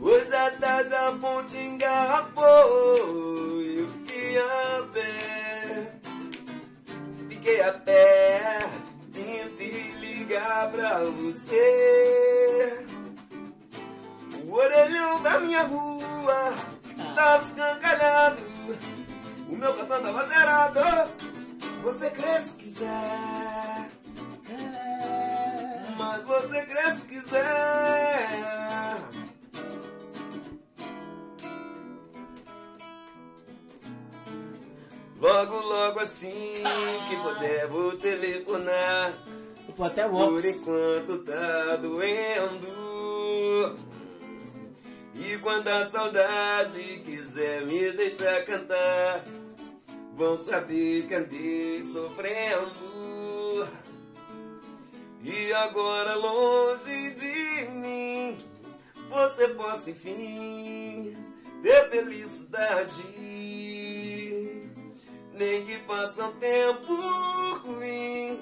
Hoje 0.00 0.34
à 0.34 0.50
tarde 0.50 0.94
a 0.94 1.12
ponte 1.12 1.56
engarrafou. 1.56 3.62
Eu 3.62 3.90
fiquei 3.92 4.38
a 4.38 4.88
pé, 4.92 5.92
fiquei 7.28 7.60
a 7.60 7.72
pé. 7.72 8.58
Tentei 9.12 9.92
ligar 10.00 10.70
pra 10.72 11.04
você. 11.04 12.84
O 14.52 14.54
orelhão 14.54 15.22
da 15.22 15.40
minha 15.40 15.62
rua 15.62 16.54
tava 17.14 17.42
escangalhado. 17.42 18.42
O 19.48 19.56
meu 19.56 19.72
cartão 19.72 20.02
tava 20.02 20.26
zerado. 20.26 20.80
Você 21.82 22.10
cresce 22.10 22.48
se 22.50 22.54
quiser. 22.56 23.90
Mas 25.96 26.22
você 26.24 26.66
cresce 26.66 26.96
se 26.96 27.06
quiser. 27.06 28.28
Logo, 35.18 35.56
logo 35.60 35.98
assim 35.98 36.62
que 37.08 37.16
puder, 37.22 37.68
vou 37.68 37.96
telefonar. 37.96 39.14
Por 39.74 40.44
enquanto 40.44 41.24
tá 41.24 41.76
doendo. 41.76 42.82
E 45.24 45.38
quando 45.38 45.68
a 45.68 45.88
saudade 45.88 47.00
quiser 47.04 47.64
me 47.64 47.92
deixar 47.92 48.44
cantar, 48.44 49.24
vão 50.16 50.36
saber 50.36 51.06
que 51.06 51.14
andei 51.14 51.80
sofrendo. 51.80 53.68
E 55.22 55.52
agora 55.52 56.16
longe 56.16 57.12
de 57.12 57.68
mim, 57.70 58.36
você 59.08 59.46
possa 59.50 59.92
enfim 59.92 61.16
ter 61.62 61.88
felicidade. 61.88 63.04
Nem 65.34 65.64
que 65.64 65.78
faça 65.86 66.26
um 66.26 66.32
tempo 66.32 66.92
ruim, 67.64 68.40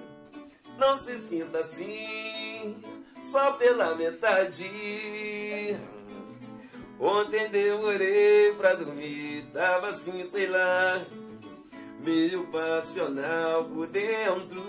não 0.78 0.98
se 0.98 1.18
sinta 1.18 1.58
assim, 1.58 2.82
só 3.20 3.52
pela 3.52 3.94
metade. 3.94 4.64
Ontem 7.00 7.48
demorei 7.48 8.52
pra 8.58 8.74
dormir, 8.74 9.46
tava 9.54 9.88
assim, 9.88 10.22
sei 10.30 10.46
lá, 10.48 11.02
meio 12.04 12.46
passional 12.48 13.64
por 13.64 13.86
dentro. 13.86 14.62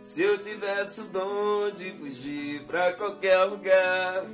Se 0.00 0.22
eu 0.22 0.36
tivesse 0.36 1.02
o 1.02 1.04
dom 1.04 1.70
de 1.70 1.92
fugir 1.92 2.64
pra 2.64 2.92
qualquer 2.92 3.44
lugar, 3.44 4.24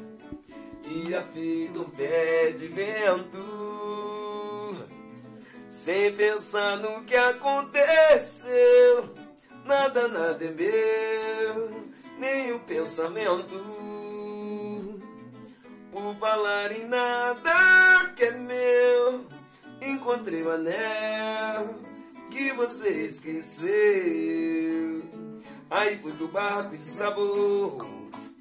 ia 0.82 1.22
feito 1.34 1.82
um 1.82 1.90
pé 1.90 2.52
de 2.52 2.68
vento. 2.68 3.36
Sem 5.68 6.10
pensar 6.14 6.78
no 6.78 7.04
que 7.04 7.14
aconteceu, 7.14 8.54
nada, 9.66 10.08
nada 10.08 10.42
é 10.42 10.50
meu, 10.50 11.82
nem 12.18 12.52
o 12.52 12.60
pensamento. 12.60 13.95
Por 15.96 16.14
falar 16.16 16.72
em 16.72 16.84
nada 16.84 18.12
que 18.14 18.24
é 18.24 18.30
meu, 18.30 19.24
encontrei 19.80 20.42
o 20.42 20.50
anel 20.50 21.74
que 22.30 22.52
você 22.52 22.90
esqueceu. 23.06 23.66
Aí 25.70 25.98
foi 25.98 26.12
que 26.12 26.22
o 26.22 26.28
barco 26.28 26.76
desabou, 26.76 27.78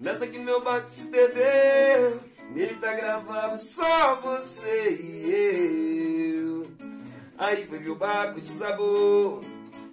nessa 0.02 0.27
que 0.27 0.38
meu 0.38 0.61
barco 0.61 0.90
se 0.90 1.07
perdeu. 1.07 2.19
Nele 2.52 2.76
tá 2.76 2.94
gravado 2.94 3.57
só 3.57 4.19
você 4.19 4.91
e 5.02 6.36
eu. 6.36 6.68
Aí 7.38 7.65
foi 7.68 7.80
que 7.80 7.90
o 7.90 7.95
barco 7.95 8.41
desabou, 8.41 9.40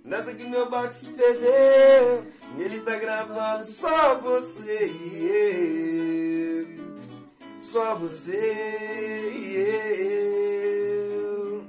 nessa 0.04 0.34
que 0.34 0.42
meu 0.42 0.68
barco 0.68 0.94
se 0.94 1.12
perdeu. 1.12 2.26
Nele 2.56 2.80
tá 2.80 2.96
gravado 2.96 3.64
só 3.64 4.18
você 4.18 4.84
e 4.84 5.28
eu. 5.28 6.91
Só 7.62 7.94
você 7.94 9.30
e 9.30 9.54
eu. 10.66 11.64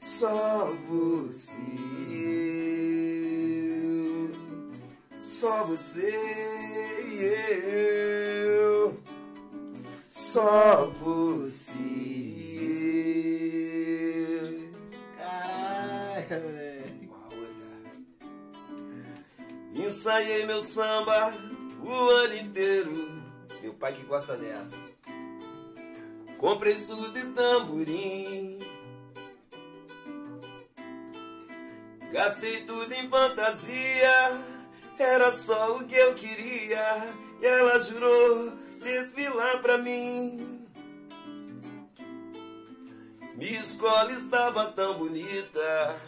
Só 0.00 0.72
você 0.88 1.60
e 2.08 2.14
eu. 3.76 4.30
Só 5.20 5.66
você 5.66 6.10
e 7.08 7.24
eu. 8.56 8.98
Só 10.08 10.86
você 10.86 11.76
e 11.76 12.56
eu. 14.40 14.70
Caralho, 16.26 17.10
moleque. 17.10 18.00
Ensaiei 19.74 20.46
meu 20.46 20.62
samba 20.62 21.34
o 21.84 21.92
ano 21.92 22.34
inteiro. 22.34 23.20
Meu 23.60 23.74
pai 23.74 23.92
que 23.92 24.04
gosta 24.04 24.38
dessa. 24.38 24.91
Comprei 26.42 26.74
tudo 26.74 27.12
de 27.12 27.24
tamborim. 27.34 28.58
Gastei 32.10 32.64
tudo 32.64 32.92
em 32.92 33.08
fantasia. 33.08 34.42
Era 34.98 35.30
só 35.30 35.76
o 35.76 35.84
que 35.84 35.94
eu 35.94 36.14
queria. 36.14 37.14
E 37.40 37.46
ela 37.46 37.80
jurou 37.80 38.54
desfilar 38.82 39.62
pra 39.62 39.78
mim. 39.78 40.66
Minha 43.36 43.60
escola 43.60 44.10
estava 44.10 44.66
tão 44.72 44.98
bonita. 44.98 46.02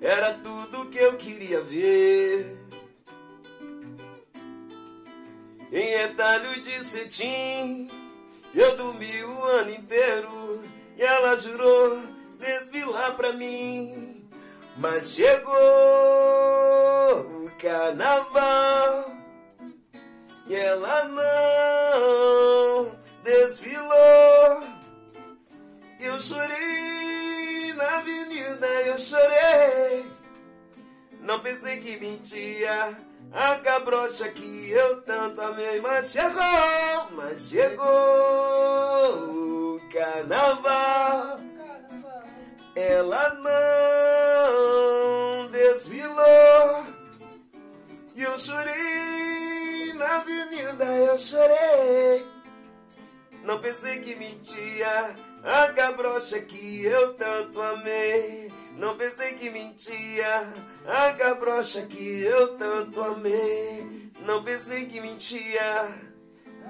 Era 0.00 0.34
tudo 0.34 0.88
que 0.88 0.98
eu 0.98 1.16
queria 1.16 1.60
ver. 1.64 2.63
Em 5.74 5.88
retalho 5.88 6.60
de 6.60 6.84
cetim, 6.84 7.90
eu 8.54 8.76
dormi 8.76 9.24
o 9.24 9.42
ano 9.42 9.70
inteiro 9.70 10.62
e 10.96 11.02
ela 11.02 11.36
jurou 11.36 12.00
desfilar 12.38 13.16
pra 13.16 13.32
mim. 13.32 14.24
Mas 14.76 15.10
chegou 15.10 15.52
o 17.44 17.50
carnaval 17.60 19.16
e 20.46 20.54
ela 20.54 21.08
não 21.08 22.96
desfilou. 23.24 24.62
Eu 25.98 26.20
chorei 26.20 27.72
na 27.74 27.98
avenida, 27.98 28.66
eu 28.86 28.96
chorei. 28.96 30.08
Não 31.20 31.40
pensei 31.40 31.80
que 31.80 31.96
mentia 31.98 32.96
a 33.34 33.56
cabrocha 33.56 34.28
que 34.28 34.70
eu 34.70 35.02
tanto 35.02 35.40
amei, 35.40 35.80
mas 35.80 36.12
chegou, 36.12 37.10
mas 37.12 37.48
chegou 37.48 37.84
o 39.74 39.80
carnaval. 39.92 41.40
Ela 42.76 43.34
não 43.34 43.50
desfilou 45.50 46.86
e 48.14 48.22
eu 48.22 48.38
chorei 48.38 49.92
na 49.94 50.18
avenida, 50.18 50.84
eu 50.84 51.18
chorei. 51.18 52.24
Não 53.42 53.60
pensei 53.60 53.98
que 54.00 54.14
mentia 54.14 55.16
a 55.42 55.72
cabrocha 55.72 56.40
que 56.40 56.84
eu 56.84 57.14
tanto 57.14 57.60
amei. 57.60 58.52
Não 58.76 58.96
pensei 58.96 59.34
que 59.34 59.50
mentia 59.50 60.52
a 60.86 61.12
cabrocha 61.14 61.86
que 61.86 62.22
eu 62.22 62.56
tanto 62.56 63.02
amei. 63.02 64.12
Não 64.20 64.44
pensei 64.44 64.86
que 64.86 65.00
mentia 65.00 65.88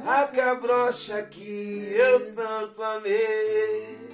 a 0.07 0.26
cabrocha 0.28 1.23
que 1.25 1.93
eu 1.93 2.34
tanto 2.34 2.83
amei. 2.83 4.09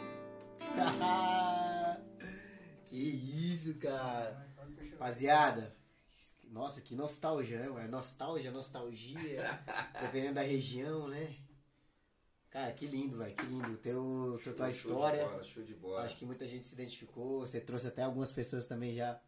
que 2.88 2.98
isso, 2.98 3.78
cara. 3.78 4.48
Rapaziada, 4.92 5.74
nossa, 6.50 6.80
que 6.80 6.94
nostalgia, 6.94 7.60
né? 7.60 7.68
mano? 7.68 7.88
Nostalgia, 7.88 8.50
nostalgia. 8.50 9.62
dependendo 10.00 10.34
da 10.34 10.42
região, 10.42 11.08
né? 11.08 11.36
Cara, 12.50 12.72
que 12.72 12.86
lindo, 12.86 13.16
velho, 13.16 13.36
que 13.36 13.46
lindo. 13.46 13.76
Teu, 13.76 14.40
teu, 14.42 14.56
tua 14.56 14.66
Show 14.66 14.90
história. 14.90 15.22
De 15.22 15.30
bola, 15.30 15.42
show 15.42 15.62
de 15.62 15.74
bola. 15.74 16.02
Acho 16.02 16.16
que 16.16 16.26
muita 16.26 16.44
gente 16.46 16.66
se 16.66 16.74
identificou. 16.74 17.40
Você 17.40 17.60
trouxe 17.60 17.86
até 17.86 18.02
algumas 18.02 18.32
pessoas 18.32 18.66
também 18.66 18.92
já 18.92 19.20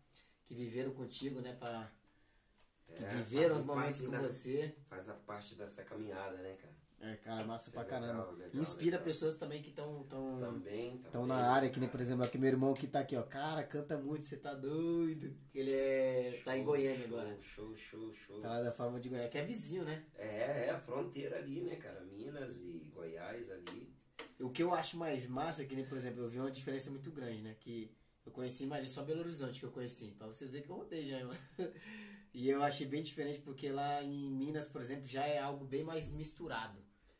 que 0.47 0.55
viveram 0.55 0.93
contigo, 0.93 1.41
né? 1.41 1.55
Pra, 1.59 1.91
que 2.95 3.03
É, 3.03 3.07
viveram 3.09 3.59
os 3.59 3.65
momentos 3.65 4.01
com 4.01 4.11
da- 4.11 4.21
você. 4.21 4.75
Faz 4.89 5.09
a 5.09 5.15
parte 5.15 5.55
dessa 5.55 5.83
caminhada, 5.83 6.37
né, 6.39 6.57
cara? 6.61 6.73
É, 7.05 7.17
cara, 7.17 7.45
massa 7.45 7.69
Isso 7.69 7.77
é 7.81 7.83
pra 7.85 7.97
legal, 7.99 8.17
caramba. 8.17 8.33
legal, 8.39 8.63
Inspira 8.63 8.91
legal. 8.93 9.03
pessoas 9.05 9.37
também 9.37 9.61
que 9.61 9.71
estão 9.71 10.05
tão, 10.05 10.39
Também, 10.39 10.99
tão 11.11 11.27
na 11.27 11.35
área, 11.53 11.69
que 11.69 11.81
nem, 11.81 11.89
por 11.89 12.01
exemplo, 12.01 12.25
aqui 12.25 12.39
meu 12.39 12.49
irmão 12.49 12.75
que 12.75 12.87
tá 12.87 13.01
aqui, 13.01 13.17
ó. 13.17 13.23
Cara, 13.25 13.65
canta 13.65 13.99
muito, 13.99 14.25
você 14.25 14.37
tá 14.37 14.55
doido. 14.55 15.37
Ele 15.53 15.73
é. 15.73 16.41
tá 16.45 16.57
em 16.57 16.61
Show, 16.63 16.67
Goiânia 16.73 17.09
show, 17.09 17.19
agora. 17.19 17.39
Show, 17.43 17.77
show, 17.77 18.15
show. 18.15 18.41
Tá 18.41 18.49
lá 18.51 18.63
da 18.63 18.71
forma 18.71 19.01
de 19.01 19.09
Goiânia, 19.09 19.29
que 19.31 19.37
é 19.39 19.45
vizinho, 19.45 19.83
né? 19.85 20.05
É, 20.15 20.67
é 20.67 20.71
a 20.71 20.79
fronteira 20.79 21.39
ali, 21.39 21.63
né, 21.63 21.75
cara? 21.75 22.03
Minas 22.03 22.57
e 22.59 22.89
Goiás 22.95 23.51
ali. 23.51 23.93
O 24.39 24.51
que 24.51 24.63
eu 24.63 24.73
acho 24.73 24.97
mais 24.97 25.27
massa 25.27 25.63
é 25.63 25.65
que, 25.65 25.75
nem, 25.75 25.85
por 25.85 25.99
exemplo, 25.99 26.23
eu 26.23 26.29
vi 26.29 26.39
uma 26.39 26.53
diferença 26.53 26.89
muito 26.89 27.11
grande, 27.11 27.43
né? 27.43 27.57
Que 27.59 27.91
eu 28.25 28.33
conheci, 28.33 28.67
mas 28.67 28.85
é 28.85 28.89
só 28.89 29.03
Belo 29.03 29.21
Horizonte 29.21 29.59
que 29.61 29.67
eu 29.67 29.71
conheci. 29.73 30.13
Pra 30.19 30.27
você 30.27 30.47
dizer 30.47 30.63
que 30.63 30.71
eu 30.71 30.77
rodei 30.77 31.09
já, 31.09 31.25
mano. 31.25 31.39
E 32.35 32.49
eu 32.49 32.63
achei 32.63 32.87
bem 32.87 33.03
diferente 33.03 33.41
porque 33.41 33.71
lá 33.71 34.03
em 34.03 34.31
Minas, 34.33 34.65
por 34.65 34.81
exemplo, 34.81 35.07
já 35.07 35.27
é 35.27 35.39
algo 35.39 35.67
bem 35.67 35.85
mais 35.85 36.11
misturado. 36.11 36.79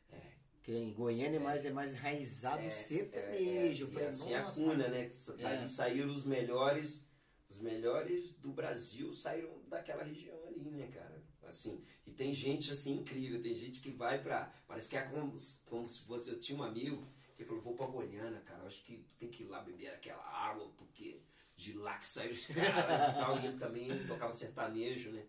É. 0.09 0.19
Que 0.63 0.71
em 0.75 0.91
Goiânia 0.91 1.37
é 1.37 1.39
mais, 1.39 1.65
é 1.65 1.71
mais 1.71 1.93
enraizado 1.93 2.63
no 2.63 2.71
sertanejo. 2.71 3.85
Eu 3.85 3.89
É, 3.89 3.91
falei, 3.91 4.05
e 4.05 4.09
assim 4.09 4.33
a 4.33 4.43
cuna, 4.51 4.87
né? 4.87 5.11
É. 5.37 5.67
saíram 5.67 6.11
os 6.11 6.25
melhores, 6.25 7.05
os 7.47 7.59
melhores 7.59 8.33
do 8.33 8.51
Brasil 8.53 9.13
saíram 9.13 9.61
daquela 9.69 10.01
região 10.03 10.47
ali, 10.47 10.71
né, 10.71 10.87
cara? 10.87 11.21
Assim, 11.43 11.83
e 12.07 12.11
tem 12.11 12.33
gente 12.33 12.71
assim 12.71 12.93
incrível, 12.93 13.39
tem 13.39 13.53
gente 13.53 13.81
que 13.81 13.91
vai 13.91 14.19
pra. 14.19 14.51
Parece 14.67 14.89
que 14.89 14.97
é 14.97 15.03
como, 15.03 15.35
como 15.65 15.87
se 15.87 16.01
fosse. 16.01 16.27
Eu 16.31 16.39
tinha 16.39 16.57
um 16.57 16.63
amigo 16.63 17.07
que 17.43 17.49
falou, 17.49 17.63
vou 17.63 17.75
pra 17.75 17.85
Goiânia, 17.87 18.41
cara, 18.41 18.63
acho 18.65 18.83
que 18.83 19.05
tem 19.17 19.29
que 19.29 19.43
ir 19.43 19.47
lá 19.47 19.61
beber 19.61 19.89
aquela 19.89 20.23
água, 20.23 20.71
porque 20.77 21.21
de 21.55 21.73
lá 21.73 21.97
que 21.97 22.07
saiu 22.07 22.31
os 22.31 22.47
caras 22.47 23.15
e 23.15 23.19
tal. 23.19 23.39
E 23.39 23.45
ele 23.45 23.57
também 23.57 24.07
tocava 24.07 24.33
sertanejo, 24.33 25.11
né? 25.11 25.25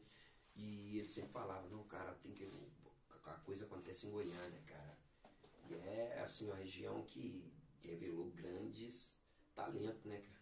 E 0.56 0.96
ele 0.96 1.04
sempre 1.04 1.30
falava, 1.32 1.68
não, 1.68 1.84
cara, 1.84 2.14
tem 2.22 2.32
que. 2.32 2.48
a 3.24 3.32
coisa 3.44 3.64
acontece 3.64 4.06
em 4.06 4.10
Goiânia, 4.10 4.62
cara. 4.66 4.96
E 5.70 5.74
é 5.74 6.20
assim, 6.22 6.46
uma 6.46 6.56
região 6.56 7.02
que 7.04 7.52
revelou 7.80 8.30
grandes 8.30 9.18
talentos, 9.54 10.04
né, 10.04 10.18
cara? 10.18 10.34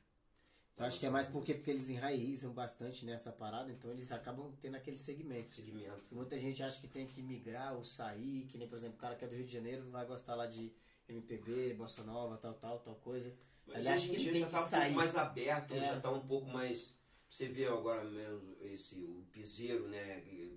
Eu 0.79 0.87
acho 0.87 0.99
que 0.99 1.07
é 1.07 1.11
mais 1.11 1.27
porque, 1.27 1.55
porque 1.55 1.71
eles 1.71 1.91
enraizam 1.91 2.53
bastante 2.53 3.05
nessa 3.05 3.31
parada, 3.31 3.71
então 3.71 3.91
eles 3.91 4.11
acabam 4.11 4.53
tendo 4.61 4.77
aquele 4.77 4.97
segmento. 4.97 5.51
Segmento. 5.51 6.03
Muita 6.11 6.39
gente 6.39 6.63
acha 6.63 6.81
que 6.81 6.89
tem 6.89 7.07
que 7.07 7.23
migrar 7.23 7.75
ou 7.75 7.85
sair, 7.85 8.47
que 8.47 8.57
nem, 8.57 8.67
por 8.67 8.79
exemplo, 8.79 8.97
o 8.97 9.01
cara 9.01 9.15
que 9.15 9.25
é 9.25 9.29
do 9.29 9.35
Rio 9.35 9.45
de 9.45 9.53
Janeiro 9.53 9.89
vai 9.91 10.05
gostar 10.07 10.35
lá 10.35 10.47
de 10.47 10.73
MPB, 11.13 11.75
Bossa 11.75 12.03
Nova, 12.05 12.37
tal, 12.39 12.55
tal, 12.55 12.79
tal 12.81 12.95
coisa. 12.97 13.33
Mas 13.67 13.79
Ele 13.85 13.89
acha 13.89 14.09
que 14.09 14.15
ele 14.17 14.31
tem 14.33 14.41
já 14.41 14.47
que 14.47 14.53
tá 14.53 14.61
um 14.65 14.69
sair. 14.69 14.83
pouco 14.83 14.97
mais 14.97 15.17
aberto, 15.17 15.75
É. 15.75 15.81
já 15.81 16.01
tá 16.01 16.11
um 16.11 16.27
pouco 16.27 16.47
mais. 16.49 16.99
Você 17.29 17.49
vê 17.49 17.67
agora 17.67 18.05
mesmo 18.05 18.57
esse, 18.61 18.97
o 19.05 19.25
piseiro, 19.33 19.89
né? 19.89 20.21
que- 20.21 20.57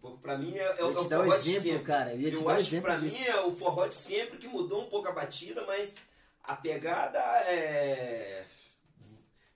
Porque 0.00 0.18
pra 0.22 0.36
mim 0.38 0.54
é, 0.56 0.80
é, 0.80 0.84
o- 0.84 0.94
te 0.94 1.08
dar 1.08 1.20
um 1.20 1.24
forró 1.24 1.38
de 1.38 1.48
exemplo, 1.50 1.62
sempre. 1.70 1.84
cara. 1.84 2.14
Eu 2.14 2.20
ia 2.20 2.30
te 2.30 2.36
Eu 2.36 2.42
dar 2.42 2.46
um 2.46 2.50
acho 2.50 2.60
que 2.62 2.68
exemplo 2.68 2.84
pra 2.86 2.96
disso. 2.98 3.16
mim 3.18 3.24
é 3.24 3.40
o 3.40 3.56
forró 3.56 3.86
de 3.86 3.94
sempre 3.94 4.38
que 4.38 4.46
mudou 4.48 4.84
um 4.84 4.88
pouco 4.90 5.08
a 5.08 5.12
batida, 5.12 5.64
mas 5.66 5.96
a 6.42 6.56
pegada 6.56 7.18
é. 7.48 8.46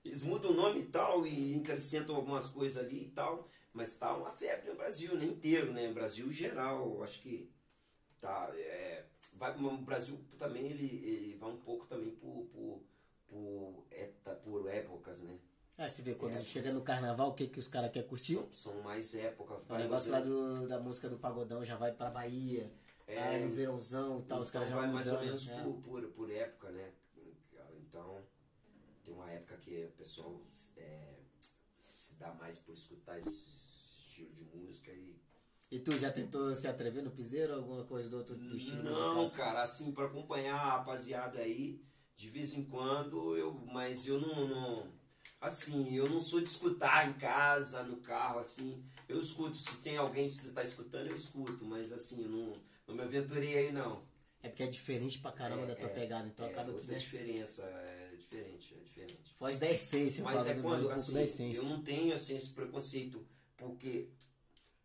Eles 0.05 0.23
mudam 0.23 0.53
o 0.53 0.55
nome 0.55 0.81
e 0.81 0.87
tal 0.87 1.27
e 1.27 1.57
acrescentam 1.61 2.17
algumas 2.17 2.49
coisas 2.49 2.83
ali 2.83 3.03
e 3.05 3.11
tal, 3.11 3.47
mas 3.75 3.95
tá 3.95 4.17
uma 4.17 4.31
febre 4.31 4.71
no 4.71 4.77
Brasil, 4.77 5.15
né? 5.17 5.25
Inteiro, 5.27 5.73
né? 5.73 5.93
Brasil 5.93 6.31
geral, 6.33 6.95
eu 6.97 7.03
acho 7.03 7.21
que 7.21 7.51
tá. 8.21 8.51
É, 8.55 9.05
vai, 9.39 9.57
o 9.57 9.79
Brasil 9.79 10.19
também 10.39 10.67
ele, 10.67 10.87
ele 11.07 11.37
vai 11.37 11.51
um 11.51 11.57
pouco 11.59 11.87
também 11.87 12.11
por, 12.17 12.47
por, 12.53 12.83
por, 13.29 13.85
eta- 13.91 14.35
por 14.37 14.69
épocas, 14.69 15.21
né? 15.21 15.39
Ah, 15.77 15.89
você 15.89 16.03
vê, 16.03 16.15
quando 16.15 16.35
É, 16.35 16.43
chega 16.43 16.73
no 16.73 16.83
carnaval, 16.83 17.31
o 17.31 17.35
que, 17.35 17.47
que 17.47 17.59
os 17.61 17.69
caras 17.69 17.93
querem 17.93 18.09
curtir? 18.09 18.35
São, 18.35 18.49
são 18.53 18.83
mais 18.83 19.15
épocas. 19.15 19.59
O 19.69 19.75
negócio 19.77 20.11
lá 20.11 20.21
do, 20.21 20.67
da 20.67 20.81
música 20.81 21.09
do 21.09 21.19
Pagodão 21.19 21.65
já 21.65 21.77
vai 21.77 21.93
pra 21.93 22.11
Bahia. 22.11 22.69
É, 23.07 23.19
aí 23.21 23.43
no 23.45 23.49
verãozão 23.51 24.19
e 24.19 24.23
tal, 24.25 24.41
os 24.41 24.49
então 24.49 24.61
caras 24.61 24.69
já 24.69 24.75
vai 24.77 24.85
vão 24.87 24.95
mais 24.95 25.07
ou 25.07 25.13
mudando, 25.15 25.27
menos 25.27 25.47
né? 25.47 25.63
por, 25.63 25.75
por, 25.81 26.03
por 26.09 26.31
época, 26.31 26.71
né? 26.73 26.93
Então, 27.79 28.23
tem 29.05 29.15
uma 29.15 29.31
época 29.31 29.57
que 29.59 29.85
o 29.87 29.93
pessoal 29.93 30.41
é, 30.77 31.15
se 31.93 32.17
dá 32.17 32.33
mais 32.35 32.59
por 32.59 32.73
escutar 32.75 33.19
esse 33.19 33.31
estilo 33.31 34.35
de 34.35 34.45
música 34.45 34.91
e. 34.91 35.17
E 35.71 35.79
tu 35.79 35.99
já 35.99 36.11
tentou 36.11 36.55
se 36.57 36.67
atrever 36.67 37.03
no 37.03 37.11
piseiro 37.11 37.53
ou 37.53 37.59
alguma 37.59 37.85
coisa 37.85 38.09
do 38.09 38.17
outro 38.17 38.37
estilo 38.57 38.85
Não, 38.85 39.23
musical? 39.23 39.31
cara, 39.31 39.63
assim, 39.63 39.93
pra 39.93 40.07
acompanhar 40.07 40.55
a 40.55 40.71
rapaziada 40.79 41.41
aí, 41.41 41.81
de 42.17 42.31
vez 42.31 42.55
em 42.55 42.65
quando, 42.65 43.37
eu, 43.37 43.53
mas 43.73 44.07
eu 44.07 44.21
não, 44.21 44.49
não- 44.49 44.99
Assim, 45.41 45.95
eu 45.95 46.09
não 46.11 46.19
sou 46.19 46.41
de 46.41 46.49
escutar 46.49 47.09
em 47.09 47.13
casa, 47.13 47.85
no 47.85 47.99
carro, 47.99 48.41
assim. 48.41 48.83
Eu 49.09 49.21
escuto, 49.21 49.57
se 49.57 49.77
tem 49.77 49.97
alguém 49.97 50.29
que 50.29 50.49
tá 50.51 50.65
escutando, 50.65 51.07
eu 51.07 51.15
escuto, 51.15 51.65
mas 51.65 51.93
assim, 51.93 52.25
eu 52.25 52.29
não, 52.29 52.53
não 52.89 52.95
me 52.97 53.03
aventurei 53.03 53.57
aí 53.57 53.73
não. 53.73 54.03
É 54.43 54.49
porque 54.49 54.65
é 54.65 54.67
diferente 54.67 55.19
pra 55.21 55.31
caramba 55.31 55.63
É, 55.63 55.67
da 55.67 55.75
tua 55.77 55.91
é, 55.91 55.93
pegada, 55.93 56.27
então 56.27 56.45
é 56.45 56.49
acaba 56.49 56.71
que 56.71 56.77
outra 56.77 56.93
né, 56.93 56.99
diferença, 56.99 57.63
é 57.63 58.15
diferente, 58.19 58.75
é 58.75 58.79
diferente. 58.83 59.35
foge 59.39 59.59
da 59.59 59.71
essência, 59.71 60.25
Mas 60.25 60.45
é 60.47 60.55
do- 60.55 60.63
quando, 60.63 60.89
um 60.89 60.93
assim, 60.93 61.15
eu 61.53 61.63
não 61.65 61.83
tenho 61.83 62.15
assim, 62.15 62.35
esse 62.35 62.51
preconceito, 62.51 63.25
porque 63.57 64.09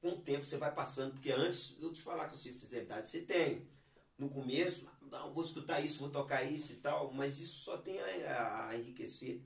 com 0.04 0.10
o 0.10 0.22
tempo 0.22 0.46
você 0.46 0.58
vai 0.58 0.74
passando, 0.76 1.14
porque 1.14 1.32
antes, 1.32 1.78
eu 1.82 1.94
te 1.94 2.04
falar 2.04 2.30
com 2.30 2.36
sinceridade, 2.36 3.10
você 3.10 3.22
tem. 3.22 3.68
No 4.18 4.30
começo, 4.30 4.88
não, 5.12 5.34
vou 5.34 5.44
escutar 5.44 5.82
isso, 5.82 6.00
vou 6.00 6.12
tocar 6.12 6.44
isso 6.44 6.74
e 6.74 6.78
tal, 6.78 7.14
mas 7.14 7.40
isso 7.40 7.62
só 7.66 7.78
tem 7.78 8.00
a, 8.02 8.68
a 8.70 8.78
enriquecer 8.78 9.42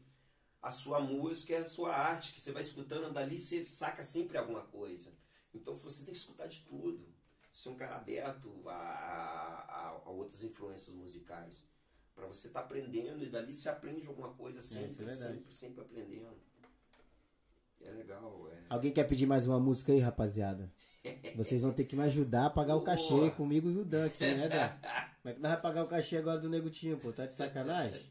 a 0.62 0.72
sua 0.72 1.00
música 1.00 1.54
e 1.54 1.58
a 1.58 1.66
sua 1.66 1.96
arte, 1.96 2.34
que 2.34 2.42
você 2.42 2.52
vai 2.52 2.64
escutando 2.64 3.12
dali, 3.14 3.40
você 3.40 3.66
saca 3.66 4.04
sempre 4.04 4.38
alguma 4.38 4.64
coisa. 4.64 5.12
Então 5.54 5.76
você 5.78 6.06
tem 6.06 6.14
que 6.14 6.20
escutar 6.20 6.48
de 6.48 6.62
tudo. 6.62 7.08
Ser 7.54 7.70
um 7.70 7.76
cara 7.78 7.96
aberto 7.98 8.64
a, 8.68 8.74
a- 8.74 10.02
a 10.06 10.10
outras 10.12 10.44
influências 10.44 10.96
musicais. 10.96 11.66
Pra 12.16 12.28
você 12.28 12.48
estar 12.48 12.62
aprendendo 12.62 13.24
e 13.24 13.30
dali 13.30 13.56
você 13.56 13.70
aprende 13.70 14.08
alguma 14.08 14.34
coisa 14.34 14.62
sempre, 14.62 14.88
isso 14.88 15.02
é 15.02 15.06
verdade. 15.06 15.36
sempre, 15.44 15.54
sempre 15.56 15.82
aprendendo. 15.82 16.38
É 17.82 17.92
legal, 17.92 18.48
é. 18.52 18.58
Alguém 18.70 18.92
quer 18.92 19.04
pedir 19.06 19.26
mais 19.26 19.46
uma 19.48 19.60
música 19.60 19.92
aí, 19.92 20.00
rapaziada? 20.00 20.72
Vocês 21.36 21.62
vão 21.62 21.72
ter 21.72 21.86
que 21.86 21.96
me 21.96 22.04
ajudar 22.04 22.48
a 22.48 22.50
pagar 22.50 22.76
o 22.76 22.82
cachê 22.82 23.14
Boa. 23.14 23.32
comigo 23.32 23.70
e 23.70 23.78
o 23.78 23.86
Dan 23.86 24.08
aqui, 24.08 24.24
né, 24.26 24.50
Dan? 24.50 24.68
Como 25.22 25.32
é 25.32 25.34
que 25.34 25.40
nós 25.40 25.52
vamos 25.52 25.62
pagar 25.62 25.84
o 25.84 25.88
cachê 25.88 26.18
agora 26.18 26.40
do 26.40 26.50
Negutinho, 26.50 26.98
pô? 26.98 27.14
Tá 27.14 27.26
de 27.26 27.36
sacanagem? 27.36 28.02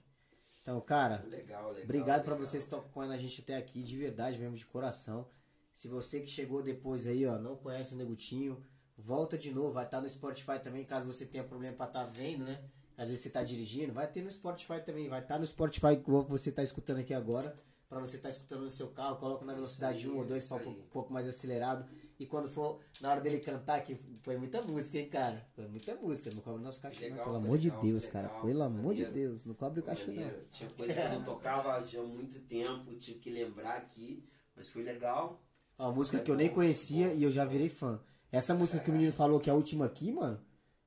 Então, 0.63 0.81
cara, 0.81 1.25
Legal, 1.29 1.69
legal. 1.71 1.85
Obrigado 1.85 2.23
pra 2.25 2.33
legal. 2.33 2.47
vocês 2.47 2.63
que 2.63 2.67
estão 2.67 2.79
acompanhando 2.81 3.13
a 3.13 3.17
gente 3.19 3.41
até 3.43 3.57
aqui, 3.57 3.83
de 3.83 3.97
verdade 3.97 4.39
mesmo, 4.39 4.57
de 4.57 4.65
coração. 4.67 5.27
Se 5.75 5.89
você 5.89 6.21
que 6.21 6.27
chegou 6.27 6.63
depois 6.63 7.07
aí, 7.07 7.27
ó, 7.27 7.39
não 7.39 7.55
conhece 7.55 7.95
o 7.95 7.97
Negutinho, 7.97 8.65
volta 8.97 9.37
de 9.37 9.53
novo, 9.53 9.73
vai 9.73 9.85
estar 9.85 10.01
no 10.01 10.09
Spotify 10.09 10.59
também, 10.63 10.85
caso 10.85 11.07
você 11.07 11.27
tenha 11.27 11.45
problema 11.45 11.77
pra 11.77 11.87
estar 11.87 12.05
vendo, 12.05 12.45
né? 12.45 12.61
Às 12.97 13.09
vezes 13.09 13.23
você 13.23 13.31
tá 13.31 13.43
dirigindo, 13.45 13.93
vai 13.93 14.07
ter 14.07 14.23
no 14.23 14.31
Spotify 14.31 14.81
também, 14.85 15.07
vai 15.09 15.21
estar 15.21 15.39
no 15.39 15.47
Spotify 15.47 15.97
que 16.03 16.11
você 16.11 16.51
tá 16.51 16.63
escutando 16.63 16.99
aqui 17.01 17.13
agora, 17.13 17.55
pra 17.89 18.01
você 18.01 18.17
estar 18.17 18.29
escutando 18.29 18.63
no 18.63 18.71
seu 18.71 18.89
carro, 18.89 19.17
coloca 19.17 19.45
na 19.45 19.55
velocidade 19.55 20.05
aí, 20.05 20.11
1 20.11 20.17
ou 20.19 20.25
2 20.25 20.43
isso 20.43 20.55
pra 20.55 20.63
um 20.63 20.65
pouco, 20.67 20.81
um 20.81 20.89
pouco 20.89 21.13
mais 21.13 21.27
acelerado. 21.27 21.89
E 22.19 22.25
quando 22.27 22.49
for 22.49 22.81
na 23.01 23.11
hora 23.11 23.21
dele 23.21 23.39
cantar, 23.41 23.83
que 23.85 23.95
foi 24.23 24.37
muita 24.39 24.63
música, 24.63 24.99
hein, 24.99 25.09
cara? 25.09 25.47
Foi 25.55 25.69
muita 25.69 25.95
música, 25.97 26.31
não 26.35 26.41
cobre 26.41 26.63
nosso 26.63 26.81
cachê, 26.81 27.11
não, 27.11 27.17
Legal, 27.17 27.25
pelo 27.27 27.37
foi 27.39 27.47
amor 27.47 27.59
de 27.59 27.69
legal, 27.69 27.83
Deus, 27.83 28.03
foi 28.05 28.13
cara. 28.13 28.27
legal, 28.29 28.43
Pelo 28.43 28.63
amor 28.63 28.95
de 28.95 29.03
maneiro. 29.03 29.13
Deus, 29.13 29.47
não 29.47 29.55
cobre 29.55 29.81
o 29.81 29.83
cachê, 29.83 30.11
não. 30.13 30.31
Tinha 30.51 30.71
coisa 30.71 30.95
que 30.95 31.01
eu 31.01 31.11
não 31.11 31.23
tocava 31.25 31.83
tinha 31.83 32.03
muito 32.03 32.41
tempo, 32.41 32.95
tive 32.95 33.19
que 33.19 33.31
lembrar 33.31 33.77
aqui, 33.77 34.25
mas 34.57 34.67
foi 34.69 34.83
legal. 34.83 35.43
Uma 35.79 35.93
música 35.93 36.19
que 36.19 36.31
eu 36.31 36.37
nem 36.37 36.49
conhecia 36.49 37.13
e 37.13 37.23
eu 37.23 37.31
já 37.31 37.45
virei 37.45 37.69
fã. 37.69 38.01
Essa 38.33 38.55
música 38.55 38.83
que 38.83 38.91
o 38.91 38.93
menino 38.95 39.13
falou 39.13 39.39
que 39.39 39.51
é 39.51 39.53
a 39.53 39.57
última 39.57 39.85
aqui, 39.85 40.11
mano, 40.11 40.41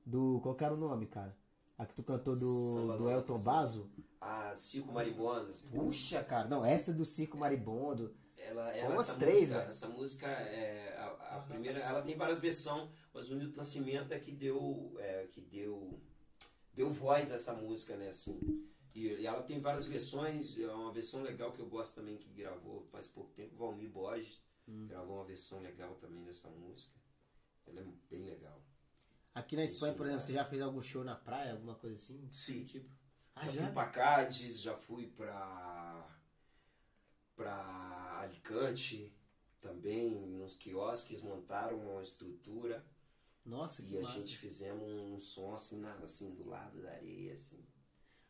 do. 0.04 0.40
Qual 0.42 0.54
que 0.56 0.64
era 0.64 0.74
o 0.74 0.76
nome, 0.76 1.06
cara? 1.06 1.36
A 1.80 1.86
que 1.86 1.94
tu 1.94 2.02
cantou 2.02 2.36
do, 2.36 2.74
Samba 2.74 2.98
do 2.98 3.08
Elton 3.10 3.38
Bazo? 3.38 3.90
A 4.20 4.54
Circo 4.54 4.92
Marimbondo, 4.92 5.50
Puxa, 5.72 6.22
cara. 6.22 6.46
Não, 6.46 6.62
essa 6.62 6.90
é 6.90 6.94
do 6.94 7.06
Circo 7.06 7.38
Maribondo. 7.38 8.14
ela, 8.36 8.70
ela 8.76 8.94
umas 8.94 9.08
três, 9.16 9.40
música, 9.48 9.58
velho. 9.58 9.70
essa 9.70 9.88
música 9.88 10.26
é 10.26 10.94
a, 10.98 11.36
a 11.36 11.40
primeira, 11.40 11.80
ela 11.80 12.02
tem 12.02 12.16
várias 12.16 12.38
versões, 12.38 12.90
mas 13.14 13.30
o 13.30 13.34
Nilton 13.34 13.56
Nascimento 13.56 14.12
é 14.12 14.18
que 14.18 14.30
deu, 14.30 14.94
é, 14.98 15.26
que 15.32 15.40
deu, 15.40 15.98
deu 16.74 16.92
voz 16.92 17.32
a 17.32 17.36
essa 17.36 17.54
música, 17.54 17.96
né, 17.96 18.08
assim. 18.08 18.38
E, 18.94 19.06
e 19.06 19.26
ela 19.26 19.42
tem 19.42 19.58
várias 19.58 19.86
versões, 19.86 20.58
é 20.58 20.66
uma 20.66 20.92
versão 20.92 21.22
legal 21.22 21.52
que 21.52 21.60
eu 21.60 21.66
gosto 21.66 21.94
também 21.94 22.18
que 22.18 22.28
gravou 22.28 22.82
faz 22.92 23.08
pouco 23.08 23.32
tempo, 23.32 23.56
Valmir 23.56 23.88
Borges 23.88 24.38
Hum. 24.68 24.86
gravou 24.86 25.16
uma 25.16 25.24
versão 25.24 25.60
legal 25.60 25.94
também 25.96 26.22
dessa 26.22 26.48
música. 26.48 26.94
Ela 27.66 27.80
é 27.80 27.84
bem 28.08 28.24
legal. 28.24 28.62
Aqui 29.34 29.56
na 29.56 29.64
Espanha, 29.64 29.90
Isso, 29.92 29.96
por 29.98 30.06
exemplo, 30.06 30.20
cara. 30.20 30.26
você 30.26 30.32
já 30.32 30.44
fez 30.44 30.60
algum 30.62 30.82
show 30.82 31.04
na 31.04 31.14
praia, 31.14 31.52
alguma 31.52 31.74
coisa 31.74 31.96
assim? 31.96 32.28
Sim. 32.30 32.64
Tipo. 32.64 32.88
já, 32.88 32.94
Ah, 33.36 33.44
fui 33.46 33.52
já? 33.52 33.70
pra 33.70 33.86
Cádiz, 33.86 34.60
já 34.60 34.76
fui 34.76 35.06
pra, 35.06 36.06
pra 37.36 38.20
Alicante 38.22 39.12
também, 39.60 40.26
nos 40.26 40.54
quiosques, 40.54 41.22
montaram 41.22 41.78
uma 41.78 42.02
estrutura 42.02 42.84
Nossa, 43.44 43.82
que 43.82 43.94
e 43.94 43.98
a 43.98 44.02
massa. 44.02 44.20
gente 44.20 44.36
fizemos 44.36 44.90
um 44.90 45.18
som 45.18 45.54
assim, 45.54 45.78
na- 45.80 45.94
assim 45.96 46.34
do 46.34 46.48
lado 46.48 46.80
da 46.82 46.90
areia, 46.90 47.34
assim. 47.34 47.64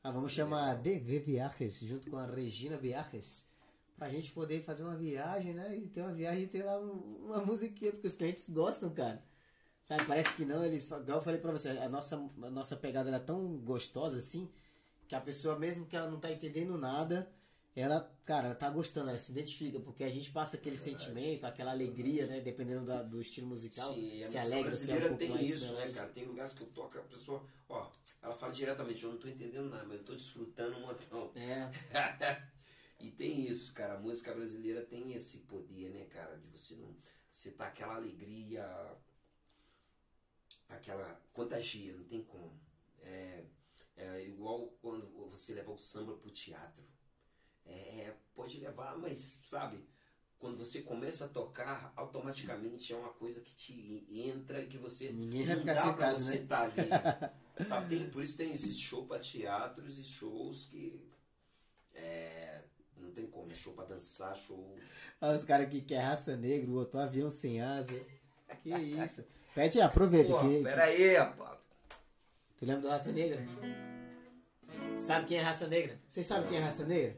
Ah, 0.02 0.10
vamos 0.10 0.32
chamar 0.32 0.74
DV 0.76 1.18
Viajes, 1.18 1.80
junto 1.80 2.10
com 2.10 2.16
a 2.16 2.26
Regina 2.26 2.76
Viajes, 2.76 3.48
pra 3.96 4.08
gente 4.08 4.32
poder 4.32 4.62
fazer 4.64 4.82
uma 4.82 4.96
viagem, 4.96 5.52
né? 5.54 5.76
E 5.76 5.88
ter 5.88 6.00
uma 6.02 6.12
viagem 6.14 6.44
e 6.44 6.48
ter 6.48 6.62
lá 6.64 6.78
um- 6.80 7.26
uma 7.26 7.44
musiquinha, 7.44 7.92
porque 7.92 8.06
os 8.06 8.14
clientes 8.14 8.48
gostam, 8.48 8.90
cara. 8.94 9.22
Sabe, 9.84 10.04
parece 10.06 10.34
que 10.34 10.44
não, 10.44 10.64
eles. 10.64 10.84
Igual 10.84 11.18
eu 11.18 11.22
falei 11.22 11.40
pra 11.40 11.50
você, 11.52 11.70
a 11.70 11.88
nossa, 11.88 12.16
a 12.16 12.50
nossa 12.50 12.76
pegada 12.76 13.08
ela 13.08 13.16
é 13.16 13.20
tão 13.20 13.56
gostosa 13.58 14.18
assim, 14.18 14.48
que 15.08 15.14
a 15.14 15.20
pessoa, 15.20 15.58
mesmo 15.58 15.86
que 15.86 15.96
ela 15.96 16.08
não 16.10 16.20
tá 16.20 16.30
entendendo 16.30 16.78
nada, 16.78 17.28
ela, 17.74 18.12
cara, 18.24 18.46
ela 18.48 18.54
tá 18.54 18.70
gostando, 18.70 19.10
ela 19.10 19.18
se 19.18 19.32
identifica, 19.32 19.80
porque 19.80 20.04
a 20.04 20.10
gente 20.10 20.30
passa 20.30 20.56
aquele 20.56 20.76
Verdade. 20.76 21.02
sentimento, 21.04 21.44
aquela 21.44 21.70
alegria, 21.72 22.26
né? 22.26 22.40
Dependendo 22.40 22.84
da- 22.84 23.02
do 23.02 23.20
estilo 23.20 23.46
musical, 23.48 23.94
Sim, 23.94 24.22
se 24.22 24.38
alegra, 24.38 24.76
se 24.76 24.90
é 24.90 24.94
um 24.94 25.00
pouco 25.00 25.16
tem 25.18 25.28
mais 25.30 25.48
isso, 25.48 25.64
né, 25.64 25.72
melódico. 25.72 25.94
cara? 25.94 26.08
Tem 26.10 26.24
lugares 26.26 26.52
que 26.52 26.60
eu 26.62 26.66
toco, 26.68 26.98
a 26.98 27.02
pessoa, 27.02 27.44
ó, 27.68 27.90
ela 28.22 28.34
fala 28.36 28.52
diretamente, 28.52 29.02
eu 29.02 29.10
não 29.10 29.18
tô 29.18 29.28
entendendo 29.28 29.70
nada, 29.70 29.84
mas 29.84 29.98
eu 29.98 30.04
tô 30.04 30.14
desfrutando 30.14 30.76
um 30.76 30.80
montão. 30.86 31.32
É, 31.34 31.70
e 33.00 33.10
tem 33.10 33.46
isso, 33.48 33.72
cara. 33.72 33.94
A 33.94 33.98
música 34.00 34.32
brasileira 34.34 34.82
tem 34.82 35.12
esse 35.14 35.38
poder, 35.38 35.90
né, 35.90 36.04
cara? 36.04 36.36
De 36.36 36.46
você 36.48 36.74
não. 36.76 36.94
Você 37.32 37.50
tá 37.52 37.66
aquela 37.68 37.94
alegria. 37.96 38.64
Aquela. 40.70 41.20
Contagia, 41.32 41.94
não 41.94 42.04
tem 42.04 42.22
como. 42.22 42.58
É, 43.02 43.44
é 43.96 44.22
igual 44.24 44.68
quando 44.80 45.06
você 45.30 45.54
leva 45.54 45.70
o 45.70 45.78
samba 45.78 46.14
pro 46.14 46.30
teatro. 46.30 46.82
É, 47.66 48.14
pode 48.34 48.58
levar, 48.58 48.96
mas, 48.98 49.38
sabe? 49.42 49.78
Quando 50.38 50.56
você 50.56 50.80
começa 50.80 51.26
a 51.26 51.28
tocar, 51.28 51.92
automaticamente 51.94 52.92
é 52.92 52.96
uma 52.96 53.10
coisa 53.10 53.40
que 53.42 53.54
te 53.54 54.06
entra 54.10 54.64
que 54.64 54.78
você. 54.78 55.12
Ninguém 55.12 55.44
vai 55.44 55.58
ficar 55.58 55.74
dá 55.74 55.82
sentado, 55.82 56.18
você 56.18 56.38
né? 56.38 56.46
tá 56.46 56.60
ali. 56.62 57.64
Sabe? 57.64 57.94
Tem, 57.94 58.08
por 58.08 58.22
isso 58.22 58.38
tem 58.38 58.54
esses 58.54 58.78
shows 58.78 59.06
pra 59.06 59.18
teatros 59.18 59.98
e 59.98 60.02
shows 60.02 60.64
que. 60.66 60.98
É, 61.92 62.62
não 62.96 63.10
tem 63.12 63.26
como, 63.26 63.50
é 63.52 63.54
show 63.54 63.74
pra 63.74 63.84
dançar, 63.84 64.34
show. 64.34 64.78
Olha 65.20 65.36
os 65.36 65.44
caras 65.44 65.68
que 65.68 65.82
quer 65.82 66.00
raça 66.00 66.36
negra, 66.36 66.70
outro 66.70 66.98
avião 66.98 67.30
sem 67.30 67.60
asa. 67.60 68.00
Que 68.62 68.70
isso. 68.70 69.24
Pede, 69.60 69.78
aproveita. 69.82 70.32
Pô, 70.32 70.40
que, 70.40 70.62
pera 70.62 70.84
aí, 70.84 71.16
rapaz. 71.16 71.58
Tu 72.56 72.64
lembra 72.64 72.80
da 72.80 72.90
Raça 72.92 73.12
Negra? 73.12 73.44
Sabe 74.96 75.26
quem 75.26 75.36
é 75.36 75.42
Raça 75.42 75.66
Negra? 75.66 76.00
Vocês 76.08 76.26
sabem 76.26 76.48
quem 76.48 76.56
é 76.56 76.62
Raça 76.62 76.86
Negra? 76.86 77.14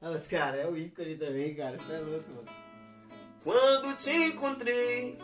Ah, 0.00 0.10
os 0.10 0.24
cara, 0.28 0.56
é 0.56 0.68
o 0.68 0.78
ícone 0.78 1.16
também, 1.16 1.52
cara. 1.56 1.76
Você 1.76 1.94
é 1.94 1.98
louco, 1.98 2.30
mano. 2.30 2.48
Quando 3.42 3.96
te 3.96 4.12
encontrei, 4.12 5.18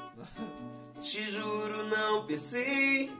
te 0.98 1.30
juro 1.30 1.84
não 1.84 2.26
pensei 2.26 3.12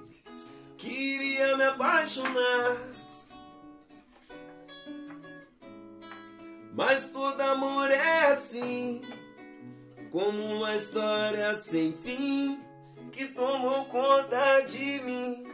que 0.76 0.89
iria 0.89 1.57
me 1.57 1.62
apaixonar. 1.62 2.78
Mas 6.75 7.12
todo 7.12 7.41
amor 7.42 7.92
é 7.92 8.26
assim, 8.26 9.02
como 10.10 10.57
uma 10.57 10.75
história 10.75 11.55
sem 11.55 11.92
fim 11.92 12.70
que 13.11 13.27
tomou 13.29 13.85
conta 13.87 14.61
de 14.61 15.01
mim. 15.01 15.47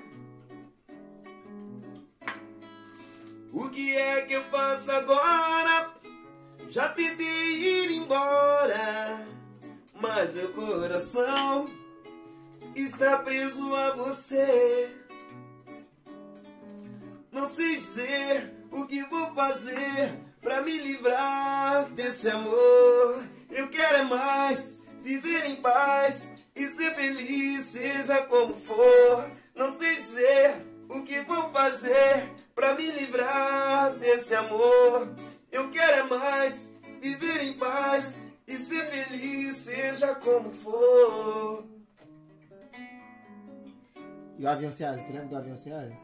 O 3.53 3.69
que 3.71 3.97
é 3.97 4.23
que 4.23 4.35
eu 4.35 4.45
faço 4.45 4.93
agora? 4.93 5.95
Já 6.69 6.89
tentei 6.91 7.25
ir 7.25 7.91
embora, 7.93 9.27
mas 9.95 10.35
meu 10.35 10.53
coração 10.53 11.67
está 12.75 13.19
preso 13.19 13.75
a 13.75 13.95
você. 13.95 14.91
Não 17.33 17.47
sei 17.47 17.77
dizer 17.77 18.55
o 18.71 18.87
que 18.87 19.03
vou 19.05 19.35
fazer 19.35 20.19
pra 20.41 20.61
me 20.61 20.77
livrar 20.77 21.89
desse 21.91 22.29
amor. 22.29 23.25
Eu 23.51 23.69
quero 23.71 23.99
é 23.99 24.05
mais 24.05 24.83
viver 25.03 25.47
em 25.47 25.57
paz 25.57 26.36
e 26.57 26.67
ser 26.69 26.95
feliz, 26.95 27.65
seja 27.65 28.23
como 28.23 28.55
for. 28.55 29.31
Não 29.55 29.77
sei 29.77 29.97
dizer 29.97 30.57
o 30.89 31.03
que 31.03 31.21
vou 31.21 31.51
fazer 31.51 32.31
pra 32.55 32.75
me 32.75 32.91
livrar 32.91 33.95
desse 33.97 34.35
amor. 34.35 35.15
Eu 35.53 35.71
quero 35.71 35.99
é 35.99 36.19
mais 36.19 36.73
viver 37.01 37.45
em 37.45 37.53
paz 37.59 38.27
e 38.47 38.57
ser 38.57 38.87
feliz, 38.87 39.57
seja 39.57 40.15
como 40.15 40.51
for. 40.51 41.67
E 44.39 44.45
o 44.45 44.49
avião 44.49 44.73
sem 44.73 44.87
asa? 44.87 45.03
Tu 45.03 45.13
lembra 45.13 45.29
do 45.29 45.37
avião 45.37 45.57
sem 45.57 45.73
asa? 45.73 45.97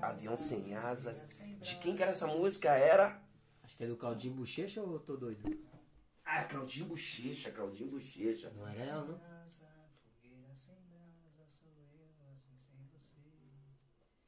Avião 0.00 0.36
sem 0.36 0.74
asa. 0.74 1.16
De 1.60 1.76
quem 1.76 1.96
que 1.96 2.02
era 2.02 2.12
essa 2.12 2.26
música? 2.26 2.70
Era. 2.70 3.20
Acho 3.62 3.76
que 3.76 3.84
é 3.84 3.86
do 3.86 3.96
Claudinho 3.96 4.34
Bochecha 4.34 4.80
ou 4.80 4.94
eu 4.94 5.00
tô 5.00 5.16
doido? 5.16 5.58
Ah, 6.30 6.44
Claudinho 6.44 6.84
Bochecha, 6.84 7.50
Claudinho 7.50 7.90
Bochecha. 7.90 8.50
Não 8.50 8.68
era 8.68 8.82
ela, 8.82 9.04
não? 9.06 9.18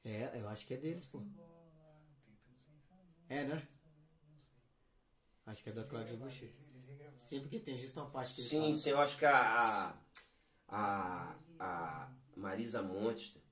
É, 0.02 0.40
eu 0.40 0.48
acho 0.48 0.66
que 0.66 0.72
é 0.72 0.76
deles, 0.78 1.04
pô. 1.04 1.22
É, 3.28 3.44
né? 3.44 3.68
Acho 5.44 5.62
que 5.62 5.68
é 5.68 5.72
da 5.74 5.84
Claudinho 5.84 6.16
Bochecha. 6.18 6.54
Sim, 7.18 7.40
porque 7.40 7.60
tem 7.60 7.76
justo 7.76 8.00
uma 8.00 8.10
parte 8.10 8.34
que 8.34 8.40
eles 8.40 8.50
Sim, 8.50 8.60
falam. 8.60 8.74
sim, 8.76 8.90
eu 8.90 9.00
acho 9.00 9.18
que 9.18 9.26
a. 9.26 9.94
A. 10.68 11.36
A, 11.58 12.10
Marisa 12.34 12.82
Monte. 12.82 13.44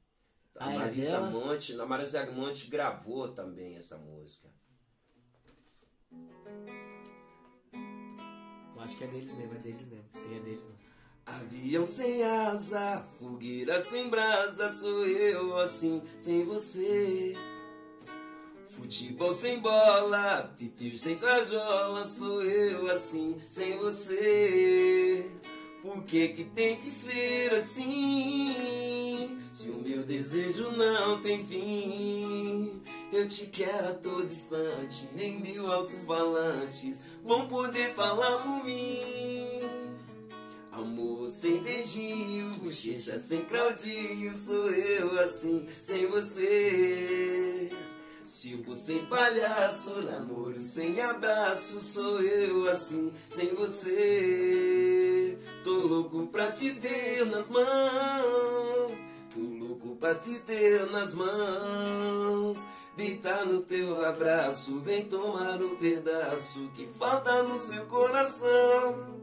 A 0.56 0.68
Ah, 0.68 0.70
Marisa 0.70 1.20
dela? 1.20 1.30
Monte. 1.30 1.78
A 1.78 1.84
Marisa 1.84 2.30
Monte 2.30 2.66
gravou 2.68 3.34
também 3.34 3.76
essa 3.76 3.98
música. 3.98 4.48
Acho 8.80 8.96
que 8.96 9.04
é 9.04 9.06
deles 9.06 9.32
mesmo, 9.32 9.54
é 9.54 9.58
deles 9.58 9.86
mesmo. 9.86 10.04
Sim, 10.14 10.36
é 10.36 10.40
deles. 10.40 10.66
Avião 11.26 11.84
sem 11.84 12.22
asa, 12.22 13.06
fogueira 13.18 13.82
sem 13.84 14.08
brasa, 14.08 14.72
sou 14.72 15.04
eu 15.04 15.58
assim, 15.58 16.02
sem 16.16 16.44
você. 16.44 17.34
Futebol 18.70 19.34
sem 19.34 19.58
bola, 19.58 20.54
pipio 20.56 20.96
sem 20.96 21.16
rajola, 21.16 22.06
sou 22.06 22.42
eu 22.42 22.90
assim, 22.90 23.38
sem 23.38 23.76
você. 23.76 25.30
Por 25.82 26.02
que 26.04 26.28
que 26.28 26.44
tem 26.44 26.76
que 26.76 26.86
ser 26.86 27.52
assim? 27.54 29.38
Se 29.52 29.68
o 29.70 29.82
meu 29.82 30.02
desejo 30.02 30.70
não 30.72 31.20
tem 31.20 31.44
fim, 31.44 32.80
eu 33.12 33.26
te 33.26 33.46
quero 33.46 33.88
a 33.88 33.94
todo 33.94 34.24
instante, 34.24 35.08
nem 35.14 35.40
mil 35.40 35.70
alto-falantes 35.70 36.96
vão 37.24 37.48
poder 37.48 37.94
falar 37.94 38.38
por 38.42 38.64
mim. 38.64 39.60
Amor 40.70 41.28
sem 41.28 41.62
dedinho, 41.62 42.54
bochecha 42.54 43.18
sem 43.18 43.44
Claudinho, 43.44 44.36
sou 44.36 44.70
eu 44.70 45.18
assim, 45.18 45.66
sem 45.70 46.06
você. 46.06 47.70
Circo 48.24 48.76
sem 48.76 49.06
palhaço, 49.06 50.02
namoro 50.02 50.60
sem 50.60 51.00
abraço, 51.00 51.80
sou 51.80 52.20
eu 52.20 52.68
assim, 52.68 53.12
sem 53.16 53.54
você. 53.54 55.36
Tô 55.64 55.80
louco 55.80 56.26
pra 56.26 56.52
te 56.52 56.74
ter 56.74 57.24
nas 57.24 57.48
mãos, 57.48 58.92
tô 59.34 59.40
louco 59.40 59.96
pra 59.96 60.14
te 60.14 60.38
ter 60.40 60.90
nas 60.90 61.14
mãos. 61.14 62.58
Deitar 62.98 63.46
no 63.46 63.60
teu 63.60 64.04
abraço, 64.04 64.80
vem 64.80 65.04
tomar 65.04 65.62
um 65.62 65.76
pedaço 65.76 66.68
que 66.74 66.88
falta 66.98 67.44
no 67.44 67.60
seu 67.60 67.86
coração. 67.86 69.22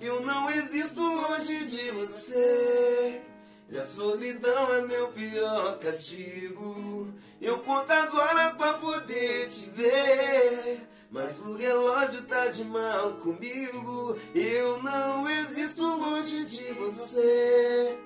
Eu 0.00 0.20
não 0.20 0.48
existo 0.48 1.00
longe 1.00 1.66
de 1.66 1.90
você. 1.90 3.20
E 3.68 3.76
a 3.76 3.84
solidão 3.84 4.72
é 4.72 4.82
meu 4.82 5.08
pior 5.08 5.80
castigo. 5.80 7.08
Eu 7.40 7.58
conto 7.58 7.90
as 7.90 8.14
horas 8.14 8.52
pra 8.54 8.74
poder 8.74 9.50
te 9.50 9.68
ver. 9.70 10.86
Mas 11.10 11.40
o 11.40 11.56
relógio 11.56 12.22
tá 12.22 12.46
de 12.46 12.62
mal 12.62 13.14
comigo. 13.14 14.16
Eu 14.32 14.80
não 14.80 15.28
existo 15.28 15.84
longe 15.84 16.44
de 16.44 16.72
você. 16.74 17.98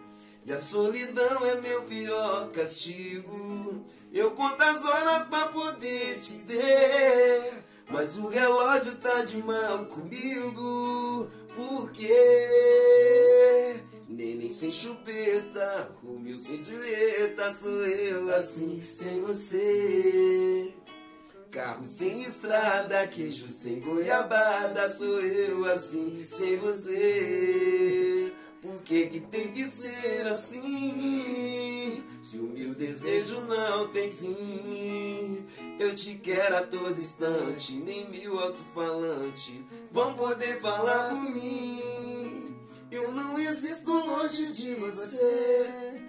E 0.46 0.52
a 0.54 0.58
solidão 0.58 1.44
é 1.44 1.60
meu 1.60 1.82
pior 1.82 2.48
castigo. 2.50 3.84
Eu 4.16 4.30
conto 4.30 4.62
as 4.62 4.82
horas 4.82 5.24
pra 5.24 5.48
poder 5.48 6.18
te 6.20 6.38
ter. 6.38 7.52
Mas 7.90 8.16
o 8.16 8.28
relógio 8.28 8.94
tá 8.96 9.22
de 9.26 9.36
mal 9.42 9.84
comigo. 9.84 11.28
Porque 11.54 12.08
neném 14.08 14.48
sem 14.48 14.72
chupeta, 14.72 15.90
Romeu 16.02 16.38
sem 16.38 16.64
Julieta, 16.64 17.52
sou 17.52 17.84
eu 17.86 18.34
assim 18.34 18.82
sem 18.82 19.20
você. 19.20 20.72
Carro 21.50 21.84
sem 21.84 22.22
estrada, 22.22 23.06
queijo 23.08 23.50
sem 23.50 23.80
goiabada, 23.80 24.88
sou 24.88 25.20
eu 25.20 25.66
assim 25.66 26.24
sem 26.24 26.56
você. 26.56 28.32
Por 28.66 28.82
que 28.82 29.06
que 29.06 29.20
tem 29.20 29.52
que 29.52 29.62
ser 29.62 30.26
assim? 30.26 32.04
Se 32.20 32.36
o 32.36 32.48
meu 32.48 32.74
desejo 32.74 33.40
não 33.42 33.86
tem 33.92 34.10
fim, 34.12 35.46
eu 35.78 35.94
te 35.94 36.16
quero 36.16 36.56
a 36.56 36.62
todo 36.62 37.00
instante, 37.00 37.74
nem 37.74 38.10
mil 38.10 38.40
alto-falantes 38.40 39.60
vão 39.92 40.14
poder 40.14 40.60
falar 40.60 41.10
por 41.10 41.30
mim. 41.30 42.56
Eu 42.90 43.12
não 43.12 43.38
existo 43.38 43.92
longe 43.92 44.52
de 44.52 44.74
você. 44.74 46.02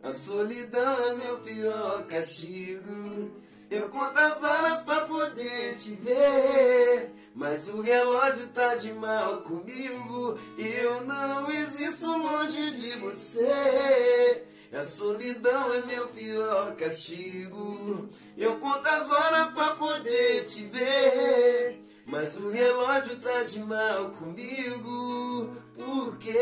A 0.00 0.12
solidão 0.12 1.08
é 1.08 1.14
meu 1.16 1.38
pior 1.38 2.06
castigo. 2.06 3.32
Eu 3.68 3.88
conto 3.88 4.16
as 4.16 4.40
horas 4.44 4.82
pra 4.84 5.00
poder 5.06 5.76
te 5.76 5.96
ver. 5.96 7.12
Mas 7.36 7.68
o 7.68 7.82
relógio 7.82 8.48
tá 8.48 8.76
de 8.76 8.90
mal 8.94 9.42
comigo. 9.42 10.38
Eu 10.56 11.04
não 11.04 11.50
existo 11.50 12.06
longe 12.16 12.70
de 12.70 12.92
você. 12.92 14.42
A 14.72 14.82
solidão 14.82 15.74
é 15.74 15.82
meu 15.82 16.08
pior 16.08 16.74
castigo. 16.76 18.08
Eu 18.38 18.58
conto 18.58 18.88
as 18.88 19.10
horas 19.10 19.48
pra 19.48 19.74
poder 19.74 20.46
te 20.46 20.64
ver. 20.64 21.78
Mas 22.06 22.38
o 22.38 22.48
relógio 22.48 23.20
tá 23.20 23.42
de 23.42 23.58
mal 23.58 24.12
comigo. 24.12 25.54
Por 25.74 26.16
quê? 26.16 26.32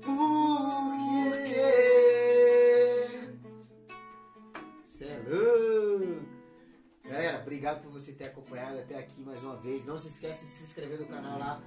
Por 0.00 1.32
quê? 1.44 3.20
Cê 4.86 5.04
é 5.04 5.22
louco! 5.28 6.33
Galera, 7.14 7.40
obrigado 7.40 7.80
por 7.80 7.92
você 7.92 8.12
ter 8.12 8.24
acompanhado 8.24 8.76
até 8.76 8.98
aqui 8.98 9.22
mais 9.22 9.44
uma 9.44 9.56
vez. 9.56 9.84
Não 9.84 9.96
se 9.96 10.08
esquece 10.08 10.46
de 10.46 10.50
se 10.50 10.64
inscrever 10.64 10.98
no 10.98 11.06
canal 11.06 11.38
lá, 11.38 11.62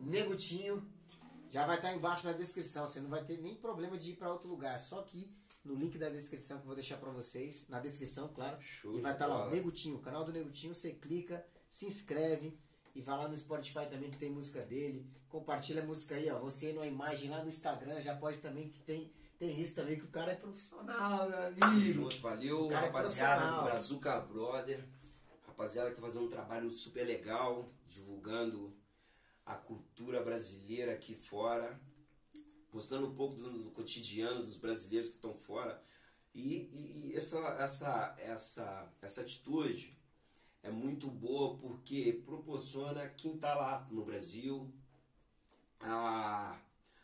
Negutinho. 0.00 0.88
Já 1.50 1.66
vai 1.66 1.74
estar 1.74 1.92
embaixo 1.92 2.24
na 2.24 2.32
descrição. 2.32 2.86
Você 2.86 3.00
não 3.00 3.10
vai 3.10 3.24
ter 3.24 3.36
nem 3.38 3.56
problema 3.56 3.98
de 3.98 4.12
ir 4.12 4.14
para 4.14 4.32
outro 4.32 4.48
lugar. 4.48 4.78
Só 4.78 5.00
aqui 5.00 5.28
no 5.64 5.74
link 5.74 5.98
da 5.98 6.08
descrição 6.08 6.58
que 6.58 6.62
eu 6.62 6.66
vou 6.66 6.76
deixar 6.76 6.98
para 6.98 7.10
vocês. 7.10 7.66
Na 7.68 7.80
descrição, 7.80 8.28
claro. 8.28 8.62
Show 8.62 8.96
E 8.96 9.00
vai 9.00 9.12
estar 9.12 9.26
lá, 9.26 9.44
ó. 9.44 9.50
Negutinho, 9.50 9.96
o 9.96 10.00
canal 10.00 10.24
do 10.24 10.32
Negutinho. 10.32 10.72
Você 10.72 10.92
clica, 10.92 11.44
se 11.68 11.84
inscreve 11.84 12.56
E 12.94 13.02
vai 13.02 13.18
lá 13.18 13.26
no 13.26 13.36
Spotify 13.36 13.86
também 13.90 14.08
que 14.08 14.18
tem 14.18 14.30
música 14.30 14.62
dele. 14.62 15.10
Compartilha 15.28 15.82
a 15.82 15.84
música 15.84 16.14
aí, 16.14 16.30
ó. 16.30 16.38
Você 16.38 16.72
numa 16.72 16.86
imagem 16.86 17.28
lá 17.28 17.42
no 17.42 17.48
Instagram 17.48 18.00
já 18.00 18.14
pode 18.14 18.38
também 18.38 18.68
que 18.68 18.78
tem. 18.78 19.12
Tem 19.42 19.60
isso 19.60 19.74
também, 19.74 19.98
que 19.98 20.04
o 20.04 20.08
cara 20.08 20.30
é 20.30 20.36
profissional, 20.36 21.28
meu 21.28 21.42
amigo. 21.64 21.92
junto, 21.92 22.20
valeu, 22.20 22.70
é 22.70 22.74
rapaziada 22.76 23.56
do 23.56 23.62
Brazuca 23.64 24.20
Brother. 24.20 24.84
Rapaziada 25.48 25.90
que 25.90 25.96
tá 25.96 26.02
fazendo 26.02 26.26
um 26.26 26.30
trabalho 26.30 26.70
super 26.70 27.04
legal, 27.04 27.68
divulgando 27.88 28.72
a 29.44 29.56
cultura 29.56 30.22
brasileira 30.22 30.92
aqui 30.92 31.16
fora, 31.16 31.76
mostrando 32.72 33.08
um 33.08 33.16
pouco 33.16 33.34
do, 33.34 33.64
do 33.64 33.70
cotidiano 33.72 34.44
dos 34.44 34.56
brasileiros 34.58 35.08
que 35.08 35.16
estão 35.16 35.34
fora. 35.34 35.82
E, 36.32 36.54
e- 36.72 37.10
e 37.10 37.16
essa, 37.16 37.38
essa, 37.58 38.14
essa, 38.20 38.92
essa 39.02 39.22
atitude 39.22 39.98
é 40.62 40.70
muito 40.70 41.08
boa 41.10 41.56
porque 41.58 42.22
proporciona 42.24 43.08
quem 43.08 43.34
está 43.34 43.56
lá 43.56 43.88
no 43.90 44.04
Brasil 44.04 44.72
a, 45.80 46.56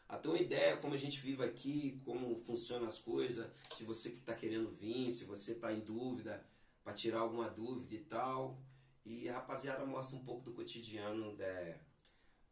a 0.09 0.17
ter 0.17 0.29
uma 0.29 0.39
ideia 0.39 0.77
como 0.79 0.95
a 0.95 0.97
gente 0.97 1.21
vive 1.21 1.43
aqui, 1.45 2.01
como 2.05 2.41
funcionam 2.41 2.87
as 2.87 2.99
coisas, 2.99 3.47
se 3.77 3.85
você 3.85 4.11
que 4.11 4.17
está 4.17 4.35
querendo 4.35 4.71
vir, 4.71 5.13
se 5.13 5.25
você 5.25 5.53
está 5.53 5.73
em 5.73 5.81
dúvida, 5.81 6.43
para 6.83 6.95
tirar 6.95 7.21
alguma 7.21 7.49
dúvida 7.51 7.95
e 7.95 7.99
tal. 8.05 8.59
E 9.05 9.29
a 9.29 9.35
rapaziada 9.35 9.85
mostra 9.85 10.17
um 10.17 10.25
pouco 10.25 10.43
do 10.45 10.53
cotidiano 10.53 11.37
da- 11.37 11.79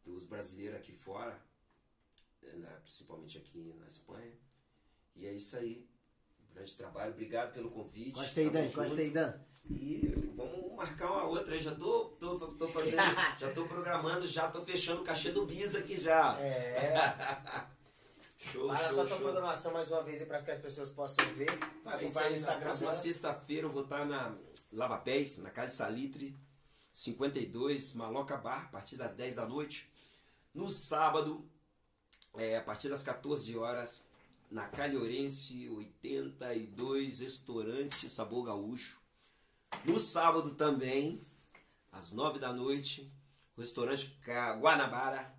dos 0.05 0.27
brasileiros 0.27 0.77
aqui 0.77 0.93
fora, 0.93 1.41
né, 2.43 2.81
principalmente 2.83 3.39
aqui 3.39 3.75
na 3.79 3.87
Espanha. 3.89 4.33
E 5.15 5.27
é 5.27 5.33
isso 5.33 5.57
aí. 5.57 5.89
Grande 6.53 6.75
trabalho, 6.75 7.13
obrigado 7.13 7.53
pelo 7.53 7.71
convite. 7.71 8.13
Gostei, 8.13 8.45
Tamo 8.47 8.57
Dan, 8.59 8.65
junto. 8.67 8.77
gostei, 8.77 9.11
Dan. 9.11 9.39
E 9.71 10.31
vamos 10.37 10.75
marcar 10.77 11.11
uma 11.11 11.25
outra 11.25 11.55
aí. 11.55 11.61
Já 11.61 11.75
tô, 11.75 12.07
tô, 12.19 12.37
tô 12.37 12.69
fazendo, 12.69 12.97
já 13.39 13.53
tô 13.53 13.65
programando, 13.65 14.27
já 14.27 14.49
tô 14.49 14.63
fechando 14.63 15.03
o 15.03 15.05
cachê 15.05 15.33
do 15.33 15.45
Bis 15.47 15.75
aqui 15.75 15.99
já. 15.99 16.39
É. 16.41 17.67
Show, 18.39 18.69
Fala 18.69 18.79
show, 18.89 18.89
só 18.89 18.95
tua 19.07 19.09
show. 19.09 19.19
programação 19.19 19.73
mais 19.73 19.91
uma 19.91 20.03
vez 20.03 20.21
aí 20.21 20.27
pra 20.27 20.43
que 20.43 20.51
as 20.51 20.61
pessoas 20.61 20.91
possam 20.91 21.25
ver. 21.35 21.47
Tá, 21.83 21.95
Acompanha 21.95 22.07
isso 22.07 22.21
no 22.21 22.37
Instagram 22.37 22.61
próxima 22.61 22.93
sexta-feira 22.93 23.67
eu 23.67 23.73
vou 23.73 23.83
estar 23.83 24.05
na 24.05 24.37
Lava 24.71 24.99
Pés, 24.99 25.39
na 25.39 25.51
Cali 25.51 25.71
Salitre, 25.71 26.39
52, 26.93 27.95
Maloca 27.95 28.37
Bar, 28.37 28.67
a 28.67 28.69
partir 28.69 28.97
das 28.97 29.15
10 29.15 29.35
da 29.37 29.47
noite. 29.47 29.91
No 30.55 30.71
sábado, 30.71 31.49
é, 32.37 32.59
a 32.59 32.63
partir 32.63 32.89
das 32.91 33.03
14 33.03 33.57
horas, 33.57 34.03
na 34.51 34.69
Calhorense 34.69 35.69
82, 35.71 37.21
restaurante 37.21 38.09
Sabor 38.09 38.45
Gaúcho. 38.45 39.01
No 39.85 39.99
sábado 39.99 40.55
também, 40.55 41.21
às 41.93 42.13
9 42.13 42.39
da 42.39 42.53
noite, 42.53 43.13
restaurante 43.57 44.19
Guanabara, 44.61 45.35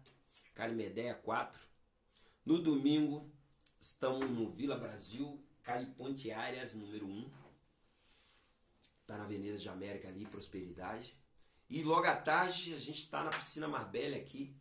Calimedeia 0.56 1.14
4. 1.16 1.60
No 2.46 2.62
domingo, 2.62 3.30
estamos 3.80 4.30
no 4.30 4.50
Vila 4.50 4.78
Brasil, 4.78 5.44
Cali 5.64 5.86
Ponte 5.86 6.32
Áreas, 6.32 6.74
número 6.74 7.06
1. 7.06 7.32
Está 9.02 9.18
na 9.18 9.26
Avenida 9.26 9.58
de 9.58 9.70
América 9.70 10.08
ali, 10.08 10.26
Prosperidade. 10.26 11.16
E 11.70 11.84
logo 11.84 12.08
à 12.08 12.16
tarde, 12.16 12.74
a 12.74 12.80
gente 12.80 13.00
está 13.00 13.24
na 13.24 13.30
Piscina 13.30 13.68
Marbella 13.68 14.16
aqui, 14.16 14.56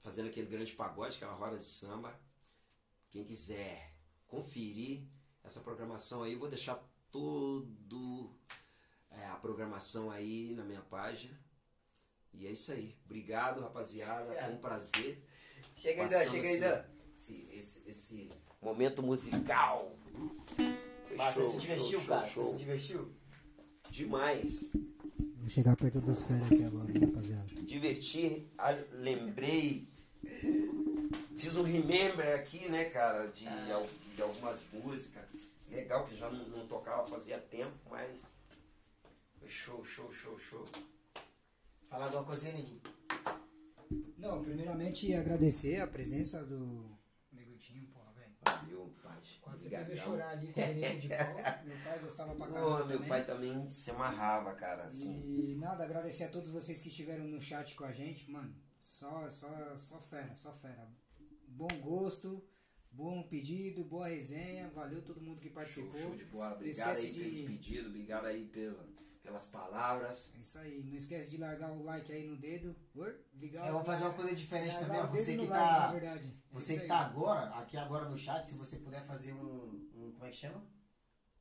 fazendo 0.00 0.28
aquele 0.28 0.48
grande 0.48 0.72
pagode, 0.72 1.16
aquela 1.16 1.34
roda 1.34 1.56
de 1.56 1.64
samba. 1.64 2.20
Quem 3.10 3.24
quiser 3.24 3.94
conferir 4.26 5.04
essa 5.44 5.60
programação 5.60 6.24
aí, 6.24 6.34
vou 6.34 6.48
deixar 6.48 6.82
todo 7.20 8.30
é, 9.10 9.26
a 9.28 9.36
programação 9.36 10.10
aí 10.10 10.54
na 10.54 10.64
minha 10.64 10.82
página. 10.82 11.38
E 12.34 12.46
é 12.46 12.52
isso 12.52 12.72
aí. 12.72 12.94
Obrigado, 13.06 13.60
rapaziada. 13.62 14.34
Foi 14.34 14.52
um 14.52 14.58
prazer. 14.58 15.24
Chega 15.74 16.02
aí, 16.04 16.08
Dan, 16.10 16.30
chega 16.30 16.46
aí, 16.48 16.52
esse- 16.54 16.60
Dan. 16.60 16.84
Esse, 17.16 17.48
esse, 17.50 17.88
esse 17.88 18.28
momento 18.60 19.02
musical. 19.02 19.96
Mas 21.16 21.34
você 21.34 21.42
show, 21.42 21.50
se 21.52 21.58
divertiu, 21.58 22.00
show, 22.00 22.08
cara? 22.08 22.28
show, 22.28 22.44
Você 22.44 22.52
se 22.52 22.58
divertiu? 22.58 23.14
Demais. 23.90 24.70
Vou 25.38 25.48
chegar 25.48 25.74
perto 25.76 26.00
dos 26.02 26.20
férias 26.20 26.52
aqui 26.52 26.62
agora, 26.64 26.92
hein, 26.92 26.98
rapaziada. 27.06 27.46
Divertir, 27.62 28.46
a- 28.58 28.72
lembrei. 28.92 29.88
Fiz 31.38 31.56
um 31.56 31.62
remember 31.62 32.34
aqui, 32.38 32.68
né, 32.68 32.86
cara, 32.90 33.26
de, 33.28 33.46
al- 33.72 33.88
de 34.14 34.20
algumas 34.22 34.62
músicas. 34.74 35.24
Legal 35.68 36.04
que 36.06 36.16
já 36.16 36.30
não, 36.30 36.48
não 36.48 36.66
tocava 36.66 37.06
fazia 37.06 37.38
tempo, 37.38 37.76
mas. 37.90 38.20
Foi 39.38 39.48
show, 39.48 39.84
show, 39.84 40.10
show, 40.12 40.38
show. 40.38 40.64
Fala 41.88 42.06
alguma 42.06 42.24
coisinha, 42.24 42.54
Neguinho. 42.54 42.80
Não, 44.18 44.42
primeiramente 44.42 45.12
agradecer 45.14 45.80
a 45.80 45.86
presença 45.86 46.44
do 46.44 46.96
Negutinho, 47.32 47.86
porra, 47.88 48.12
velho. 48.12 48.32
Valeu, 48.44 48.94
pai. 49.02 49.20
Quase 49.40 49.68
fez 49.68 49.90
eu 49.90 49.96
chorar 49.96 50.30
ali 50.30 50.52
com 50.52 50.60
o 50.60 50.98
de 51.00 51.08
pau. 51.08 51.64
Meu 51.64 51.76
pai 51.84 51.98
gostava 52.00 52.34
pra 52.34 52.46
Pô, 52.46 52.52
caramba 52.52 52.76
meu 52.78 52.86
também. 52.86 53.08
pai 53.08 53.24
também 53.24 53.68
se 53.68 53.90
amarrava, 53.90 54.54
cara, 54.54 54.84
assim. 54.84 55.22
E 55.24 55.54
nada, 55.56 55.84
agradecer 55.84 56.24
a 56.24 56.28
todos 56.28 56.50
vocês 56.50 56.80
que 56.80 56.88
estiveram 56.88 57.24
no 57.24 57.40
chat 57.40 57.74
com 57.74 57.84
a 57.84 57.92
gente, 57.92 58.28
mano. 58.30 58.54
Só, 58.82 59.28
só, 59.28 59.76
só 59.76 60.00
fera, 60.00 60.34
só 60.34 60.52
fera. 60.52 60.88
Bom 61.48 61.68
gosto, 61.80 62.44
bom 62.96 63.22
pedido, 63.24 63.84
boa 63.84 64.08
resenha. 64.08 64.68
Valeu 64.70 65.02
todo 65.02 65.20
mundo 65.20 65.38
que 65.40 65.48
Show, 65.48 65.54
participou. 65.54 66.00
show 66.00 66.16
de 66.16 66.24
bola. 66.24 66.54
Obrigado 66.54 66.94
esquece 66.96 67.06
aí 67.06 67.12
de- 67.12 67.20
pelos 67.20 67.40
pedidos, 67.42 67.86
obrigado 67.88 68.24
aí 68.26 68.46
pela, 68.46 68.88
pelas 69.22 69.46
palavras. 69.48 70.32
É 70.34 70.38
isso 70.40 70.58
aí. 70.58 70.82
Não 70.84 70.96
esquece 70.96 71.28
de 71.30 71.36
largar 71.36 71.70
o 71.72 71.82
like 71.82 72.10
aí 72.12 72.26
no 72.26 72.36
dedo. 72.36 72.74
Ligar 73.34 73.66
Eu 73.68 73.74
vou 73.74 73.84
fazer 73.84 74.04
uma 74.04 74.14
coisa 74.14 74.34
diferente 74.34 74.74
largar 74.74 75.08
também, 75.08 75.16
Você 75.24 75.32
que 75.36 75.46
like, 75.46 75.50
na 75.52 75.56
tá. 75.58 75.92
verdade. 75.92 76.28
É 76.28 76.54
Você 76.54 76.72
isso 76.72 76.76
que 76.76 76.82
aí. 76.82 76.88
tá 76.88 76.98
agora, 77.06 77.50
aqui 77.58 77.76
agora 77.76 78.08
no 78.08 78.16
chat, 78.16 78.42
se 78.46 78.54
você 78.56 78.78
puder 78.78 79.04
fazer 79.06 79.32
um. 79.34 79.88
um 79.94 80.12
como 80.12 80.24
é 80.24 80.30
que 80.30 80.36
chama? 80.36 80.64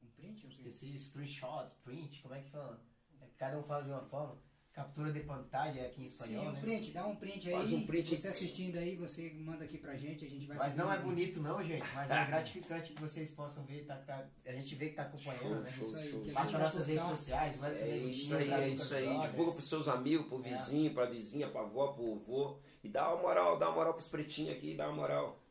Um 0.03 0.07
print? 0.09 0.47
Esse 0.65 0.99
screenshot, 0.99 1.71
print, 1.83 2.21
como 2.21 2.33
é 2.35 2.41
que 2.41 2.49
fala? 2.49 2.83
É, 3.21 3.27
Cada 3.37 3.57
um 3.57 3.63
fala 3.63 3.83
de 3.83 3.89
uma 3.91 4.03
forma. 4.03 4.37
Captura 4.75 5.09
de 5.09 5.21
pantalla 5.21 5.69
aqui 5.69 6.01
em 6.01 6.03
espanhol, 6.03 6.41
Sim, 6.43 6.49
um 6.49 6.51
né? 6.51 6.59
print, 6.59 6.91
dá 6.91 7.07
um 7.07 7.15
print 7.15 7.47
aí. 7.47 7.55
Faz 7.55 7.71
um 7.71 7.85
print. 7.87 8.17
Você 8.17 8.27
assistindo 8.27 8.75
aí, 8.77 8.97
você 8.97 9.31
manda 9.39 9.63
aqui 9.63 9.77
pra 9.77 9.95
gente, 9.95 10.25
a 10.25 10.29
gente 10.29 10.45
vai 10.47 10.57
Mas 10.57 10.75
não 10.75 10.91
é 10.91 10.99
bonito 10.99 11.41
não, 11.41 11.63
gente. 11.63 11.85
Mas 11.93 12.11
é 12.11 12.25
gratificante 12.27 12.91
que 12.91 12.99
vocês 13.01 13.31
possam 13.31 13.63
ver. 13.63 13.85
Tá, 13.85 13.95
tá- 13.95 14.27
a 14.45 14.51
gente 14.51 14.75
vê 14.75 14.89
que 14.89 14.95
tá 14.97 15.03
acompanhando, 15.03 15.63
né? 15.63 15.71
Show, 15.71 15.87
Isso 15.87 15.95
aí, 15.95 16.11
show, 16.11 16.25
para 16.25 16.43
vai 16.43 16.61
nossas 16.61 16.87
redes 16.87 17.05
sociais, 17.05 17.55
vai 17.55 17.73
É 17.73 17.97
isso 17.97 18.35
aí, 18.35 18.51
é 18.51 18.67
isso 18.67 18.93
aí. 18.95 19.17
Divulga 19.19 19.53
pros 19.53 19.69
seus 19.69 19.87
amigos, 19.87 20.27
pro 20.27 20.45
É. 20.45 20.49
vizinho, 20.49 20.93
pra 20.93 21.05
vizinha, 21.05 21.49
pra 21.49 21.61
avó, 21.61 21.93
pro 21.93 22.11
avô. 22.15 22.59
E 22.83 22.89
dá 22.89 23.13
uma 23.13 23.21
moral, 23.21 23.57
dá 23.57 23.67
uma 23.69 23.75
moral 23.75 23.93
pros 23.93 24.09
pretinhos 24.09 24.57
aqui, 24.57 24.73
dá 24.75 24.89
uma 24.89 24.97
moral. 24.97 25.41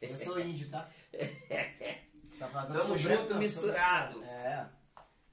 Eu 0.00 0.16
sou 0.16 0.38
índio, 0.38 0.70
tá? 0.70 0.88
Tamo 2.38 2.96
junto, 2.96 3.34
misturado. 3.34 4.22
É. 4.22 4.77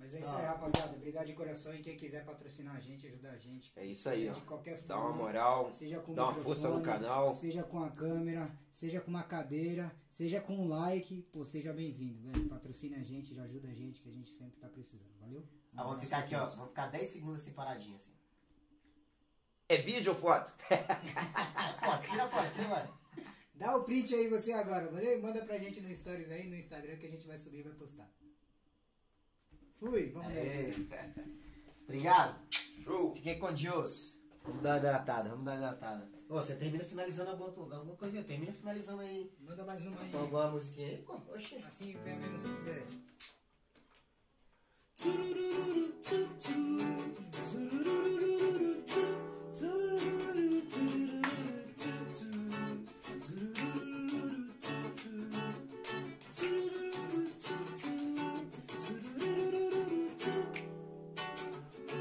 Mas 0.05 0.13
é 0.13 0.19
isso 0.19 0.35
aí, 0.35 0.45
rapaziada. 0.45 0.95
Obrigado 0.95 1.25
de 1.25 1.33
coração. 1.33 1.73
E 1.73 1.79
quem 1.81 1.97
quiser 1.97 2.23
patrocinar 2.23 2.75
a 2.75 2.79
gente, 2.79 3.07
ajudar 3.07 3.31
a 3.31 3.37
gente. 3.39 3.73
É 3.75 3.83
isso 3.83 4.07
aí, 4.07 4.19
seja 4.19 4.31
ó. 4.31 4.35
De 4.35 4.41
qualquer 4.41 4.79
Dá 4.83 4.95
forma. 4.95 5.09
uma 5.09 5.17
moral, 5.17 5.71
Seja 5.71 5.99
com 5.99 6.13
dá 6.13 6.25
uma 6.25 6.35
força 6.35 6.69
no 6.69 6.83
canal. 6.83 7.33
Seja 7.33 7.63
com 7.63 7.79
a 7.81 7.89
câmera, 7.89 8.55
seja 8.71 9.01
com 9.01 9.09
uma 9.09 9.23
cadeira, 9.23 9.91
seja 10.11 10.39
com 10.39 10.57
um 10.57 10.67
like, 10.67 11.23
pô, 11.33 11.43
seja 11.43 11.73
bem-vindo, 11.73 12.21
velho. 12.21 12.47
Patrocina 12.47 12.97
a 12.97 13.01
gente, 13.01 13.33
já 13.33 13.41
ajuda 13.45 13.67
a 13.67 13.73
gente, 13.73 13.99
que 13.99 14.07
a 14.07 14.11
gente 14.11 14.31
sempre 14.31 14.59
tá 14.59 14.69
precisando, 14.69 15.09
valeu? 15.19 15.43
Ah, 15.75 15.83
vamos 15.83 16.03
ficar 16.03 16.19
aqui, 16.19 16.35
ó. 16.35 16.45
Vamos 16.45 16.67
ficar 16.67 16.85
10 16.85 17.07
segundos 17.09 17.41
assim 17.41 17.53
paradinho 17.53 17.95
assim. 17.95 18.13
É 19.67 19.77
vídeo 19.77 20.11
ou 20.11 20.19
foto? 20.19 20.53
Foto, 21.83 22.07
tira 22.07 22.27
foto, 22.27 22.53
tira 22.53 22.67
vai. 22.67 22.93
Dá 23.55 23.75
o 23.75 23.83
print 23.83 24.13
aí 24.13 24.27
você 24.27 24.53
agora, 24.53 24.87
valeu? 24.87 25.19
Manda 25.19 25.43
pra 25.43 25.57
gente 25.57 25.81
no 25.81 25.95
Stories 25.95 26.29
aí, 26.29 26.47
no 26.47 26.55
Instagram, 26.55 26.95
que 26.97 27.07
a 27.07 27.09
gente 27.09 27.25
vai 27.25 27.37
subir 27.37 27.61
e 27.61 27.63
vai 27.63 27.73
postar. 27.73 28.07
Fui, 29.79 30.09
vamos 30.09 30.29
Aê. 30.29 30.73
nessa. 30.89 31.25
Obrigado. 31.83 32.39
Show. 32.83 33.13
Fiquem 33.13 33.39
com 33.39 33.53
Deus. 33.53 34.19
Vamos 34.43 34.61
dar 34.61 34.71
uma 34.71 34.77
hidratada, 34.77 35.29
vamos 35.29 35.45
dar 35.45 35.51
uma 35.51 35.57
hidratada. 35.57 36.09
Ô, 36.29 36.35
você 36.35 36.55
termina 36.55 36.83
finalizando 36.83 37.31
alguma, 37.31 37.75
alguma 37.75 37.95
coisinha. 37.95 38.23
Termina 38.23 38.51
finalizando 38.51 39.01
aí. 39.01 39.31
Manda 39.39 39.63
mais 39.63 39.85
uma 39.85 40.01
aí. 40.01 40.11
Com 40.11 40.17
alguma 40.19 40.51
musiquinha 40.51 40.87
aí. 40.87 40.97
Pô, 41.03 41.13
oxê. 41.33 41.57
Assim, 41.57 41.93
pé 42.03 42.15
mesmo 42.15 42.37
se 42.37 42.49
quiser. 42.49 42.85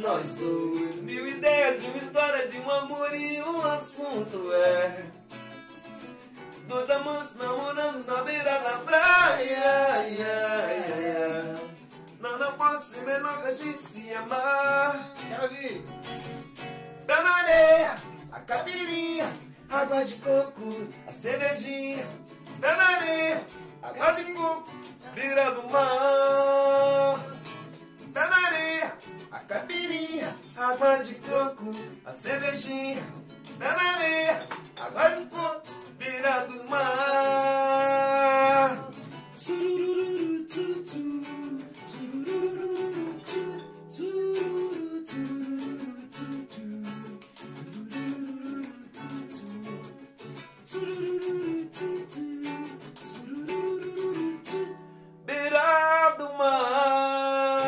Nós 0.00 0.34
dois, 0.34 0.96
mil 1.02 1.26
ideias 1.26 1.82
de 1.82 1.86
uma 1.88 1.98
história, 1.98 2.48
de 2.48 2.58
um 2.58 2.70
amor 2.70 3.14
e 3.14 3.42
um 3.42 3.60
assunto 3.66 4.50
é. 4.50 5.04
Dois 6.66 6.88
amantes 6.88 7.34
namorando 7.34 8.06
na 8.06 8.22
beira 8.22 8.60
da 8.60 8.78
praia. 8.78 10.30
Nada 12.18 12.52
pode 12.52 12.82
ser 12.84 13.02
melhor 13.02 13.42
que 13.42 13.48
a 13.48 13.54
gente 13.54 13.82
se 13.82 14.10
amar. 14.14 15.12
Quero 15.28 15.42
ouvir. 15.42 15.84
Pé 17.06 17.22
na 17.22 17.34
areia, 17.36 17.96
a 18.32 18.40
caipirinha, 18.40 19.30
água 19.68 20.02
de 20.02 20.14
coco, 20.14 20.88
a 21.06 21.12
cervejinha. 21.12 22.08
Pé 22.58 22.74
na 22.74 22.88
areia, 22.88 23.46
água 23.82 24.12
de 24.12 24.32
coco, 24.32 24.70
beira 25.14 25.50
do 25.50 25.68
mar. 25.68 27.20
Pé 28.14 28.26
na 28.28 28.46
areia, 28.46 28.96
Caipirinha, 29.50 30.30
água 30.56 31.02
de 31.02 31.14
coco, 31.16 31.72
a 32.06 32.12
cervejinha, 32.12 33.02
na 33.58 33.66
areia, 33.66 34.46
água 34.76 35.08
de 35.08 35.26
coco, 35.26 35.66
beira 35.98 36.46
do 36.46 36.62
mar. 36.70 36.78
Tu, 39.44 39.56
tu, 40.48 40.84
tu, 40.84 40.84
tu, 40.84 41.26
beira 55.26 56.14
do 56.18 56.32
mar. 56.34 57.59